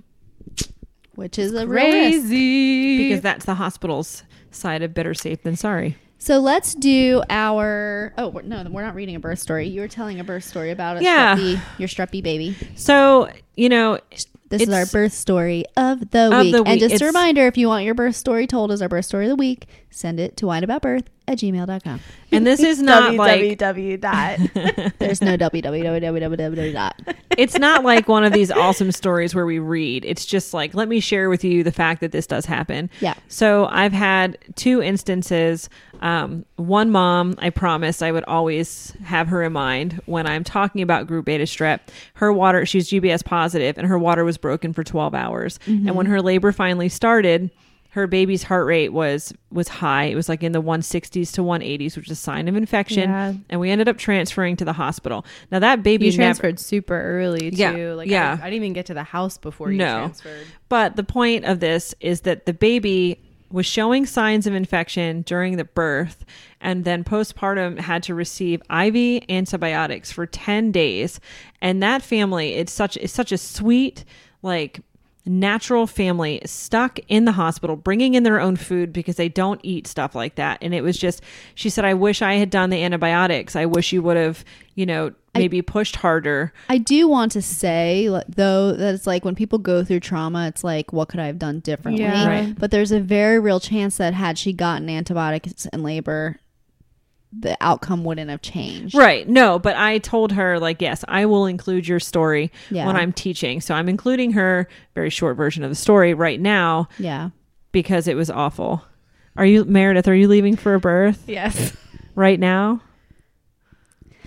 which 1.15 1.39
is 1.39 1.53
a 1.55 1.67
real 1.67 1.85
risk. 1.85 1.91
crazy 2.21 2.99
because 3.09 3.23
that's 3.23 3.45
the 3.47 3.55
hospital's 3.55 4.23
side 4.51 4.83
of 4.83 4.95
better 4.95 5.15
safe 5.15 5.43
than 5.43 5.57
sorry. 5.57 5.97
So 6.19 6.39
let's 6.41 6.75
do 6.75 7.23
our. 7.31 8.13
Oh 8.19 8.29
we're, 8.29 8.43
no, 8.43 8.65
we're 8.71 8.83
not 8.83 8.95
reading 8.95 9.15
a 9.17 9.21
birth 9.21 9.39
story. 9.39 9.69
You 9.69 9.81
were 9.81 9.89
telling 9.89 10.19
a 10.21 10.25
birth 10.25 10.45
story 10.45 10.71
about 10.71 10.99
a 10.99 11.03
Yeah. 11.03 11.37
streppy, 11.37 11.61
your 11.79 11.89
streppy 11.89 12.23
baby. 12.23 12.57
So 12.75 13.31
you 13.57 13.69
know, 13.69 13.99
This 14.51 14.63
is 14.63 14.71
our 14.71 14.87
birth 14.87 15.13
story 15.13 15.65
of 15.77 16.11
the 16.11 16.33
Of 16.35 16.41
week. 16.45 16.53
the 16.53 16.63
And 16.65 16.81
week. 16.81 16.91
just 16.91 17.03
a 17.03 17.07
reminder, 17.07 17.47
if 17.47 17.57
you 17.59 17.69
want 17.69 17.85
your 17.85 17.95
birth 17.95 18.17
story 18.17 18.47
told 18.47 18.73
as 18.73 18.81
our 18.83 18.89
birth 18.89 19.05
story 19.05 19.27
of 19.27 19.31
the 19.31 19.37
week, 19.37 19.67
send 19.91 20.19
it 20.21 20.37
to 20.39 20.47
wineaboutbirth 20.47 21.05
at 21.27 21.37
gmail.com. 21.39 22.01
and 22.33 22.47
this 22.47 22.61
is 22.61 22.81
not 22.83 23.15
like 23.15 23.43
www 23.59 24.01
dot 24.01 24.39
There's 24.99 25.21
no 25.21 25.37
www 25.37 26.73
dot. 26.73 27.01
it's 27.37 27.59
not 27.59 27.85
like 27.85 28.09
one 28.09 28.25
of 28.25 28.33
these 28.33 28.51
awesome 28.51 28.93
stories 28.93 29.35
where 29.35 29.45
we 29.45 29.59
read. 29.59 30.05
It's 30.07 30.25
just 30.25 30.55
like 30.55 30.75
let 30.75 30.89
me 30.89 31.01
share 31.01 31.29
with 31.29 31.45
you 31.45 31.63
the 31.63 31.73
fact 31.73 32.01
that 32.01 32.13
this 32.13 32.27
does 32.27 32.47
happen. 32.47 32.89
Yeah. 33.01 33.15
So 33.29 33.67
I've 33.67 33.93
had 33.93 34.39
two 34.57 34.83
instances. 34.83 35.69
Um, 36.01 36.45
one 36.57 36.91
mom, 36.91 37.35
I 37.39 37.51
promised 37.51 38.03
I 38.03 38.13
would 38.13 38.25
always 38.25 38.93
have 39.05 39.29
her 39.29 39.43
in 39.43 39.53
mind 39.53 40.01
when 40.07 40.27
I'm 40.27 40.45
talking 40.45 40.81
about 40.81 41.07
group 41.09 41.25
beta 41.27 41.45
strep. 41.45 41.81
Her 42.15 42.33
water, 42.33 42.65
she's 42.65 42.89
GBS 42.89 43.25
positive, 43.25 43.77
and 43.77 43.87
her 43.87 43.99
water 43.99 44.25
was 44.25 44.38
broken 44.41 44.73
for 44.73 44.85
12 44.85 45.15
hours. 45.15 45.59
And 45.67 45.95
when 45.95 46.07
mm-hmm. 46.07 46.13
her 46.13 46.23
labor 46.23 46.53
finally 46.53 46.89
started, 46.89 47.51
her 47.91 48.07
baby's 48.07 48.43
heart 48.43 48.67
rate 48.67 48.91
was 48.93 49.33
was 49.51 49.69
high. 49.69 50.05
It 50.05 50.15
was 50.15 50.29
like 50.29 50.43
in 50.43 50.53
the 50.53 50.63
160s 50.63 51.33
to 51.33 51.41
180s, 51.41 51.97
which 51.97 52.07
is 52.07 52.13
a 52.13 52.17
sign 52.17 52.47
of 52.47 52.55
infection. 52.55 53.09
Yeah. 53.09 53.33
And 53.49 53.61
we 53.61 53.71
ended 53.71 53.89
up 53.89 53.97
transferring 53.97 54.57
to 54.57 54.65
the 54.65 54.75
hospital. 54.75 55.25
Now 55.51 55.59
that 55.59 55.83
baby 55.83 56.07
You 56.07 56.13
never- 56.13 56.23
transferred 56.23 56.61
super 56.61 57.01
early 57.01 57.51
too. 57.51 57.57
Yeah, 57.57 57.93
Like 57.95 58.09
yeah. 58.09 58.39
I, 58.41 58.47
I 58.47 58.51
didn't 58.51 58.65
even 58.65 58.73
get 58.75 58.87
to 58.87 58.95
the 58.95 59.03
house 59.03 59.39
before 59.39 59.73
you 59.73 59.79
No. 59.79 59.99
transferred. 60.01 60.47
But 60.69 60.97
the 60.97 61.03
point 61.03 61.45
of 61.47 61.61
this 61.61 61.95
is 62.01 62.21
that 62.23 62.47
the 62.47 62.53
baby 62.53 63.21
was 63.51 63.65
showing 63.65 64.05
signs 64.05 64.47
of 64.47 64.55
infection 64.55 65.23
during 65.23 65.57
the 65.57 65.65
birth 65.65 66.25
and 66.61 66.85
then 66.85 67.03
postpartum 67.03 67.79
had 67.79 68.03
to 68.03 68.15
receive 68.15 68.61
IV 68.71 69.25
antibiotics 69.31 70.13
for 70.13 70.27
10 70.27 70.71
days. 70.71 71.19
And 71.63 71.83
that 71.83 72.03
family, 72.03 72.55
it's 72.55 72.73
such 72.73 72.97
it's 72.99 73.13
such 73.13 73.33
a 73.33 73.39
sweet 73.39 74.05
like 74.43 74.81
natural 75.25 75.87
family 75.87 76.41
stuck 76.47 76.99
in 77.09 77.27
the 77.27 77.33
hospital 77.33 77.77
bringing 77.77 78.15
in 78.15 78.23
their 78.23 78.41
own 78.41 78.57
food 78.57 78.93
because 78.95 79.17
they 79.17 79.29
don't 79.29 79.61
eat 79.63 79.87
stuff 79.87 80.15
like 80.15 80.37
that 80.37 80.57
and 80.63 80.73
it 80.73 80.81
was 80.81 80.97
just 80.97 81.23
she 81.55 81.69
said 81.69 81.85
i 81.85 81.93
wish 81.93 82.23
i 82.23 82.35
had 82.35 82.49
done 82.49 82.71
the 82.71 82.83
antibiotics 82.83 83.55
i 83.55 83.67
wish 83.67 83.93
you 83.93 84.01
would 84.01 84.17
have 84.17 84.43
you 84.75 84.87
know 84.87 85.13
maybe 85.35 85.61
pushed 85.63 85.97
harder 85.97 86.51
I 86.69 86.79
do 86.79 87.07
want 87.07 87.33
to 87.33 87.43
say, 87.43 88.09
though, 88.29 88.73
that 88.73 88.95
it's 88.95 89.07
like 89.07 89.25
when 89.25 89.37
people 89.37 89.59
go 89.59 89.85
through 89.85 90.01
trauma, 90.01 90.49
it's 90.49 90.65
like, 90.65 90.93
what 90.93 91.09
could 91.09 91.21
I 91.21 91.27
have 91.27 91.39
done 91.39 91.61
differently? 91.61 92.03
Yeah. 92.03 92.27
Right. 92.27 92.59
But 92.59 92.73
there's 92.73 92.91
a 92.91 92.99
very 92.99 93.39
real 93.39 93.61
chance 93.61 93.99
that 93.99 94.15
had 94.15 94.37
she 94.37 94.53
gotten 94.53 94.89
antibiotics 94.89 95.67
in 95.67 95.83
labor, 95.85 96.41
the 97.33 97.57
outcome 97.61 98.05
wouldn't 98.05 98.31
have 98.31 98.41
changed. 98.41 98.95
Right. 98.95 99.29
No, 99.29 99.59
but 99.59 99.77
I 99.77 99.99
told 99.99 100.33
her 100.33 100.59
like, 100.59 100.81
yes, 100.81 101.05
I 101.09 101.27
will 101.27 101.45
include 101.47 101.87
your 101.87 102.01
story 102.01 102.51
Yeah. 102.71 102.87
when 102.87 102.97
I'm 102.97 103.13
teaching. 103.13 103.61
So 103.61 103.75
I'm 103.75 103.89
including 103.89 104.33
her 104.33 104.67
very 104.95 105.11
short 105.11 105.37
version 105.37 105.63
of 105.63 105.71
the 105.71 105.75
story 105.77 106.15
right 106.15 106.41
now 106.41 106.89
Yeah. 106.99 107.31
because 107.73 108.09
it 108.09 108.17
was 108.17 108.31
awful. 108.31 108.83
Are 109.37 109.45
you 109.45 109.65
Meredith? 109.67 110.09
Are 110.09 110.15
you 110.15 110.27
leaving 110.27 110.57
for 110.57 110.75
a 110.75 110.81
birth 110.81 111.23
Yes. 111.29 111.77
right 112.15 112.41
now? 112.41 112.81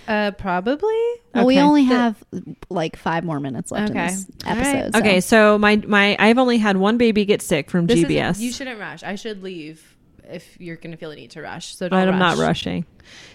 Uh, 0.08 0.32
probably. 0.32 0.98
Well, 1.34 1.46
we 1.46 1.54
Okay. 1.54 1.60
only 1.62 1.86
The- 1.86 1.94
have 1.94 2.16
like 2.70 2.96
five 2.96 3.24
more 3.24 3.38
minutes 3.40 3.70
left 3.70 3.90
Okay. 3.90 4.00
in 4.00 4.06
this 4.08 4.26
All 4.46 4.56
right. 4.56 4.66
episode. 4.66 4.92
so- 4.94 4.98
Okay, 4.98 5.20
so 5.20 5.58
my 5.58 5.76
my 5.86 6.16
I've 6.18 6.38
only 6.38 6.58
had 6.58 6.76
one 6.76 6.98
baby 6.98 7.24
get 7.24 7.40
sick 7.40 7.70
from 7.70 7.86
This 7.86 8.00
GBS. 8.00 8.36
Is, 8.36 8.42
you 8.42 8.52
shouldn't 8.52 8.80
rush. 8.80 9.02
I 9.04 9.14
should 9.14 9.42
leave 9.42 9.91
if 10.30 10.56
you're 10.60 10.76
gonna 10.76 10.96
feel 10.96 11.10
the 11.10 11.16
need 11.16 11.30
to 11.32 11.42
rush. 11.42 11.74
So 11.76 11.88
don't 11.88 11.98
I'm 11.98 12.08
rush. 12.10 12.18
not 12.18 12.38
rushing. 12.38 12.86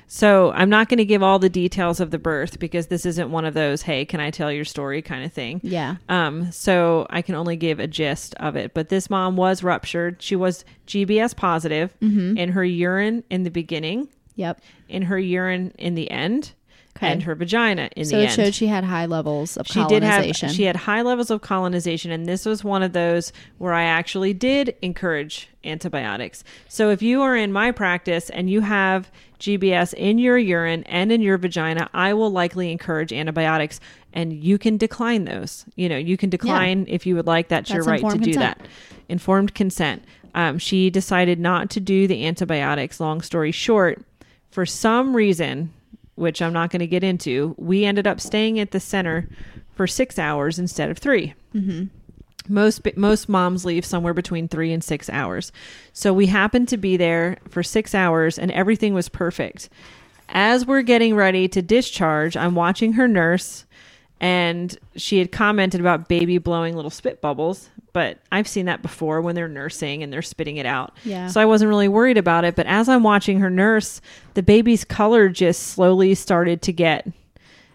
So 0.07 0.51
I'm 0.53 0.69
not 0.69 0.87
going 0.87 0.99
to 0.99 1.05
give 1.05 1.21
all 1.21 1.39
the 1.39 1.49
details 1.49 1.99
of 1.99 2.11
the 2.11 2.17
birth 2.17 2.57
because 2.57 2.87
this 2.87 3.05
isn't 3.05 3.29
one 3.29 3.43
of 3.43 3.53
those, 3.53 3.81
hey, 3.81 4.05
can 4.05 4.21
I 4.21 4.31
tell 4.31 4.49
your 4.49 4.63
story 4.63 5.01
kind 5.01 5.25
of 5.25 5.33
thing. 5.33 5.59
Yeah. 5.61 5.97
Um, 6.07 6.51
so 6.53 7.05
I 7.09 7.21
can 7.21 7.35
only 7.35 7.57
give 7.57 7.79
a 7.81 7.87
gist 7.87 8.33
of 8.35 8.55
it. 8.55 8.73
But 8.73 8.87
this 8.87 9.09
mom 9.09 9.35
was 9.35 9.63
ruptured. 9.63 10.21
She 10.21 10.37
was 10.37 10.63
GBS 10.87 11.35
positive 11.35 11.93
Mm-hmm. 11.99 12.37
in 12.37 12.51
her 12.53 12.63
urine 12.63 13.25
in 13.29 13.43
the 13.43 13.51
beginning, 13.51 14.07
Yep. 14.35 14.61
in 14.87 15.01
her 15.03 15.19
urine 15.19 15.73
in 15.77 15.95
the 15.95 16.09
end, 16.09 16.53
Okay. 16.97 17.11
and 17.11 17.23
her 17.23 17.35
vagina 17.35 17.89
in 17.95 18.05
so 18.05 18.17
the 18.17 18.23
end. 18.23 18.31
So 18.31 18.41
it 18.41 18.45
showed 18.45 18.55
she 18.55 18.67
had 18.67 18.83
high 18.83 19.05
levels 19.05 19.55
of 19.55 19.67
she 19.67 19.85
did 19.85 20.01
have 20.01 20.35
she 20.35 20.63
had 20.63 20.75
high 20.75 21.03
levels 21.03 21.29
of 21.29 21.41
colonization 21.41 22.11
and 22.11 22.25
this 22.25 22.43
was 22.43 22.63
one 22.63 22.81
of 22.81 22.93
those 22.93 23.31
where 23.59 23.73
i 23.73 23.83
actually 23.83 24.33
did 24.33 24.75
encourage 24.81 25.47
antibiotics 25.63 26.43
so 26.67 26.89
if 26.89 27.01
you 27.01 27.21
are 27.21 27.35
in 27.35 27.51
my 27.51 27.71
practice 27.71 28.29
and 28.31 28.49
you 28.49 28.61
have 28.61 29.11
gbs 29.39 29.93
in 29.93 30.17
your 30.17 30.37
urine 30.37 30.83
and 30.85 31.11
in 31.11 31.21
your 31.21 31.37
vagina 31.37 31.87
i 31.93 32.13
will 32.13 32.31
likely 32.31 32.71
encourage 32.71 33.13
antibiotics 33.13 33.79
and 34.13 34.33
you 34.43 34.57
can 34.57 34.77
decline 34.77 35.25
those 35.25 35.65
you 35.75 35.87
know 35.87 35.97
you 35.97 36.17
can 36.17 36.29
decline 36.29 36.85
if 36.87 37.05
you 37.05 37.15
would 37.15 37.27
like 37.27 37.47
that's, 37.47 37.69
your 37.69 37.83
right 37.83 38.01
to 38.01 38.17
do 38.17 38.33
consent. 38.33 38.57
that 38.59 38.67
informed 39.07 39.53
consent 39.53 40.03
um, 40.33 40.57
she 40.59 40.89
decided 40.89 41.39
not 41.39 41.69
to 41.69 41.79
do 41.79 42.07
the 42.07 42.25
antibiotics 42.25 42.99
long 42.99 43.21
story 43.21 43.51
short 43.51 44.03
for 44.49 44.65
some 44.65 45.15
reason 45.15 45.71
which 46.17 46.41
I'm 46.41 46.53
not 46.53 46.69
going 46.71 46.79
to 46.79 46.87
get 46.87 47.03
into, 47.03 47.55
we 47.57 47.85
ended 47.85 48.07
up 48.07 48.19
staying 48.19 48.59
at 48.59 48.71
the 48.71 48.79
center 48.79 49.29
for 49.75 49.87
six 49.87 50.17
hours 50.19 50.59
instead 50.59 50.89
of 50.89 50.97
3 50.97 51.33
Mm-hmm. 51.55 51.85
Most 52.49 52.95
most 52.95 53.27
moms 53.27 53.65
leave 53.65 53.83
somewhere 53.85 54.13
between 54.13 54.47
three 54.47 54.71
and 54.71 54.83
six 54.83 55.09
hours, 55.09 55.51
so 55.91 56.13
we 56.13 56.27
happened 56.27 56.69
to 56.69 56.77
be 56.77 56.95
there 56.95 57.37
for 57.49 57.61
six 57.61 57.93
hours, 57.93 58.39
and 58.39 58.51
everything 58.51 58.93
was 58.93 59.09
perfect. 59.09 59.67
As 60.29 60.65
we're 60.65 60.81
getting 60.81 61.15
ready 61.15 61.47
to 61.49 61.61
discharge, 61.61 62.37
I'm 62.37 62.55
watching 62.55 62.93
her 62.93 63.07
nurse, 63.07 63.65
and 64.19 64.77
she 64.95 65.19
had 65.19 65.31
commented 65.31 65.79
about 65.79 66.07
baby 66.07 66.37
blowing 66.37 66.75
little 66.75 66.91
spit 66.91 67.21
bubbles, 67.21 67.69
but 67.93 68.19
I've 68.31 68.47
seen 68.47 68.65
that 68.65 68.81
before 68.81 69.21
when 69.21 69.35
they're 69.35 69.47
nursing 69.47 70.03
and 70.03 70.11
they're 70.11 70.21
spitting 70.21 70.57
it 70.57 70.65
out. 70.65 70.97
Yeah. 71.03 71.27
So 71.27 71.39
I 71.39 71.45
wasn't 71.45 71.69
really 71.69 71.87
worried 71.87 72.17
about 72.17 72.43
it. 72.43 72.55
But 72.55 72.65
as 72.65 72.89
I'm 72.89 73.03
watching 73.03 73.39
her 73.39 73.49
nurse, 73.49 74.01
the 74.33 74.43
baby's 74.43 74.83
color 74.83 75.29
just 75.29 75.63
slowly 75.67 76.15
started 76.15 76.61
to 76.63 76.73
get 76.73 77.07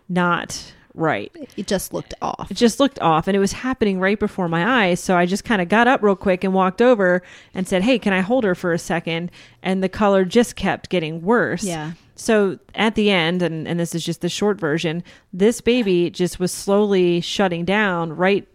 not 0.09 0.73
right. 0.95 1.31
it 1.57 1.67
just 1.67 1.93
looked 1.93 2.15
off. 2.23 2.51
It 2.51 2.55
just 2.57 2.81
looked 2.81 2.99
off 3.01 3.27
and 3.29 3.37
it 3.37 3.41
was 3.41 3.53
happening 3.53 3.99
right 4.01 4.19
before 4.19 4.49
my 4.49 4.87
eyes. 4.87 5.01
So 5.01 5.17
I 5.17 5.27
just 5.27 5.45
kind 5.45 5.63
of 5.63 5.69
got 5.69 5.87
up 5.89 6.03
real 6.03 6.17
quick 6.17 6.45
and 6.45 6.53
walked 6.55 6.83
over 6.83 7.23
and 7.55 7.67
said, 7.67 7.83
Hey, 7.83 7.99
can 7.99 8.13
I 8.13 8.21
hold 8.21 8.45
her 8.45 8.55
for 8.55 8.73
a 8.73 8.79
second? 8.79 9.31
And 9.63 9.83
the 9.83 9.89
color 9.89 10.25
just 10.25 10.57
kept 10.57 10.89
getting 10.91 11.23
worse. 11.23 11.65
Yeah. 11.65 11.93
So 12.15 12.59
at 12.75 12.95
the 12.95 13.11
end, 13.11 13.43
and, 13.43 13.67
and 13.67 13.81
this 13.81 13.95
is 13.95 14.05
just 14.05 14.21
the 14.21 14.29
short 14.29 14.61
version, 14.61 15.03
this 15.33 15.61
baby 15.61 16.11
just 16.11 16.39
was 16.39 16.53
slowly 16.53 17.21
shutting 17.21 17.65
down 17.65 18.15
right 18.15 18.47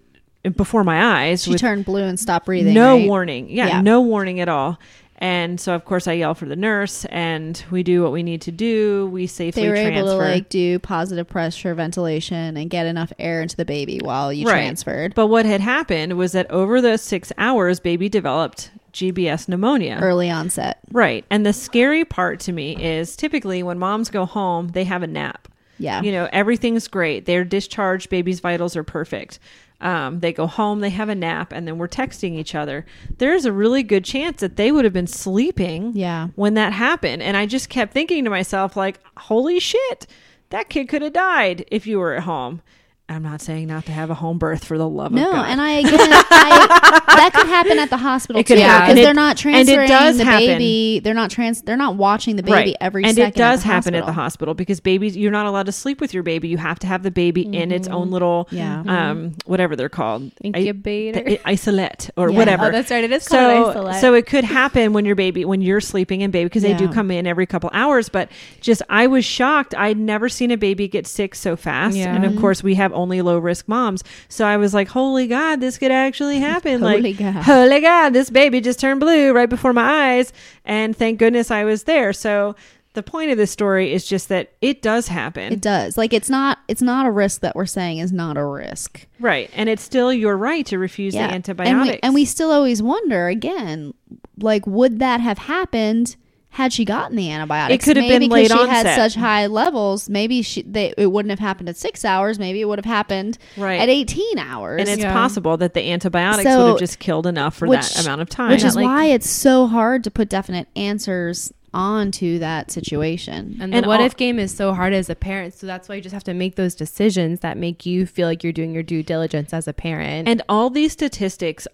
before 0.55 0.83
my 0.83 1.25
eyes. 1.25 1.43
She 1.43 1.51
with 1.51 1.59
turned 1.59 1.83
blue 1.83 2.03
and 2.03 2.19
stopped 2.19 2.45
breathing. 2.45 2.73
no 2.73 2.95
right? 2.95 3.07
warning. 3.07 3.49
Yeah, 3.49 3.67
Yeah. 3.67 3.81
no 3.81 4.01
warning 4.01 4.39
at 4.39 4.47
all. 4.47 4.79
And 5.19 5.59
so, 5.59 5.73
of 5.73 5.83
course, 5.83 6.07
I 6.07 6.13
yell 6.13 6.35
for 6.35 6.45
the 6.45 6.55
nurse, 6.55 7.05
and 7.05 7.63
we 7.71 7.81
do 7.81 8.03
what 8.03 8.11
we 8.11 8.21
need 8.21 8.41
to 8.41 8.51
do. 8.51 9.07
We 9.11 9.25
safely 9.25 9.63
They 9.63 9.69
were 9.69 9.75
transfer. 9.75 9.97
able 9.99 10.09
to 10.11 10.15
like 10.17 10.49
do 10.49 10.77
positive 10.77 11.27
pressure 11.27 11.73
ventilation 11.73 12.55
and 12.55 12.69
get 12.69 12.85
enough 12.85 13.11
air 13.17 13.41
into 13.41 13.55
the 13.55 13.65
baby 13.65 13.99
while 14.03 14.31
you 14.31 14.45
Right. 14.45 14.53
transferred 14.53 15.15
But 15.15 15.27
what 15.27 15.45
had 15.47 15.61
happened 15.61 16.17
was 16.17 16.33
that 16.33 16.49
over 16.51 16.81
those 16.81 17.01
six 17.01 17.31
hours, 17.39 17.79
baby 17.79 18.09
developed 18.09 18.69
GBS 18.93 19.47
pneumonia. 19.47 19.99
early 20.01 20.29
onset. 20.29 20.77
Right. 20.91 21.25
And 21.31 21.45
the 21.45 21.53
scary 21.53 22.05
part 22.05 22.39
to 22.41 22.51
me 22.51 22.75
is 22.83 23.15
typically 23.15 23.63
when 23.63 23.79
moms 23.79 24.09
go 24.11 24.25
home, 24.25 24.69
they 24.69 24.83
have 24.83 25.01
a 25.03 25.07
nap. 25.07 25.47
Yeah. 25.79 26.01
You 26.01 26.11
know, 26.11 26.27
everything's 26.33 26.87
great. 26.87 27.25
They're 27.25 27.43
discharged, 27.43 28.09
baby's 28.09 28.39
vitals 28.39 28.75
are 28.75 28.83
perfect. 28.83 29.37
Um, 29.79 30.21
they 30.21 30.33
go 30.33 30.47
home, 30.47 30.79
they 30.79 30.89
have 30.89 31.07
a 31.09 31.13
nap, 31.15 31.51
and 31.53 31.67
then 31.67 31.77
we're 31.77 31.87
texting 31.87 32.33
each 32.35 32.55
other. 32.55 32.85
There's 33.19 33.45
a 33.45 33.51
really 33.51 33.83
good 33.83 34.03
chance 34.03 34.41
that 34.41 34.55
they 34.55 34.71
would 34.71 34.85
have 34.85 34.93
been 34.93 35.05
sleeping 35.07 35.91
Yeah. 35.95 36.29
when 36.35 36.55
that 36.55 36.73
happened. 36.73 37.21
And 37.21 37.37
I 37.37 37.45
just 37.45 37.69
kept 37.69 37.93
thinking 37.93 38.23
to 38.23 38.29
myself, 38.31 38.75
like, 38.75 38.99
holy 39.17 39.59
shit, 39.59 40.07
that 40.49 40.69
kid 40.69 40.87
could 40.89 41.03
have 41.03 41.13
died 41.13 41.63
if 41.69 41.85
you 41.85 41.99
were 41.99 42.13
at 42.15 42.23
home. 42.23 42.61
I'm 43.09 43.23
not 43.23 43.39
saying 43.41 43.67
not 43.67 43.85
to 43.85 43.93
have 43.93 44.09
a 44.09 44.13
home 44.13 44.37
birth 44.37 44.65
for 44.65 44.77
the 44.77 44.87
love 44.87 45.13
No, 45.13 45.27
of 45.27 45.31
God. 45.33 45.41
No, 45.41 45.43
and 45.45 45.61
I 45.61 45.71
again, 45.79 45.93
I, 46.01 47.03
that 47.15 47.31
could 47.33 47.47
happen 47.47 47.79
at 47.79 47.89
the 47.89 47.95
hospital 47.97 48.39
It 48.41 48.43
could 48.43 48.55
too, 48.57 48.61
because 48.63 48.95
they're 48.95 49.13
not 49.13 49.43
and 49.45 49.57
it 49.69 49.75
transferring 49.77 50.17
the 50.17 50.25
happen. 50.25 50.45
baby. 50.45 50.99
They're 50.99 51.13
not 51.13 51.31
trans. 51.31 51.61
They're 51.61 51.77
not 51.77 51.95
watching 51.95 52.35
the 52.35 52.43
baby 52.43 52.75
every 52.81 53.05
and 53.05 53.15
second. 53.15 53.29
it 53.29 53.35
does 53.35 53.61
at 53.61 53.65
happen 53.65 53.95
at 53.95 54.05
the 54.05 54.11
hospital. 54.11 54.23
hospital 54.23 54.53
because 54.55 54.79
babies 54.81 55.15
you're 55.15 55.31
not 55.31 55.45
allowed 55.45 55.67
to 55.67 55.71
sleep 55.71 56.01
with 56.01 56.13
your 56.13 56.23
baby 56.23 56.49
you 56.49 56.57
have 56.57 56.79
to 56.79 56.87
have 56.87 57.01
the 57.03 57.11
baby 57.11 57.43
in 57.43 57.71
its 57.71 57.87
own 57.87 58.11
little 58.11 58.47
Yeah. 58.51 58.83
um 58.85 59.35
whatever 59.45 59.77
they're 59.77 59.87
called 59.89 60.31
Incubator. 60.43 61.19
I, 61.19 61.23
the 61.23 61.39
isolette 61.47 62.09
or 62.17 62.29
Yeah. 62.29 62.37
whatever 62.37 62.65
Oh, 62.65 62.71
that's 62.71 62.91
right. 62.91 63.03
It 63.05 63.11
is 63.13 63.25
called 63.27 63.39
so 63.39 63.69
isolette. 63.69 64.01
so 64.01 64.13
it 64.15 64.25
could 64.25 64.43
happen 64.43 64.91
when 64.91 65.05
your 65.05 65.15
baby 65.15 65.45
when 65.45 65.61
you're 65.61 65.79
sleeping 65.81 66.21
in 66.21 66.31
baby 66.31 66.45
because 66.45 66.63
they 66.63 66.73
do 66.73 66.89
come 66.91 67.09
in 67.11 67.25
every 67.25 67.45
couple 67.45 67.69
hours 67.73 68.09
but 68.09 68.29
just 68.59 68.81
i 68.89 69.07
was 69.07 69.23
shocked 69.23 69.73
i'd 69.75 69.97
never 69.97 70.27
seen 70.27 70.51
a 70.51 70.57
baby 70.57 70.87
get 70.89 71.07
sick 71.07 71.33
so 71.35 71.55
fast 71.55 71.95
Yeah. 71.95 72.13
and 72.13 72.25
of 72.25 72.35
course 72.35 72.61
we 72.63 72.75
have 72.75 72.91
only 72.97 73.21
low 73.21 73.37
risk 73.37 73.67
moms 73.67 74.03
so 74.27 74.45
i 74.45 74.57
was 74.57 74.73
like 74.73 74.89
holy 74.89 75.27
god 75.27 75.61
this 75.61 75.77
could 75.77 75.91
actually 75.91 76.39
happen 76.51 76.81
Holy 76.81 77.01
like 77.01 77.17
God. 77.17 77.43
holy 77.43 77.79
god 77.79 78.09
this 78.09 78.29
baby 78.29 78.59
just 78.59 78.79
turned 78.79 78.99
blue 78.99 79.31
right 79.31 79.49
before 79.49 79.71
my 79.71 80.15
eyes 80.15 80.33
and 80.65 80.97
thank 80.97 81.19
goodness 81.19 81.49
i 81.51 81.63
was 81.63 81.83
there 81.83 82.11
so 82.11 82.55
the 82.93 83.03
point 83.03 83.29
of 83.29 83.37
this 83.37 83.51
story 83.51 83.93
is 83.93 84.07
just 84.07 84.27
that 84.29 84.53
it 84.59 84.81
does 84.81 85.07
happen 85.07 85.53
It 85.53 85.61
does. 85.61 85.99
Like 85.99 86.13
it's 86.13 86.31
not. 86.31 86.57
It's 86.67 86.81
not 86.81 87.05
a 87.05 87.11
risk 87.11 87.41
that 87.41 87.55
we're 87.55 87.67
saying 87.67 87.99
is 87.99 88.11
not 88.11 88.37
a 88.37 88.43
risk. 88.43 89.05
right 89.19 89.51
and 89.53 89.69
it's 89.69 89.83
still 89.83 90.11
your 90.11 90.35
right 90.35 90.65
to 90.65 90.79
refuse 90.79 91.13
the 91.13 91.19
antibiotics 91.19 91.69
And 91.79 91.81
we, 91.87 91.99
and 92.01 92.13
we 92.15 92.25
still 92.25 92.49
always 92.49 92.81
wonder 92.81 93.27
again, 93.27 93.93
like, 94.39 94.65
would 94.65 94.97
that 94.97 95.19
have 95.21 95.37
happened 95.37 96.15
had 96.49 96.73
she 96.73 96.85
gotten 96.85 97.15
the 97.15 97.31
antibiotics? 97.31 97.83
It 97.83 97.85
could 97.85 97.97
have 97.97 98.07
been 98.09 98.29
late 98.29 98.49
because 98.49 98.61
she 98.67 98.67
had 98.69 98.95
such 98.95 99.15
high 99.15 99.45
levels. 99.47 100.09
Maybe 100.09 100.41
she, 100.41 100.63
they, 100.63 100.93
it 100.97 101.11
wouldn't 101.11 101.29
have 101.29 101.39
happened 101.39 101.69
at 101.69 101.77
six 101.77 102.03
hours. 102.03 102.39
Maybe 102.39 102.61
it 102.61 102.65
would 102.65 102.79
have 102.79 102.85
happened 102.85 103.37
Right. 103.57 103.79
at 103.79 103.89
eighteen 103.89 104.39
hours. 104.39 104.79
and 104.81 104.89
it's 104.89 105.01
Yeah. 105.01 105.13
possible 105.13 105.55
that 105.57 105.73
the 105.75 105.91
antibiotics 105.91 106.49
So- 106.49 106.63
would 106.63 106.69
have 106.71 106.79
just 106.79 106.99
killed 106.99 107.27
enough 107.27 107.55
for 107.55 107.67
Which- 107.67 107.93
that 107.93 108.05
amount 108.05 108.21
of 108.21 108.29
time 108.29 108.49
which 108.51 108.63
is 108.63 108.75
like- 108.75 108.85
why 108.85 109.05
it's 109.05 109.29
so 109.29 109.67
hard 109.67 110.03
to 110.05 110.11
put 110.11 110.29
definite 110.29 110.67
answers 110.75 111.53
onto 111.73 112.39
that 112.39 112.71
situation. 112.71 113.57
And 113.61 113.71
the 113.71 113.77
And 113.77 113.85
what 113.85 113.99
all- 113.99 114.05
if 114.07 114.15
game 114.17 114.39
is 114.39 114.51
so 114.55 114.73
hard 114.73 114.93
as 114.93 115.09
a 115.11 115.15
parent. 115.15 115.53
So 115.53 115.67
that's 115.67 115.87
why 115.87 115.95
you 115.95 116.01
just 116.01 116.13
have 116.13 116.23
to 116.23 116.33
make 116.33 116.55
those 116.55 116.73
decisions 116.73 117.41
that 117.41 117.55
make 117.57 117.85
you 117.85 118.05
feel 118.07 118.27
like 118.27 118.41
you're 118.43 118.53
doing 118.53 118.73
your 118.73 118.83
due 118.83 119.03
diligence 119.03 119.53
as 119.53 119.67
a 119.67 119.73
parent. 119.73 120.27
And 120.27 120.41
all 120.49 120.69
these 120.71 120.93
statistics, 120.93 121.67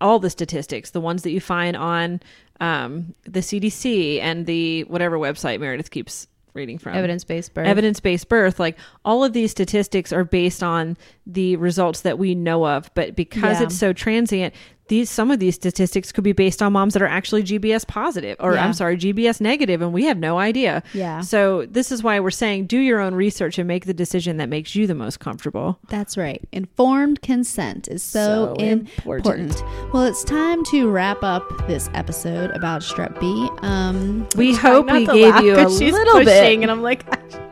all 0.00 0.18
the 0.18 0.30
statistics, 0.30 0.90
the 0.90 1.00
ones 1.00 1.22
that 1.22 1.30
you 1.30 1.40
find 1.40 1.76
on 1.76 2.20
um, 2.60 3.14
the 3.24 3.40
CDC 3.40 4.20
and 4.20 4.46
the 4.46 4.84
whatever 4.84 5.18
website 5.18 5.60
Meredith 5.60 5.90
keeps 5.90 6.26
reading 6.54 6.78
from. 6.78 6.94
Evidence 6.94 7.24
based 7.24 7.54
birth. 7.54 7.66
Evidence 7.66 8.00
based 8.00 8.28
birth, 8.28 8.58
like 8.58 8.76
all 9.04 9.22
of 9.22 9.32
these 9.32 9.50
statistics 9.50 10.12
are 10.12 10.24
based 10.24 10.62
on 10.62 10.96
the 11.26 11.56
results 11.56 12.00
that 12.00 12.18
we 12.18 12.34
know 12.34 12.66
of, 12.66 12.92
but 12.94 13.14
because 13.14 13.60
Yeah. 13.60 13.64
it's 13.64 13.76
so 13.78 13.92
transient, 13.92 14.54
these 14.88 15.08
some 15.10 15.30
of 15.30 15.38
these 15.38 15.54
statistics 15.54 16.12
could 16.12 16.24
be 16.24 16.32
based 16.32 16.62
on 16.62 16.72
moms 16.72 16.94
that 16.94 17.02
are 17.02 17.06
actually 17.06 17.42
GBS 17.42 17.86
positive 17.86 18.36
or 18.40 18.54
Yeah. 18.54 18.64
I'm 18.64 18.72
sorry, 18.72 18.96
GBS 18.96 19.40
negative 19.40 19.82
and 19.82 19.92
we 19.92 20.04
have 20.04 20.18
no 20.18 20.38
idea. 20.38 20.82
Yeah. 20.92 21.20
So 21.20 21.66
this 21.66 21.92
is 21.92 22.02
why 22.02 22.18
we're 22.20 22.30
saying 22.30 22.66
do 22.66 22.78
your 22.78 23.00
own 23.00 23.14
research 23.14 23.58
and 23.58 23.68
make 23.68 23.86
the 23.86 23.94
decision 23.94 24.36
that 24.38 24.48
makes 24.48 24.74
you 24.74 24.86
the 24.86 24.94
most 24.94 25.20
comfortable. 25.20 25.78
That's 25.88 26.16
right. 26.16 26.40
Informed 26.52 27.22
consent 27.22 27.88
is 27.88 28.02
so, 28.02 28.54
So 28.58 28.64
important. 28.64 29.60
important. 29.60 29.92
Well, 29.94 30.04
it's 30.04 30.24
time 30.24 30.64
to 30.66 30.90
wrap 30.90 31.22
up 31.22 31.66
this 31.66 31.88
episode 31.94 32.50
about 32.52 32.82
strep 32.82 33.18
B. 33.20 33.48
Um, 33.62 34.26
We 34.36 34.54
hope 34.54 34.90
we 34.90 35.06
gave 35.06 35.32
laugh 35.34 35.42
you 35.44 35.54
a 35.54 35.66
little 35.68 36.14
pushing, 36.14 36.24
bit. 36.24 36.62
and 36.62 36.70
I'm 36.70 36.82
like, 36.82 37.04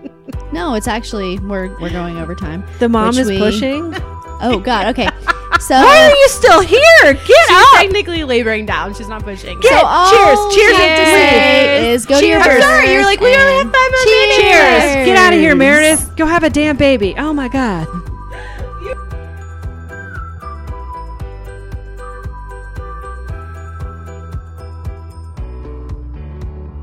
no, 0.52 0.74
it's 0.74 0.88
actually 0.88 1.38
we're 1.40 1.68
we're 1.80 1.90
going 1.90 2.16
over 2.18 2.34
time. 2.34 2.64
The 2.78 2.88
mom 2.88 3.16
is 3.18 3.28
we- 3.28 3.38
pushing. 3.38 3.94
Oh 4.40 4.60
God. 4.62 4.88
Okay. 4.88 5.08
So 5.58 5.74
Why 5.74 6.02
are 6.02 6.10
you 6.10 6.28
still 6.28 6.60
here? 6.60 6.80
Get 7.02 7.26
she's 7.26 7.50
up! 7.50 7.80
technically 7.80 8.24
laboring 8.24 8.66
down. 8.66 8.92
She's 8.92 9.08
not 9.08 9.22
pushing. 9.24 9.58
Get- 9.60 9.72
so 9.72 9.86
all 9.86 10.10
cheers, 10.10 10.54
cheers, 10.54 10.76
we 10.76 10.82
have 10.82 10.98
to 10.98 11.04
say 11.06 11.30
cheers. 11.30 12.02
is 12.02 12.06
go 12.06 12.20
to 12.20 12.26
your 12.26 12.42
Cheers. 12.42 12.56
I'm 12.56 12.60
sorry, 12.60 12.92
you're 12.92 13.02
like, 13.04 13.20
we 13.20 13.34
only 13.34 13.52
have 13.54 13.72
five 13.72 13.90
more 13.90 14.04
minutes. 14.04 14.36
Cheers! 14.36 15.06
Get 15.06 15.16
out 15.16 15.32
of 15.32 15.38
here. 15.38 15.56
Meredith. 15.56 16.14
Go 16.16 16.26
have 16.26 16.42
a 16.44 16.50
damn 16.50 16.76
baby. 16.76 17.14
Oh 17.16 17.32
my 17.32 17.48
god. 17.48 17.86